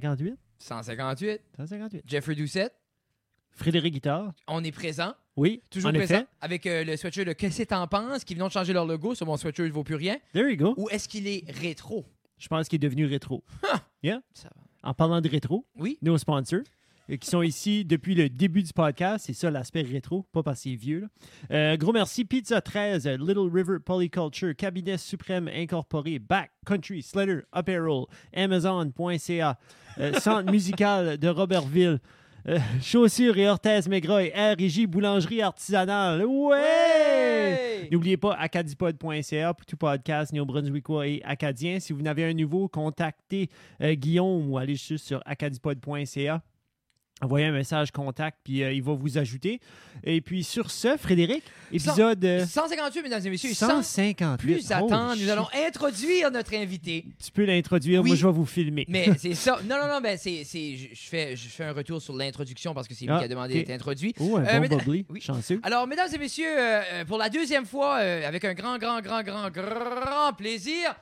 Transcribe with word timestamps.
158? 0.00 0.36
158. 0.58 1.40
158. 1.56 2.02
Jeffrey 2.06 2.34
Doucette, 2.34 2.74
Frédéric 3.50 3.94
Guitard. 3.94 4.32
on 4.48 4.62
est 4.64 4.72
présent. 4.72 5.14
Oui, 5.36 5.62
Toujours 5.70 5.90
en 5.90 5.92
présent. 5.92 6.14
effet. 6.14 6.26
Avec 6.40 6.66
euh, 6.66 6.84
le 6.84 6.96
sweatshirt 6.96 7.26
de 7.26 7.32
Qu'est-ce 7.34 7.58
que 7.58 7.68
t'en 7.68 7.86
penses? 7.86 8.24
Qui 8.24 8.34
vient 8.34 8.46
de 8.46 8.52
changer 8.52 8.72
leur 8.72 8.86
logo 8.86 9.14
sur 9.14 9.26
mon 9.26 9.36
sweatshirt, 9.36 9.66
il 9.66 9.72
vaut 9.72 9.84
plus 9.84 9.94
rien. 9.96 10.16
There 10.32 10.48
you 10.50 10.56
go. 10.56 10.74
Ou 10.78 10.88
est-ce 10.90 11.08
qu'il 11.08 11.26
est 11.28 11.44
rétro? 11.50 12.06
Je 12.38 12.48
pense 12.48 12.68
qu'il 12.68 12.76
est 12.76 12.86
devenu 12.86 13.04
rétro. 13.06 13.42
Ça 14.34 14.48
va. 14.54 14.62
En 14.82 14.94
parlant 14.94 15.20
de 15.20 15.28
rétro, 15.28 15.66
Oui. 15.76 15.98
nos 16.00 16.16
sponsors, 16.16 16.60
qui 17.20 17.28
sont 17.28 17.42
ici 17.42 17.84
depuis 17.84 18.14
le 18.14 18.28
début 18.28 18.62
du 18.62 18.72
podcast. 18.72 19.26
C'est 19.26 19.32
ça 19.32 19.50
l'aspect 19.50 19.82
rétro, 19.82 20.26
pas 20.32 20.42
parce 20.42 20.62
qu'il 20.62 20.72
est 20.72 20.76
vieux. 20.76 21.00
là. 21.00 21.08
Euh, 21.52 21.76
gros 21.76 21.92
merci. 21.92 22.24
Pizza 22.24 22.60
13, 22.60 23.06
euh, 23.06 23.16
Little 23.16 23.50
River 23.52 23.78
Polyculture, 23.84 24.54
Cabinet 24.56 24.96
Suprême 24.98 25.48
Incorporé, 25.48 26.18
Back 26.18 26.50
Country, 26.66 27.02
Slater, 27.02 27.40
Apparel, 27.52 28.04
Amazon.ca, 28.34 29.58
euh, 29.98 30.12
Centre 30.20 30.50
musical 30.50 31.16
de 31.18 31.28
Robertville. 31.28 32.00
euh, 32.48 32.58
chaussures 32.80 33.36
et 33.38 33.48
orthèses 33.48 33.88
Mégroy, 33.88 34.30
RJ 34.34 34.86
Boulangerie 34.86 35.42
Artisanale. 35.42 36.24
Ouais! 36.24 37.88
N'oubliez 37.90 38.16
pas 38.16 38.34
acadipod.ca 38.34 39.54
pour 39.54 39.66
tout 39.66 39.76
podcast 39.76 40.32
néo-brunswickois 40.32 41.06
et 41.08 41.22
acadien. 41.24 41.80
Si 41.80 41.92
vous 41.92 42.02
n'avez 42.02 42.24
un 42.24 42.34
nouveau, 42.34 42.68
contactez 42.68 43.48
euh, 43.80 43.94
Guillaume 43.94 44.50
ou 44.50 44.58
allez 44.58 44.74
juste 44.76 45.06
sur 45.06 45.20
acadipod.ca. 45.24 46.42
Envoyez 47.22 47.46
un 47.46 47.52
message 47.52 47.90
contact, 47.92 48.36
puis 48.44 48.62
euh, 48.62 48.72
il 48.72 48.82
va 48.82 48.92
vous 48.92 49.16
ajouter. 49.16 49.58
Et 50.04 50.20
puis 50.20 50.44
sur 50.44 50.70
ce, 50.70 50.98
Frédéric, 50.98 51.42
épisode 51.72 52.22
euh, 52.26 52.44
158, 52.44 53.02
mesdames 53.02 53.22
et 53.26 53.30
messieurs. 53.30 53.54
Sans 53.54 53.82
158. 53.82 54.36
plus 54.36 54.66
Oh, 54.68 54.74
attendre, 54.74 55.14
nous 55.18 55.30
allons 55.30 55.46
introduire 55.66 56.30
notre 56.30 56.54
invité. 56.54 57.06
Tu 57.24 57.30
peux 57.30 57.44
l'introduire, 57.46 58.02
Oui. 58.02 58.08
moi 58.10 58.16
je 58.16 58.26
vais 58.26 58.32
vous 58.34 58.44
filmer. 58.44 58.84
Mais 58.88 59.08
c'est 59.18 59.34
ça. 59.34 59.58
Non, 59.66 59.76
non, 59.80 59.88
non, 59.94 60.00
ben 60.02 60.18
c'est, 60.18 60.44
je, 60.44 61.08
fais, 61.08 61.34
je 61.36 61.48
fais 61.48 61.64
un 61.64 61.72
retour 61.72 62.02
sur 62.02 62.14
l'introduction 62.14 62.74
parce 62.74 62.86
que 62.86 62.92
c'est 62.94 63.06
lui 63.06 63.12
Ah, 63.14 63.18
qui 63.20 63.24
a 63.24 63.28
demandé 63.28 63.54
d'être 63.54 63.70
introduit. 63.70 64.14
Oh, 64.20 64.36
un 64.36 64.44
Euh, 64.62 64.68
bon 64.68 64.78
oui. 64.86 65.06
chanceux. 65.20 65.58
Alors, 65.62 65.86
mesdames 65.86 66.08
et 66.14 66.18
messieurs, 66.18 66.46
euh, 66.54 66.82
euh, 66.92 67.04
pour 67.06 67.16
la 67.16 67.30
deuxième 67.30 67.64
fois, 67.64 67.96
euh, 68.00 68.28
avec 68.28 68.44
un 68.44 68.52
grand, 68.52 68.76
grand, 68.76 69.00
grand, 69.00 69.22
grand, 69.22 69.48
grand 69.50 70.32
plaisir, 70.36 70.94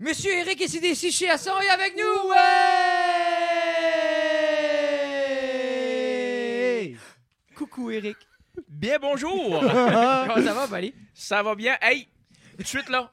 Monsieur 0.00 0.30
Eric 0.32 0.62
CDC 0.66 1.10
chez 1.10 1.28
Asson 1.30 1.52
est 1.62 1.68
avec 1.70 1.94
nous. 1.96 2.30
Ouais! 2.30 3.75
Coucou 7.56 7.90
Eric. 7.90 8.16
Bien 8.68 8.98
bonjour! 8.98 9.60
Comment 9.60 10.42
ça 10.42 10.54
va, 10.54 10.66
Bali? 10.66 10.94
ça 11.14 11.42
va 11.42 11.54
bien? 11.54 11.76
Hey, 11.80 12.08
tout 12.56 12.62
de 12.62 12.66
suite 12.68 12.88
là, 12.88 13.12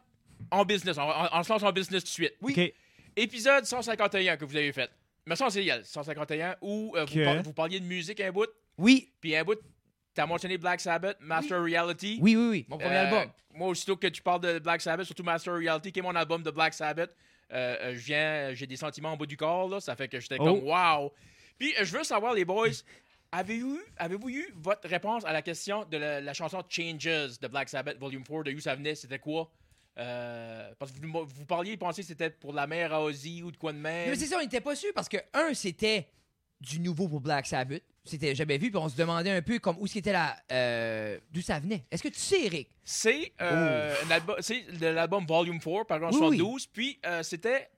en 0.52 0.64
business, 0.66 0.98
on, 0.98 1.02
on- 1.04 1.30
on 1.40 1.44
se 1.44 1.52
lance 1.52 1.64
en 1.64 1.72
business 1.72 2.04
tout 2.04 2.08
de 2.10 2.14
suite. 2.14 2.34
Oui. 2.42 2.54
OK. 2.58 2.74
Épisode 3.16 3.66
151 3.66 4.38
que 4.38 4.46
vous 4.46 4.56
avez 4.56 4.72
fait. 4.72 4.90
Mais 5.26 5.36
ça, 5.36 5.50
c'est 5.50 5.60
légal, 5.60 5.86
151, 5.86 6.56
où 6.62 6.94
euh, 6.96 7.06
vous, 7.06 7.14
Que? 7.14 7.24
par- 7.24 7.44
vous 7.44 7.54
parliez 7.54 7.80
de 7.80 7.86
musique 7.86 8.20
un 8.20 8.32
bout, 8.32 8.48
Oui. 8.78 9.12
puis 9.22 9.36
un 9.36 9.44
bout, 9.44 9.60
t'as 10.14 10.26
mentionné 10.26 10.58
Black 10.58 10.82
Sabbath, 10.82 11.18
Master 11.22 11.62
Reality. 11.64 12.20
Oui, 12.22 12.36
oui, 12.36 12.48
oui. 12.50 12.66
Mon 12.70 12.78
premier 12.78 12.96
Euh, 12.96 13.04
album. 13.06 13.32
Moi, 13.54 13.68
aussitôt 13.70 13.96
que 13.96 14.08
tu 14.08 14.22
parles 14.22 14.42
de 14.42 14.60
Black 14.60 14.82
Sabbath, 14.82 15.06
surtout 15.06 15.24
Master 15.24 15.54
Reality, 15.56 15.92
qui 15.92 16.00
est 16.00 16.04
mon 16.04 16.16
album 16.16 16.42
de 16.44 16.52
Black 16.52 16.74
Sabbath, 16.74 17.16
euh, 17.54 17.76
euh, 17.82 17.92
je 17.96 18.00
viens, 18.06 18.54
j'ai 18.54 18.66
des 18.68 18.76
sentiments 18.78 19.14
en 19.14 19.18
bas 19.18 19.26
du 19.26 19.38
corps, 19.38 19.70
là, 19.70 19.80
ça 19.80 19.96
fait 19.96 20.08
que 20.08 20.20
j'étais 20.20 20.38
Oh. 20.40 20.44
comme 20.46 20.64
wow. 20.64 21.14
Puis 21.60 21.74
euh, 21.80 21.86
je 21.86 21.98
veux 21.98 22.04
savoir, 22.04 22.34
les 22.34 22.46
boys, 22.46 22.70
avez-vous 23.34 24.30
eu 24.30 24.54
votre 24.56 24.88
réponse 24.88 25.26
à 25.26 25.34
la 25.34 25.42
question 25.42 25.86
de 25.86 25.98
la, 25.98 26.22
la 26.22 26.34
chanson 26.34 26.64
Changes 26.70 27.40
de 27.40 27.48
Black 27.48 27.70
Sabbath 27.70 27.98
Volume 27.98 28.24
4, 28.24 28.44
de 28.44 28.54
où 28.54 28.60
ça 28.60 28.76
venait, 28.76 28.96
c'était 28.96 29.20
quoi? 29.20 29.52
Euh, 29.98 30.72
parce 30.80 30.92
que 30.92 31.00
vous, 31.06 31.26
vous 31.26 31.46
parliez, 31.46 31.78
pensez 31.78 32.02
que 32.02 32.08
c'était 32.08 32.30
pour 32.30 32.54
la 32.54 32.66
mère 32.66 32.94
à 32.94 33.04
Ozzy 33.04 33.44
ou 33.44 33.52
de 33.52 33.58
quoi 33.58 33.74
de 33.74 33.78
même. 33.78 34.10
Mais 34.10 34.16
c'est 34.16 34.26
ça, 34.26 34.38
on 34.38 34.42
n'était 34.42 34.62
pas 34.62 34.76
sûr 34.76 34.92
parce 34.94 35.10
que, 35.10 35.18
un, 35.34 35.54
c'était 35.54 36.08
du 36.62 36.80
nouveau 36.80 37.08
pour 37.08 37.22
Black 37.22 37.46
Sabbath. 37.46 37.84
C'était 38.06 38.36
jamais 38.36 38.58
vu, 38.58 38.70
puis 38.70 38.78
on 38.78 38.90
se 38.90 38.98
demandait 38.98 39.32
un 39.32 39.42
peu 39.42 39.60
comme 39.60 39.78
où 39.80 39.88
c'était 39.88 40.14
euh, 40.52 41.18
d'où 41.32 41.42
ça 41.42 41.60
venait. 41.60 41.86
Est-ce 41.90 42.04
que 42.04 42.10
tu 42.10 42.20
sais, 42.20 42.46
Eric? 42.48 42.68
C'est 42.84 43.32
euh, 43.42 43.96
de 44.78 44.88
l'album 44.88 45.26
Volume 45.26 45.58
4, 45.62 45.86
par 45.86 45.98
exemple, 46.04 46.16
Oui, 46.16 46.30
oui. 46.32 46.38
72. 46.38 46.68
Puis 46.68 47.00
euh, 47.06 47.24
c'était 47.24 47.70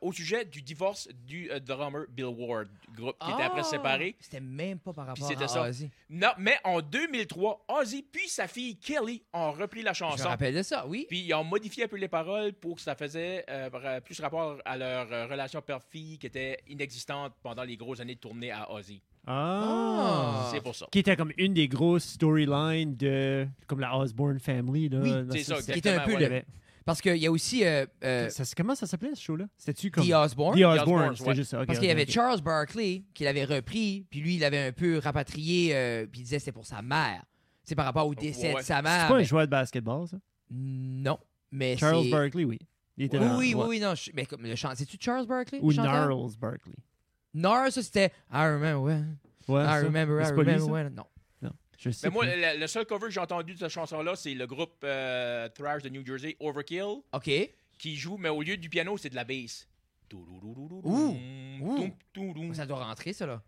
au 0.00 0.10
sujet 0.10 0.46
du 0.46 0.62
divorce 0.62 1.06
du 1.26 1.50
drummer 1.66 2.06
Bill 2.08 2.24
Ward, 2.26 2.68
groupe 2.94 3.16
qui 3.22 3.30
était 3.30 3.42
après 3.42 3.60
Ah! 3.60 3.64
séparé. 3.64 4.16
C'était 4.20 4.40
même 4.40 4.78
pas 4.78 4.94
par 4.94 5.06
rapport 5.06 5.30
à 5.30 5.48
ça. 5.48 5.62
Ozzy. 5.68 5.90
Non, 6.08 6.30
mais 6.38 6.56
en 6.64 6.80
2003, 6.80 7.66
Ozzy 7.68 8.02
puis 8.10 8.26
sa 8.26 8.48
fille 8.48 8.76
Kelly 8.78 9.22
ont 9.34 9.52
repris 9.52 9.82
la 9.82 9.92
Je 9.92 10.02
me 10.02 10.10
chanson. 10.10 10.28
rappelle 10.28 10.54
de 10.54 10.62
ça, 10.62 10.86
oui. 10.86 11.04
Puis 11.10 11.20
ils 11.20 11.34
ont 11.34 11.44
modifié 11.44 11.84
un 11.84 11.88
peu 11.88 11.96
les 11.96 12.08
paroles 12.08 12.54
pour 12.54 12.76
que 12.76 12.80
ça 12.82 12.94
faisait 12.94 13.44
plus 14.02 14.18
rapport 14.20 14.56
à 14.64 14.78
leur 14.78 15.28
relation 15.28 15.60
père-fille 15.60 16.18
qui 16.18 16.26
était 16.26 16.58
inexistante 16.68 17.34
pendant 17.42 17.64
les 17.64 17.76
grosses 17.76 18.00
années 18.00 18.14
de 18.14 18.20
tournée 18.20 18.50
à 18.50 18.72
Ozzy. 18.72 19.02
Ah. 19.30 20.48
C'est 20.50 20.62
pour 20.62 20.74
ça. 20.74 20.86
Qui 20.90 21.00
était 21.00 21.16
comme 21.16 21.32
une 21.36 21.54
des 21.54 21.68
grosses 21.68 22.04
storylines 22.04 22.96
de 22.96 23.46
comme 23.66 23.80
la 23.80 23.96
Osborne 23.96 24.38
Family. 24.38 24.88
Là, 24.88 24.98
Oui, 25.02 25.10
Là, 25.10 25.22
c'est 25.32 25.42
ça, 25.44 25.56
Qui 25.56 25.78
était 25.78 25.90
un 25.90 25.92
exactement, 25.94 26.16
peu 26.18 26.22
ouais. 26.24 26.28
le- 26.28 26.42
Parce 26.84 27.02
qu'il 27.02 27.16
y 27.16 27.26
a 27.26 27.30
aussi 27.30 27.64
euh, 27.66 27.84
euh, 28.02 28.30
ça- 28.30 28.44
comment 28.56 28.74
ça 28.74 28.86
s'appelait 28.86 29.14
ce 29.14 29.20
show-là? 29.22 29.44
C'était-tu 29.58 29.90
comme 29.90 30.06
The 30.08 30.12
Osborne? 30.12 30.58
The 30.58 30.62
Osbournes, 30.64 30.80
Osborne, 30.80 31.16
c'était 31.16 31.28
ouais. 31.30 31.36
juste 31.36 31.50
ça. 31.50 31.60
ok, 31.60 31.66
Parce 31.66 31.78
qu'il 31.78 31.88
y 31.88 31.90
ok, 31.90 31.96
avait 31.98 32.04
ok. 32.08 32.10
Charles 32.10 32.40
Barkley 32.40 33.02
qui 33.12 33.24
l'avait 33.24 33.44
repris, 33.44 34.06
puis 34.08 34.20
lui, 34.20 34.36
il 34.36 34.40
l'avait 34.40 34.68
un 34.68 34.72
peu 34.72 34.98
rapatrié, 34.98 35.76
euh, 35.76 36.06
puis 36.10 36.20
il 36.20 36.24
disait 36.24 36.36
que 36.36 36.40
c'était 36.42 36.52
pour 36.52 36.64
sa 36.66 36.80
mère. 36.80 37.22
C'est 37.64 37.74
par 37.74 37.84
rapport 37.84 38.06
au 38.06 38.14
décès 38.14 38.54
Ouais. 38.54 38.60
de 38.62 38.64
sa 38.66 38.76
C'est 38.76 38.82
mère. 38.82 39.08
pas 39.08 39.14
un 39.14 39.18
mais- 39.18 39.24
joueur 39.24 39.44
de 39.44 39.50
basketball, 39.50 40.08
ça? 40.08 40.16
Non, 40.50 41.18
mais 41.52 41.76
Charles 41.76 42.04
c'est... 42.04 42.10
Barkley, 42.10 42.44
oui. 42.44 42.58
Il 42.96 43.04
était 43.04 43.18
Oui, 43.18 43.24
dans- 43.26 43.36
oui, 43.36 43.46
oui, 43.48 43.54
ouais. 43.54 43.66
oui, 43.68 43.80
non. 43.80 43.94
je- 43.94 44.10
Mais 44.14 44.24
comme 44.24 44.42
le 44.42 44.56
chant, 44.56 44.70
c'est-tu 44.74 44.96
Charles 44.98 45.26
Barkley? 45.26 45.58
Ou 45.62 45.68
le 45.68 45.76
chanteur? 45.76 46.08
Gnarls 46.08 46.32
Barkley. 46.40 46.74
Gnarls, 47.34 47.72
ça, 47.72 47.82
c'était 47.82 48.12
I 48.32 48.44
remember 48.46 48.82
when. 48.82 49.18
Ouais, 49.48 49.62
I 49.62 49.66
ça. 49.66 49.80
remember, 49.82 50.20
I 50.20 50.30
lui, 50.30 50.38
remember 50.38 50.66
when. 50.70 50.94
Non. 50.94 51.06
Non, 51.42 51.50
je 51.78 51.90
sais 51.90 52.08
Mais 52.08 52.12
moi, 52.12 52.24
le, 52.26 52.58
le 52.60 52.66
seul 52.66 52.84
cover 52.86 53.06
que 53.06 53.12
j'ai 53.12 53.20
entendu 53.20 53.54
de 53.54 53.58
cette 53.58 53.68
chanson-là, 53.70 54.14
c'est 54.16 54.34
le 54.34 54.46
groupe 54.46 54.76
euh, 54.84 55.48
thrash 55.50 55.82
de 55.82 55.88
New 55.88 56.04
Jersey, 56.04 56.36
Overkill, 56.40 57.02
OK. 57.12 57.30
qui 57.78 57.96
joue, 57.96 58.16
mais 58.16 58.28
au 58.28 58.42
lieu 58.42 58.56
du 58.56 58.68
piano, 58.68 58.96
c'est 58.98 59.10
de 59.10 59.14
la 59.16 59.24
bass. 59.24 59.68
Ouh. 60.12 61.16
Ouh. 61.60 62.54
Ça 62.54 62.66
doit 62.66 62.84
rentrer, 62.84 63.12
ça, 63.12 63.26
là. 63.26 63.42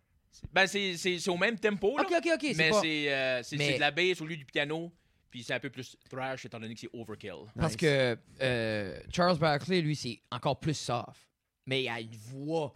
Ben, 0.53 0.67
c'est 0.67 1.29
au 1.29 1.37
même 1.37 1.59
tempo, 1.59 1.97
là, 1.97 2.05
OK, 2.05 2.13
OK, 2.19 2.31
OK. 2.35 2.41
C'est 2.43 2.55
mais 2.57 2.71
pas... 2.71 2.81
c'est 2.81 3.13
euh, 3.13 3.43
c'est- 3.43 3.57
Mais- 3.57 3.67
c'est 3.69 3.75
de 3.75 3.81
la 3.81 3.91
bass 3.91 4.21
au 4.21 4.27
lieu 4.27 4.37
du 4.37 4.45
piano, 4.45 4.93
puis 5.31 5.43
c'est 5.43 5.55
un 5.55 5.61
peu 5.61 5.71
plus 5.71 5.97
thrash 6.09 6.45
étant 6.45 6.61
donné 6.61 6.75
que 6.75 6.81
c'est 6.81 6.91
Overkill. 6.93 7.47
Parce 7.57 7.73
Nice. 7.73 7.77
que 7.77 8.17
euh, 8.41 9.01
Charles 9.13 9.39
Barkley, 9.39 9.81
lui, 9.81 9.97
c'est 9.97 10.21
encore 10.31 10.61
plus 10.61 10.75
soft. 10.75 11.27
Mais 11.67 11.83
il 11.83 11.89
a 11.89 12.01
une 12.01 12.15
voix, 12.15 12.73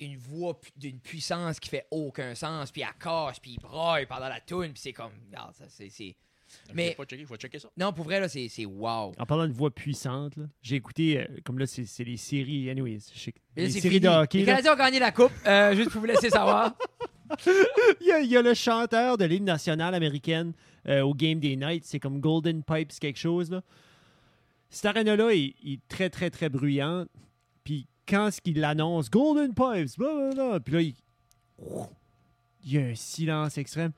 une 0.00 0.16
voix 0.16 0.58
pu- 0.60 0.70
d'une 0.76 1.00
puissance 1.00 1.58
qui 1.60 1.68
fait 1.68 1.86
aucun 1.90 2.34
sens, 2.34 2.70
puis 2.70 2.82
elle 2.82 2.88
cache, 3.02 3.40
puis 3.40 3.52
il 3.52 3.60
braille 3.60 4.06
pendant 4.06 4.28
la 4.28 4.40
tune, 4.40 4.72
puis 4.72 4.80
c'est 4.80 4.92
comme... 4.92 5.12
regarde, 5.28 5.54
ça, 5.54 5.64
c'est... 5.68 5.88
c'est- 5.88 6.14
Mais- 6.72 6.94
Faut 6.96 7.04
checker, 7.04 7.24
faut 7.26 7.36
checker 7.36 7.58
ça. 7.58 7.68
Non, 7.76 7.92
pour 7.92 8.04
vrai, 8.04 8.20
là, 8.20 8.28
c'est 8.28 8.48
c'est 8.48 8.64
wow. 8.64 9.12
En 9.18 9.26
parlant 9.26 9.46
de 9.46 9.52
voix 9.52 9.70
puissante, 9.70 10.36
là, 10.36 10.44
j'ai 10.62 10.76
écouté, 10.76 11.18
euh, 11.20 11.26
comme 11.44 11.58
là, 11.58 11.66
c'est 11.66 11.84
c'est 11.84 12.04
les 12.04 12.16
séries, 12.16 12.70
anyways, 12.70 13.00
je 13.14 13.30
les 13.56 13.70
séries 13.70 13.88
fini. 13.96 14.00
de 14.00 14.08
hockey. 14.08 14.38
Les 14.38 14.44
là. 14.46 14.52
Canadiens 14.52 14.72
ont 14.72 14.76
gagné 14.78 14.98
la 14.98 15.12
coupe, 15.12 15.32
euh, 15.46 15.74
juste 15.76 15.90
pour 15.90 16.00
vous 16.00 16.06
laisser 16.06 16.30
savoir. 16.30 16.74
Il 18.00 18.06
y, 18.06 18.12
a, 18.12 18.20
il 18.20 18.30
y 18.30 18.36
a 18.38 18.40
le 18.40 18.54
chanteur 18.54 19.18
de 19.18 19.26
l'hymne 19.26 19.44
nationale 19.44 19.94
américaine 19.94 20.54
euh, 20.88 21.02
au 21.02 21.12
Game 21.14 21.38
des 21.40 21.56
Nights, 21.56 21.84
c'est 21.84 22.00
comme 22.00 22.20
Golden 22.20 22.62
Pipes 22.62 22.92
quelque 22.98 23.18
chose. 23.18 23.50
Là. 23.50 23.60
Cette 24.70 24.86
arène-là 24.86 25.30
est, 25.34 25.54
est 25.62 25.80
très, 25.88 26.08
très, 26.08 26.30
très 26.30 26.48
bruyante. 26.48 27.08
Puis 27.64 27.86
quand 28.08 28.30
ce 28.30 28.40
qu'il 28.40 28.60
l'annonce, 28.60 29.10
Golden 29.10 29.54
Pipes, 29.54 29.98
blablabla, 29.98 30.60
puis 30.60 30.74
là, 30.74 30.80
il... 30.80 30.94
il 32.64 32.72
y 32.72 32.78
a 32.78 32.82
un 32.82 32.94
silence 32.94 33.58
extrême. 33.58 33.92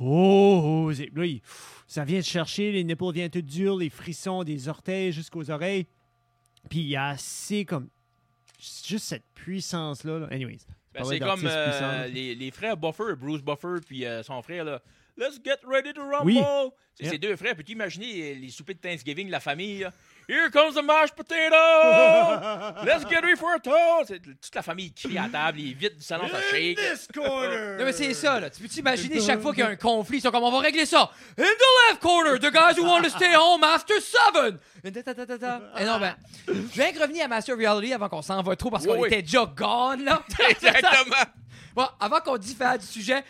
Oh, 0.00 0.86
oh, 0.86 0.90
là, 0.90 1.24
il- 1.26 1.40
ça 1.86 2.04
vient 2.04 2.20
te 2.20 2.26
chercher, 2.26 2.70
les 2.72 2.84
nipples 2.84 3.12
viennent 3.12 3.30
tout 3.30 3.42
durs, 3.42 3.76
les 3.76 3.90
frissons 3.90 4.44
des 4.44 4.68
orteils 4.68 5.12
jusqu'aux 5.12 5.50
oreilles. 5.50 5.86
Puis 6.68 6.80
il 6.80 6.88
y 6.88 6.96
a 6.96 7.08
assez 7.08 7.64
comme... 7.64 7.88
Juste 8.86 9.06
cette 9.06 9.24
puissance-là. 9.34 10.18
là. 10.20 10.28
Anyways. 10.30 10.58
Ben, 10.92 11.04
c'est 11.04 11.20
comme 11.20 11.40
euh, 11.44 12.06
les, 12.08 12.34
les 12.34 12.50
frères 12.50 12.76
Buffer, 12.76 13.14
Bruce 13.16 13.42
Buffer, 13.42 13.76
puis 13.86 14.04
euh, 14.04 14.22
son 14.22 14.42
frère, 14.42 14.64
là. 14.64 14.82
Let's 15.16 15.40
get 15.44 15.58
ready 15.66 15.92
to 15.94 16.02
rumble! 16.02 16.26
Oui. 16.26 16.40
C'est 16.94 17.10
ces 17.10 17.18
deux 17.18 17.34
frères. 17.36 17.54
Peux-tu 17.56 17.72
imaginer 17.72 18.34
les 18.34 18.48
soupers 18.50 18.74
de 18.74 18.80
Thanksgiving, 18.80 19.28
la 19.30 19.40
famille? 19.40 19.80
là? 19.80 19.92
Here 20.30 20.50
comes 20.50 20.74
the 20.74 20.82
mashed 20.82 21.16
potato! 21.16 21.56
Let's 22.84 23.04
get 23.06 23.22
ready 23.24 23.34
for 23.34 23.54
a 23.54 23.58
toast! 23.58 24.12
Toute 24.22 24.54
la 24.54 24.60
famille 24.62 24.92
crie 24.92 25.16
à 25.16 25.26
table, 25.30 25.56
les 25.56 25.72
vitres 25.72 25.96
du 25.96 26.02
salon, 26.02 26.28
ça 26.28 26.38
shake. 26.50 26.78
Non, 27.16 27.84
mais 27.84 27.92
c'est 27.94 28.12
ça, 28.12 28.38
là. 28.38 28.50
Tu 28.50 28.60
peux 28.60 28.68
t'imaginer 28.68 29.22
chaque 29.22 29.40
fois 29.40 29.52
qu'il 29.54 29.64
y 29.64 29.66
a 29.66 29.70
un 29.70 29.76
conflit, 29.76 30.18
ils 30.18 30.20
sont 30.20 30.30
comme, 30.30 30.42
on 30.44 30.50
va 30.50 30.58
régler 30.60 30.84
ça. 30.84 31.10
In 31.38 31.42
the 31.44 31.90
left 31.90 32.02
corner, 32.02 32.38
the 32.38 32.52
guys 32.52 32.78
who 32.78 32.84
want 32.86 33.04
to 33.04 33.08
stay 33.08 33.34
home 33.34 33.64
after 33.64 33.94
seven. 34.00 34.58
Et 34.84 34.92
ta, 34.92 35.02
ta, 35.02 35.14
ta, 35.14 35.24
ta, 35.26 35.38
ta. 35.38 35.62
Et 35.78 35.86
non, 35.86 35.98
ben, 35.98 36.14
je 36.46 36.52
viens 36.74 36.92
de 36.92 36.98
revenir 37.00 37.24
à 37.24 37.28
Master 37.28 37.56
Reality 37.56 37.94
avant 37.94 38.10
qu'on 38.10 38.20
s'en 38.20 38.42
va 38.42 38.54
trop 38.54 38.70
parce 38.70 38.84
Oui, 38.84 38.90
qu'on 38.90 39.00
oui. 39.00 39.08
était 39.08 39.22
déjà 39.22 39.46
gone, 39.46 40.04
là. 40.04 40.22
Exactement! 40.50 41.24
Bon, 41.74 41.86
avant 41.98 42.20
qu'on 42.20 42.36
diffère 42.36 42.76
du 42.78 42.84
sujet. 42.84 43.24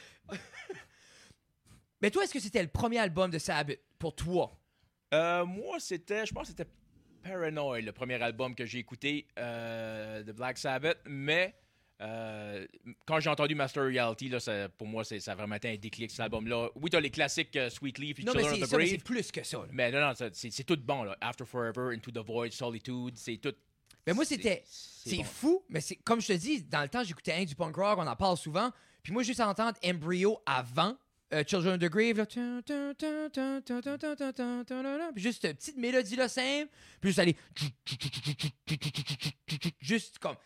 Mais 2.02 2.10
toi, 2.10 2.24
est-ce 2.24 2.32
que 2.32 2.40
c'était 2.40 2.62
le 2.62 2.68
premier 2.68 2.98
album 2.98 3.30
de 3.30 3.38
Sabbath 3.38 3.78
pour 4.00 4.16
toi? 4.16 4.52
Euh, 5.14 5.44
moi, 5.46 5.76
c'était, 5.78 6.26
je 6.26 6.32
pense 6.34 6.42
que 6.42 6.48
c'était 6.48 6.68
Paranoid, 7.28 7.80
le 7.82 7.92
premier 7.92 8.20
album 8.22 8.54
que 8.54 8.64
j'ai 8.64 8.78
écouté 8.78 9.26
euh, 9.38 10.22
de 10.22 10.32
Black 10.32 10.58
Sabbath, 10.58 10.98
mais 11.06 11.54
Euh, 12.00 12.64
quand 13.06 13.18
j'ai 13.18 13.28
entendu 13.28 13.56
Master 13.56 13.82
Reality, 13.82 14.28
là, 14.28 14.38
ça- 14.38 14.68
pour 14.68 14.86
moi, 14.86 15.02
ça 15.02 15.16
a 15.32 15.34
vraiment 15.34 15.56
été 15.56 15.68
un 15.68 15.76
déclic, 15.76 16.12
cet 16.12 16.20
album-là. 16.20 16.68
Oui, 16.76 16.90
t'as 16.90 17.00
les 17.00 17.10
classiques 17.10 17.56
euh, 17.56 17.68
Sweet 17.70 17.98
Leaf 17.98 18.20
et 18.20 18.22
Non, 18.22 18.34
mais 18.36 18.42
Children 18.44 18.56
c'est 18.58 18.62
of 18.62 18.68
the 18.68 18.72
mais 18.74 18.78
Brave. 18.84 18.90
c'est 18.90 19.02
plus 19.04 19.32
que 19.32 19.42
ça. 19.42 19.58
là. 19.58 19.64
Mais 19.72 19.90
non, 19.90 20.00
non, 20.02 20.12
c'est 20.32 20.62
tout 20.64 20.76
bon. 20.76 21.02
Là. 21.02 21.16
After 21.20 21.44
Forever, 21.44 21.92
Into 21.96 22.12
the 22.12 22.24
Void, 22.24 22.52
Solitude, 22.52 23.16
c'est 23.16 23.38
tout. 23.38 23.52
Mais 24.06 24.12
moi, 24.12 24.24
c'était. 24.24 24.62
c'est 24.64 25.10
C'est 25.10 25.16
bon. 25.16 25.24
fou, 25.24 25.64
mais 25.68 25.80
c'est 25.80 25.96
comme 25.96 26.20
je 26.20 26.28
te 26.28 26.32
dis, 26.34 26.62
dans 26.62 26.82
le 26.82 26.88
temps, 26.88 27.02
j'écoutais 27.02 27.32
un 27.32 27.44
du 27.44 27.56
punk 27.56 27.74
rock, 27.74 27.98
on 27.98 28.06
en 28.06 28.14
parle 28.14 28.36
souvent. 28.36 28.70
Puis 29.02 29.12
moi, 29.12 29.24
juste 29.24 29.40
à 29.40 29.48
entendre 29.48 29.76
Embryo 29.84 30.38
avant 30.46 30.96
Children 31.46 31.74
of 31.74 31.80
the 31.80 31.90
Grave, 31.90 32.16
là. 32.16 32.26
Puis 35.12 35.22
juste 35.22 35.42
cette 35.42 35.58
petite 35.58 35.76
mélodie 35.76 36.16
là 36.16 36.28
simple. 36.28 36.70
Puis 37.00 37.10
juste 37.10 37.18
aller. 37.18 37.36
Juste 39.80 40.18
comme. 40.18 40.36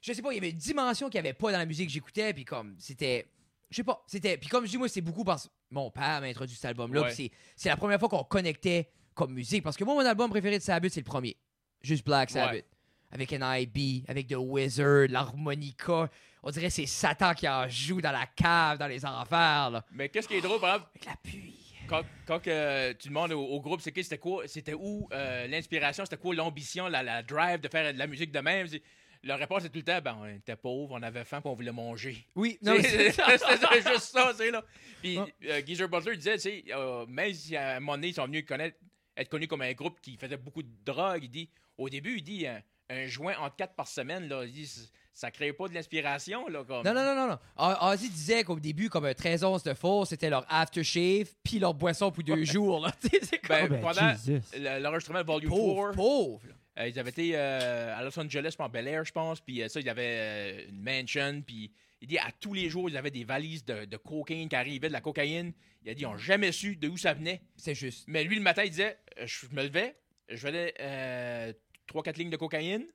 Je 0.00 0.12
sais 0.12 0.22
pas, 0.22 0.32
il 0.32 0.36
y 0.36 0.38
avait 0.38 0.50
une 0.50 0.56
dimension 0.56 1.08
qu'il 1.08 1.20
n'y 1.20 1.28
avait 1.28 1.36
pas 1.36 1.52
dans 1.52 1.58
la 1.58 1.66
musique 1.66 1.88
que 1.88 1.92
j'écoutais. 1.92 2.32
Puis 2.32 2.44
comme, 2.44 2.74
c'était. 2.78 3.26
Je 3.70 3.76
sais 3.76 3.84
pas, 3.84 4.02
c'était. 4.06 4.38
Puis 4.38 4.48
comme 4.48 4.64
je 4.64 4.70
dis, 4.70 4.78
moi, 4.78 4.88
c'est 4.88 5.02
beaucoup 5.02 5.24
parce 5.24 5.48
que 5.48 5.52
mon 5.70 5.90
père 5.90 6.20
m'a 6.20 6.26
introduit 6.28 6.56
cet 6.56 6.64
album-là. 6.66 7.02
Ouais. 7.02 7.12
Puis 7.12 7.30
c'est 7.54 7.68
la 7.68 7.76
première 7.76 8.00
fois 8.00 8.08
qu'on 8.08 8.24
connectait 8.24 8.90
comme 9.14 9.34
musique. 9.34 9.62
Parce 9.62 9.76
que 9.76 9.84
moi, 9.84 9.94
mon 9.94 10.00
album 10.00 10.30
préféré 10.30 10.58
de 10.58 10.62
Sabbath, 10.62 10.92
c'est 10.92 11.00
le 11.00 11.04
premier. 11.04 11.36
Juste 11.82 12.06
Black 12.06 12.30
Sabbath. 12.30 12.54
Ouais. 12.54 12.64
Avec 13.10 13.32
NIB, 13.32 14.04
avec 14.08 14.28
The 14.28 14.36
Wizard, 14.38 15.08
l'harmonica. 15.08 16.10
On 16.42 16.50
dirait 16.50 16.66
que 16.66 16.72
c'est 16.72 16.86
Satan 16.86 17.34
qui 17.34 17.48
en 17.48 17.68
joue 17.68 18.00
dans 18.00 18.10
la 18.12 18.26
cave, 18.26 18.78
dans 18.78 18.86
les 18.88 19.04
enfers, 19.04 19.70
là. 19.70 19.84
Mais 19.92 20.08
qu'est-ce 20.08 20.26
qui 20.28 20.34
est 20.34 20.40
drôle, 20.40 20.60
par 20.60 20.74
exemple, 20.74 20.90
Avec 20.94 21.06
la 21.06 21.16
pluie. 21.16 21.54
quand, 21.88 22.02
quand 22.26 22.40
tu 22.40 23.08
demandes 23.08 23.32
au, 23.32 23.40
au 23.44 23.60
groupe, 23.60 23.80
c'est 23.80 23.92
c'était 24.02 24.18
quoi, 24.18 24.46
c'était 24.48 24.74
où 24.74 25.08
euh, 25.12 25.46
l'inspiration, 25.46 26.04
c'était 26.04 26.16
quoi 26.20 26.34
l'ambition, 26.34 26.88
la, 26.88 27.02
la 27.02 27.22
drive 27.22 27.60
de 27.60 27.68
faire 27.68 27.92
de 27.92 27.98
la 27.98 28.06
musique 28.06 28.32
de 28.32 28.40
même? 28.40 28.66
c'est- 28.66 28.82
Leur 29.24 29.38
réponse 29.38 29.64
est 29.64 29.68
tout 29.68 29.78
le 29.78 29.84
temps, 29.84 30.00
ben, 30.02 30.16
on 30.20 30.26
était 30.26 30.56
pauvres, 30.56 30.94
on 30.98 31.02
avait 31.02 31.24
faim, 31.24 31.40
puis 31.40 31.48
on 31.48 31.54
voulait 31.54 31.70
manger. 31.70 32.26
Oui, 32.34 32.58
Non, 32.62 32.74
c'est 32.80 33.12
c'est- 33.12 33.12
c'était 33.38 33.92
juste 33.92 34.10
ça, 34.12 34.34
sais, 34.34 34.50
là. 34.50 34.64
Puis 35.00 35.18
Ah. 35.18 35.26
euh, 35.44 35.62
Geezer 35.64 35.88
Butler 35.88 36.16
disait, 36.16 36.34
tu 36.34 36.40
sais, 36.40 36.64
euh, 36.72 37.06
même 37.06 37.32
si 37.32 37.56
à 37.56 37.76
un 37.76 37.80
moment 37.80 37.94
donné, 37.94 38.08
ils 38.08 38.14
sont 38.14 38.26
venus 38.26 38.44
connaître, 38.44 38.76
être 39.16 39.28
connus 39.28 39.46
comme 39.46 39.62
un 39.62 39.72
groupe 39.74 40.00
qui 40.00 40.16
faisait 40.16 40.36
beaucoup 40.38 40.64
de 40.64 40.70
drogue, 40.84 41.20
il 41.22 41.30
dit, 41.30 41.48
au 41.78 41.88
début, 41.88 42.16
il 42.16 42.22
dit, 42.24 42.46
un, 42.48 42.60
un 42.90 43.06
joint 43.06 43.36
entre 43.38 43.54
quatre 43.54 43.74
par 43.76 43.86
semaine, 43.86 44.26
là, 44.28 44.42
il 44.44 44.50
dit, 44.52 44.90
ça 45.14 45.30
crée 45.30 45.52
pas 45.52 45.68
de 45.68 45.74
l'inspiration, 45.74 46.48
là, 46.48 46.64
comme... 46.64 46.84
Non, 46.84 46.94
non, 46.94 47.04
non, 47.04 47.14
non, 47.14 47.28
non. 47.28 47.38
O- 47.58 47.92
Ozzy 47.92 48.08
disait 48.08 48.44
qu'au 48.44 48.58
début, 48.58 48.88
comme 48.88 49.04
un 49.04 49.14
13 49.14 49.44
onces 49.44 49.62
de 49.62 49.74
force, 49.74 50.08
c'était 50.10 50.30
leur 50.30 50.46
aftershave, 50.48 51.28
puis 51.44 51.58
leur 51.58 51.74
boisson 51.74 52.10
pour 52.10 52.22
deux 52.22 52.44
jours, 52.44 52.80
là. 52.80 52.92
C'est 53.02 53.38
comme... 53.38 53.68
Ben, 53.68 53.68
ben, 53.68 53.80
pendant 53.80 54.12
le- 54.56 54.78
l'enregistrement 54.80 55.20
de 55.20 55.26
Volume 55.26 55.50
pauvre, 55.50 55.86
4, 55.90 55.96
pauvre. 55.96 56.40
là. 56.48 56.54
Euh, 56.78 56.88
ils 56.88 56.98
avaient 56.98 57.10
été 57.10 57.32
euh, 57.34 57.94
à 57.94 58.02
Los 58.02 58.18
Angeles, 58.18 58.54
en 58.58 58.68
Bel 58.70 58.88
Air, 58.88 59.04
je 59.04 59.12
pense. 59.12 59.40
Puis 59.42 59.60
euh, 59.62 59.68
ça, 59.68 59.78
ils 59.80 59.88
avaient 59.90 60.16
euh, 60.16 60.68
une 60.70 60.80
mansion. 60.82 61.42
Puis 61.46 61.70
il 62.00 62.08
dit 62.08 62.16
à 62.16 62.30
tous 62.40 62.54
les 62.54 62.70
jours, 62.70 62.88
ils 62.88 62.96
avaient 62.96 63.10
des 63.10 63.24
valises 63.24 63.62
de, 63.66 63.84
de 63.84 63.96
cocaïne 63.98 64.48
qui 64.48 64.56
arrivaient, 64.56 64.88
de 64.88 64.92
la 64.94 65.02
cocaïne. 65.02 65.52
Il 65.84 65.90
a 65.90 65.94
dit, 65.94 66.00
ils 66.00 66.06
n'ont 66.06 66.16
jamais 66.16 66.50
su 66.50 66.76
de 66.76 66.88
où 66.88 66.96
ça 66.96 67.12
venait. 67.12 67.42
C'est 67.56 67.74
juste. 67.74 68.04
Mais 68.08 68.24
lui, 68.24 68.36
le 68.36 68.40
matin, 68.42 68.62
il 68.64 68.70
disait, 68.70 68.96
je 69.22 69.46
me 69.52 69.62
levais, 69.64 69.94
je 70.30 70.36
faisais 70.38 70.72
euh, 70.80 71.52
3-4 71.92 72.16
lignes 72.16 72.30
de 72.30 72.36
cocaïne. 72.38 72.86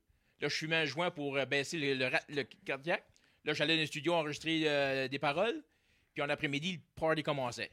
Là, 0.42 0.48
je 0.50 0.56
fumais 0.56 0.76
un 0.78 0.86
joint 0.86 1.10
pour 1.12 1.36
euh, 1.38 1.46
baisser 1.46 1.78
le, 1.78 1.94
le, 1.96 2.10
le 2.30 2.44
cardiaque. 2.66 3.06
Là, 3.46 3.54
j'allais 3.54 3.76
dans 3.76 3.82
le 3.82 3.88
studio 3.88 4.14
enregistrer 4.14 4.62
euh, 4.66 5.08
des 5.08 5.20
paroles. 5.20 5.64
Puis 6.14 6.22
en 6.24 6.30
après-midi, 6.30 6.74
le 6.74 6.80
party 7.00 7.24
commençait. 7.24 7.72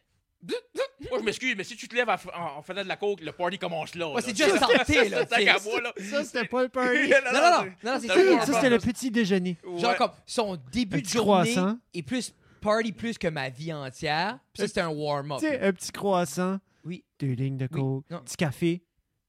Moi, 1.10 1.18
je 1.18 1.24
m'excuse, 1.24 1.54
mais 1.56 1.64
si 1.64 1.74
tu 1.76 1.88
te 1.88 1.94
lèves 1.94 2.08
en, 2.08 2.16
en- 2.58 2.62
faisant 2.62 2.82
de 2.82 2.88
la 2.88 2.96
coke, 2.96 3.20
le 3.22 3.32
party 3.32 3.58
commence 3.58 3.94
là. 3.94 4.08
Ouais, 4.10 4.20
c'est 4.22 4.32
déjà 4.32 4.58
santé, 4.58 5.08
là. 5.08 5.26
Ça, 5.26 6.24
c'était 6.24 6.44
pas 6.46 6.62
le 6.62 6.68
party. 6.70 7.08
Non, 7.08 7.32
non, 7.32 7.40
non, 7.40 7.72
non, 7.82 7.98
c'est 8.00 8.06
Ça, 8.08 8.52
c'était 8.54 8.70
le 8.70 8.78
petit 8.78 9.10
déjeuner. 9.10 9.56
Genre 9.78 9.96
comme 9.96 10.10
son 10.26 10.56
début 10.70 10.96
Un 10.96 10.98
de 11.00 11.02
petit 11.04 11.12
journée 11.14 11.52
croissant. 11.54 11.78
est 11.94 12.02
plus 12.02 12.34
party 12.60 12.92
plus 12.92 13.18
que 13.18 13.28
ma 13.28 13.48
vie 13.48 13.72
entière. 13.72 14.38
Puis 14.52 14.62
ça, 14.62 14.68
c'était 14.68 14.80
un 14.82 14.88
warm-up. 14.90 15.40
Tu 15.40 15.46
sais, 15.48 15.60
un 15.60 15.72
petit 15.72 15.92
croissant, 15.92 16.58
Oui. 16.84 17.04
deux 17.18 17.32
lignes 17.32 17.56
de 17.58 17.68
Oui. 17.70 17.80
coke, 17.80 18.04
Non. 18.10 18.20
petit 18.20 18.36
café, 18.36 18.82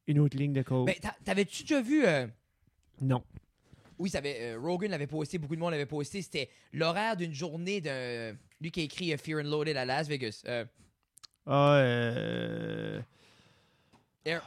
une 0.08 0.20
autre 0.20 0.38
ligne 0.38 0.54
de 0.54 0.62
coke. 0.64 0.88
Mais 0.88 0.96
t'a- 0.96 1.16
t'avais-tu 1.24 1.64
déjà 1.64 1.82
vu... 1.82 2.06
euh, 2.06 2.28
Non. 3.02 3.24
Oui, 3.98 4.10
ça 4.10 4.18
avait, 4.18 4.54
euh, 4.56 4.60
Rogan 4.60 4.92
l'avait 4.92 5.08
posté, 5.08 5.38
beaucoup 5.38 5.56
de 5.56 5.60
monde 5.62 5.72
l'avait 5.72 5.86
posté. 5.86 6.22
C'était 6.22 6.50
l'horaire 6.74 7.16
d'une 7.16 7.34
journée 7.34 7.80
d'un... 7.82 8.36
Lui 8.62 8.72
qui 8.72 8.82
a 8.82 8.84
écrit 8.84 9.14
euh, 9.14 9.18
Fear 9.18 9.40
and 9.40 9.50
Loaded 9.50 9.78
à 9.78 9.86
Las 9.86 10.08
Vegas. 10.08 10.42
Euh, 10.48 10.66
Ah, 11.46 11.76
euh... 11.78 13.02
Air- 14.26 14.44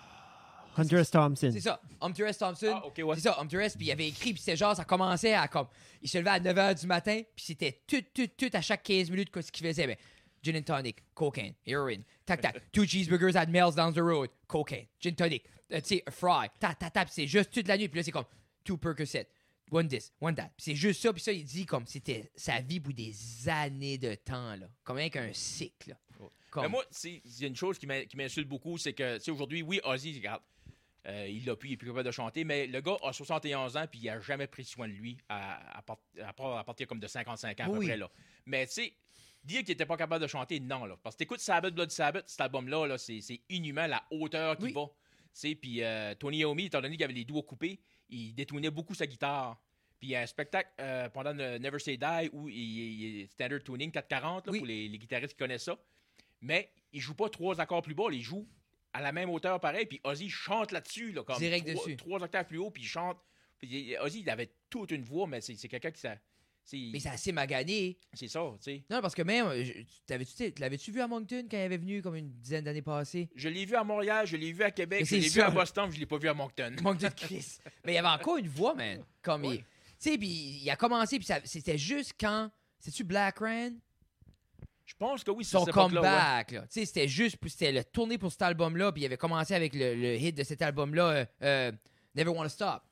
Hunter 0.77 0.97
S. 0.99 1.11
Thompson. 1.11 1.51
c'est 1.53 1.61
ça. 1.61 1.81
Hunter 2.01 2.25
S. 2.29 2.39
Thompson. 2.39 2.73
Ah, 2.73 2.87
ok, 2.87 3.01
ouais. 3.05 3.15
C'est 3.17 3.23
ça, 3.23 3.37
Hunter 3.41 3.59
S. 3.65 3.77
Puis 3.77 3.87
il 3.87 3.91
avait 3.93 4.07
écrit, 4.09 4.33
puis 4.33 4.41
c'était 4.41 4.57
genre, 4.57 4.77
ça 4.77 4.85
commençait 4.85 5.35
à 5.35 5.49
comme. 5.49 5.67
Il 6.03 6.09
se 6.09 6.19
levait 6.19 6.31
à 6.31 6.39
9h 6.41 6.79
du 6.81 6.87
matin, 6.87 7.21
puis 7.35 7.45
c'était 7.47 7.81
tout, 7.87 8.03
tout, 8.15 8.29
tout 8.37 8.51
à 8.53 8.61
chaque 8.61 8.85
15 8.85 9.11
minutes 9.11 9.31
ce 9.41 9.51
qu'il 9.51 9.67
faisait. 9.67 9.87
Ben, 9.89 9.97
gin 10.53 10.57
and 10.59 10.63
tonic, 10.65 11.03
cocaine, 11.15 11.55
heroin, 11.67 12.03
tac, 12.27 12.41
tac. 12.41 12.71
Two 12.73 12.85
cheeseburgers 12.87 13.37
at 13.37 13.47
Mel's 13.47 13.75
down 13.75 13.93
the 13.93 13.99
road, 14.03 14.31
cocaine, 14.47 14.87
gin 15.01 15.15
tonic, 15.15 15.45
euh, 15.73 15.81
tu 15.81 15.97
sais, 15.97 16.05
fry, 16.11 16.49
ta, 16.59 16.75
ta, 16.75 16.91
ta. 16.91 17.05
Puis 17.05 17.15
c'est 17.15 17.27
juste 17.27 17.51
toute 17.53 17.69
la 17.69 17.77
nuit. 17.77 17.89
Puis 17.89 17.99
là, 17.99 18.03
c'est 18.05 18.11
comme 18.13 18.25
two 18.65 18.77
Percocet, 18.77 19.29
one 19.71 19.89
this, 19.89 20.13
one 20.21 20.35
that. 20.35 20.51
C'est 20.57 20.75
juste 20.75 21.03
ça. 21.03 21.13
Puis 21.13 21.23
ça, 21.23 21.33
il 21.33 21.45
dit 21.45 21.67
comme 21.67 21.87
c'était 21.87 22.31
sa 22.35 22.61
vie 22.61 22.81
pour 22.81 22.93
des 22.95 23.15
années 23.49 23.99
de 23.99 24.15
temps, 24.15 24.57
là. 24.57 24.67
Comme 24.85 24.97
avec 24.99 25.17
un 25.17 25.33
cycle, 25.33 25.91
là. 25.91 25.97
Comme- 26.51 26.63
Mais 26.63 26.69
moi, 26.71 26.85
c'est- 26.91 27.21
il 27.25 27.41
y 27.41 27.45
a 27.45 27.49
une 27.49 27.57
chose 27.57 27.79
qui 27.79 27.87
m'in- 27.87 28.07
qui 28.07 28.17
m'insulte 28.17 28.49
beaucoup, 28.49 28.79
c'est 28.79 28.95
que, 28.95 29.19
tu 29.19 29.25
sais, 29.25 29.31
aujourd'hui, 29.31 29.61
oui, 29.61 29.81
Ozzy, 29.85 30.15
regarde, 30.17 30.41
euh, 31.07 31.27
il 31.29 31.45
l'a 31.45 31.55
plus, 31.57 31.69
il 31.69 31.73
est 31.75 31.77
plus 31.77 31.89
capable 31.89 32.07
de 32.07 32.11
chanter, 32.11 32.43
mais 32.45 32.67
le 32.67 32.81
gars 32.81 32.97
a 33.03 33.13
71 33.13 33.77
ans, 33.77 33.85
puis 33.91 34.01
il 34.03 34.09
a 34.09 34.19
jamais 34.21 34.47
pris 34.47 34.65
soin 34.65 34.89
de 34.89 34.95
lui, 34.95 35.19
à, 35.29 35.79
à, 35.79 35.83
part- 35.83 36.01
à 36.25 36.33
part- 36.33 36.57
à 36.57 36.65
partir 36.65 36.87
comme 36.87 37.01
de 37.01 37.07
55 37.07 37.61
ans, 37.61 37.65
à 37.65 37.67
peu 37.67 37.79
près, 37.87 37.97
là. 37.99 38.11
Mais, 38.47 38.67
tu 38.67 38.73
sais, 38.73 38.93
dire 39.49 39.61
qu'il 39.65 39.73
était 39.73 39.87
pas 39.87 39.97
capable 39.97 40.23
de 40.23 40.29
chanter, 40.29 40.61
non, 40.61 40.85
là. 40.85 40.97
Parce 41.03 41.15
que 41.17 41.19
t'écoutes 41.19 41.41
Sabbath, 41.41 41.75
Blood 41.75 41.91
Sabbath, 41.91 42.29
cet 42.29 42.41
album-là, 42.41 42.87
là, 42.87 42.99
c'est 42.99 43.21
inhumain, 43.49 43.87
la 43.89 44.05
hauteur 44.11 44.57
qu'il 44.57 44.67
Oui. 44.67 44.73
va. 44.73 44.87
Puis 45.61 45.83
euh, 45.83 46.15
Tony 46.15 46.39
Iommi, 46.39 46.67
étant 46.67 46.81
donné 46.81 46.97
qu'il 46.97 47.05
avait 47.05 47.13
les 47.13 47.25
doigts 47.25 47.43
coupés, 47.43 47.81
il 48.09 48.35
détournait 48.35 48.71
beaucoup 48.71 48.95
sa 48.95 49.07
guitare. 49.07 49.61
Puis 49.99 50.09
il 50.09 50.11
y 50.13 50.17
a 50.17 50.21
un 50.21 50.27
spectacle 50.27 50.71
euh, 50.81 51.09
pendant 51.09 51.33
le 51.33 51.59
Never 51.59 51.79
Say 51.79 51.97
Die 51.97 52.31
où 52.33 52.49
il, 52.49 53.23
est 53.23 53.27
standard 53.33 53.63
tuning 53.65 53.91
440 53.91 54.47
là, 54.47 54.53
Oui. 54.53 54.59
pour 54.59 54.67
les, 54.67 54.89
les 54.89 54.99
guitaristes 54.99 55.33
qui 55.33 55.39
connaissent 55.39 55.65
ça. 55.65 55.77
Mais 56.41 56.71
il 56.93 57.01
joue 57.01 57.15
pas 57.15 57.29
trois 57.29 57.61
accords 57.61 57.83
plus 57.83 57.95
bas, 57.95 58.05
il 58.13 58.23
joue 58.23 58.47
à 58.93 59.01
la 59.01 59.13
même 59.13 59.29
hauteur 59.31 59.61
pareil. 59.61 59.87
Puis 59.87 60.01
Ozzy 60.05 60.29
chante 60.29 60.73
là-dessus, 60.73 61.13
là, 61.13 61.23
comme 61.23 61.39
Direct 61.39 61.67
trois, 61.69 61.85
dessus. 61.85 61.97
trois 61.97 62.23
octaves 62.23 62.47
plus 62.47 62.59
haut, 62.59 62.71
puis 62.71 62.83
il 62.83 62.87
chante. 62.87 63.19
Puis 63.59 63.97
Ozzy, 64.01 64.21
il 64.21 64.31
avait 64.31 64.53
toute 64.71 64.93
une 64.93 65.03
voix, 65.03 65.27
mais 65.27 65.41
c'est 65.41 65.57
quelqu'un 65.69 65.91
qui 65.91 66.01
Mais 66.73 67.01
c'est 67.01 67.09
assez 67.09 67.33
magané. 67.33 67.99
c'est 68.13 68.29
ça, 68.29 68.41
tu 68.59 68.65
sais. 68.65 68.85
Non, 68.91 69.01
parce 69.01 69.15
que 69.15 69.23
même, 69.23 69.47
l'avais-tu 70.59 70.93
vu 70.93 71.01
à 71.01 71.09
Moncton 71.09 71.47
quand 71.51 71.57
il 71.57 71.63
avait 71.63 71.79
venu 71.79 72.03
comme 72.03 72.17
une 72.17 72.31
dizaine 72.33 72.65
d'années 72.65 72.83
passées? 72.83 73.29
Je 73.35 73.49
l'ai 73.49 73.65
vu 73.65 73.75
à 73.75 73.85
Montréal, 73.85 74.27
je 74.27 74.37
l'ai 74.37 74.53
vu 74.53 74.63
à 74.63 74.71
Québec, 74.71 75.01
Mais 75.01 75.07
je 75.07 75.23
l'ai 75.23 75.29
vu 75.29 75.41
à 75.41 75.51
Boston, 75.51 75.87
puis 75.89 75.97
je 75.97 76.01
l'ai 76.01 76.07
pas 76.07 76.19
vu 76.19 76.29
à 76.29 76.35
Moncton. 76.35 76.75
Moncton 76.83 77.11
Chris. 77.17 77.59
Mais 77.85 77.93
il 77.93 77.95
y 77.95 77.99
avait 77.99 78.09
encore 78.09 78.37
une 78.37 78.49
voix, 78.49 78.75
man. 78.75 79.03
Comme 79.23 79.45
il. 79.45 79.59
Tu 79.59 79.65
sais, 80.11 80.19
puis 80.19 80.29
il 80.63 80.71
a 80.71 80.77
commencé, 80.77 81.19
puis 81.19 81.29
c'était 81.45 81.79
juste 81.79 82.15
quand. 82.19 82.51
C'est-tu 82.79 83.03
Black 83.03 83.39
Rain? 83.39 83.73
Je 84.85 84.95
pense 84.95 85.23
que 85.25 85.31
oui, 85.31 85.45
c'est 85.45 85.59
Son 85.59 85.65
ouais. 85.65 85.73
comeback, 85.73 86.53
là. 86.53 86.61
Tu 86.63 86.67
sais, 86.71 86.87
c'était 86.87 87.09
juste. 87.09 87.37
C'était 87.47 87.73
le 87.73 87.85
tourné 87.85 88.17
pour 88.17 88.31
cet 88.31 88.43
album-là, 88.43 88.93
puis 88.93 89.03
il 89.03 89.07
avait 89.07 89.17
commencé 89.17 89.55
avec 89.55 89.75
le, 89.75 89.95
le 89.95 90.17
hit 90.17 90.37
de 90.37 90.45
cet 90.45 90.63
album-là, 90.63 91.11
euh, 91.11 91.25
euh, 91.43 91.73
Never 92.15 92.31
Wanna 92.31 92.49
Stop. 92.49 92.83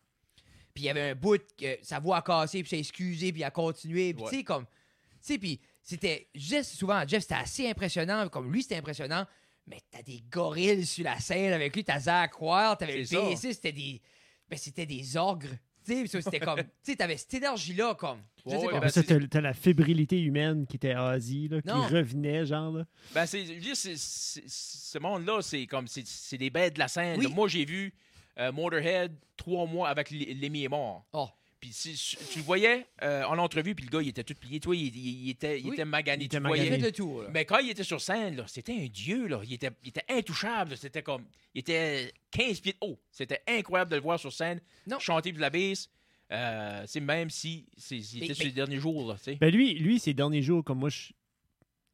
Puis 0.76 0.84
il 0.84 0.86
y 0.88 0.90
avait 0.90 1.10
un 1.12 1.14
bout 1.14 1.40
que 1.56 1.78
sa 1.80 1.98
voix 2.00 2.18
a 2.18 2.22
cassé, 2.22 2.60
puis 2.62 2.68
s'est 2.68 2.78
excusé, 2.78 3.32
puis 3.32 3.40
il 3.40 3.44
a 3.44 3.50
continué. 3.50 4.12
Puis 4.12 4.24
Ouais. 4.24 4.30
tu 4.30 4.36
sais, 4.36 4.44
comme. 4.44 4.66
Tu 4.66 5.32
sais, 5.32 5.38
puis 5.38 5.58
c'était. 5.82 6.28
Je 6.34 6.56
dis 6.58 6.64
souvent, 6.64 7.02
Jeff, 7.08 7.22
c'était 7.22 7.34
assez 7.36 7.66
impressionnant. 7.70 8.28
Comme 8.28 8.52
lui, 8.52 8.62
c'était 8.62 8.76
impressionnant. 8.76 9.26
Mais 9.66 9.80
t'as 9.90 10.02
des 10.02 10.22
gorilles 10.30 10.84
sur 10.84 11.04
la 11.04 11.18
scène 11.18 11.54
avec 11.54 11.74
lui, 11.74 11.82
t'as 11.82 11.98
Zach 11.98 12.38
Wild, 12.42 12.76
t'avais 12.78 12.98
le. 12.98 13.04
PSC, 13.06 13.54
c'était 13.54 13.72
des. 13.72 14.02
Ben, 14.50 14.58
c'était 14.58 14.84
des 14.84 15.16
ogres. 15.16 15.48
Tu 15.86 16.06
sais, 16.06 16.20
c'était 16.20 16.40
comme. 16.40 16.58
Tu 16.60 16.68
sais, 16.82 16.96
t'avais 16.96 17.16
cette 17.16 17.32
énergie-là, 17.34 17.94
comme. 17.94 18.20
Ouais, 18.44 18.58
ben, 18.78 18.88
ça, 18.90 19.02
t'as 19.02 19.40
la 19.40 19.54
fébrilité 19.54 20.20
humaine 20.20 20.66
qui 20.66 20.76
était 20.76 20.94
Ozzy, 20.94 21.48
là, 21.48 21.62
qui 21.62 21.68
Non. 21.68 21.86
revenait, 21.86 22.44
genre. 22.44 22.70
Là. 22.76 22.84
Ben, 23.14 23.24
c'est, 23.24 23.44
ce 23.96 24.98
monde-là, 24.98 25.40
c'est 25.42 25.66
comme, 25.66 25.88
c'est, 25.88 26.06
c'est 26.06 26.38
des 26.38 26.50
bêtes 26.50 26.74
de 26.74 26.80
la 26.80 26.88
scène. 26.88 27.18
Oui. 27.18 27.32
Moi, 27.32 27.48
j'ai 27.48 27.64
vu 27.64 27.92
euh, 28.38 28.52
Motorhead 28.52 29.14
trois 29.36 29.66
mois 29.66 29.88
avec 29.88 30.10
Lemmy 30.10 30.64
est 30.64 30.68
mort. 30.68 31.06
Oh. 31.12 31.28
Puis 31.58 31.72
si- 31.72 32.16
tu 32.32 32.38
le 32.40 32.44
voyais 32.44 32.86
euh, 33.02 33.24
en 33.24 33.38
entrevue, 33.38 33.74
puis 33.74 33.86
le 33.86 33.90
gars, 33.90 34.02
il 34.02 34.08
était 34.08 34.22
tout 34.24 34.34
plié. 34.34 34.60
Tu 34.60 34.66
vois, 34.66 34.76
il, 34.76 34.94
il- 34.94 35.24
il 35.26 35.30
était, 35.30 35.58
il 35.58 35.66
Oui. 35.68 35.72
était 35.72 35.84
magané. 35.86 36.24
Il 36.24 36.28
tu 36.28 36.36
était 36.36 36.40
magané. 36.40 36.76
le 36.76 36.92
tour, 36.92 37.22
là. 37.22 37.28
Mais 37.32 37.44
quand 37.46 37.58
il 37.58 37.70
était 37.70 37.82
sur 37.82 38.00
scène, 38.00 38.36
là, 38.36 38.44
c'était 38.46 38.74
un 38.74 38.86
dieu. 38.86 39.26
Là. 39.26 39.40
Il, 39.42 39.54
était, 39.54 39.70
il 39.82 39.88
était 39.88 40.04
intouchable. 40.10 40.76
C'était 40.76 41.02
comme. 41.02 41.24
Il 41.54 41.60
était 41.60 42.12
15 42.30 42.60
pieds 42.60 42.72
de 42.72 42.78
haut. 42.86 42.98
C'était 43.10 43.40
incroyable 43.48 43.90
de 43.90 43.96
le 43.96 44.02
voir 44.02 44.20
sur 44.20 44.32
scène, 44.32 44.60
Non. 44.86 44.98
chanter 44.98 45.32
de 45.32 45.40
la 45.40 45.48
baisse. 45.48 45.88
Euh, 46.30 46.82
c'est 46.86 47.00
même 47.00 47.30
si 47.30 47.66
c'est, 47.78 47.96
était 47.98 48.34
sur 48.34 48.44
les 48.44 48.52
derniers 48.52 48.78
jours. 48.78 49.08
Là, 49.08 49.14
tu 49.16 49.22
sais. 49.24 49.34
Ben 49.36 49.50
lui, 49.52 49.74
lui, 49.74 49.98
ces 49.98 50.12
derniers 50.12 50.42
jours, 50.42 50.62
comme 50.62 50.80
moi, 50.80 50.90
je, 50.90 51.12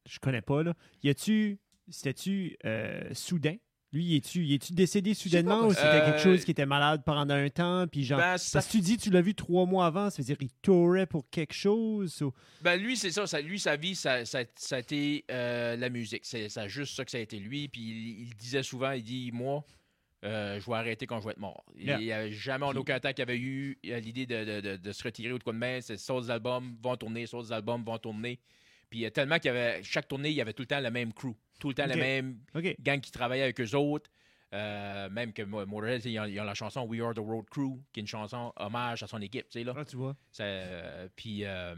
je 0.08 0.18
connais 0.18 0.42
pas, 0.42 0.62
là. 0.64 0.74
Y 1.04 1.10
a-tu. 1.10 1.58
C'était-tu 1.88 2.56
euh, 2.64 3.12
soudain? 3.12 3.56
Lui, 3.92 4.16
es-tu 4.16 4.54
es 4.54 4.58
décédé 4.70 5.12
soudainement 5.12 5.60
pas, 5.60 5.66
ou 5.66 5.70
c'était 5.74 5.86
euh, 5.86 6.06
quelque 6.06 6.22
chose 6.22 6.44
qui 6.46 6.50
était 6.50 6.64
malade 6.64 7.02
pendant 7.04 7.34
un 7.34 7.50
temps? 7.50 7.86
Puis 7.86 8.04
genre, 8.04 8.18
Ben, 8.18 8.38
ça- 8.38 8.50
parce 8.54 8.66
que 8.66 8.72
tu 8.72 8.80
dis 8.80 8.96
tu 8.96 9.10
l'as 9.10 9.20
vu 9.20 9.34
trois 9.34 9.66
mois 9.66 9.84
avant, 9.86 10.08
ça 10.08 10.22
veut 10.22 10.26
dire 10.26 10.38
qu'il 10.38 10.48
tourait 10.62 11.04
pour 11.06 11.28
quelque 11.28 11.52
chose? 11.52 12.22
ou- 12.22 12.32
Ben 12.62 12.76
lui, 12.76 12.96
c'est 12.96 13.10
ça, 13.10 13.26
ça. 13.26 13.40
Lui, 13.42 13.58
sa 13.58 13.76
vie, 13.76 13.94
ça, 13.94 14.24
ça- 14.24 14.44
ça 14.56 14.76
a 14.76 14.78
été 14.78 15.24
euh, 15.30 15.76
la 15.76 15.90
musique. 15.90 16.22
C'est 16.24 16.48
juste 16.68 16.94
ça 16.96 17.04
que 17.04 17.10
ça 17.10 17.18
a 17.18 17.20
été 17.20 17.38
lui. 17.38 17.68
Puis 17.68 17.82
il, 17.82 18.20
il 18.28 18.34
disait 18.36 18.62
souvent, 18.62 18.92
il 18.92 19.02
dit, 19.02 19.30
moi, 19.30 19.62
euh, 20.24 20.58
je 20.58 20.66
vais 20.70 20.76
arrêter 20.76 21.06
quand 21.06 21.20
je 21.20 21.26
vais 21.26 21.32
être 21.32 21.40
mort. 21.40 21.64
Il 21.76 21.94
n'y 21.98 22.12
avait 22.12 22.32
jamais 22.32 22.64
en 22.64 22.74
aucun 22.76 22.98
temps 22.98 23.12
qu'il 23.12 23.22
avait 23.22 23.36
eu 23.38 23.76
euh, 23.86 24.00
l'idée 24.00 24.24
de, 24.24 24.44
de- 24.44 24.60
de- 24.60 24.76
de 24.76 24.92
se 24.92 25.02
retirer 25.02 25.32
ou 25.32 25.38
de 25.38 25.42
quoi 25.44 25.52
de 25.52 25.58
même. 25.58 25.82
C'est 25.82 25.94
les 26.08 26.30
albums 26.30 26.76
vont 26.82 26.96
tourner, 26.96 27.26
les 27.30 27.52
albums 27.52 27.84
vont 27.84 27.98
tourner. 27.98 28.38
Puis 28.92 29.06
euh, 29.06 29.10
tellement 29.10 29.36
qu'il 29.38 29.46
y 29.46 29.56
avait, 29.56 29.82
chaque 29.82 30.06
tournée, 30.06 30.28
il 30.28 30.34
y 30.36 30.42
avait 30.42 30.52
tout 30.52 30.62
le 30.62 30.66
temps 30.66 30.78
le 30.80 30.90
même 30.90 31.14
crew. 31.14 31.32
Tout 31.58 31.68
le 31.68 31.74
temps 31.74 31.86
le 31.86 31.94
même 32.00 32.38
gang 32.78 33.00
qui 33.00 33.10
travaillait 33.10 33.44
avec 33.44 33.58
eux 33.58 33.74
autres. 33.74 34.10
Euh, 34.52 35.08
même 35.08 35.32
que 35.32 35.40
Mo- 35.40 35.64
Motorhead, 35.64 36.04
ils 36.04 36.18
ont, 36.20 36.26
ils 36.26 36.38
ont 36.38 36.44
la 36.44 36.52
chanson 36.52 36.82
We 36.84 37.00
Are 37.00 37.14
the 37.14 37.20
Road 37.20 37.46
Crew, 37.48 37.80
qui 37.90 38.00
est 38.00 38.02
une 38.02 38.06
chanson 38.06 38.52
hommage 38.56 39.02
à 39.02 39.06
son 39.06 39.18
équipe. 39.22 39.48
tu 39.48 39.60
sais, 39.60 39.64
Là. 39.64 39.72
Ah, 39.74 39.84
tu 39.86 39.96
vois. 39.96 40.14
Euh, 40.40 41.08
puis, 41.16 41.40
euh, 41.46 41.74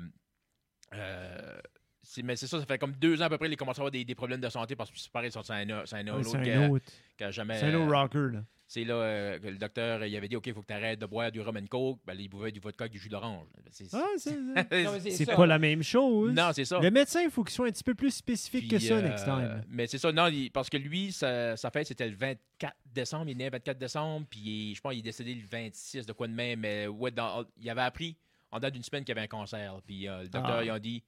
mais 2.25 2.35
c'est 2.37 2.47
ça, 2.49 2.59
ça 2.59 2.67
fait 2.67 2.79
comme 2.79 2.93
deux 2.93 3.23
ans 3.23 3.27
à 3.27 3.29
peu 3.29 3.39
près, 3.39 3.49
il 3.49 3.57
commence 3.57 3.79
à 3.79 3.83
avoir 3.83 3.91
des, 3.93 4.05
des 4.05 4.15
problèmes 4.17 4.41
de 4.41 4.49
santé 4.49 4.75
parce 4.77 4.91
que 4.91 4.99
c'est 4.99 5.11
pareil, 5.13 5.31
c'est 5.31 5.39
un, 5.53 5.71
un 5.71 5.85
un 5.95 6.09
autre. 6.09 6.85
qui 7.17 7.25
a 7.25 7.31
jamais. 7.31 7.59
C'est 7.61 7.67
un 7.67 7.75
autre 7.75 7.93
rocker, 7.97 8.33
là. 8.33 8.45
C'est 8.75 8.83
là 8.83 8.95
euh, 8.95 9.39
que 9.39 9.47
le 9.47 9.57
docteur 9.57 10.05
il 10.05 10.17
avait 10.17 10.27
dit 10.27 10.35
OK, 10.35 10.49
il 10.49 10.53
faut 10.53 10.61
que 10.63 10.67
tu 10.67 10.73
arrêtes 10.73 10.99
de 10.99 11.07
boire 11.07 11.31
du 11.31 11.41
rum 11.41 11.57
and 11.57 11.67
coke. 11.71 12.01
Ben, 12.05 12.17
il 12.19 12.29
buvait 12.29 12.51
du 12.51 12.59
vodka 12.59 12.83
avec 12.83 12.93
du 12.93 12.99
jus 12.99 13.09
d'orange. 13.09 13.47
C'est- 13.71 13.87
Ah, 13.95 14.03
c'est 14.19 15.25
ça. 15.25 15.37
pas 15.37 15.47
la 15.47 15.61
même 15.61 15.85
chose. 15.85 16.33
non, 16.35 16.51
c'est 16.53 16.65
ça. 16.65 16.81
Le 16.81 16.91
médecin, 16.91 17.23
il 17.23 17.31
faut 17.31 17.45
qu'il 17.45 17.55
soit 17.55 17.69
un 17.69 17.71
petit 17.71 17.85
peu 17.85 17.95
plus 17.95 18.11
spécifique 18.13 18.69
que 18.69 18.81
ça 18.81 18.95
euh, 18.95 19.03
next 19.03 19.25
time. 19.27 19.63
Mais 19.69 19.87
c'est 19.87 19.99
ça, 19.99 20.11
non, 20.11 20.27
il- 20.27 20.51
parce 20.51 20.69
que 20.69 20.77
lui, 20.77 21.13
sa, 21.13 21.57
sa 21.57 21.71
fête, 21.71 21.87
c'était 21.87 22.09
le 22.09 22.17
24 22.17 22.75
décembre. 22.93 23.27
Il 23.29 23.33
est 23.33 23.35
né 23.37 23.45
le 23.45 23.51
24 23.53 23.79
décembre, 23.79 24.27
puis 24.29 24.41
il- 24.41 24.75
je 24.75 24.81
pense 24.81 24.91
qu'il 24.91 24.99
est 24.99 25.03
décédé 25.03 25.37
le 25.37 25.47
26 25.49 26.05
de 26.05 26.13
quoi 26.13 26.27
de 26.27 26.33
même. 26.33 26.59
Mais 26.59 26.89
ouais, 26.89 27.13
dans- 27.13 27.45
il 27.61 27.71
avait 27.71 27.83
appris 27.83 28.17
en 28.51 28.59
date 28.59 28.75
d'une 28.75 28.83
semaine 28.83 29.05
qu'il 29.05 29.13
avait 29.13 29.21
un 29.25 29.29
cancer. 29.29 29.81
Puis 29.87 30.09
euh, 30.09 30.23
le 30.23 30.29
docteur, 30.29 30.57
Ah. 30.59 30.65
il 30.65 30.71
a 30.71 30.81
dit 30.81 31.01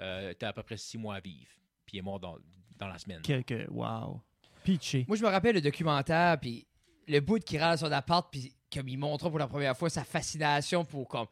euh, 0.00 0.32
T'as 0.38 0.50
à 0.50 0.52
peu 0.52 0.62
près 0.62 0.76
six 0.76 0.96
mois 0.98 1.16
à 1.16 1.20
vivre. 1.20 1.50
Puis 1.84 1.96
il 1.96 1.98
est 1.98 2.02
mort 2.02 2.20
dans, 2.20 2.38
dans 2.76 2.86
la 2.86 2.98
semaine. 2.98 3.22
Quelque... 3.22 3.68
Wow. 3.72 4.22
Pitché. 4.62 5.04
Moi, 5.08 5.16
je 5.16 5.24
me 5.24 5.28
rappelle 5.28 5.56
le 5.56 5.60
documentaire, 5.60 6.38
puis 6.38 6.64
le 7.08 7.20
bout 7.20 7.42
qui 7.42 7.58
râle 7.58 7.78
son 7.78 7.90
appart, 7.90 8.28
puis 8.30 8.52
comme 8.72 8.88
il 8.88 8.98
montre 8.98 9.28
pour 9.30 9.38
la 9.38 9.46
première 9.48 9.76
fois 9.76 9.88
sa 9.90 10.04
fascination 10.04 10.84
pour 10.84 11.08
comme 11.08 11.26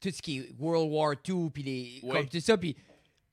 tout 0.00 0.10
ce 0.10 0.20
qui 0.20 0.38
est 0.38 0.50
World 0.58 0.90
War 0.92 1.14
II, 1.26 1.50
puis 1.50 1.62
les 1.62 2.00
Ouais. 2.02 2.10
comme 2.20 2.28
tout 2.28 2.40
ça, 2.40 2.58
puis 2.58 2.74
tu 2.74 2.82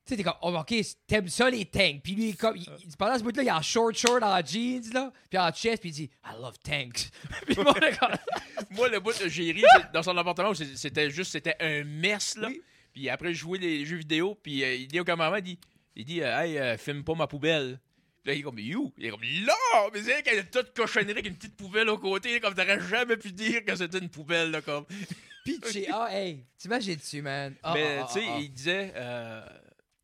sais, 0.05 0.17
t'es 0.17 0.23
comme, 0.23 0.33
oh, 0.41 0.53
ok, 0.53 0.73
t'aimes 1.07 1.29
ça 1.29 1.49
les 1.49 1.63
tanks, 1.65 2.01
puis 2.03 2.13
lui, 2.15 2.35
comme, 2.35 2.57
il- 2.57 2.67
pendant 2.97 3.17
ce 3.17 3.23
bout-là, 3.23 3.41
il 3.43 3.47
est 3.47 3.51
en 3.51 3.61
short 3.61 3.95
short, 3.95 4.21
en 4.21 4.45
jeans, 4.45 4.91
là, 4.93 5.11
puis 5.29 5.39
en 5.39 5.49
chest, 5.51 5.79
puis 5.81 5.89
il 5.91 5.93
dit, 5.93 6.09
I 6.25 6.33
love 6.41 6.57
tanks. 6.61 7.09
puis 7.45 7.55
moi, 7.55 7.73
Moi, 8.71 8.89
le 8.89 8.99
bout 8.99 9.17
que 9.17 9.29
j'ai 9.29 9.51
ri 9.51 9.63
dans 9.93 10.03
son 10.03 10.17
appartement, 10.17 10.49
où 10.49 10.55
c'était 10.55 11.09
juste 11.09 11.31
c'était 11.31 11.55
un 11.59 11.83
mess. 11.85 12.35
Là. 12.37 12.47
Oui. 12.49 12.61
Puis 12.91 13.09
après, 13.09 13.33
je 13.33 13.39
jouais 13.39 13.57
les 13.59 13.85
jeux 13.85 13.97
vidéo, 13.97 14.37
puis 14.41 14.63
euh, 14.63 14.75
il 14.75 14.87
dit 14.87 14.99
au 14.99 15.03
cameraman 15.03 15.39
il 15.39 15.43
dit, 15.43 15.59
il 15.95 16.05
dit 16.05 16.21
euh, 16.21 16.37
Hey, 16.39 16.57
euh, 16.57 16.77
filme 16.77 17.03
pas 17.03 17.13
ma 17.15 17.27
poubelle. 17.27 17.79
Là, 18.25 18.33
il 18.33 18.39
est 18.39 18.43
comme, 18.43 18.59
you? 18.59 18.93
Il 18.97 19.05
est 19.05 19.09
comme, 19.09 19.21
là! 19.21 19.53
Mais 19.93 20.01
c'est 20.01 20.23
qu'elle 20.23 20.39
est 20.39 20.49
toute 20.51 20.73
cochonnerie 20.73 21.11
avec 21.11 21.27
une 21.27 21.35
petite 21.35 21.57
poubelle 21.57 21.89
au 21.89 21.97
côté, 21.97 22.39
comme 22.39 22.53
t'aurais 22.55 22.79
jamais 22.79 23.17
pu 23.17 23.31
dire 23.33 23.65
que 23.65 23.75
c'était 23.75 23.99
une 23.99 24.09
poubelle, 24.09 24.51
là, 24.51 24.61
comme. 24.61 24.85
pitché, 25.43 25.87
ah, 25.91 26.07
hey, 26.09 26.45
t'imagines 26.57 26.95
dessus, 26.95 27.21
man? 27.21 27.53
Ah, 27.61 27.73
Mais, 27.73 27.97
ah, 28.01 28.07
tu 28.07 28.19
sais, 28.21 28.25
ah, 28.29 28.37
il 28.39 28.51
disait, 28.51 28.93
euh, 28.95 29.45
tu 29.45 29.59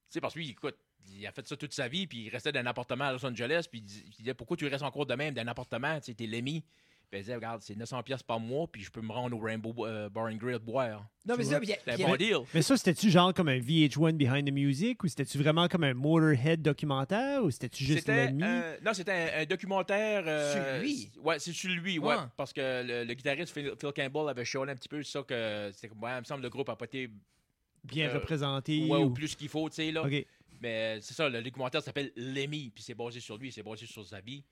sais, 0.10 0.22
parce 0.22 0.34
que 0.34 0.40
lui, 0.40 0.50
écoute, 0.50 0.76
il 1.12 1.26
a 1.26 1.32
fait 1.32 1.48
ça 1.48 1.56
toute 1.56 1.74
sa 1.74 1.88
vie, 1.88 2.08
puis 2.08 2.26
il 2.26 2.30
restait 2.30 2.52
dans 2.52 2.60
un 2.60 2.66
appartement 2.66 3.06
à 3.06 3.14
Los 3.14 3.26
Angeles, 3.26 3.68
puis 3.72 3.80
il 3.80 3.84
dis- 3.86 4.04
il 4.06 4.16
disait, 4.18 4.34
pourquoi 4.34 4.58
tu 4.58 4.68
restes 4.68 4.84
encore 4.84 5.06
de 5.06 5.16
même 5.16 5.34
dans 5.34 5.42
un 5.42 5.48
appartement, 5.48 5.98
tu 6.02 6.08
sais, 6.08 6.14
t'es 6.14 6.28
l'ami. 6.28 6.64
Puis 7.10 7.20
il 7.20 7.24
disait, 7.24 7.34
regarde, 7.36 7.60
c'est 7.64 7.74
900$ 7.76 8.04
piastres 8.04 8.26
par 8.28 8.40
mois, 8.40 8.68
puis 8.72 8.84
je 8.84 8.92
peux 8.92 9.02
me 9.02 9.12
rendre 9.12 9.36
au 9.36 9.40
Rainbow 9.40 9.74
euh, 9.88 10.10
Bar 10.10 10.26
and 10.26 10.36
Grill 10.36 10.60
boire. 10.60 11.08
Non, 11.26 11.36
mais 11.36 11.38
tu 11.38 11.44
ça, 11.46 11.50
vois? 11.50 11.60
puis 11.60 11.68
il 11.68 11.72
y 11.72 11.74
a- 11.74 11.96
C'est 11.98 12.04
un 12.04 12.08
bon 12.08 12.16
deal. 12.16 12.38
Mais 12.54 12.62
ça, 12.62 12.78
c'était-tu 12.78 13.10
genre 13.10 13.34
comme 13.34 13.48
un 13.48 13.58
VH1 13.58 14.14
Behind 14.16 14.48
the 14.48 14.54
Music 14.54 15.04
ou 15.04 15.08
c'était-tu 15.08 15.40
vraiment 15.40 15.68
comme 15.68 15.84
un 15.84 15.96
Motorhead 15.96 16.62
documentaire 16.62 17.44
ou 17.44 17.50
c'était-tu 17.50 17.84
juste 17.84 18.00
C'était 18.02 18.26
l'ami? 18.28 18.44
euh, 18.44 18.78
non, 18.86 18.94
c'était 18.94 19.12
un, 19.12 19.42
un 19.42 19.46
documentaire. 19.46 20.24
euh, 20.28 20.54
Sur 20.78 20.84
lui? 20.84 21.12
Ouais, 21.24 21.40
c'est 21.40 21.52
sur 21.52 21.72
lui, 21.72 21.98
ouais. 21.98 22.08
Ouais. 22.16 22.22
Parce 22.38 22.54
que 22.54 22.84
le, 22.86 23.04
le 23.06 23.14
guitariste 23.16 23.54
Phil, 23.54 23.74
Phil 23.80 23.92
Campbell 23.92 24.30
avait 24.30 24.46
chialé 24.46 24.72
un 24.72 24.76
petit 24.76 24.90
peu 24.90 25.02
ça 25.02 25.24
que 25.24 25.72
c'était 25.74 25.88
comme, 25.88 26.04
ouais, 26.04 26.12
il 26.16 26.20
me 26.20 26.26
semble 26.26 26.42
que 26.42 26.46
le 26.46 26.50
groupe 26.52 26.70
a 26.70 26.76
pas 26.76 26.86
été 26.86 27.10
Bien 27.84 28.10
euh, 28.10 28.14
représenté? 28.20 28.82
ouais, 28.88 29.00
ou- 29.00 29.06
au 29.06 29.10
plus 29.10 29.36
qu'il 29.36 29.50
faut, 29.50 29.68
tu 29.70 29.78
sais, 29.78 29.92
là. 29.92 30.04
OK. 30.04 30.26
Mais 30.62 31.00
c'est 31.02 31.14
ça, 31.16 31.28
le 31.28 31.42
documentaire 31.42 31.82
s'appelle 31.82 32.12
Lemmy, 32.16 32.70
puis 32.70 32.84
c'est 32.84 32.94
basé 32.94 33.20
sur 33.20 33.38
lui, 33.38 33.52
c'est 33.52 33.64
basé 33.64 33.86
sur 33.88 34.06
sa 34.06 34.20
vie. 34.22 34.44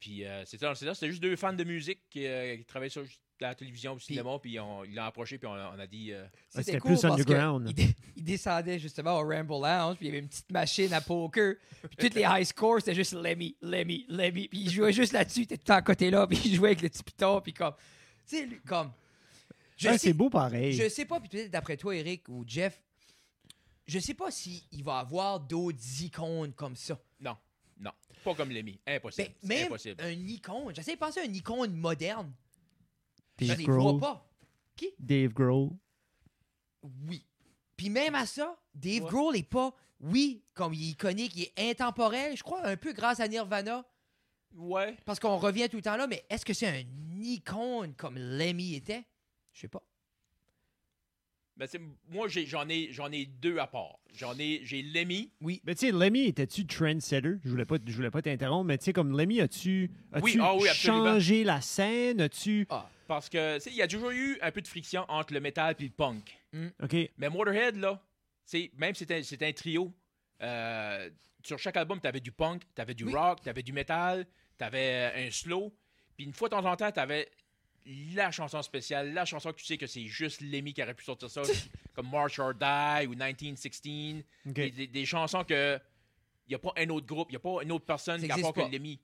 Puis 0.00 0.24
euh, 0.24 0.44
c'est 0.46 0.58
ça, 0.58 0.74
c'est 0.74 0.84
ça, 0.84 0.94
c'était 0.94 1.08
juste 1.10 1.22
deux 1.22 1.36
fans 1.36 1.52
de 1.52 1.64
musique 1.64 2.00
qui, 2.10 2.26
euh, 2.26 2.56
qui 2.56 2.64
travaillaient 2.64 2.90
sur 2.90 3.04
la 3.40 3.54
télévision, 3.54 3.92
au 3.92 3.98
cinéma, 4.00 4.36
puis 4.42 4.58
on- 4.58 4.82
ils 4.84 4.94
l'ont 4.94 5.04
approché, 5.04 5.38
puis 5.38 5.46
on, 5.46 5.54
a- 5.54 5.72
on 5.74 5.78
a 5.78 5.86
dit. 5.86 6.12
euh, 6.12 6.24
c'était 6.48 6.78
cool 6.78 6.92
plus 6.92 7.02
parce 7.02 7.16
que 7.24 7.30
underground. 7.32 7.72
Il, 7.76 7.94
il 8.16 8.24
descendait 8.24 8.78
justement 8.80 9.14
au 9.20 9.22
Ramble 9.28 9.52
Lounge, 9.62 9.96
puis 9.96 10.06
il 10.06 10.08
y 10.08 10.10
avait 10.10 10.18
une 10.18 10.28
petite 10.28 10.50
machine 10.50 10.92
à 10.92 11.00
poker. 11.00 11.54
Puis 11.82 11.96
toutes 12.08 12.14
les 12.14 12.22
high 12.28 12.44
scores, 12.44 12.78
c'était 12.80 12.94
juste 12.96 13.12
Lemmy, 13.12 13.56
Lemmy, 13.62 14.04
Lemmy. 14.08 14.48
Puis 14.48 14.58
il 14.62 14.70
jouait 14.70 14.92
juste 14.92 15.12
là-dessus, 15.12 15.40
il 15.40 15.44
était 15.44 15.58
tout 15.58 15.72
à 15.72 15.82
côté 15.82 16.10
là, 16.10 16.26
puis 16.26 16.40
il 16.46 16.54
jouait 16.56 16.70
avec 16.70 16.82
le 16.82 16.88
petit 16.88 17.02
piton, 17.04 17.40
puis 17.40 17.52
comme. 17.52 17.74
Tu 18.28 18.36
sais, 18.38 18.46
lui, 18.46 18.60
comme. 18.66 18.90
Je 19.76 19.86
Ouais, 19.88 19.92
sais- 19.98 20.08
c'est 20.08 20.12
beau 20.14 20.28
pareil. 20.30 20.72
Je 20.72 20.88
sais 20.88 21.04
pas, 21.04 21.20
puis 21.20 21.28
peut-être 21.28 21.50
d'après 21.52 21.76
toi, 21.76 21.94
Eric 21.94 22.28
ou 22.28 22.44
Jeff, 22.44 22.82
je 23.86 24.00
sais 24.00 24.14
pas 24.14 24.30
s'il 24.32 24.82
va 24.82 24.98
avoir 24.98 25.38
d'autres 25.38 25.78
icônes 26.02 26.52
comme 26.54 26.74
ça. 26.74 26.98
Non, 27.80 27.90
pas 28.24 28.34
comme 28.34 28.50
Lemmy, 28.50 28.80
impossible. 28.86 29.30
Ben, 29.42 29.48
même 29.48 29.66
impossible. 29.66 30.02
un 30.02 30.10
icône. 30.10 30.74
J'essaie 30.74 30.94
de 30.94 30.98
penser 30.98 31.20
à 31.20 31.24
une 31.24 31.36
icône 31.36 31.74
moderne. 31.74 32.32
Dave 33.38 33.50
je 33.50 33.54
les 33.54 33.64
vois 33.64 33.98
pas. 33.98 34.24
Dave 34.98 35.32
Grohl. 35.32 35.70
Oui. 37.06 37.24
Puis 37.76 37.90
même 37.90 38.14
à 38.14 38.26
ça, 38.26 38.56
Dave 38.74 39.04
Ouais. 39.04 39.10
Grohl 39.10 39.36
est 39.36 39.42
pas, 39.48 39.74
oui, 40.00 40.42
comme 40.54 40.74
il 40.74 40.82
est 40.88 40.90
iconique, 40.92 41.32
il 41.36 41.42
est 41.42 41.70
intemporel, 41.70 42.36
je 42.36 42.42
crois 42.42 42.64
un 42.66 42.76
peu 42.76 42.92
grâce 42.92 43.20
à 43.20 43.28
Nirvana, 43.28 43.84
Ouais. 44.56 44.96
parce 45.04 45.20
qu'on 45.20 45.36
revient 45.36 45.68
tout 45.68 45.76
le 45.76 45.82
temps 45.82 45.96
là, 45.96 46.06
mais 46.06 46.24
est-ce 46.30 46.44
que 46.44 46.54
c'est 46.54 46.66
un 46.68 46.84
icône 47.20 47.94
comme 47.94 48.16
Lemmy 48.18 48.74
était? 48.74 49.04
Je 49.52 49.60
sais 49.60 49.68
pas. 49.68 49.82
Ben, 51.58 51.66
moi, 52.08 52.28
j'en 52.28 52.68
ai, 52.68 52.88
j'en 52.92 53.10
ai 53.10 53.26
deux 53.26 53.58
à 53.58 53.66
part. 53.66 53.98
J'en 54.14 54.38
ai, 54.38 54.60
j'ai 54.62 54.80
Lemmy. 54.82 55.32
Oui. 55.40 55.60
Mais 55.64 55.74
tu 55.74 55.86
sais, 55.86 55.92
Lemmy, 55.92 56.26
étais-tu 56.26 56.64
trendsetter? 56.66 57.34
Je 57.44 57.48
voulais 57.50 57.64
pas, 57.64 57.76
je 57.84 57.92
voulais 57.92 58.10
pas 58.12 58.22
t'interrompre, 58.22 58.64
mais 58.66 58.78
tu 58.78 58.84
sais, 58.84 58.92
comme 58.92 59.16
Lemmy, 59.18 59.40
as-tu 59.40 59.90
as 60.12 60.20
Oui, 60.20 60.38
ah 60.40 60.54
oui, 60.54 60.68
changé 60.72 61.42
la 61.42 61.60
scène? 61.60 62.20
As-tu... 62.20 62.66
Ah, 62.70 62.88
Parce 63.08 63.28
que, 63.28 63.56
tu 63.56 63.62
sais, 63.62 63.70
il 63.70 63.76
y 63.76 63.82
a 63.82 63.88
toujours 63.88 64.10
eu 64.10 64.38
un 64.40 64.52
peu 64.52 64.60
de 64.62 64.68
friction 64.68 65.04
entre 65.08 65.34
le 65.34 65.40
métal 65.40 65.74
et 65.78 65.82
le 65.82 65.90
punk. 65.90 66.38
OK. 66.82 66.96
Mais 67.18 67.28
Motorhead, 67.28 67.76
là, 67.76 68.00
même 68.76 68.94
si 68.94 69.00
c'était 69.00 69.22
c'était 69.24 69.46
un 69.46 69.52
trio, 69.52 69.92
euh, 70.42 71.10
sur 71.44 71.58
chaque 71.58 71.76
album, 71.76 72.00
tu 72.00 72.06
avais 72.06 72.20
du 72.20 72.30
punk, 72.32 72.62
tu 72.74 72.80
avais 72.80 72.94
du 72.94 73.04
Oui. 73.04 73.14
rock, 73.14 73.40
tu 73.42 73.48
avais 73.48 73.62
du 73.62 73.72
metal, 73.72 74.26
tu 74.58 74.64
avais 74.64 75.12
un 75.26 75.30
slow. 75.30 75.74
Puis 76.16 76.24
une 76.24 76.32
fois 76.32 76.48
de 76.48 76.54
temps 76.54 76.64
en 76.64 76.76
temps, 76.76 76.90
tu 76.92 77.00
avais 77.00 77.28
la 78.14 78.30
chanson 78.30 78.60
spéciale, 78.62 79.12
la 79.14 79.24
chanson 79.24 79.52
que 79.52 79.58
tu 79.58 79.64
sais 79.64 79.78
que 79.78 79.86
c'est 79.86 80.04
juste 80.06 80.40
Lemmy 80.40 80.72
qui 80.74 80.82
aurait 80.82 80.94
pu 80.94 81.04
sortir 81.04 81.30
ça, 81.30 81.42
comme 81.94 82.10
March 82.10 82.38
or 82.38 82.54
Die 82.54 83.06
ou 83.06 83.10
1916. 83.10 84.24
OK. 84.46 84.52
Des, 84.54 84.70
des- 84.70 84.86
des 84.86 85.06
chansons 85.06 85.44
que 85.44 85.78
il 86.46 86.52
n'y 86.52 86.54
a 86.54 86.58
pas 86.58 86.72
un 86.76 86.88
autre 86.88 87.06
groupe, 87.06 87.28
il 87.30 87.32
n'y 87.32 87.36
a 87.36 87.40
pas 87.40 87.62
une 87.62 87.72
autre 87.72 87.84
personne 87.84 88.20
qui 88.22 88.28
pas. 88.28 88.52
que 88.52 88.60
Lemmy 88.72 88.98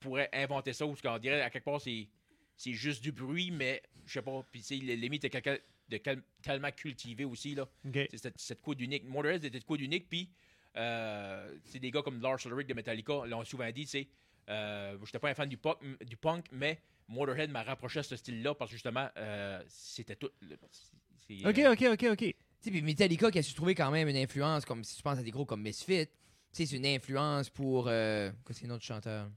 pourrait 0.00 0.28
inventer 0.32 0.72
ça 0.72 0.86
ou 0.86 0.96
ce 0.96 1.02
qu'on 1.02 1.18
dirait 1.18 1.40
à 1.42 1.50
quelque 1.50 1.64
part 1.64 1.80
c'est 1.80 2.08
c'est 2.56 2.72
juste 2.72 3.02
du 3.02 3.12
bruit 3.12 3.50
mais 3.50 3.82
je 4.06 4.14
sais 4.14 4.22
pas 4.22 4.44
puis 4.50 4.60
tu 4.62 4.66
sais 4.78 4.96
Lemmy 4.96 5.16
était 5.16 5.30
quelqu'un 5.30 5.56
de 5.88 6.00
tellement 6.42 6.70
cultivé 6.72 7.24
aussi 7.24 7.54
là 7.54 7.68
c'est 8.10 8.16
cette, 8.18 8.38
cette 8.40 8.60
coude 8.62 8.80
unique 8.80 9.04
Motorhead 9.04 9.44
était 9.44 9.58
de 9.60 9.64
coude 9.64 9.80
unique 9.82 10.08
puis 10.08 10.30
euh, 10.76 11.56
c'est 11.64 11.78
des 11.80 11.90
gars 11.90 12.02
comme 12.02 12.20
Lars 12.20 12.38
Ulrich 12.46 12.66
de 12.66 12.74
Metallica 12.74 13.24
l'ont 13.26 13.44
souvent 13.44 13.70
dit 13.70 13.86
c'est 13.86 14.06
euh, 14.48 14.96
j'étais 15.04 15.18
pas 15.18 15.30
un 15.30 15.34
fan 15.34 15.48
du 15.48 15.56
punk, 15.56 15.78
du 16.04 16.16
punk 16.16 16.46
mais 16.52 16.78
Motorhead 17.08 17.50
m'a 17.50 17.62
rapproché 17.62 17.98
à 18.00 18.02
ce 18.02 18.16
style 18.16 18.42
là 18.42 18.54
parce 18.54 18.70
que 18.70 18.76
justement 18.76 19.08
euh, 19.16 19.62
c'était 19.68 20.16
tout 20.16 20.30
le- 20.40 20.56
c'est- 21.26 21.46
OK, 21.46 21.58
euh, 21.58 21.72
OK, 21.72 21.82
OK, 21.92 22.06
OK. 22.12 22.18
Tu 22.18 22.34
sais, 22.60 22.70
puis 22.70 22.82
Metallica 22.82 23.30
qui 23.30 23.38
a 23.38 23.42
su 23.42 23.54
trouver 23.54 23.74
quand 23.74 23.90
même 23.90 24.08
une 24.08 24.16
influence, 24.16 24.64
comme 24.64 24.84
si 24.84 24.96
tu 24.96 25.02
penses 25.02 25.18
à 25.18 25.22
des 25.22 25.30
groupes 25.30 25.48
comme 25.48 25.62
Misfit, 25.62 26.06
tu 26.06 26.12
sais, 26.52 26.66
c'est 26.66 26.76
une 26.76 26.86
influence 26.86 27.48
pour. 27.48 27.86
Euh, 27.88 28.30
quoi, 28.44 28.54
c'est 28.54 28.62
le 28.64 28.68
nom 28.68 28.76
du 28.76 28.84
chanteur? 28.84 29.30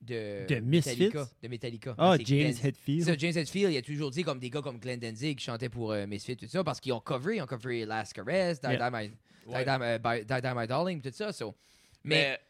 De? 0.00 0.60
Metallica. 0.62 1.28
De 1.42 1.48
Metallica. 1.48 1.94
Ah, 1.98 2.14
C'est 2.16 2.24
James 2.26 2.38
Glenn- 2.38 2.54
C'est 2.54 2.68
Hetfield. 2.68 3.04
ça, 3.04 3.16
James 3.18 3.36
Hetfield, 3.36 3.72
il 3.72 3.76
a 3.76 3.82
toujours 3.82 4.10
dit 4.10 4.22
comme 4.22 4.38
des 4.38 4.48
gars 4.48 4.62
comme 4.62 4.78
Glenn 4.78 4.98
Danzig 4.98 5.36
qui 5.36 5.44
chantaient 5.44 5.68
pour 5.68 5.92
euh, 5.92 6.06
Misfit, 6.06 6.36
tout 6.36 6.46
ça, 6.46 6.64
parce 6.64 6.80
qu'ils 6.80 6.92
ont 6.94 7.00
cover, 7.00 7.36
ils 7.36 7.42
ont 7.42 7.46
cover 7.46 7.84
Last 7.84 8.14
Caress, 8.14 8.60
Die, 8.60 8.68
Yeah. 8.68 8.90
Die, 8.90 8.96
My, 8.96 9.12
ouais. 9.52 9.64
Die, 9.64 9.70
Die, 9.70 9.78
My- 9.78 9.98
By- 9.98 10.24
Die, 10.24 10.40
Die 10.40 10.54
My 10.56 10.66
Darling, 10.66 11.02
tout 11.02 11.10
ça. 11.12 11.32
so. 11.32 11.54
Mais, 12.02 12.16
Mais, 12.16 12.40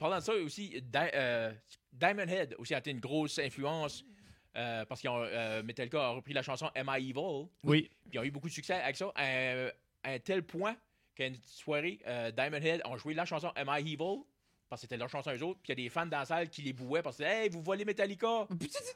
parlant 0.00 0.18
de 0.18 0.22
ça 0.24 0.34
aussi, 0.34 0.70
Di- 0.82 0.98
euh, 1.14 1.52
Diamond 1.92 2.26
Head 2.26 2.56
aussi 2.58 2.74
a 2.74 2.78
été 2.78 2.90
une 2.90 2.98
grosse 3.00 3.38
influence 3.38 4.04
euh, 4.56 4.84
parce 4.86 5.00
ont 5.06 5.22
euh, 5.22 5.62
Metallica 5.62 6.02
a 6.02 6.08
repris 6.10 6.32
la 6.32 6.42
chanson 6.42 6.68
Am 6.74 6.90
I 6.92 7.10
Evil? 7.10 7.46
Oui. 7.62 7.88
Puis 8.08 8.14
ils 8.14 8.18
ont 8.18 8.24
eu 8.24 8.30
beaucoup 8.32 8.48
de 8.48 8.52
succès 8.52 8.74
avec 8.74 8.96
ça, 8.96 9.12
à, 9.14 9.22
à 10.02 10.10
un 10.12 10.18
tel 10.18 10.42
point 10.42 10.76
qu'à 11.14 11.26
une 11.26 11.36
soirée, 11.44 12.00
euh, 12.06 12.32
Diamond 12.32 12.56
Head 12.56 12.82
ont 12.84 12.96
joué 12.96 13.14
la 13.14 13.24
chanson 13.24 13.52
Am 13.54 13.68
I 13.70 13.80
Evil? 13.92 14.24
Parce 14.70 14.80
que 14.82 14.86
c'était 14.86 14.96
leur 14.96 15.10
chanson 15.10 15.30
eux 15.36 15.42
autres, 15.44 15.58
puis 15.62 15.72
il 15.72 15.78
y 15.78 15.82
a 15.82 15.84
des 15.84 15.88
fans 15.90 16.06
dans 16.06 16.18
la 16.20 16.24
salle 16.24 16.48
qui 16.48 16.62
les 16.62 16.72
bouaient 16.72 17.02
parce 17.02 17.16
que 17.18 17.24
Hey, 17.24 17.48
vous 17.50 17.60
volez 17.60 17.84
Metallica! 17.84 18.46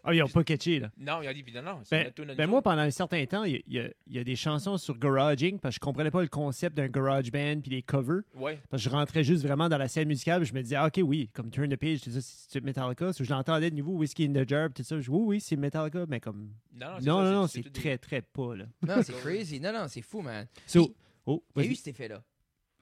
Ah, 0.04 0.14
ils 0.14 0.22
ont 0.22 0.28
pas 0.28 0.44
catché, 0.44 0.78
là. 0.78 0.90
Non, 0.96 1.20
ils 1.20 1.28
ont 1.28 1.32
dit, 1.32 1.42
puis 1.42 1.52
non, 1.52 1.62
non, 1.62 1.80
c'est 1.84 2.14
Ben, 2.16 2.34
ben 2.36 2.46
moi, 2.46 2.62
pendant 2.62 2.82
un 2.82 2.90
certain 2.90 3.24
temps, 3.26 3.44
il 3.44 3.62
y, 3.68 3.78
a- 3.80 3.88
y 4.06 4.18
y 4.20 4.24
des 4.24 4.36
chansons 4.36 4.78
sur 4.78 4.96
Garaging 4.96 5.58
parce 5.58 5.74
que 5.74 5.76
je 5.76 5.80
comprenais 5.80 6.10
pas 6.12 6.22
le 6.22 6.28
concept 6.28 6.76
d'un 6.76 6.86
garage 6.88 7.30
band 7.32 7.60
puis 7.60 7.70
les 7.72 7.82
covers. 7.82 8.22
Ouais. 8.36 8.58
Parce 8.70 8.82
que 8.84 8.88
je 8.88 8.94
rentrais 8.94 9.24
juste 9.24 9.42
vraiment 9.42 9.68
dans 9.68 9.78
la 9.78 9.88
scène 9.88 10.08
musicale 10.08 10.40
puis 10.42 10.48
je 10.48 10.54
me 10.54 10.62
disais, 10.62 10.76
ah, 10.76 10.86
OK, 10.86 11.00
oui, 11.02 11.28
comme 11.32 11.50
Turn 11.50 11.68
the 11.68 11.76
Page, 11.76 12.00
tout 12.02 12.10
ça, 12.10 12.20
c'est 12.22 12.62
Metallica. 12.62 13.12
So, 13.12 13.24
je 13.24 13.30
l'entendais 13.30 13.70
de 13.70 13.74
nouveau, 13.76 13.92
Whiskey 13.98 14.26
in 14.26 14.32
the 14.32 14.48
Jar, 14.48 14.68
tout 14.72 14.84
ça. 14.84 14.96
Je 14.96 15.02
dis, 15.02 15.10
oui, 15.10 15.22
oui, 15.26 15.40
c'est 15.40 15.56
Metallica, 15.56 16.04
mais 16.08 16.20
comme. 16.20 16.50
Non, 16.72 16.98
Non, 17.02 17.22
non, 17.22 17.46
c'est 17.48 17.62
des- 17.62 17.70
très, 17.70 17.98
très 17.98 18.22
pas, 18.22 18.54
là. 18.54 18.66
Non, 18.86 19.02
c'est 19.02 19.12
crazy. 19.20 19.58
Non, 19.60 19.72
non, 19.72 19.86
c'est 19.88 20.02
fou, 20.02 20.20
man. 20.20 20.46
So, 20.66 20.86
Puis, 20.86 20.94
oh, 21.26 21.42
Il 21.56 21.64
y 21.64 21.68
a 21.68 21.70
eu 21.70 21.74
cet 21.74 21.88
effet-là. 21.88 22.22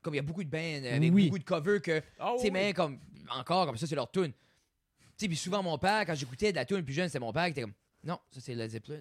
Comme 0.03 0.15
il 0.15 0.17
y 0.17 0.21
a 0.21 0.23
beaucoup 0.23 0.43
de 0.45 0.51
bands 0.51 0.59
avec 0.59 1.13
Oui. 1.15 1.27
beaucoup 1.27 1.39
de 1.39 1.45
covers 1.45 1.81
que, 1.81 2.03
Ah, 2.19 2.33
tu 2.37 2.43
sais, 2.43 2.45
oui. 2.47 2.51
mais 2.53 2.73
comme, 2.73 2.99
encore, 3.31 3.67
comme 3.67 3.77
ça, 3.77 3.87
c'est 3.87 3.95
leur 3.95 4.11
tune. 4.11 4.33
Tu 4.33 4.33
sais, 5.17 5.29
puis 5.29 5.37
souvent, 5.37 5.63
mon 5.63 5.79
père, 5.79 6.05
quand 6.07 6.15
j'écoutais 6.15 6.51
de 6.51 6.57
la 6.57 6.65
tune 6.65 6.83
plus 6.83 6.95
jeune, 6.95 7.07
c'était 7.09 7.21
mon 7.21 7.33
père 7.33 7.45
qui 7.45 7.51
était 7.53 7.63
comme, 7.63 7.75
non, 8.05 8.19
ça 8.31 8.41
c'est 8.41 8.55
Led 8.55 8.71
Zeppelin. 8.71 9.01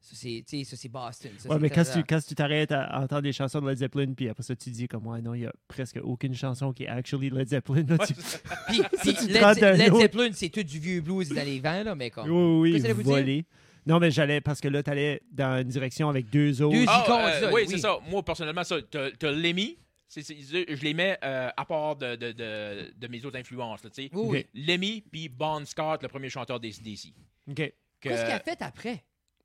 Ça 0.00 0.14
c'est, 0.14 0.44
tu 0.48 0.58
sais, 0.58 0.64
ça 0.64 0.76
c'est 0.76 0.88
Boston. 0.88 1.32
Ça, 1.38 1.48
Ouais, 1.48 1.56
c'est 1.56 1.60
mais 1.60 1.70
quand 1.70 1.74
ta-ta-ta. 1.82 1.98
tu, 1.98 2.04
quand 2.06 2.20
tu 2.24 2.34
t'arrêtes 2.36 2.70
à 2.70 3.00
entendre 3.00 3.22
des 3.22 3.32
chansons 3.32 3.60
de 3.60 3.68
Led 3.68 3.78
Zeppelin, 3.78 4.12
puis 4.14 4.28
après 4.28 4.44
ça, 4.44 4.54
tu 4.54 4.70
dis 4.70 4.86
comme, 4.86 5.04
ouais, 5.08 5.20
non, 5.20 5.34
il 5.34 5.40
y 5.42 5.46
a 5.46 5.52
presque 5.66 5.98
aucune 6.04 6.34
chanson 6.34 6.72
qui 6.72 6.84
est 6.84 6.88
actually 6.88 7.30
Led 7.30 7.48
Zeppelin. 7.48 7.82
Là, 7.88 7.98
tu- 8.06 8.14
Puis, 8.68 8.80
puis 9.02 9.14
tu 9.14 9.26
te 9.26 9.32
Led, 9.32 9.42
rends 9.42 9.54
d'un 9.54 9.72
Led 9.72 9.90
autre. 9.90 10.00
Zeppelin, 10.02 10.28
c'est 10.34 10.50
tout 10.50 10.62
du 10.62 10.78
vieux 10.78 11.00
blues 11.00 11.28
des 11.30 11.38
années 11.38 11.58
20, 11.58 11.82
là, 11.82 11.94
mais 11.96 12.10
comme. 12.10 12.30
Oui, 12.30 12.74
Qu'est-ce 12.74 12.84
que 12.84 12.88
oui, 12.90 12.94
vous 12.94 13.02
dire? 13.02 13.12
voler. 13.12 13.44
Non, 13.86 13.98
mais 13.98 14.10
j'allais, 14.12 14.40
parce 14.40 14.60
que 14.60 14.68
là, 14.68 14.82
t'allais 14.84 15.20
dans 15.32 15.60
une 15.62 15.68
direction 15.68 16.08
avec 16.10 16.28
deux 16.30 16.60
autres. 16.62 16.76
Deux 16.76 16.84
Ah, 16.86 17.02
icônes, 17.04 17.20
euh, 17.24 17.40
ça, 17.40 17.52
oui, 17.52 17.62
oui. 17.66 17.68
c'est 17.70 17.78
ça. 17.78 17.98
Moi, 18.08 18.22
personnellement, 18.22 18.62
ça, 18.62 18.76
t'as 18.88 19.10
t'as 19.12 19.30
Lemmy. 19.32 19.78
C'est- 20.08 20.22
c'est- 20.22 20.42
je 20.42 20.82
les 20.82 20.94
mets 20.94 21.18
euh, 21.22 21.50
à 21.56 21.64
part 21.64 21.96
de, 21.96 22.16
de, 22.16 22.32
de, 22.32 22.92
de 22.96 23.08
mes 23.08 23.24
autres 23.24 23.38
influences. 23.38 23.84
là, 23.84 23.90
tu 23.90 24.02
sais. 24.04 24.10
Oui. 24.14 24.46
Lemmy 24.54 25.02
puis 25.02 25.28
Bon 25.28 25.64
Scott, 25.66 26.02
le 26.02 26.08
premier 26.08 26.30
chanteur 26.30 26.58
des 26.58 26.70
DC. 26.72 27.12
OK. 27.48 27.54
Que, 27.56 27.72
Qu'est-ce 28.00 28.22
qu'il 28.24 28.32
a 28.32 28.40
fait 28.40 28.62
après? 28.62 29.04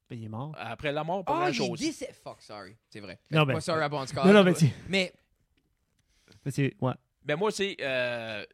Ben, 0.10 0.20
il 0.20 0.26
est 0.26 0.30
mort. 0.30 0.54
Après 0.58 0.92
la 0.92 1.04
mort, 1.04 1.24
pas 1.26 1.34
Ah, 1.46 1.50
est 1.50 1.58
grand-chose. 1.58 1.80
décédé. 1.80 2.14
Fuck, 2.24 2.42
sorry. 2.42 2.76
C'est 2.90 3.00
vrai. 3.00 3.20
Non, 3.32 3.46
Pas 3.46 3.54
ben- 3.54 3.60
sorry 3.62 3.82
à 3.82 3.90
Bon 3.90 4.06
Scott. 4.06 4.26
non, 4.26 4.34
non, 4.34 4.44
mais 4.44 4.54
tu- 4.54 4.70
Mais, 4.88 5.12
ben, 6.46 6.52
c'est. 6.52 6.74
Ouais. 6.80 6.94
Ben 7.24 7.36
moi, 7.36 7.52
c'est. 7.52 7.76
euh, 7.82 8.46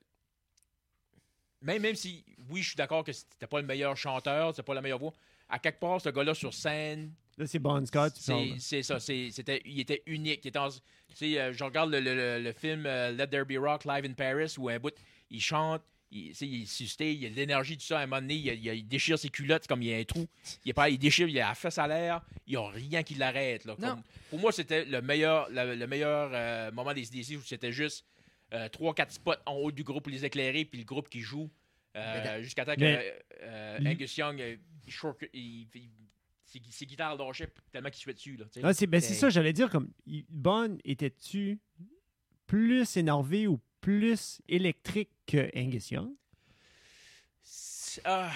même, 1.62 1.82
même 1.82 1.96
si, 1.96 2.24
oui, 2.50 2.62
je 2.62 2.70
suis 2.70 2.78
d'accord 2.78 3.04
que 3.04 3.12
c'était 3.12 3.48
pas 3.48 3.60
le 3.60 3.68
meilleur 3.68 3.98
chanteur, 3.98 4.52
c'était 4.52 4.64
pas 4.64 4.74
la 4.74 4.82
meilleure 4.82 5.00
voix, 5.00 5.14
à 5.50 5.60
quelque 5.60 5.80
part, 5.80 6.00
ce 6.00 6.10
gars-là 6.10 6.34
sur 6.34 6.54
scène, 6.54 7.12
Là, 7.40 7.48
c'est 7.48 7.58
Bon 7.60 7.84
Scott. 7.86 8.14
c'est 8.60 8.84
ça. 8.84 9.00
C'était, 9.00 9.62
il 9.66 9.80
était 9.80 10.04
unique. 10.06 10.42
Il 10.44 10.50
était 10.50 10.60
en- 10.60 10.70
tu 10.70 10.80
sais, 11.16 11.40
euh, 11.40 11.54
je 11.54 11.64
regarde 11.64 11.90
le, 11.90 12.00
le- 12.02 12.14
le- 12.16 12.44
le 12.44 12.52
film 12.54 12.86
euh, 12.86 13.12
Let 13.12 13.28
There 13.28 13.46
Be 13.46 13.58
Rock 13.58 13.86
Live 13.86 14.06
in 14.06 14.14
Paris 14.14 14.54
où 14.58 14.70
un 14.70 14.78
bout, 14.78 14.94
il 15.32 15.42
chante. 15.42 15.82
Il, 16.12 16.32
il 16.42 16.64
est 16.64 16.66
suscité, 16.66 17.14
il 17.14 17.20
y 17.22 17.26
a 17.28 17.30
de 17.30 17.36
l'énergie, 17.36 17.78
tout 17.78 17.86
ça. 17.86 18.00
À 18.00 18.02
un 18.04 18.08
moment 18.08 18.20
donné, 18.22 18.34
il, 18.36 18.48
il- 18.48 18.66
il 18.74 18.88
déchire 18.88 19.18
ses 19.18 19.30
culottes 19.30 19.68
comme 19.68 19.82
il 19.84 19.90
y 19.90 19.94
a 19.94 19.98
un 19.98 20.04
trou. 20.04 20.28
Il, 20.66 20.72
est 20.78 20.92
il 20.92 20.98
déchire, 20.98 21.28
il 21.30 21.40
a 21.40 21.50
la 21.50 21.56
fesse 21.56 21.78
à 21.78 21.88
l'air. 21.88 22.22
Il 22.46 22.52
n'y 22.52 22.56
a 22.58 22.68
rien 22.68 23.04
qui 23.04 23.16
l'arrête. 23.16 23.66
pour 24.30 24.40
moi, 24.40 24.52
c'était 24.52 24.84
le 24.86 25.02
meilleur, 25.02 25.48
le, 25.52 25.76
le 25.76 25.88
meilleur 25.88 26.32
euh, 26.34 26.72
moment 26.72 26.94
des 26.94 27.06
CDC 27.06 27.38
où 27.38 27.42
c'était 27.44 27.72
juste 27.72 28.06
3-4 28.52 29.12
spots 29.12 29.34
en 29.46 29.54
haut 29.54 29.72
du 29.72 29.84
groupe 29.84 30.04
pour 30.04 30.12
les 30.12 30.26
éclairer, 30.26 30.66
puis 30.66 30.80
le 30.80 30.86
groupe 30.86 31.08
qui 31.10 31.22
joue. 31.22 31.50
euh, 31.96 32.42
Jusqu'à 32.42 32.66
temps 32.66 32.76
que 32.76 32.80
euh, 33.44 33.78
Angus 33.86 34.18
Young, 34.18 34.42
euh, 34.42 34.56
il 34.88 34.92
short- 34.92 35.24
il- 35.34 35.68
il- 35.76 35.90
ses, 36.52 36.62
ses 36.72 36.86
guitares 36.86 37.16
lâchaient 37.16 37.52
tellement 37.72 37.90
qu'il 37.90 38.00
suait 38.00 38.14
dessus. 38.14 38.36
Là. 38.38 38.46
Ah, 38.64 38.74
c'est 38.74 38.88
ben, 38.88 39.00
ça, 39.02 39.30
j'allais 39.30 39.54
dire. 39.54 39.70
comme 39.70 39.92
il- 40.06 40.26
Bon, 40.30 40.78
étais-tu 40.84 41.60
plus 42.48 42.98
énervé 42.98 43.48
ou 43.48 43.60
plus 43.82 44.42
électrique 44.48 45.10
que 45.28 45.50
Angus 45.58 45.92
Young? 45.92 46.10
C'est 47.44 48.02
ah, 48.06 48.32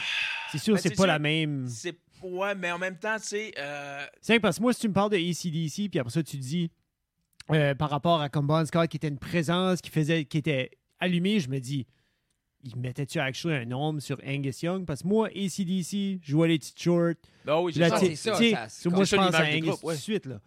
C'est 0.52 0.58
sûr, 0.58 0.76
Ben, 0.76 0.82
c'est 0.82 0.90
pas 0.92 0.96
sûr. 0.96 1.08
la 1.08 1.20
même. 1.20 1.68
c'est 1.68 1.98
ouais, 2.22 2.56
mais 2.56 2.72
en 2.72 2.78
même 2.80 2.98
temps, 2.98 3.18
tu 3.18 3.26
sais, 3.28 3.54
euh, 3.58 4.06
C'est 4.22 4.34
vrai 4.34 4.38
que 4.38 4.42
parce 4.44 4.58
que 4.58 4.62
moi, 4.62 4.74
si 4.74 4.82
tu 4.82 4.88
me 4.90 4.94
parles 4.94 5.12
de 5.12 5.18
ACDC, 5.18 5.90
puis 5.90 6.00
après 6.00 6.12
ça, 6.12 6.24
tu 6.24 6.38
dis 6.38 6.72
euh, 7.52 7.76
par 7.76 7.90
rapport 7.90 8.22
à 8.22 8.30
comme 8.30 8.48
Bon 8.48 8.66
Scott 8.66 8.90
qui 8.90 8.98
était 8.98 9.10
une 9.10 9.20
présence, 9.20 9.82
qui 9.82 9.90
faisait, 9.90 10.26
qui 10.26 10.38
était 10.38 10.72
allumé, 11.00 11.40
je 11.40 11.50
me 11.50 11.60
dis, 11.60 11.86
il 12.64 12.78
mettait-tu 12.78 13.20
actually 13.20 13.56
un 13.56 13.66
nombre 13.66 14.00
sur 14.00 14.18
Angus 14.26 14.62
Young? 14.62 14.86
Parce 14.86 15.04
que 15.04 15.08
moi, 15.08 15.28
ACDC, 15.28 16.20
je 16.24 16.36
vois 16.36 16.48
les 16.48 16.60
petites 16.60 16.82
shorts. 16.82 17.16
ben 17.46 17.60
oui, 17.60 17.74
c'est 17.74 17.90
ça. 17.90 18.00
tu 18.00 18.06
c'est 18.06 18.16
ça, 18.16 18.70
ça, 18.70 18.90
moi, 18.90 19.04
je 19.04 19.16
pense 19.16 19.36
à 19.36 19.44
Angus 19.44 19.62
groupe, 19.62 19.82
tout 19.82 19.90
de 19.92 19.96
suite. 19.96 20.26
Là. 20.26 20.40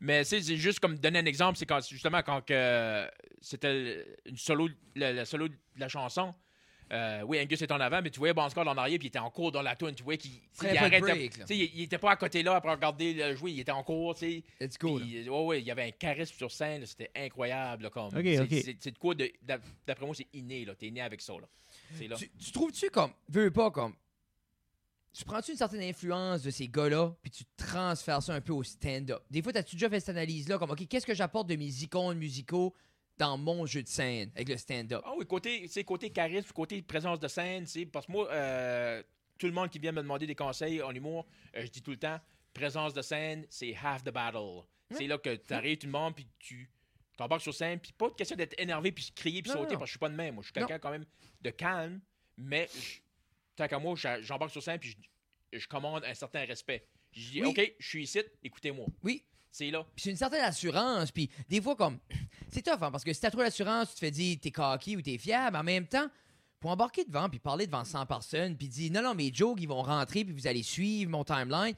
Mais 0.00 0.24
c'est 0.24 0.42
juste 0.56 0.80
comme 0.80 0.98
donner 0.98 1.20
un 1.20 1.26
exemple, 1.26 1.56
c'est 1.56 1.66
quand 1.66 1.80
justement 1.88 2.22
quand 2.22 2.44
que 2.44 3.08
c'était 3.40 4.04
une 4.26 4.36
solo, 4.36 4.68
le 4.96 5.24
solo 5.24 5.46
de 5.48 5.54
la 5.76 5.88
chanson. 5.88 6.34
Euh, 6.92 7.22
oui, 7.26 7.40
Angus 7.40 7.62
est 7.62 7.72
en 7.72 7.80
avant, 7.80 8.02
mais 8.02 8.10
tu 8.10 8.18
voyais 8.18 8.34
Bon 8.34 8.48
Scott 8.50 8.66
en 8.68 8.76
arrière, 8.76 8.98
puis 8.98 9.06
il 9.06 9.08
était 9.08 9.18
en 9.18 9.30
cours 9.30 9.50
dans 9.50 9.62
la 9.62 9.74
tune. 9.76 9.94
Tu 9.94 10.02
voyais 10.02 10.18
qu'il 10.18 10.32
il 10.32 10.40
arrêtait- 10.84 11.30
il, 11.54 11.70
il 11.74 11.82
était 11.82 11.98
pas 11.98 12.10
à 12.12 12.16
côté 12.16 12.42
là 12.42 12.54
après 12.56 12.70
regarder 12.72 13.14
le 13.14 13.34
jouer, 13.34 13.52
il 13.52 13.60
était 13.60 13.72
en 13.72 13.82
cours, 13.82 14.14
tu 14.14 14.20
sais. 14.20 14.44
là. 14.98 15.04
Puis, 15.04 15.28
ouais, 15.28 15.44
ouais, 15.44 15.60
il 15.60 15.66
y 15.66 15.70
avait 15.70 15.84
un 15.84 15.90
charisme 15.90 16.34
sur 16.36 16.50
scène, 16.52 16.84
c'était 16.86 17.10
incroyable. 17.16 17.84
là, 17.84 17.90
comme, 17.90 18.10
c'est, 18.10 18.40
ok. 18.40 18.48
c'est- 18.64 18.76
c'est 18.78 18.90
de 18.90 18.98
quoi, 18.98 19.14
de- 19.14 19.32
d'après 19.86 20.04
moi, 20.06 20.14
c'est 20.14 20.28
inné. 20.34 20.64
Là, 20.64 20.74
t'es 20.74 20.90
né 20.90 21.00
avec 21.00 21.20
ça. 21.22 21.32
Là. 21.32 21.48
C'est 21.96 22.08
là. 22.08 22.16
Tu, 22.16 22.28
tu 22.38 22.52
trouves-tu 22.52 22.90
comme, 22.90 23.12
veux 23.28 23.50
pas 23.50 23.70
comme, 23.70 23.94
tu 25.14 25.24
prends-tu 25.24 25.50
une 25.52 25.56
certaine 25.58 25.82
influence 25.82 26.42
de 26.42 26.50
ces 26.50 26.68
gars-là, 26.68 27.14
puis 27.20 27.30
tu 27.30 27.44
transfères 27.56 28.22
ça 28.22 28.32
un 28.34 28.40
peu 28.40 28.52
au 28.54 28.62
stand-up? 28.62 29.22
Des 29.30 29.42
fois, 29.42 29.52
t'as-tu 29.52 29.76
déjà 29.76 29.90
fait 29.90 30.00
cette 30.00 30.10
analyse-là, 30.10 30.58
comme, 30.58 30.70
OK, 30.70 30.86
qu'est-ce 30.88 31.04
que 31.06 31.14
j'apporte 31.14 31.48
de 31.48 31.56
mes 31.56 31.82
icônes 31.82 32.16
musicaux 32.18 32.74
dans 33.18 33.36
mon 33.38 33.66
jeu 33.66 33.82
de 33.82 33.88
scène 33.88 34.30
avec 34.34 34.48
le 34.48 34.56
stand-up? 34.56 35.02
Ah 35.04 35.12
oui, 35.16 35.26
côté, 35.26 35.66
c'est 35.68 35.84
côté 35.84 36.10
charisme, 36.10 36.50
côté 36.52 36.80
présence 36.82 37.18
de 37.20 37.28
scène, 37.28 37.66
c'est 37.66 37.86
parce 37.86 38.06
que 38.06 38.12
moi, 38.12 38.30
euh, 38.32 39.02
tout 39.38 39.46
le 39.46 39.52
monde 39.52 39.70
qui 39.70 39.78
vient 39.78 39.92
me 39.92 40.02
demander 40.02 40.26
des 40.26 40.34
conseils 40.34 40.82
en 40.82 40.92
humour, 40.94 41.26
euh, 41.56 41.62
je 41.64 41.70
dis 41.70 41.82
tout 41.82 41.90
le 41.92 41.96
temps, 41.98 42.18
présence 42.54 42.94
de 42.94 43.02
scène, 43.02 43.46
c'est 43.48 43.74
half 43.82 44.02
the 44.04 44.10
battle. 44.10 44.62
C'est 44.90 45.06
là 45.06 45.16
que 45.16 45.34
tu 45.36 45.54
arrives 45.54 45.78
tout 45.78 45.86
le 45.86 45.92
monde, 45.92 46.14
puis 46.14 46.26
tu 46.38 46.68
t'embarques 47.16 47.40
sur 47.42 47.54
scène, 47.54 47.78
puis 47.80 47.92
pas 47.92 48.08
de 48.10 48.14
question 48.14 48.36
d'être 48.36 48.54
énervé, 48.60 48.92
puis 48.92 49.10
crier, 49.14 49.40
puis 49.42 49.50
Non, 49.50 49.58
sauter, 49.58 49.72
non. 49.74 49.78
parce 49.78 49.84
que 49.84 49.86
je 49.86 49.92
suis 49.92 49.98
pas 49.98 50.08
de 50.10 50.14
même. 50.16 50.34
Moi, 50.34 50.42
je 50.42 50.46
suis 50.48 50.52
quelqu'un 50.52 50.78
quand 50.78 50.90
même 50.90 51.06
de 51.40 51.50
calme, 51.50 52.00
mais 52.36 52.68
je- 52.74 53.00
tant 53.56 53.66
qu'à 53.68 53.78
moi, 53.78 53.94
j'embarque 54.20 54.50
sur 54.52 54.62
scène, 54.62 54.78
puis 54.78 54.94
je, 55.52 55.58
je 55.58 55.66
commande 55.66 56.04
un 56.04 56.12
certain 56.14 56.44
respect. 56.44 56.86
Je 57.12 57.30
dis, 57.30 57.42
Oui. 57.42 57.48
OK, 57.48 57.74
je 57.78 57.88
suis 57.88 58.02
ici, 58.04 58.20
écoutez-moi. 58.42 58.86
Oui, 59.02 59.24
C'est 59.52 59.70
là. 59.70 59.84
Puis 59.94 60.04
c'est 60.04 60.10
une 60.10 60.16
certaine 60.16 60.42
assurance. 60.42 61.12
Puis 61.12 61.30
des 61.48 61.60
fois, 61.60 61.76
comme. 61.76 61.98
C'est 62.50 62.62
tough, 62.62 62.82
hein, 62.82 62.90
parce 62.90 63.02
que 63.04 63.12
si 63.14 63.20
t'as 63.20 63.30
trop 63.30 63.40
d'assurance, 63.40 63.88
tu 63.90 63.94
te 63.94 64.00
fais 64.00 64.10
dire 64.10 64.36
t'es 64.40 64.50
cocky 64.50 64.96
ou 64.96 65.00
t'es 65.00 65.16
fiable. 65.16 65.56
En 65.56 65.62
même 65.62 65.86
temps, 65.86 66.06
pour 66.60 66.70
embarquer 66.70 67.04
devant 67.04 67.28
puis 67.30 67.38
parler 67.38 67.66
devant 67.66 67.84
100 67.84 68.04
personnes, 68.06 68.56
puis 68.56 68.68
dire 68.68 68.92
non, 68.92 69.02
non, 69.02 69.14
mes 69.14 69.32
jokes, 69.32 69.58
ils 69.60 69.68
vont 69.68 69.80
rentrer, 69.82 70.24
puis 70.24 70.34
vous 70.34 70.46
allez 70.46 70.62
suivre 70.62 71.10
mon 71.10 71.24
timeline, 71.24 71.74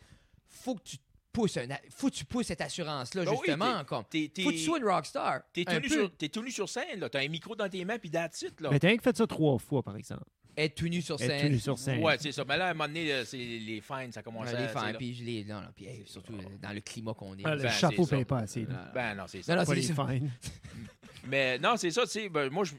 faut 0.49 0.75
que 0.75 0.83
tu 0.83 0.97
pousses, 1.33 1.57
un, 1.59 1.67
faut 1.91 2.11
que 2.11 2.15
tu 2.15 2.25
pousses 2.25 2.47
cette 2.49 2.61
assurance-là, 2.61 3.25
Ben 3.25 3.31
oui, 3.33 3.37
justement. 3.47 3.85
comme. 3.85 4.05
T'es, 4.11 4.31
t'es, 4.35 4.43
Faut 4.43 4.51
que 4.51 4.55
tu 4.57 4.63
sois 4.63 4.79
une 4.79 4.85
rockstar. 4.85 5.43
t'es 5.53 5.65
un 5.69 5.77
tenu 5.81 5.89
sur, 5.89 6.17
t'es 6.17 6.29
tenu 6.29 6.51
sur 6.51 6.69
scène, 6.69 6.99
là. 7.01 7.09
T'as 7.09 7.21
un 7.21 7.29
micro 7.29 7.55
dans 7.55 7.69
tes 7.69 7.85
mains, 7.85 7.99
puis 7.99 8.11
that's 8.11 8.43
it, 8.43 8.61
là. 8.61 8.71
Mais 8.71 8.81
t'as 8.81 8.89
rien 8.89 8.97
que 8.97 9.03
fait 9.03 9.17
ça 9.17 9.27
trois 9.27 9.59
fois, 9.59 9.83
par 9.83 9.97
exemple. 9.97 10.25
Être 10.57 10.75
tout 10.75 10.89
nu 10.89 11.03
sur 11.03 11.15
Être 11.17 11.27
scène. 11.27 11.43
tenu 11.49 11.59
sur 11.59 11.79
scène. 11.79 12.03
Ouais, 12.03 12.17
c'est 12.19 12.33
ça. 12.33 12.45
Mais 12.47 12.57
là, 12.57 12.67
à 12.67 12.71
un 12.71 12.75
moment 12.75 12.87
donné, 12.89 13.25
c'est 13.25 13.37
les 13.37 13.81
fines, 13.81 14.13
ça 14.13 14.23
commence 14.23 14.47
Ouais, 14.49 14.55
à. 14.57 14.63
les 14.63 14.69
fans, 14.69 14.93
puis 14.97 15.15
je 15.15 15.25
les. 15.25 15.45
Non, 15.45 15.61
non, 15.61 15.69
puis 15.75 15.87
hey, 15.87 16.03
surtout 16.07 16.35
euh, 16.35 16.43
dans 16.63 16.73
le 16.73 16.81
climat 16.81 17.15
qu'on 17.15 17.37
est. 17.37 17.43
Ah, 17.45 17.55
le 17.57 17.63
Ben, 17.63 17.71
chapeau 17.71 18.07
paye 18.07 18.25
pas 18.25 18.39
assez. 18.39 18.65
là. 18.67 18.91
Ben 18.95 19.15
non, 19.15 19.25
c'est 19.27 19.43
ça. 19.43 19.55
Non, 19.55 19.61
non, 19.61 19.67
Pas 19.67 19.75
les 19.75 19.83
ça. 19.83 19.95
fines. 20.09 20.31
Mais 21.27 21.59
non, 21.59 21.77
c'est 21.77 21.91
ça, 21.91 22.03
tu 22.03 22.09
sais. 22.11 22.29
Ben, 22.29 22.49
moi, 22.51 22.65
je. 22.65 22.75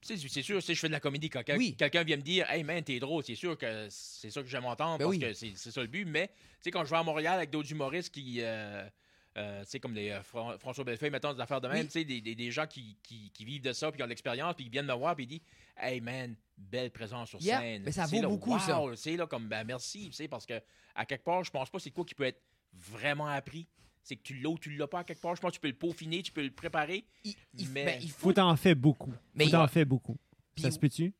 C'est 0.00 0.42
sûr, 0.42 0.62
si 0.62 0.74
je 0.76 0.80
fais 0.80 0.86
de 0.86 0.92
la 0.92 1.00
comédie, 1.00 1.28
quand 1.28 1.42
Oui. 1.56 1.74
quelqu'un 1.76 2.04
vient 2.04 2.16
me 2.16 2.22
dire 2.22 2.48
Hey 2.48 2.62
man, 2.62 2.80
t'es 2.84 3.00
drôle, 3.00 3.24
c'est 3.24 3.34
sûr 3.34 3.58
que 3.58 3.88
c'est 3.90 4.30
ça 4.30 4.40
que 4.42 4.48
j'aime 4.48 4.64
entendre 4.64 4.98
Ben 4.98 5.04
parce 5.06 5.10
oui. 5.16 5.18
que 5.18 5.32
c'est 5.32 5.50
c'est 5.56 5.72
ça 5.72 5.80
le 5.80 5.88
but. 5.88 6.04
Mais, 6.04 6.28
tu 6.28 6.34
sais, 6.62 6.70
quand 6.70 6.84
je 6.84 6.90
vais 6.90 6.96
à 6.96 7.02
Montréal 7.02 7.34
avec 7.34 7.50
d'autres 7.50 7.70
humoristes 7.72 8.14
qui. 8.14 8.36
euh, 8.38 8.86
euh, 9.38 9.62
tu 9.64 9.70
sais, 9.70 9.80
comme 9.80 9.94
des 9.94 10.10
euh, 10.10 10.22
Fran- 10.22 10.58
François 10.58 10.84
Bellefeuille, 10.84 11.10
mettons 11.10 11.32
des 11.32 11.40
affaires 11.40 11.60
de 11.60 11.68
même, 11.68 11.78
Oui. 11.78 11.84
tu 11.86 11.92
sais, 11.92 12.04
des, 12.04 12.20
des- 12.20 12.34
des 12.34 12.50
gens 12.50 12.66
qui, 12.66 12.96
qui- 13.02 13.30
qui 13.30 13.44
vivent 13.44 13.62
de 13.62 13.72
ça, 13.72 13.90
puis 13.90 13.96
qui 13.98 14.02
ont 14.02 14.06
de 14.06 14.10
l'expérience, 14.10 14.54
puis 14.54 14.64
qui 14.64 14.70
viennent 14.70 14.86
me 14.86 14.94
voir, 14.94 15.14
puis 15.14 15.24
ils 15.24 15.28
disent 15.28 15.40
Hey 15.80 16.00
man, 16.00 16.34
belle 16.56 16.90
présence 16.90 17.28
sur 17.30 17.40
Yeah, 17.40 17.60
scène. 17.60 17.82
mais 17.84 17.92
ça 17.92 18.06
C'est 18.06 18.16
vaut 18.16 18.22
là, 18.22 18.28
beaucoup, 18.28 18.58
ça. 18.58 18.80
wow, 18.80 18.94
C'est 18.96 19.16
là, 19.16 19.26
comme, 19.26 19.48
ben 19.48 19.64
merci, 19.64 20.06
tu 20.06 20.12
sais, 20.12 20.28
parce 20.28 20.44
que 20.44 20.60
à 20.94 21.06
quelque 21.06 21.24
part, 21.24 21.44
je 21.44 21.50
pense 21.50 21.70
pas 21.70 21.78
que 21.78 21.84
c'est 21.84 21.90
quoi 21.92 22.04
qui 22.04 22.14
peut 22.14 22.24
être 22.24 22.42
vraiment 22.74 23.26
appris. 23.28 23.66
C'est 24.02 24.16
que 24.16 24.22
tu 24.22 24.34
l'as 24.40 24.48
ou 24.50 24.58
tu 24.58 24.70
l'as 24.70 24.86
pas 24.88 25.00
à 25.00 25.04
quelque 25.04 25.20
part. 25.20 25.36
Je 25.36 25.40
pense 25.40 25.50
que 25.50 25.56
tu 25.56 25.60
peux 25.60 25.68
le 25.68 25.74
peaufiner, 25.74 26.22
tu 26.22 26.32
peux 26.32 26.42
le 26.42 26.50
préparer. 26.50 27.04
Il, 27.24 27.34
il- 27.58 27.68
Mais- 27.70 27.84
ben, 27.84 27.98
il 28.02 28.10
faut. 28.10 28.32
T'en 28.32 28.56
faire 28.56 28.74
beaucoup. 28.74 29.12
Mais 29.34 29.44
Faut 29.44 29.50
il- 29.50 29.52
t'en 29.52 29.68
faire 29.68 29.86
beaucoup. 29.86 30.16
Ça 30.56 30.70
se 30.70 30.78
peut-tu? 30.78 31.12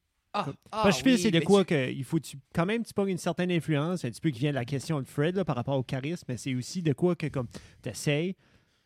Ah, 0.47 0.53
ah, 0.73 0.83
Parce 0.85 0.97
que 0.97 0.99
je 0.99 1.05
fais, 1.05 1.17
oui, 1.17 1.19
c'est 1.23 1.31
de 1.31 1.41
quoi 1.41 1.65
tu- 1.65 1.69
que 1.75 1.91
il 1.91 2.05
faut 2.05 2.19
tu, 2.19 2.37
quand 2.55 2.67
même 2.67 2.85
tu 2.85 2.93
pognes 2.95 3.11
une 3.11 3.19
certaine 3.19 3.51
influence, 3.51 4.05
un 4.05 4.11
petit 4.11 4.21
peu 4.21 4.31
qui 4.31 4.39
vient 4.41 4.51
de 4.51 4.55
la 4.57 4.65
question 4.65 5.01
de 5.01 5.07
Fred 5.07 5.37
là, 5.37 5.45
par 5.45 5.57
rapport 5.57 5.77
au 5.77 5.83
charisme, 5.83 6.25
mais 6.29 6.37
c'est 6.37 6.55
aussi 6.55 6.83
de 6.83 6.93
quoi 6.93 7.17
que 7.17 7.27
comme 7.27 7.49
tu 7.83 7.89
essayes, 7.89 8.37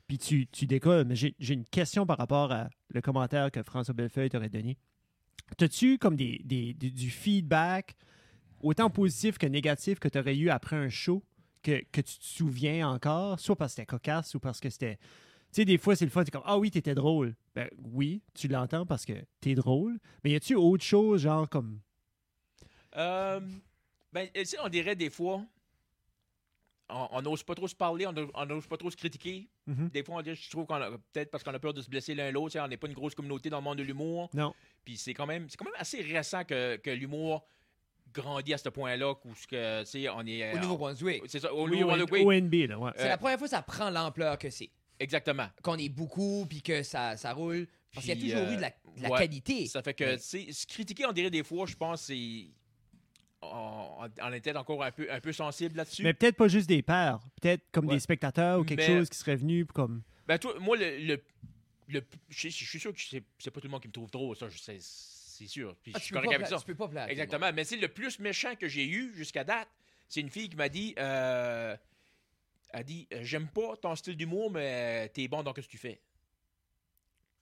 puis 0.06 0.18
tu, 0.18 0.46
tu 0.48 0.66
décolles. 0.66 1.04
Mais 1.06 1.16
j'ai 1.16 1.34
j'ai 1.38 1.54
une 1.54 1.64
question 1.64 2.06
par 2.06 2.18
rapport 2.18 2.52
à 2.52 2.68
le 2.90 3.00
commentaire 3.00 3.50
que 3.50 3.62
François 3.62 3.94
Bellefeuille 3.94 4.28
t'aurait 4.30 4.48
donné. 4.48 4.76
T'as-tu 5.56 5.98
comme 5.98 6.16
des, 6.16 6.40
des- 6.44 6.72
des- 6.74 6.90
du 6.90 7.10
feedback, 7.10 7.94
autant 8.60 8.88
positif 8.90 9.38
que 9.38 9.46
négatif, 9.46 9.98
que 9.98 10.08
tu 10.08 10.18
aurais 10.18 10.36
eu 10.36 10.48
après 10.50 10.76
un 10.76 10.88
show, 10.88 11.22
que, 11.62 11.82
que 11.92 12.00
tu 12.00 12.18
te 12.18 12.24
souviens 12.24 12.88
encore, 12.88 13.38
soit 13.38 13.56
parce 13.56 13.72
que 13.72 13.76
c'était 13.76 13.86
cocasse 13.86 14.34
ou 14.34 14.40
parce 14.40 14.60
que 14.60 14.70
c'était 14.70 14.98
sais, 15.56 15.64
des 15.64 15.78
fois, 15.78 15.94
c'est 15.96 16.04
le 16.04 16.10
fun. 16.10 16.22
C'est 16.24 16.30
comme, 16.30 16.42
ah 16.44 16.58
oui, 16.58 16.70
t'étais 16.70 16.94
drôle. 16.94 17.34
Ben 17.54 17.68
oui, 17.92 18.22
tu 18.34 18.48
l'entends 18.48 18.86
parce 18.86 19.04
que 19.04 19.12
t'es 19.40 19.54
drôle. 19.54 19.98
Mais 20.24 20.30
y 20.30 20.34
a-tu 20.34 20.54
autre 20.54 20.84
chose, 20.84 21.20
genre 21.22 21.48
comme. 21.48 21.80
Euh, 22.96 23.40
ben, 24.12 24.28
tu 24.34 24.44
sais, 24.44 24.56
on 24.62 24.68
dirait 24.68 24.96
des 24.96 25.10
fois, 25.10 25.42
on 26.88 27.22
n'ose 27.22 27.42
pas 27.42 27.54
trop 27.54 27.66
se 27.68 27.74
parler, 27.74 28.06
on 28.06 28.12
n'ose- 28.46 28.66
pas 28.66 28.76
trop 28.76 28.90
se 28.90 28.96
critiquer. 28.96 29.48
Mhm. 29.66 29.88
Des 29.88 30.02
fois, 30.02 30.16
on 30.16 30.22
dirait, 30.22 30.36
je 30.36 30.50
trouve 30.50 30.66
qu'on 30.66 30.74
a 30.74 30.90
peut-être 30.90 31.30
parce 31.30 31.42
qu'on 31.42 31.54
a 31.54 31.58
peur 31.58 31.72
de 31.72 31.80
se 31.80 31.88
blesser 31.88 32.14
l'un 32.14 32.30
l'autre. 32.30 32.52
tu 32.52 32.60
On 32.60 32.68
n'est 32.68 32.76
pas 32.76 32.86
une 32.88 32.92
grosse 32.92 33.14
communauté 33.14 33.48
dans 33.48 33.58
le 33.58 33.64
monde 33.64 33.78
de 33.78 33.82
l'humour. 33.82 34.28
Non. 34.34 34.52
Puis 34.84 34.96
c'est 34.98 35.14
quand 35.14 35.26
même, 35.26 35.48
c'est 35.48 35.56
quand 35.56 35.64
même 35.64 35.74
assez 35.78 36.02
récent 36.02 36.44
que, 36.44 36.76
que 36.76 36.90
l'humour 36.90 37.46
grandit 38.12 38.52
à 38.52 38.58
ce 38.58 38.68
point-là, 38.68 39.14
où 39.24 39.34
ce 39.34 39.46
que, 39.46 39.80
tu 39.84 39.86
sais, 39.90 40.08
on 40.10 40.26
est. 40.26 40.52
Au 40.54 40.58
Nouveau-Brunswick. 40.58 41.22
C'est 41.28 41.40
ça, 41.40 41.54
au 41.54 41.66
Oui, 41.66 41.80
Nouveau-Brunswick. 41.80 42.26
au 42.26 42.32
NB, 42.32 42.54
là, 42.68 42.78
ouais. 42.78 42.90
C'est 42.96 43.04
Euh, 43.06 43.08
la 43.08 43.16
première 43.16 43.38
fois 43.38 43.46
que 43.46 43.52
ça 43.54 43.62
prend 43.62 43.88
l'ampleur 43.88 44.36
que 44.36 44.50
c'est. 44.50 44.70
Exactement. 45.02 45.48
Qu'on 45.62 45.76
est 45.76 45.88
beaucoup, 45.88 46.46
puis 46.48 46.62
que 46.62 46.82
ça, 46.82 47.16
ça 47.16 47.32
roule. 47.32 47.66
Parce 47.92 48.06
qu'il 48.06 48.24
y 48.26 48.32
a 48.32 48.36
toujours 48.36 48.48
euh, 48.48 48.52
eu 48.52 48.56
de 48.56 48.60
la, 48.62 48.70
de 48.70 49.02
la 49.02 49.10
ouais. 49.10 49.18
qualité. 49.18 49.66
Ça 49.66 49.82
fait 49.82 49.94
que, 49.94 50.16
sais, 50.16 50.50
se 50.52 50.66
critiquer, 50.66 51.04
on 51.06 51.12
dirait 51.12 51.30
des 51.30 51.42
fois, 51.44 51.66
je 51.66 51.76
pense, 51.76 52.02
c'est. 52.02 52.46
On, 53.42 54.08
on 54.22 54.32
était 54.32 54.56
encore 54.56 54.82
un 54.84 54.92
peu, 54.92 55.10
un 55.12 55.20
peu 55.20 55.32
sensible 55.32 55.76
là-dessus. 55.76 56.04
Mais 56.04 56.14
peut-être 56.14 56.36
pas 56.36 56.46
juste 56.48 56.68
des 56.68 56.80
pairs. 56.82 57.18
Peut-être 57.40 57.64
comme 57.72 57.86
Ouais. 57.88 57.94
des 57.94 58.00
spectateurs 58.00 58.60
ou 58.60 58.64
quelque 58.64 58.78
Mais- 58.80 58.86
chose 58.86 59.08
qui 59.10 59.18
serait 59.18 59.34
venu 59.36 59.66
comme. 59.66 60.02
Ben, 60.28 60.38
toi, 60.38 60.54
moi, 60.60 60.76
le. 60.76 60.98
le, 60.98 61.22
le- 61.88 62.02
je, 62.28 62.48
suis 62.48 62.78
sûr 62.78 62.92
que 62.94 63.00
c'est 63.00 63.22
c'est 63.38 63.50
pas 63.50 63.60
tout 63.60 63.66
le 63.66 63.72
monde 63.72 63.82
qui 63.82 63.88
me 63.88 63.92
trouve 63.92 64.10
trop, 64.10 64.34
ça, 64.36 64.48
je 64.48 64.56
sais- 64.58 64.78
c'est 64.80 65.48
sûr. 65.48 65.74
Puis 65.82 65.90
Ah, 65.94 65.98
je 65.98 66.04
suis 66.04 66.12
correct 66.14 66.28
avec 66.28 66.46
pla- 66.46 66.56
ça. 66.56 66.60
Tu 66.60 66.66
peux 66.66 66.76
pas 66.76 66.88
plaire. 66.88 67.08
Exactement. 67.08 67.50
Mais 67.52 67.64
c'est 67.64 67.76
le 67.76 67.88
plus 67.88 68.20
méchant 68.20 68.54
que 68.54 68.68
j'ai 68.68 68.86
eu 68.88 69.12
jusqu'à 69.16 69.42
date. 69.42 69.68
C'est 70.08 70.20
une 70.20 70.30
fille 70.30 70.48
qui 70.48 70.56
m'a 70.56 70.68
dit 70.68 70.94
euh, 70.98 71.76
Elle 72.72 72.84
dit 72.84 73.06
euh, 73.12 73.18
J'aime 73.22 73.48
pas 73.48 73.76
ton 73.76 73.94
style 73.94 74.16
d'humour, 74.16 74.50
mais 74.50 75.08
t'es 75.10 75.28
bon 75.28 75.42
dans 75.42 75.54
ce 75.54 75.60
que 75.60 75.66
tu 75.66 75.78
fais. 75.78 76.00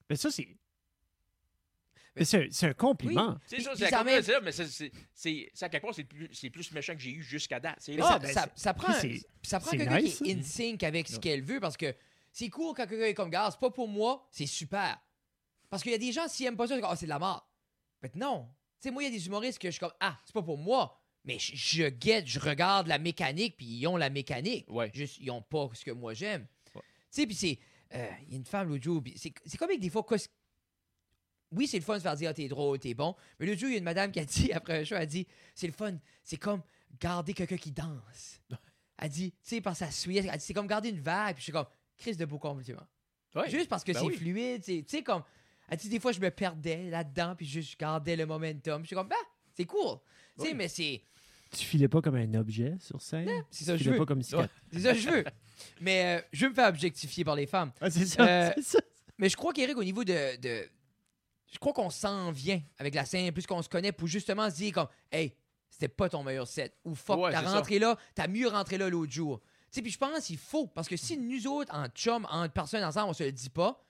Mais 0.09 0.17
ça, 0.17 0.31
c'est. 0.31 0.49
Mais 2.17 2.25
c'est 2.25 2.45
un- 2.45 2.49
c'est 2.51 2.67
un 2.67 2.75
compliment. 2.75 3.39
C'est 3.47 3.61
ça, 3.61 3.71
c'est 3.77 3.85
ça 3.89 3.99
la- 3.99 4.05
même- 4.05 4.23
c'est 4.23 4.33
ça, 4.33 4.41
mais 4.41 4.51
c'est- 4.53 4.67
c'est- 4.67 4.93
c'est 5.15 5.51
ça, 5.55 5.67
à 5.67 5.69
quelque 5.69 5.83
part, 5.85 5.95
c'est 5.95 6.03
le 6.03 6.09
plus, 6.09 6.29
c'est 6.33 6.49
le 6.49 6.53
plus 6.53 6.73
méchant 6.73 6.93
que 6.95 6.99
j'ai 6.99 7.13
eu 7.13 7.23
jusqu'à 7.23 7.61
date. 7.61 7.77
C'est 7.79 7.93
Mais 7.93 7.99
là. 7.99 8.09
ça, 8.09 8.19
ben, 8.19 8.33
ça- 8.33 8.51
c'est- 8.55 8.63
ça 8.63 8.75
prend, 8.75 8.93
ça 9.43 9.61
prend 9.61 9.71
c'est 9.71 9.77
quelqu'un 9.79 10.01
nice, 10.01 10.19
qui 10.19 10.31
est 10.31 10.35
in 10.39 10.43
sync 10.43 10.83
avec 10.83 11.07
ce 11.07 11.21
qu'elle 11.21 11.43
veut 11.45 11.61
parce 11.61 11.77
que 11.77 11.95
c'est 12.33 12.49
cool 12.49 12.75
quand 12.75 12.87
quelqu'un 12.89 13.05
est 13.07 13.15
comme 13.15 13.31
gars, 13.31 13.49
c'est 13.53 13.61
pas 13.61 13.71
pour 13.71 13.87
moi, 13.87 14.27
c'est 14.33 14.47
super. 14.47 14.99
Parce 15.71 15.85
qu'il 15.85 15.93
y 15.93 15.95
a 15.95 15.99
des 15.99 16.11
gens, 16.11 16.27
s'ils 16.27 16.47
aiment 16.47 16.57
pas 16.57 16.67
ça, 16.67 16.75
c'est 16.75 16.81
comme, 16.81 16.91
Ah, 16.93 16.97
c'est 16.97 17.07
de 17.07 17.11
la 17.11 17.21
mort. 17.21 17.49
Mais 18.03 18.11
non. 18.17 18.49
Tu 18.81 18.89
sais, 18.89 18.91
moi, 18.91 19.05
il 19.05 19.07
y 19.07 19.09
a 19.09 19.17
des 19.17 19.27
humoristes 19.27 19.61
que 19.61 19.69
je 19.69 19.73
suis 19.73 19.81
comme, 19.81 19.93
ah, 20.01 20.19
c'est 20.25 20.33
pas 20.33 20.43
pour 20.43 20.59
moi. 20.59 21.00
Mais 21.25 21.39
je, 21.39 21.53
je 21.55 21.89
guette, 21.89 22.27
je 22.27 22.39
regarde 22.41 22.87
la 22.87 22.99
mécanique, 22.99 23.57
puis 23.57 23.67
ils 23.67 23.87
ont 23.87 23.97
la 23.97 24.09
mécanique. 24.11 24.65
Ouais. 24.69 24.91
Juste, 24.95 25.19
ils 25.21 25.31
ont 25.31 25.43
pas 25.43 25.69
ce 25.75 25.85
que 25.85 25.91
moi 25.91 26.15
j'aime. 26.15 26.47
Ouais. 26.75 26.81
Tu 26.83 26.87
sais, 27.11 27.27
puis 27.27 27.35
c'est. 27.35 27.59
euh, 27.95 28.11
Il 28.27 28.31
y 28.31 28.35
a 28.35 28.37
une 28.39 28.45
femme 28.45 28.69
l'autre 28.69 28.85
jour, 28.85 29.03
c'est 29.17 29.33
comme 29.59 29.77
des 29.77 29.91
fois. 29.91 30.05
Oui, 31.53 31.67
c'est 31.67 31.79
le 31.79 31.85
fun 31.85 31.95
de 31.95 31.99
se 31.99 32.03
faire 32.05 32.15
dire, 32.15 32.31
ah, 32.31 32.35
t'es 32.35 32.47
drôle, 32.47 32.79
t'es 32.79 32.95
bon. 32.95 33.15
Mais 33.39 33.47
l'autre 33.47 33.59
jour, 33.59 33.69
il 33.69 33.73
y 33.73 33.75
a 33.75 33.79
une 33.79 33.85
madame 33.85 34.13
qui 34.13 34.21
a 34.21 34.25
dit, 34.25 34.53
après 34.55 34.79
un 34.81 34.85
show, 34.85 34.95
elle 34.95 35.03
a 35.03 35.07
dit, 35.07 35.27
c'est 35.55 35.67
le 35.67 35.73
fun, 35.73 35.97
c'est 36.23 36.37
comme 36.37 36.63
garder 37.01 37.35
quelqu'un 37.35 37.57
qui 37.57 37.73
danse. 37.73 38.41
Elle 38.99 39.09
dit, 39.09 39.33
tu 39.33 39.39
sais, 39.43 39.61
par 39.61 39.75
sa 39.77 39.91
suite, 39.91 40.25
elle 40.25 40.39
dit, 40.39 40.45
c'est 40.45 40.55
comme 40.55 40.69
garder 40.69 40.91
une 40.91 41.01
vague. 41.01 41.35
Puis 41.35 41.41
je 41.41 41.45
suis 41.45 41.53
comme, 41.53 41.67
Chris 41.99 42.15
de 42.17 42.25
beau 42.25 42.39
compliment. 42.39 42.87
Ouais. 43.35 43.51
Juste 43.51 43.69
parce 43.69 43.83
que 43.85 43.93
Ben 43.93 43.99
c'est 44.01 44.07
oui. 44.07 44.17
fluide, 44.17 44.63
tu 44.63 44.85
sais, 44.87 45.03
comme. 45.03 45.23
Elle 45.69 45.79
dit, 45.79 45.89
des 45.89 46.01
fois, 46.01 46.13
je 46.13 46.21
me 46.21 46.31
perdais 46.31 46.89
là-dedans, 46.91 47.35
puis 47.37 47.47
juste 47.47 47.73
je 47.73 47.77
gardais 47.77 48.17
le 48.17 48.27
momentum. 48.27 48.83
Je 48.83 48.87
suis 48.89 48.97
comme, 48.97 49.09
bah, 49.09 49.15
c'est 49.55 49.67
cool. 49.67 49.99
Tu 50.41 50.47
sais, 50.47 50.53
Oui. 50.53 50.57
mais 50.57 50.69
c'est. 50.69 51.03
Tu 51.53 51.65
filais 51.65 51.89
pas 51.89 52.01
comme 52.01 52.15
un 52.15 52.35
objet 52.35 52.77
sur 52.81 53.01
scène? 53.03 53.29
C'est 53.51 53.65
ça 53.65 53.73
que 53.73 53.79
Tu 53.79 53.85
je 53.85 53.91
filais 53.91 53.99
veux. 53.99 54.05
pas 54.05 54.07
comme. 54.07 54.19
Ouais. 54.21 54.49
C'est 54.73 54.81
ça 54.81 54.93
que 54.93 54.99
je 54.99 55.11
veux. 55.11 55.25
Mais 55.81 56.19
euh, 56.19 56.23
je 56.33 56.45
veux 56.45 56.51
me 56.51 56.55
faire 56.55 56.69
objectifier 56.69 57.23
par 57.25 57.35
les 57.35 57.47
femmes. 57.47 57.71
Ah, 57.81 57.91
c'est 57.91 58.07
ça. 58.07 58.27
Euh, 58.27 58.51
c'est 58.57 58.63
ça. 58.63 58.79
Mais 59.19 59.29
je 59.29 59.37
crois 59.37 59.53
qu'Éric, 59.53 59.77
au 59.77 59.85
niveau 59.85 60.05
de. 60.05 60.37
de- 60.41 60.69
je 61.53 61.59
crois 61.59 61.73
qu'on 61.73 61.91
s'en 61.91 62.31
vient 62.31 62.63
avec 62.79 62.95
la 62.95 63.05
scène, 63.05 63.31
plus 63.33 63.47
qu'on 63.47 63.61
se 63.61 63.69
connaît, 63.69 63.91
pour 63.93 64.07
justement 64.07 64.49
se 64.49 64.55
dire 64.57 64.73
comme, 64.73 64.87
hey, 65.11 65.35
c'était 65.69 65.89
pas 65.89 66.09
ton 66.09 66.23
meilleur 66.23 66.47
set. 66.47 66.77
Ou 66.85 66.95
fuck, 66.95 67.19
Ouais, 67.19 67.33
t'as 67.33 67.43
ça. 67.43 67.51
rentré 67.57 67.79
là, 67.81 67.99
t'as 68.15 68.29
mieux 68.29 68.47
rentré 68.49 68.79
là 68.79 68.89
l'autre 68.89 69.11
jour. 69.13 69.41
Tu 69.41 69.47
sais, 69.73 69.83
puis 69.83 69.91
je 69.91 69.99
pense 69.99 70.25
qu'il 70.27 70.39
faut, 70.39 70.69
parce 70.69 70.87
que 70.89 70.97
si 70.97 71.19
nous 71.19 71.47
autres, 71.49 71.75
en 71.75 71.87
chum, 71.89 72.25
en 72.31 72.49
personnes 72.49 72.85
ensemble, 72.85 73.11
on 73.11 73.13
se 73.13 73.25
le 73.25 73.33
dit 73.33 73.51
pas, 73.51 73.85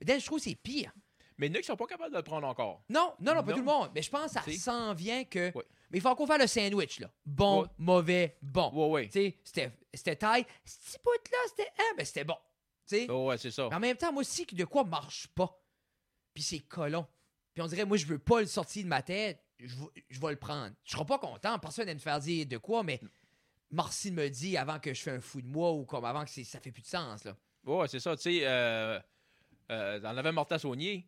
peut-être 0.00 0.20
je 0.20 0.26
trouve 0.26 0.38
que 0.38 0.44
c'est 0.44 0.54
pire. 0.54 0.90
Mais 1.38 1.46
il 1.46 1.52
y 1.52 1.56
en 1.56 1.58
a 1.58 1.60
qui 1.60 1.66
sont 1.66 1.76
pas 1.76 1.86
capables 1.86 2.12
de 2.12 2.16
le 2.18 2.22
prendre 2.22 2.46
encore. 2.46 2.82
Non, 2.88 3.14
non, 3.20 3.34
non, 3.34 3.42
pas 3.42 3.50
Non. 3.50 3.52
tout 3.52 3.58
le 3.58 3.64
monde. 3.64 3.90
Mais 3.94 4.02
je 4.02 4.10
pense 4.10 4.32
que 4.34 4.40
ça 4.40 4.52
s'en 4.58 4.94
vient 4.94 5.24
que. 5.24 5.52
Ouais. 5.56 5.64
Mais 5.90 5.98
il 5.98 6.00
faut 6.00 6.08
encore 6.08 6.26
faire 6.26 6.38
le 6.38 6.46
sandwich, 6.46 7.00
là. 7.00 7.10
Bon, 7.26 7.62
Ouais. 7.62 7.68
mauvais, 7.78 8.38
bon. 8.42 8.70
Ouais, 8.72 8.90
ouais. 8.90 9.06
Tu 9.06 9.12
sais, 9.12 9.38
c'était- 9.44 9.72
c'était 9.92 10.16
taille. 10.16 10.46
Ce 10.64 10.78
petit 10.78 10.98
bout-là, 11.04 11.38
c'était. 11.48 11.70
Ah, 11.78 11.82
ben 11.96 12.04
c'était 12.06 12.24
bon. 12.24 12.36
Tu 12.88 12.96
sais. 12.96 13.10
Ouais, 13.10 13.26
ouais, 13.26 13.38
c'est 13.38 13.50
ça. 13.50 13.68
Mais 13.70 13.76
en 13.76 13.80
même 13.80 13.96
temps, 13.96 14.12
moi 14.12 14.20
aussi, 14.22 14.44
de 14.46 14.64
quoi 14.64 14.84
marche 14.84 15.28
pas? 15.28 15.58
Puis 16.34 16.42
c'est 16.42 16.60
colon. 16.60 17.06
Puis 17.54 17.62
on 17.62 17.66
dirait, 17.66 17.84
moi, 17.84 17.96
je 17.98 18.06
veux 18.06 18.18
pas 18.18 18.40
le 18.40 18.46
sortir 18.46 18.82
de 18.84 18.88
ma 18.88 19.02
tête. 19.02 19.38
Je 19.58 19.76
vais, 19.76 19.86
je 20.08 20.18
vais 20.20 20.30
le 20.30 20.38
prendre. 20.38 20.72
Je 20.84 20.92
serai 20.92 21.04
pas 21.04 21.18
content. 21.18 21.58
Personne 21.58 21.86
n'aime 21.86 21.96
me 21.98 22.00
faire 22.00 22.18
dire 22.20 22.46
de 22.46 22.56
quoi, 22.56 22.82
mais 22.82 23.00
Marcy 23.70 24.10
me 24.10 24.28
dit 24.28 24.56
avant 24.56 24.78
que 24.78 24.92
je 24.94 25.02
fais 25.02 25.10
un 25.12 25.20
fou 25.20 25.40
de 25.42 25.46
moi 25.46 25.72
ou 25.72 25.84
comme 25.84 26.04
avant 26.04 26.24
que 26.24 26.30
c'est- 26.30 26.44
ça 26.44 26.58
fait 26.60 26.72
plus 26.72 26.82
de 26.82 26.86
sens. 26.86 27.24
Là. 27.24 27.36
Ouais, 27.64 27.86
c'est 27.88 28.00
ça. 28.00 28.16
Tu 28.16 28.22
sais, 28.22 28.40
euh, 28.42 28.98
euh, 29.70 30.00
dans 30.00 30.12
l'avant 30.12 30.32
Morta 30.32 30.58
Saunier, 30.58 31.06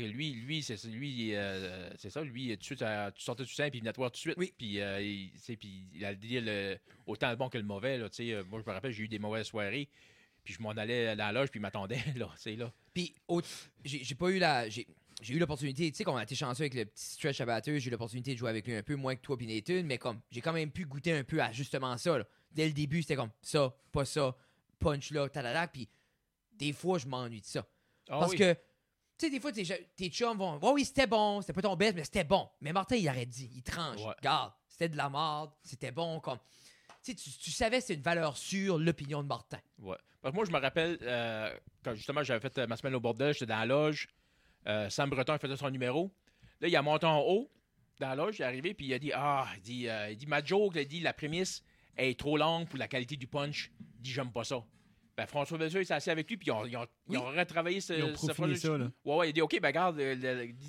lui, 0.00 0.32
lui, 0.32 0.62
c'est 0.62 0.82
lui, 0.84 1.34
euh, 1.34 1.90
c'est 1.98 2.08
ça, 2.10 2.22
lui, 2.22 2.48
tout 2.52 2.56
de 2.56 2.64
suite, 2.64 2.82
euh, 2.82 3.10
tu 3.14 3.22
sortais 3.22 3.44
du 3.44 3.52
sein, 3.52 3.68
puis 3.68 3.78
il 3.78 3.82
venait 3.82 3.92
te 3.92 3.98
voir 3.98 4.10
tout 4.10 4.16
de 4.16 4.20
suite. 4.20 4.34
Oui. 4.38 4.52
Puis, 4.56 4.80
euh, 4.80 5.00
il, 5.02 5.30
tu 5.44 5.56
puis 5.56 5.86
il 5.94 6.04
a 6.04 6.14
dit 6.14 6.40
le- 6.40 6.78
autant 7.06 7.28
le 7.30 7.36
bon 7.36 7.48
que 7.50 7.58
le 7.58 7.64
mauvais. 7.64 7.98
Là, 7.98 8.08
tu 8.08 8.32
euh, 8.32 8.42
moi, 8.44 8.60
je 8.64 8.68
me 8.68 8.74
rappelle, 8.74 8.92
j'ai 8.92 9.02
eu 9.04 9.08
des 9.08 9.18
mauvaises 9.18 9.46
soirées, 9.46 9.88
puis 10.44 10.54
je 10.54 10.62
m'en 10.62 10.70
allais 10.70 11.14
dans 11.14 11.26
la 11.26 11.32
loge, 11.32 11.50
puis 11.50 11.58
il 11.58 11.62
m'attendait. 11.62 12.00
Là, 12.16 12.30
tu 12.42 12.56
là. 12.56 12.72
Puis 12.94 13.14
j'ai 13.84 14.14
pas 14.14 14.30
eu 14.30 14.38
la. 14.38 14.68
J'ai 14.68 14.86
j'ai 15.20 15.34
eu 15.34 15.38
l'opportunité, 15.38 15.88
tu 15.92 15.96
sais, 15.98 16.02
qu'on 16.04 16.16
a 16.16 16.22
été 16.24 16.34
chanceux 16.34 16.62
avec 16.62 16.74
le 16.74 16.84
petit 16.84 17.04
stretch 17.12 17.40
à 17.40 17.46
batteur, 17.46 17.78
j'ai 17.78 17.86
eu 17.86 17.90
l'opportunité 17.92 18.32
de 18.32 18.38
jouer 18.38 18.50
avec 18.50 18.66
lui 18.66 18.74
un 18.74 18.82
peu 18.82 18.96
moins 18.96 19.14
que 19.14 19.20
toi 19.20 19.36
puis 19.36 19.46
Nathan, 19.46 19.82
mais 19.84 19.96
comme 19.96 20.20
j'ai 20.32 20.40
quand 20.40 20.52
même 20.52 20.72
pu 20.72 20.84
goûter 20.84 21.12
un 21.12 21.22
peu 21.22 21.40
à 21.40 21.52
justement 21.52 21.96
ça. 21.96 22.18
là. 22.18 22.24
Dès 22.50 22.66
le 22.66 22.72
début, 22.72 23.02
c'était 23.02 23.14
comme 23.14 23.30
ça, 23.40 23.72
pas 23.92 24.04
ça, 24.04 24.34
punch 24.80 25.12
là, 25.12 25.28
talala, 25.28 25.68
puis 25.68 25.88
des 26.54 26.72
fois, 26.72 26.98
je 26.98 27.06
m'ennuie 27.06 27.40
de 27.40 27.46
ça. 27.46 27.64
Ah 28.08 28.18
Parce 28.18 28.32
oui. 28.32 28.38
que, 28.38 28.52
tu 28.52 28.58
sais, 29.26 29.30
des 29.30 29.40
fois, 29.40 29.52
tes, 29.52 29.64
tes 29.96 30.08
chums 30.10 30.36
vont. 30.38 30.58
Ouais, 30.58 30.70
oui, 30.72 30.84
c'était 30.84 31.06
bon, 31.06 31.40
c'était 31.40 31.52
pas 31.52 31.62
ton 31.62 31.76
best, 31.76 31.94
mais 31.96 32.04
c'était 32.04 32.24
bon. 32.24 32.48
Mais 32.60 32.72
Martin, 32.72 32.96
il 32.96 33.08
aurait 33.08 33.26
dit, 33.26 33.50
il 33.54 33.62
tranche. 33.62 34.00
Ouais. 34.00 34.14
Regarde, 34.18 34.52
c'était 34.68 34.88
de 34.88 34.96
la 34.96 35.08
merde, 35.10 35.50
c'était 35.62 35.90
bon. 35.92 36.20
comme 36.20 36.38
Tu 37.02 37.14
tu, 37.14 37.30
tu 37.30 37.50
savais 37.50 37.78
que 37.78 37.82
c'était 37.82 37.94
une 37.94 38.02
valeur 38.02 38.36
sûre, 38.36 38.78
l'opinion 38.78 39.22
de 39.22 39.28
Martin. 39.28 39.58
Ouais. 39.78 39.96
Parce 40.20 40.32
que 40.32 40.36
moi, 40.36 40.44
je 40.44 40.52
me 40.52 40.58
rappelle, 40.58 40.98
euh, 41.02 41.52
quand 41.84 41.94
justement 41.94 42.22
j'avais 42.22 42.40
fait 42.40 42.56
euh, 42.58 42.66
ma 42.68 42.76
semaine 42.76 42.94
au 42.94 43.00
bordel, 43.00 43.32
j'étais 43.32 43.46
dans 43.46 43.58
la 43.58 43.66
loge. 43.66 44.08
euh, 44.68 44.88
Sam 44.88 45.10
Breton 45.10 45.34
il 45.34 45.40
faisait 45.40 45.56
son 45.56 45.68
numéro. 45.70 46.12
Là, 46.60 46.68
il 46.68 46.76
a 46.76 46.82
monté 46.82 47.06
en 47.06 47.18
haut 47.20 47.50
dans 47.98 48.08
la 48.08 48.14
loge, 48.14 48.38
il 48.38 48.42
est 48.42 48.44
arrivé, 48.44 48.72
puis 48.74 48.86
il 48.86 48.94
a 48.94 48.98
dit 49.00 49.10
Ah, 49.12 49.48
il 49.56 49.62
dit, 49.62 49.88
il 50.10 50.16
dit 50.16 50.26
ma 50.26 50.42
joke, 50.44 50.74
il 50.76 50.86
dit 50.86 51.00
la 51.00 51.12
prémisse 51.12 51.62
est 51.96 52.16
trop 52.18 52.36
longue 52.38 52.68
pour 52.68 52.78
la 52.78 52.86
qualité 52.88 53.16
du 53.16 53.26
punch. 53.26 53.72
Il 53.98 54.02
dit 54.02 54.12
J'aime 54.12 54.30
pas 54.30 54.44
ça. 54.44 54.62
Ben, 55.16 55.26
François 55.26 55.58
Belleux, 55.58 55.82
il 55.82 55.86
s'est 55.86 55.92
assis 55.92 56.10
avec 56.10 56.26
lui, 56.28 56.38
puis 56.38 56.46
ils 56.48 56.52
ont, 56.52 56.64
ils 56.64 56.76
ont, 56.76 56.86
ils 57.10 57.18
ont 57.18 57.26
retravaillé 57.26 57.80
ce, 57.82 57.92
Ils 57.92 58.02
ont 58.04 58.16
ce 58.16 58.56
ça, 58.56 58.78
là. 58.78 58.90
Ouais, 59.04 59.16
ouais, 59.16 59.26
il 59.26 59.30
a 59.30 59.32
dit 59.32 59.40
OK, 59.42 59.60
ben 59.60 59.68
regarde, 59.68 60.00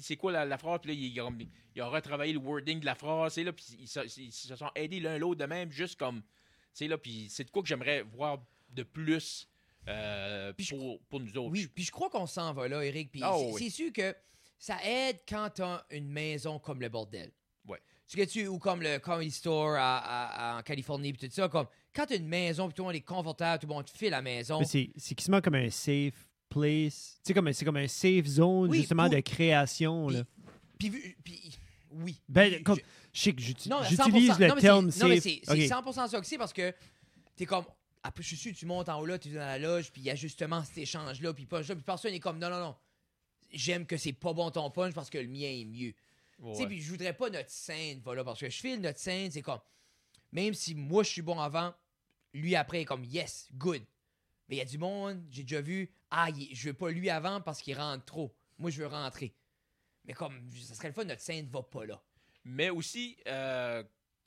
c'est 0.02 0.18
quoi 0.18 0.32
la, 0.34 0.44
la 0.46 0.58
phrase, 0.58 0.80
puis 0.82 0.92
là, 0.92 0.94
il, 1.00 1.06
il 1.14 1.20
a, 1.22 1.30
il 1.76 1.82
a 1.82 1.88
retravaillé 1.88 2.34
le 2.34 2.40
wording 2.40 2.80
de 2.82 2.86
la 2.86 2.96
phrase, 2.96 3.38
et 3.38 3.44
là, 3.46 3.54
puis 3.54 3.66
ils, 3.80 3.88
se- 3.88 4.20
ils 4.20 4.32
se 4.34 4.54
sont 4.56 4.70
aidés 4.76 5.00
l'un 5.00 5.18
l'autre 5.18 5.40
de 5.40 5.46
même, 5.46 5.72
juste 5.72 5.98
comme. 5.98 6.22
Tu 6.22 6.28
sais, 6.74 6.88
là, 6.88 6.98
puis 6.98 7.28
c'est 7.30 7.46
de 7.46 7.52
quoi 7.52 7.62
que 7.62 7.70
j'aimerais 7.70 8.02
voir 8.02 8.40
de 8.70 8.84
plus 8.84 9.48
euh, 9.88 10.52
Puis 10.54 10.66
je- 10.66 10.76
pour, 10.76 11.00
pour 11.04 11.20
nous 11.20 11.30
autres. 11.38 11.52
Oui, 11.52 11.68
puis 11.74 11.84
je 11.86 11.92
crois 11.92 12.10
qu'on 12.10 12.26
s'en 12.28 12.54
va 12.54 12.68
là, 12.68 12.84
Eric. 12.84 13.12
Puis 13.12 13.22
Ah, 13.24 13.34
c'est 13.38 13.52
oui. 13.54 13.64
c'est 13.64 13.70
sûr 13.70 13.94
que 13.94 14.16
ça 14.58 14.78
aide 14.84 15.20
quand 15.28 15.50
t'as 15.56 15.84
une 15.92 16.10
maison 16.10 16.58
comme 16.60 16.82
le 16.82 16.90
bordel. 16.90 17.32
Ouais. 17.68 17.80
Tu 18.08 18.18
sais, 18.18 18.28
tu 18.28 18.48
ou 18.48 18.60
comme 18.60 18.82
le 18.82 19.00
Comedy 19.00 19.32
Store 19.32 19.76
à- 19.76 19.98
à- 20.00 20.56
à- 20.56 20.60
en 20.60 20.64
Californie, 20.64 21.14
puis 21.14 21.28
tout 21.30 21.34
ça, 21.34 21.48
comme 21.50 21.68
quand 21.96 22.06
t'as 22.06 22.16
une 22.18 22.28
maison, 22.28 22.68
puis 22.68 22.74
tout 22.76 22.82
le 22.84 22.88
monde 22.88 22.96
est 22.96 23.02
confortable, 23.02 23.62
tout 23.62 23.68
le 23.68 23.74
monde 23.74 23.86
te 23.86 23.92
file 23.98 24.08
à 24.14 24.18
la 24.18 24.22
maison. 24.22 24.60
Mais 24.60 24.66
c'est 24.66 24.90
c'est 24.98 25.16
quasiment 25.16 25.42
comme 25.42 25.56
un 25.56 25.70
safe 25.70 26.28
place? 26.50 27.16
Tu 27.24 27.28
sais, 27.30 27.34
comme, 27.34 27.52
c'est 27.54 27.66
comme 27.66 27.78
un 27.78 27.88
safe 27.88 28.26
zone, 28.26 28.70
Oui, 28.70 28.80
justement, 28.80 29.04
pour- 29.08 29.16
de 29.16 29.20
création. 29.22 30.08
Puis- 30.08 30.16
là. 30.18 30.24
Puis, 30.80 30.90
vu- 30.90 31.18
puis 31.24 31.52
oui. 31.92 32.22
Ben, 32.30 32.54
Puis 32.56 32.64
comme, 32.64 32.78
je- 33.14 33.20
sais 33.22 33.34
que 33.34 33.42
j'uti- 33.42 33.70
Non, 33.70 33.82
mais 33.82 33.88
j'utilise 33.90 34.30
100%. 34.32 34.40
le 34.40 34.48
Non, 34.48 34.56
terme 34.56 34.92
c'est- 34.92 35.00
non, 35.04 35.08
mais 35.10 35.16
safe. 35.20 35.24
c'est 35.24 35.42
c'est 35.46 35.64
Ok. 35.64 35.68
100% 35.70 36.08
ça 36.08 36.20
que 36.20 36.26
c'est 36.28 36.38
parce 36.38 36.54
que 36.54 36.74
t'es 37.36 37.46
comme. 37.46 37.66
Après, 38.06 38.22
je 38.22 38.28
suis 38.28 38.38
sûr, 38.38 38.54
tu 38.54 38.66
montes 38.66 38.90
en 38.90 39.00
haut 39.00 39.06
là, 39.06 39.18
tu 39.18 39.30
es 39.30 39.32
dans 39.32 39.40
la 39.40 39.58
loge, 39.58 39.90
puis 39.92 40.02
il 40.02 40.06
y 40.06 40.10
a 40.10 40.16
justement 40.16 40.62
cet 40.64 40.78
échange-là, 40.78 41.34
puis 41.34 41.46
punch 41.46 41.68
là, 41.70 41.76
puis 41.76 41.84
personne 41.86 42.14
est 42.14 42.20
comme 42.20 42.38
non, 42.38 42.50
non, 42.50 42.60
non. 42.60 42.76
J'aime 43.52 43.86
que 43.86 43.96
c'est 43.98 44.14
pas 44.14 44.34
bon 44.34 44.50
ton 44.52 44.70
punch 44.72 44.94
parce 44.94 45.10
que 45.10 45.18
le 45.20 45.28
mien 45.28 45.48
est 45.48 45.64
mieux. 45.66 45.94
Ouais. 46.40 46.52
Tu 46.54 46.58
sais, 46.62 46.68
puis 46.68 46.82
je 46.82 46.90
voudrais 46.90 47.14
pas 47.14 47.30
notre 47.30 47.50
scène, 47.50 48.02
voilà, 48.04 48.24
parce 48.24 48.40
que 48.42 48.50
je 48.50 48.58
file 48.60 48.82
notre 48.82 49.00
scène, 49.00 49.32
c'est 49.32 49.42
comme. 49.44 49.60
Même 50.34 50.54
si 50.54 50.74
moi 50.76 51.04
je 51.04 51.10
suis 51.12 51.22
bon 51.22 51.40
avant, 51.40 51.74
lui 52.34 52.56
après 52.56 52.82
est 52.82 52.86
comme 52.86 53.04
yes, 53.04 53.50
good. 53.54 53.82
Mais 54.50 54.56
il 54.58 54.60
y 54.60 54.62
a 54.62 54.65
du 54.65 54.78
monde, 54.78 55.24
j'ai 55.30 55.43
déjà 55.43 55.62
vu, 55.62 55.89
ah, 56.12 56.30
il- 56.36 56.54
je 56.56 56.67
veux 56.69 56.74
pas 56.74 56.89
lui 56.91 57.10
avant 57.10 57.41
parce 57.41 57.62
qu'il 57.62 57.78
rentre 57.78 58.04
trop. 58.06 58.36
Moi 58.58 58.69
je 58.72 58.80
veux 58.82 58.88
rentrer. 58.88 59.34
Mais 60.06 60.13
comme, 60.13 60.50
ça 60.52 60.76
serait 60.76 60.89
le 60.89 60.93
fun, 60.93 61.06
notre 61.06 61.22
scène 61.22 61.48
va 61.48 61.63
pas 61.63 61.86
là. 61.86 62.02
Mais 62.43 62.69
aussi, 62.69 63.17
euh, 63.28 63.84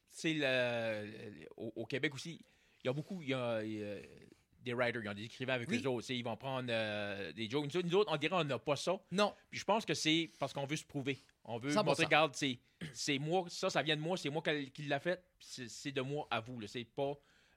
c'est 0.09 0.33
le, 0.35 1.47
au, 1.57 1.73
au 1.77 1.87
Québec 1.87 2.15
aussi, 2.15 2.41
il 2.83 2.87
y 2.87 2.89
a 2.89 2.93
beaucoup, 2.95 3.21
il 3.23 3.29
y 3.29 3.35
a, 3.35 3.63
il 3.63 3.73
y 3.73 3.83
a 3.85 3.97
des 4.63 4.73
writers, 4.73 5.03
ils 5.05 5.09
ont 5.09 5.15
des 5.15 5.25
écrivains 5.25 5.53
avec 5.55 5.69
Oui. 5.69 5.81
eux 5.85 5.89
autres. 5.89 6.11
Ils 6.11 6.25
vont 6.25 6.37
prendre 6.37 6.69
euh, 6.71 7.31
des 7.33 7.49
jokes. 7.49 7.67
Nous, 7.67 7.77
autres- 7.77 7.87
nous 7.89 7.95
autres, 7.97 8.13
on 8.13 8.17
dirait 8.17 8.35
on 8.35 8.43
n'a 8.45 8.59
pas 8.59 8.75
ça. 8.77 8.99
Non. 9.13 9.35
Puis 9.51 9.61
je 9.61 9.65
pense 9.65 9.85
que 9.85 9.93
c'est 9.95 10.31
parce 10.39 10.53
qu'on 10.55 10.65
veut 10.67 10.77
se 10.77 10.85
prouver. 10.85 11.23
On 11.45 11.59
veut 11.59 11.71
100%. 11.71 11.85
montrer, 11.85 12.05
regarde, 12.07 12.35
c'est, 12.35 12.59
c'est 12.95 13.19
moi, 13.19 13.45
ça, 13.49 13.69
ça 13.71 13.83
vient 13.83 13.97
de 13.97 14.01
moi, 14.01 14.17
c'est 14.17 14.31
moi 14.31 14.43
qui, 14.43 14.83
l'a 14.85 14.99
fait, 14.99 15.23
c'est, 15.39 15.69
c'est 15.69 15.93
de 15.93 16.01
moi 16.01 16.27
à 16.31 16.41
vous. 16.41 16.59
Là. 16.59 16.67
C'est 16.69 16.85
pas. 16.85 17.13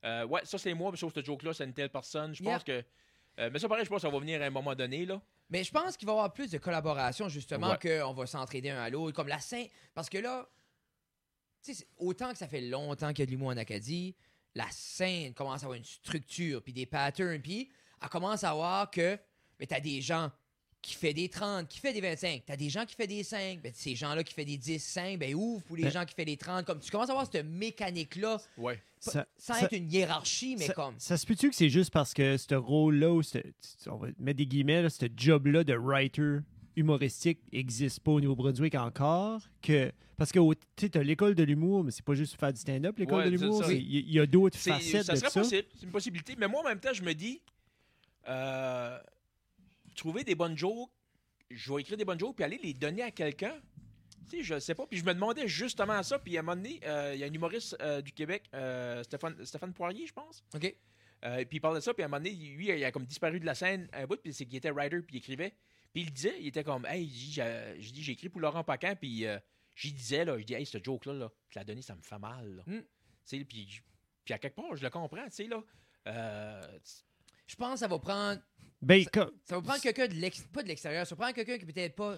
Euh, 0.05 0.25
ouais, 0.25 0.41
ça 0.45 0.57
c'est 0.57 0.73
moi, 0.73 0.91
mais 0.91 0.97
sauf 0.97 1.13
ce 1.13 1.23
joke-là, 1.23 1.53
c'est 1.53 1.65
une 1.65 1.73
telle 1.73 1.89
personne. 1.89 2.33
Je 2.33 2.43
Yeah. 2.43 2.53
pense 2.55 2.63
que. 2.63 2.83
euh, 3.39 3.49
mais 3.51 3.59
ça, 3.59 3.67
pareil, 3.67 3.85
je 3.85 3.89
pense 3.89 4.01
que 4.01 4.07
ça 4.07 4.13
va 4.13 4.19
venir 4.19 4.41
à 4.41 4.45
un 4.45 4.49
moment 4.49 4.75
donné. 4.75 5.05
Là. 5.05 5.21
Mais 5.49 5.63
je 5.63 5.71
pense 5.71 5.97
qu'il 5.97 6.05
va 6.05 6.13
y 6.13 6.15
avoir 6.15 6.31
plus 6.33 6.51
de 6.51 6.57
collaboration, 6.57 7.27
justement, 7.29 7.71
Ouais. 7.81 7.99
qu'on 7.99 8.13
va 8.13 8.25
s'entraider 8.27 8.69
un 8.69 8.81
à 8.81 8.89
l'autre. 8.89 9.15
Comme 9.15 9.27
la 9.27 9.39
scène. 9.39 9.67
Parce 9.93 10.09
que 10.09 10.17
là, 10.19 10.47
autant 11.97 12.31
que 12.31 12.37
ça 12.37 12.47
fait 12.47 12.61
longtemps 12.61 13.09
qu'il 13.09 13.19
y 13.19 13.23
a 13.23 13.25
de 13.25 13.31
l'humour 13.31 13.49
en 13.49 13.57
Acadie, 13.57 14.15
la 14.55 14.67
scène 14.71 15.33
commence 15.33 15.61
à 15.61 15.65
avoir 15.65 15.77
une 15.77 15.83
structure, 15.85 16.61
puis 16.63 16.73
des 16.73 16.85
patterns, 16.85 17.41
puis 17.41 17.69
elle 18.01 18.09
commence 18.09 18.43
à 18.43 18.53
voir 18.53 18.89
que 18.89 19.17
mais 19.59 19.67
t'as 19.67 19.79
des 19.81 20.01
gens 20.01 20.31
qui 20.81 20.95
fait 20.95 21.13
des 21.13 21.27
30, 21.29 21.67
qui 21.67 21.79
fait 21.79 21.91
des 21.93 22.01
25, 22.01 22.43
t'as 22.45 22.55
des 22.55 22.69
gens 22.69 22.85
qui 22.85 22.95
fait 22.95 23.07
des 23.07 23.23
5, 23.23 23.61
ben, 23.61 23.71
ces 23.75 23.95
gens-là 23.95 24.23
qui 24.23 24.33
fait 24.33 24.45
des 24.45 24.57
10, 24.57 24.79
5, 24.81 25.19
ben 25.19 25.35
ouvre 25.35 25.61
pour 25.63 25.75
les 25.75 25.83
Ben- 25.83 25.91
gens 25.91 26.05
qui 26.05 26.13
fait 26.15 26.25
des 26.25 26.37
30. 26.37 26.65
Comme 26.65 26.79
tu 26.79 26.89
commences 26.89 27.09
à 27.09 27.11
avoir 27.11 27.27
cette 27.29 27.45
mécanique-là, 27.45 28.37
Ouais. 28.57 28.81
Ça- 29.01 29.25
sans 29.37 29.53
ça- 29.53 29.65
être 29.65 29.73
une 29.73 29.91
hiérarchie, 29.91 30.55
mais 30.57 30.67
ça, 30.67 30.73
comme. 30.73 30.95
ça 30.97 31.17
se 31.17 31.25
peut-tu 31.25 31.49
que 31.49 31.55
c'est 31.55 31.69
juste 31.69 31.91
parce 31.91 32.13
que 32.13 32.35
ce 32.37 32.55
rôle-là, 32.55 33.11
ou 33.13 33.23
ce- 33.23 33.37
on 33.87 33.95
va 33.97 34.07
mettre 34.19 34.37
des 34.37 34.45
guillemets, 34.45 34.81
là, 34.81 34.89
ce 34.89 35.05
job-là 35.15 35.63
de 35.63 35.73
writer 35.73 36.39
humoristique 36.75 37.39
n'existe 37.51 37.99
pas 38.01 38.11
au 38.11 38.21
Nouveau-Brunswick 38.21 38.75
encore, 38.75 39.41
que 39.61 39.91
parce 40.17 40.31
que 40.33 40.39
tu 40.53 40.57
sais, 40.77 40.89
t'as 40.89 41.01
l'école 41.03 41.33
de 41.35 41.43
l'humour, 41.43 41.83
mais 41.83 41.91
c'est 41.91 42.03
pas 42.05 42.13
juste 42.13 42.37
faire 42.39 42.51
du 42.53 42.59
stand-up, 42.59 42.97
l'école 42.97 43.19
Ouais, 43.19 43.25
de 43.31 43.37
l'humour. 43.37 43.63
Il 43.71 44.11
y, 44.11 44.19
a 44.19 44.25
d'autres 44.25 44.57
facettes 44.57 45.05
ça 45.05 45.15
serait 45.15 45.29
possible, 45.31 45.63
c'est 45.75 45.85
une 45.85 45.91
possibilité. 45.91 46.35
Mais 46.37 46.47
moi, 46.49 46.61
en 46.61 46.65
même 46.67 46.79
temps, 46.79 46.93
je 46.93 47.03
me 47.03 47.13
dis, 47.13 47.41
euh, 48.27 48.97
trouver 49.99 50.23
des 50.23 50.35
bonnes 50.35 50.57
jokes, 50.57 50.89
je 51.51 51.73
vais 51.73 51.81
écrire 51.81 51.97
des 51.97 52.05
bonnes 52.05 52.19
jokes, 52.19 52.35
puis 52.35 52.43
aller 52.43 52.59
les 52.61 52.73
donner 52.73 53.03
à 53.03 53.11
quelqu'un. 53.11 53.59
Tu 54.29 54.37
sais, 54.37 54.43
je 54.43 54.59
sais 54.59 54.75
pas. 54.75 54.85
Puis 54.85 54.99
je 54.99 55.05
me 55.05 55.13
demandais 55.13 55.47
justement 55.47 56.01
ça. 56.03 56.19
Puis 56.19 56.37
à 56.37 56.39
un 56.39 56.43
moment 56.43 56.55
donné, 56.55 56.79
euh, 56.85 57.13
il 57.15 57.19
y 57.19 57.23
a 57.23 57.27
un 57.27 57.33
humoriste 57.33 57.75
euh, 57.81 58.01
du 58.01 58.11
Québec, 58.11 58.47
euh, 58.53 59.03
Stéphane, 59.03 59.43
Stéphane 59.43 59.73
Poirier, 59.73 60.05
je 60.05 60.13
pense. 60.13 60.43
OK. 60.53 60.75
Puis 61.21 61.47
il 61.51 61.59
parlait 61.59 61.79
de 61.79 61.83
ça, 61.83 61.93
puis 61.93 62.03
à 62.03 62.05
un 62.05 62.09
moment 62.09 62.23
donné, 62.23 62.33
lui, 62.33 62.67
il 62.67 62.83
a 62.85 62.91
comme 62.91 63.05
disparu 63.05 63.39
de 63.41 63.45
la 63.45 63.53
scène 63.55 63.89
un 63.91 64.05
bout, 64.05 64.21
puis 64.21 64.33
c'est 64.33 64.45
qu'il 64.45 64.55
était 64.55 64.71
writer, 64.71 65.01
puis 65.01 65.15
il 65.15 65.19
écrivait. 65.19 65.53
Puis 65.91 66.03
il 66.03 66.13
disait, 66.13 66.35
il 66.39 66.47
était 66.47 66.63
comme, 66.63 66.85
hey, 66.85 67.09
j'ai 67.09 67.91
dit, 67.91 68.03
j'ai- 68.03 68.13
écrit 68.13 68.29
pour 68.29 68.39
Laurent 68.39 68.63
Paquin, 68.63 68.95
puis 68.95 69.25
j'y 69.75 69.91
disais, 69.91 70.23
là, 70.23 70.37
je 70.39 70.45
dis, 70.45 70.53
hey, 70.53 70.65
ce 70.65 70.77
joke-là, 70.81 71.13
là, 71.13 71.31
tu 71.49 71.57
l'as 71.57 71.65
donné, 71.65 71.81
ça 71.81 71.93
me 71.95 72.01
fait 72.01 72.19
mal. 72.19 72.55
là. 72.55 72.63
Mm. 72.67 72.79
Tu 72.79 72.85
sais, 73.25 73.43
puis, 73.43 73.81
à 74.29 74.37
quelque 74.37 74.55
part, 74.55 74.73
je 74.77 74.83
le 74.83 74.89
comprends, 74.89 75.25
tu 75.25 75.31
sais, 75.31 75.47
là. 75.47 75.61
Je 77.47 77.55
pense 77.55 77.73
que 77.73 77.79
ça 77.79 77.87
va 77.87 77.99
prendre 77.99 78.39
Ben, 78.81 79.03
Ça 79.13 79.55
va 79.55 79.61
prendre 79.61 79.81
quelqu'un 79.81 80.07
de 80.07 80.13
l'ex... 80.13 80.41
pas 80.53 80.63
de 80.63 80.67
l'extérieur, 80.67 81.05
ça 81.05 81.15
va 81.15 81.19
prendre 81.23 81.35
quelqu'un 81.35 81.57
qui 81.57 81.65
peut-être 81.65 81.95
pas 81.95 82.17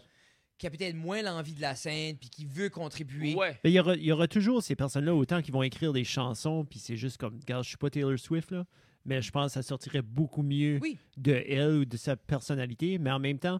qui 0.57 0.67
a 0.67 0.69
peut-être 0.69 0.95
moins 0.95 1.23
l'envie 1.23 1.53
de 1.55 1.61
la 1.61 1.73
scène 1.73 2.15
puis 2.17 2.29
qui 2.29 2.45
veut 2.45 2.69
contribuer. 2.69 3.33
ouais. 3.33 3.57
ben, 3.63 3.69
il, 3.71 3.73
y 3.73 3.79
aura, 3.79 3.95
il 3.95 4.03
y 4.03 4.11
aura 4.11 4.27
toujours 4.27 4.61
ces 4.61 4.75
personnes-là, 4.75 5.15
autant 5.15 5.41
qui 5.41 5.49
vont 5.49 5.63
écrire 5.63 5.91
des 5.91 6.03
chansons, 6.03 6.65
puis 6.65 6.77
c'est 6.77 6.97
juste 6.97 7.17
comme, 7.17 7.39
regarde, 7.39 7.63
je 7.63 7.69
suis 7.69 7.77
pas 7.77 7.89
Taylor 7.89 8.19
Swift, 8.19 8.51
là, 8.51 8.67
mais 9.03 9.23
je 9.23 9.31
pense 9.31 9.47
que 9.47 9.53
ça 9.53 9.63
sortirait 9.63 10.03
beaucoup 10.03 10.43
mieux 10.43 10.77
Oui. 10.83 10.99
de 11.17 11.33
elle 11.47 11.77
ou 11.77 11.85
de 11.85 11.97
sa 11.97 12.15
personnalité, 12.15 12.99
mais 12.99 13.09
en 13.09 13.17
même 13.17 13.39
temps, 13.39 13.59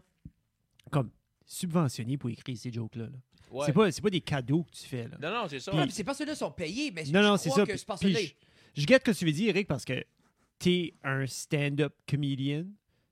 comme 0.92 1.10
subventionné 1.44 2.16
pour 2.16 2.30
écrire 2.30 2.56
ces 2.56 2.72
jokes-là. 2.72 3.06
là. 3.06 3.18
ouais. 3.50 3.66
C'est 3.66 3.72
pas, 3.72 3.90
c'est 3.90 4.00
pas 4.02 4.10
des 4.10 4.20
cadeaux 4.20 4.62
que 4.62 4.70
tu 4.70 4.84
fais. 4.86 5.08
Là. 5.08 5.16
Non, 5.20 5.30
non, 5.42 5.48
c'est 5.48 5.58
ça. 5.58 5.74
Ouais, 5.74 5.90
ces 5.90 6.04
personnes-là 6.04 6.36
sont 6.36 6.52
payées, 6.52 6.92
mais 6.92 7.02
Non, 7.02 7.08
je 7.08 7.12
non, 7.18 7.20
crois 7.22 7.38
c'est 7.38 7.50
ça. 7.50 7.66
que 7.66 7.98
puis 7.98 8.36
je, 8.76 8.80
je 8.82 8.86
guette 8.86 9.02
ce 9.04 9.10
que 9.10 9.18
tu 9.18 9.24
veux 9.24 9.32
dire, 9.32 9.48
Eric, 9.48 9.66
parce 9.66 9.84
que 9.84 10.04
t'es 10.60 10.94
un 11.02 11.26
stand-up 11.26 11.94
comedian. 12.08 12.64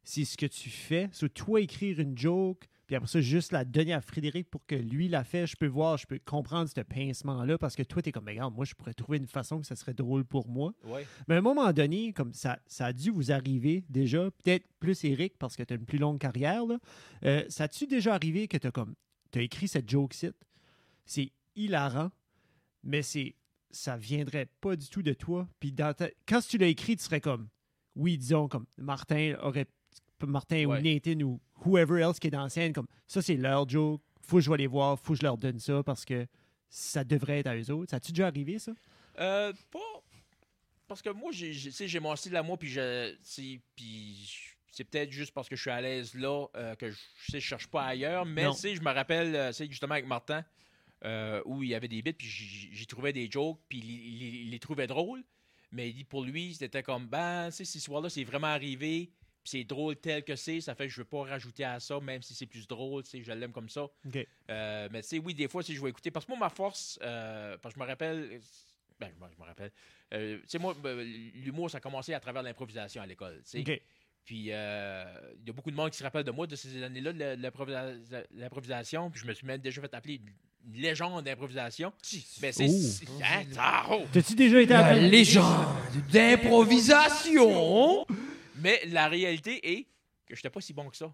C'est 0.02 0.24
ce 0.24 0.36
que 0.36 0.46
tu 0.46 0.70
fais. 0.70 1.08
Sur 1.12 1.30
toi, 1.30 1.60
écrire 1.60 2.00
une 2.00 2.16
joke, 2.16 2.66
puis 2.86 2.96
après 2.96 3.08
ça, 3.08 3.20
juste 3.20 3.52
la 3.52 3.64
donner 3.64 3.92
à 3.92 4.00
Frédéric 4.00 4.50
pour 4.50 4.66
que 4.66 4.74
lui 4.74 5.08
la 5.08 5.22
fait. 5.22 5.46
Je 5.46 5.56
peux 5.56 5.66
voir, 5.66 5.96
je 5.98 6.06
peux 6.06 6.18
comprendre 6.18 6.68
ce 6.68 6.80
pincement-là, 6.80 7.58
parce 7.58 7.76
que 7.76 7.82
toi, 7.82 8.02
t'es 8.02 8.10
comme, 8.10 8.24
Mais 8.24 8.32
regarde, 8.32 8.54
moi, 8.54 8.64
je 8.64 8.74
pourrais 8.74 8.94
trouver 8.94 9.18
une 9.18 9.26
façon 9.28 9.60
que 9.60 9.66
ça 9.66 9.76
serait 9.76 9.94
drôle 9.94 10.24
pour 10.24 10.48
moi. 10.48 10.72
Ouais. 10.84 11.06
Mais 11.28 11.36
à 11.36 11.38
un 11.38 11.42
moment 11.42 11.72
donné, 11.72 12.12
comme 12.12 12.32
ça, 12.32 12.58
ça 12.66 12.86
a 12.86 12.92
dû 12.92 13.10
vous 13.10 13.30
arriver 13.30 13.84
déjà, 13.88 14.30
peut-être 14.30 14.66
plus 14.80 15.04
Eric, 15.04 15.38
parce 15.38 15.54
que 15.54 15.62
tu 15.62 15.74
as 15.74 15.76
une 15.76 15.84
plus 15.84 15.98
longue 15.98 16.18
carrière, 16.18 16.66
là. 16.66 16.78
Euh, 17.24 17.44
ça 17.48 17.64
a-tu 17.64 17.86
déjà 17.86 18.14
arrivé 18.14 18.48
que 18.48 18.56
tu 18.56 18.66
as 18.66 18.72
comme 18.72 18.94
as 19.34 19.42
écrit 19.42 19.68
cette 19.68 19.88
joke-ci? 19.88 20.30
C'est 21.04 21.30
hilarant, 21.54 22.10
mais 22.82 23.02
c'est 23.02 23.36
ça 23.70 23.96
viendrait 23.96 24.46
pas 24.60 24.74
du 24.74 24.88
tout 24.88 25.02
de 25.02 25.12
toi. 25.12 25.48
Puis 25.60 25.70
dans 25.70 25.94
ta- 25.94 26.10
quand 26.26 26.40
tu 26.40 26.58
l'as 26.58 26.66
écrit, 26.66 26.96
tu 26.96 27.04
serais 27.04 27.20
comme 27.20 27.48
oui, 27.94 28.18
disons 28.18 28.48
comme 28.48 28.66
Martin 28.78 29.36
aurait 29.42 29.68
Martin 30.28 30.66
Ouais. 30.66 30.78
ou 30.78 30.82
Nathan 30.82 31.20
ou 31.24 31.40
whoever 31.64 32.00
else 32.02 32.18
qui 32.18 32.26
est 32.26 32.30
dans 32.30 32.42
la 32.42 32.48
scène, 32.50 32.72
comme 32.72 32.86
ça 33.06 33.22
c'est 33.22 33.36
leur 33.36 33.68
joke, 33.68 34.00
faut 34.22 34.36
que 34.36 34.42
je 34.42 34.50
vais 34.50 34.56
les 34.58 34.66
voir, 34.66 34.98
faut 34.98 35.14
que 35.14 35.18
je 35.18 35.24
leur 35.24 35.36
donne 35.38 35.58
ça 35.58 35.82
parce 35.82 36.04
que 36.04 36.26
ça 36.68 37.02
devrait 37.04 37.38
être 37.40 37.46
à 37.48 37.56
eux 37.56 37.70
autres. 37.72 37.90
Ça 37.90 37.96
a-tu 37.96 38.12
déjà 38.12 38.26
arrivé 38.28 38.58
ça? 38.58 38.72
Euh, 39.18 39.52
pas. 39.70 39.78
Parce 40.86 41.02
que 41.02 41.10
moi, 41.10 41.30
j'ai, 41.32 42.00
mon 42.00 42.16
style 42.16 42.34
à 42.36 42.42
moi, 42.42 42.56
puis 42.56 42.68
je. 42.68 43.14
c'est- 43.22 43.60
Puis 43.76 44.28
c'est 44.72 44.84
peut-être 44.84 45.10
juste 45.10 45.32
parce 45.32 45.48
que 45.48 45.56
je 45.56 45.60
suis 45.60 45.70
à 45.70 45.80
l'aise 45.80 46.14
là 46.14 46.46
euh, 46.56 46.74
que 46.76 46.90
je, 46.90 46.96
sais, 47.28 47.40
je 47.40 47.46
cherche 47.46 47.66
pas 47.68 47.84
ailleurs. 47.84 48.24
Mais 48.24 48.42
je 48.42 48.80
me 48.80 48.92
rappelle, 48.92 49.34
euh, 49.34 49.48
tu 49.50 49.54
sais, 49.54 49.66
justement 49.66 49.94
avec 49.94 50.06
Martin, 50.06 50.44
euh, 51.04 51.42
où 51.44 51.62
il 51.62 51.70
y 51.70 51.74
avait 51.74 51.88
des 51.88 52.02
bits, 52.02 52.12
puis 52.12 52.26
j'y 52.28 52.86
trouvais 52.86 53.12
des 53.12 53.28
jokes, 53.30 53.58
puis 53.68 53.78
il, 53.78 53.90
il- 53.90 54.34
il 54.46 54.50
les 54.50 54.58
trouvait 54.58 54.86
drôles. 54.86 55.22
Mais 55.72 55.88
il 55.90 55.94
dit, 55.94 56.04
pour 56.04 56.24
lui, 56.24 56.54
c'était 56.54 56.82
comme, 56.82 57.06
ben, 57.06 57.46
tu 57.50 57.56
sais, 57.56 57.64
cette 57.64 57.76
histoire-là, 57.76 58.08
c'est 58.10 58.24
vraiment 58.24 58.48
arrivé, 58.48 59.10
puis 59.42 59.50
c'est 59.50 59.64
drôle 59.64 59.96
tel 59.96 60.22
que 60.22 60.36
c'est, 60.36 60.60
ça 60.60 60.74
fait 60.74 60.86
que 60.86 60.92
je 60.92 60.98
veux 61.00 61.04
pas 61.06 61.22
rajouter 61.24 61.64
à 61.64 61.80
ça, 61.80 61.98
même 62.00 62.20
si 62.22 62.34
c'est 62.34 62.46
plus 62.46 62.66
drôle, 62.68 63.02
tu 63.04 63.10
sais, 63.10 63.22
je 63.24 63.32
l'aime 63.32 63.52
comme 63.52 63.68
ça. 63.70 63.86
Euh, 64.50 64.88
mais 64.92 65.02
tu 65.02 65.08
sais, 65.08 65.18
oui, 65.18 65.32
des 65.34 65.48
fois, 65.48 65.62
si 65.62 65.74
je 65.74 65.82
vais 65.82 65.88
écouter. 65.90 66.10
Parce 66.10 66.26
que 66.26 66.30
moi, 66.32 66.38
ma 66.38 66.50
force, 66.50 66.98
euh, 67.02 67.56
parce 67.62 67.74
que 67.74 67.80
je 67.80 67.84
me 67.84 67.88
rappelle. 67.88 68.40
Ben, 68.98 69.10
je 69.18 69.24
me- 69.24 69.30
je 69.34 69.40
me 69.40 69.46
rappelle. 69.46 69.70
Euh, 70.12 70.36
tu 70.42 70.44
sais, 70.48 70.58
moi, 70.58 70.74
ben, 70.82 70.98
l'humour, 71.42 71.70
ça 71.70 71.78
a 71.78 71.80
commencé 71.80 72.12
à 72.12 72.20
travers 72.20 72.42
l'improvisation 72.42 73.00
à 73.00 73.06
l'école. 73.06 73.40
tu 73.50 73.62
sais. 73.64 73.72
OK. 73.72 73.80
Puis, 74.26 74.48
euh, 74.50 75.04
il 75.40 75.46
y 75.46 75.50
a 75.50 75.52
beaucoup 75.54 75.70
de 75.70 75.76
monde 75.76 75.90
qui 75.90 75.96
se 75.96 76.02
rappelle 76.04 76.24
de 76.24 76.30
moi 76.30 76.46
de 76.46 76.54
ces 76.54 76.82
années-là, 76.82 77.12
de 77.14 77.36
l'improvisation. 78.38 79.10
Puis, 79.10 79.20
je 79.22 79.26
me 79.26 79.32
suis 79.32 79.46
même 79.46 79.60
déjà 79.60 79.80
fait 79.80 79.92
appeler 79.94 80.20
une 80.66 80.80
légende 80.80 81.24
d'improvisation. 81.24 81.92
Mais 82.42 82.52
c'est. 82.52 82.66
Oh. 82.68 82.72
c'est- 82.78 83.06
hein, 83.24 83.44
ça! 83.50 83.86
T'as-tu 84.12 84.34
déjà 84.34 84.60
été 84.60 84.74
La 84.74 84.86
appelé? 84.88 85.08
légende 85.08 85.66
d'improvisation? 86.12 88.04
Mais 88.60 88.80
la 88.86 89.08
réalité 89.08 89.72
est 89.78 89.86
que 90.26 90.34
j'étais 90.36 90.50
pas 90.50 90.60
si 90.60 90.72
bon 90.72 90.88
que 90.88 90.96
ça. 90.96 91.12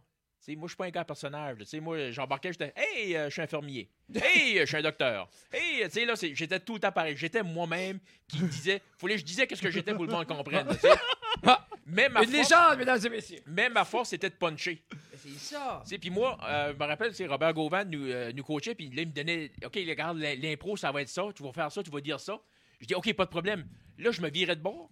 Moi, 0.49 0.57
je 0.65 0.69
suis 0.69 0.77
pas 0.77 0.85
un 0.85 0.91
gars 0.91 1.05
personnage. 1.05 1.59
Tu 1.59 1.65
sais, 1.65 1.81
moi, 1.81 2.11
j'embarquais, 2.13 2.53
j'étais 2.53 2.73
Hey, 2.77 3.17
euh, 3.17 3.25
je 3.29 3.31
suis 3.33 3.43
infirmier. 3.43 3.91
Hey, 4.15 4.59
euh, 4.59 4.61
je 4.61 4.67
suis 4.67 4.77
un 4.77 4.83
docteur. 4.83 5.29
Hey, 5.53 5.83
tu 5.85 5.91
sais, 5.91 6.05
là, 6.05 6.15
c'est- 6.15 6.37
j'étais 6.37 6.61
tout 6.61 6.75
le 6.75 6.81
temps 6.81 6.93
pareil. 6.93 7.17
J'étais 7.17 7.43
moi-même 7.43 7.99
qui 8.29 8.39
disait. 8.45 8.81
Fallait 8.97 9.15
que 9.15 9.21
je 9.21 9.25
disais 9.25 9.47
qu'est-ce 9.49 9.63
que 9.63 9.71
j'étais 9.73 9.93
pour 9.93 10.05
que 10.07 10.11
le 10.11 10.17
monde 10.17 10.27
comprenne. 10.27 10.73
sais. 10.79 10.89
Mais 11.89 12.09
ma 12.09 12.23
Une 12.23 12.31
force, 12.31 12.51
légende, 12.51 12.79
mesdames 12.79 13.01
et 13.05 13.09
messieurs. 13.11 13.39
mais 13.47 13.69
ma 13.69 13.85
force, 13.85 14.09
c'était 14.11 14.29
de 14.31 14.35
puncher. 14.35 14.83
C'est 15.17 15.31
ça. 15.39 15.81
Tu 15.85 15.91
sais, 15.91 15.99
Puis 15.99 16.11
moi, 16.11 16.37
euh, 16.45 16.73
je 16.73 16.79
me 16.79 16.85
rappelle, 16.85 17.15
c'est 17.15 17.27
Robert 17.27 17.53
Gauvin 17.55 17.85
nous, 17.85 18.07
euh, 18.07 18.33
nous 18.33 18.43
coachait, 18.45 18.75
puis 18.75 18.89
là, 18.91 19.03
il 19.03 19.09
me 19.09 19.13
donnait 19.13 19.51
OK, 19.65 19.75
regarde, 19.75 20.19
l'im- 20.19 20.35
l'impro, 20.41 20.77
ça 20.77 20.91
va 20.93 21.03
être 21.03 21.09
ça, 21.09 21.25
tu 21.35 21.43
vas 21.45 21.53
faire 21.53 21.71
ça, 21.71 21.83
tu 21.83 21.91
vas 21.91 22.01
dire 22.01 22.19
ça. 22.21 22.39
Je 22.81 22.87
dis 22.87 22.95
OK, 22.95 23.13
pas 23.15 23.25
de 23.25 23.31
problème. 23.31 23.67
Là, 23.99 24.11
je 24.11 24.21
me 24.21 24.29
virais 24.31 24.57
de 24.57 24.61
bord, 24.63 24.91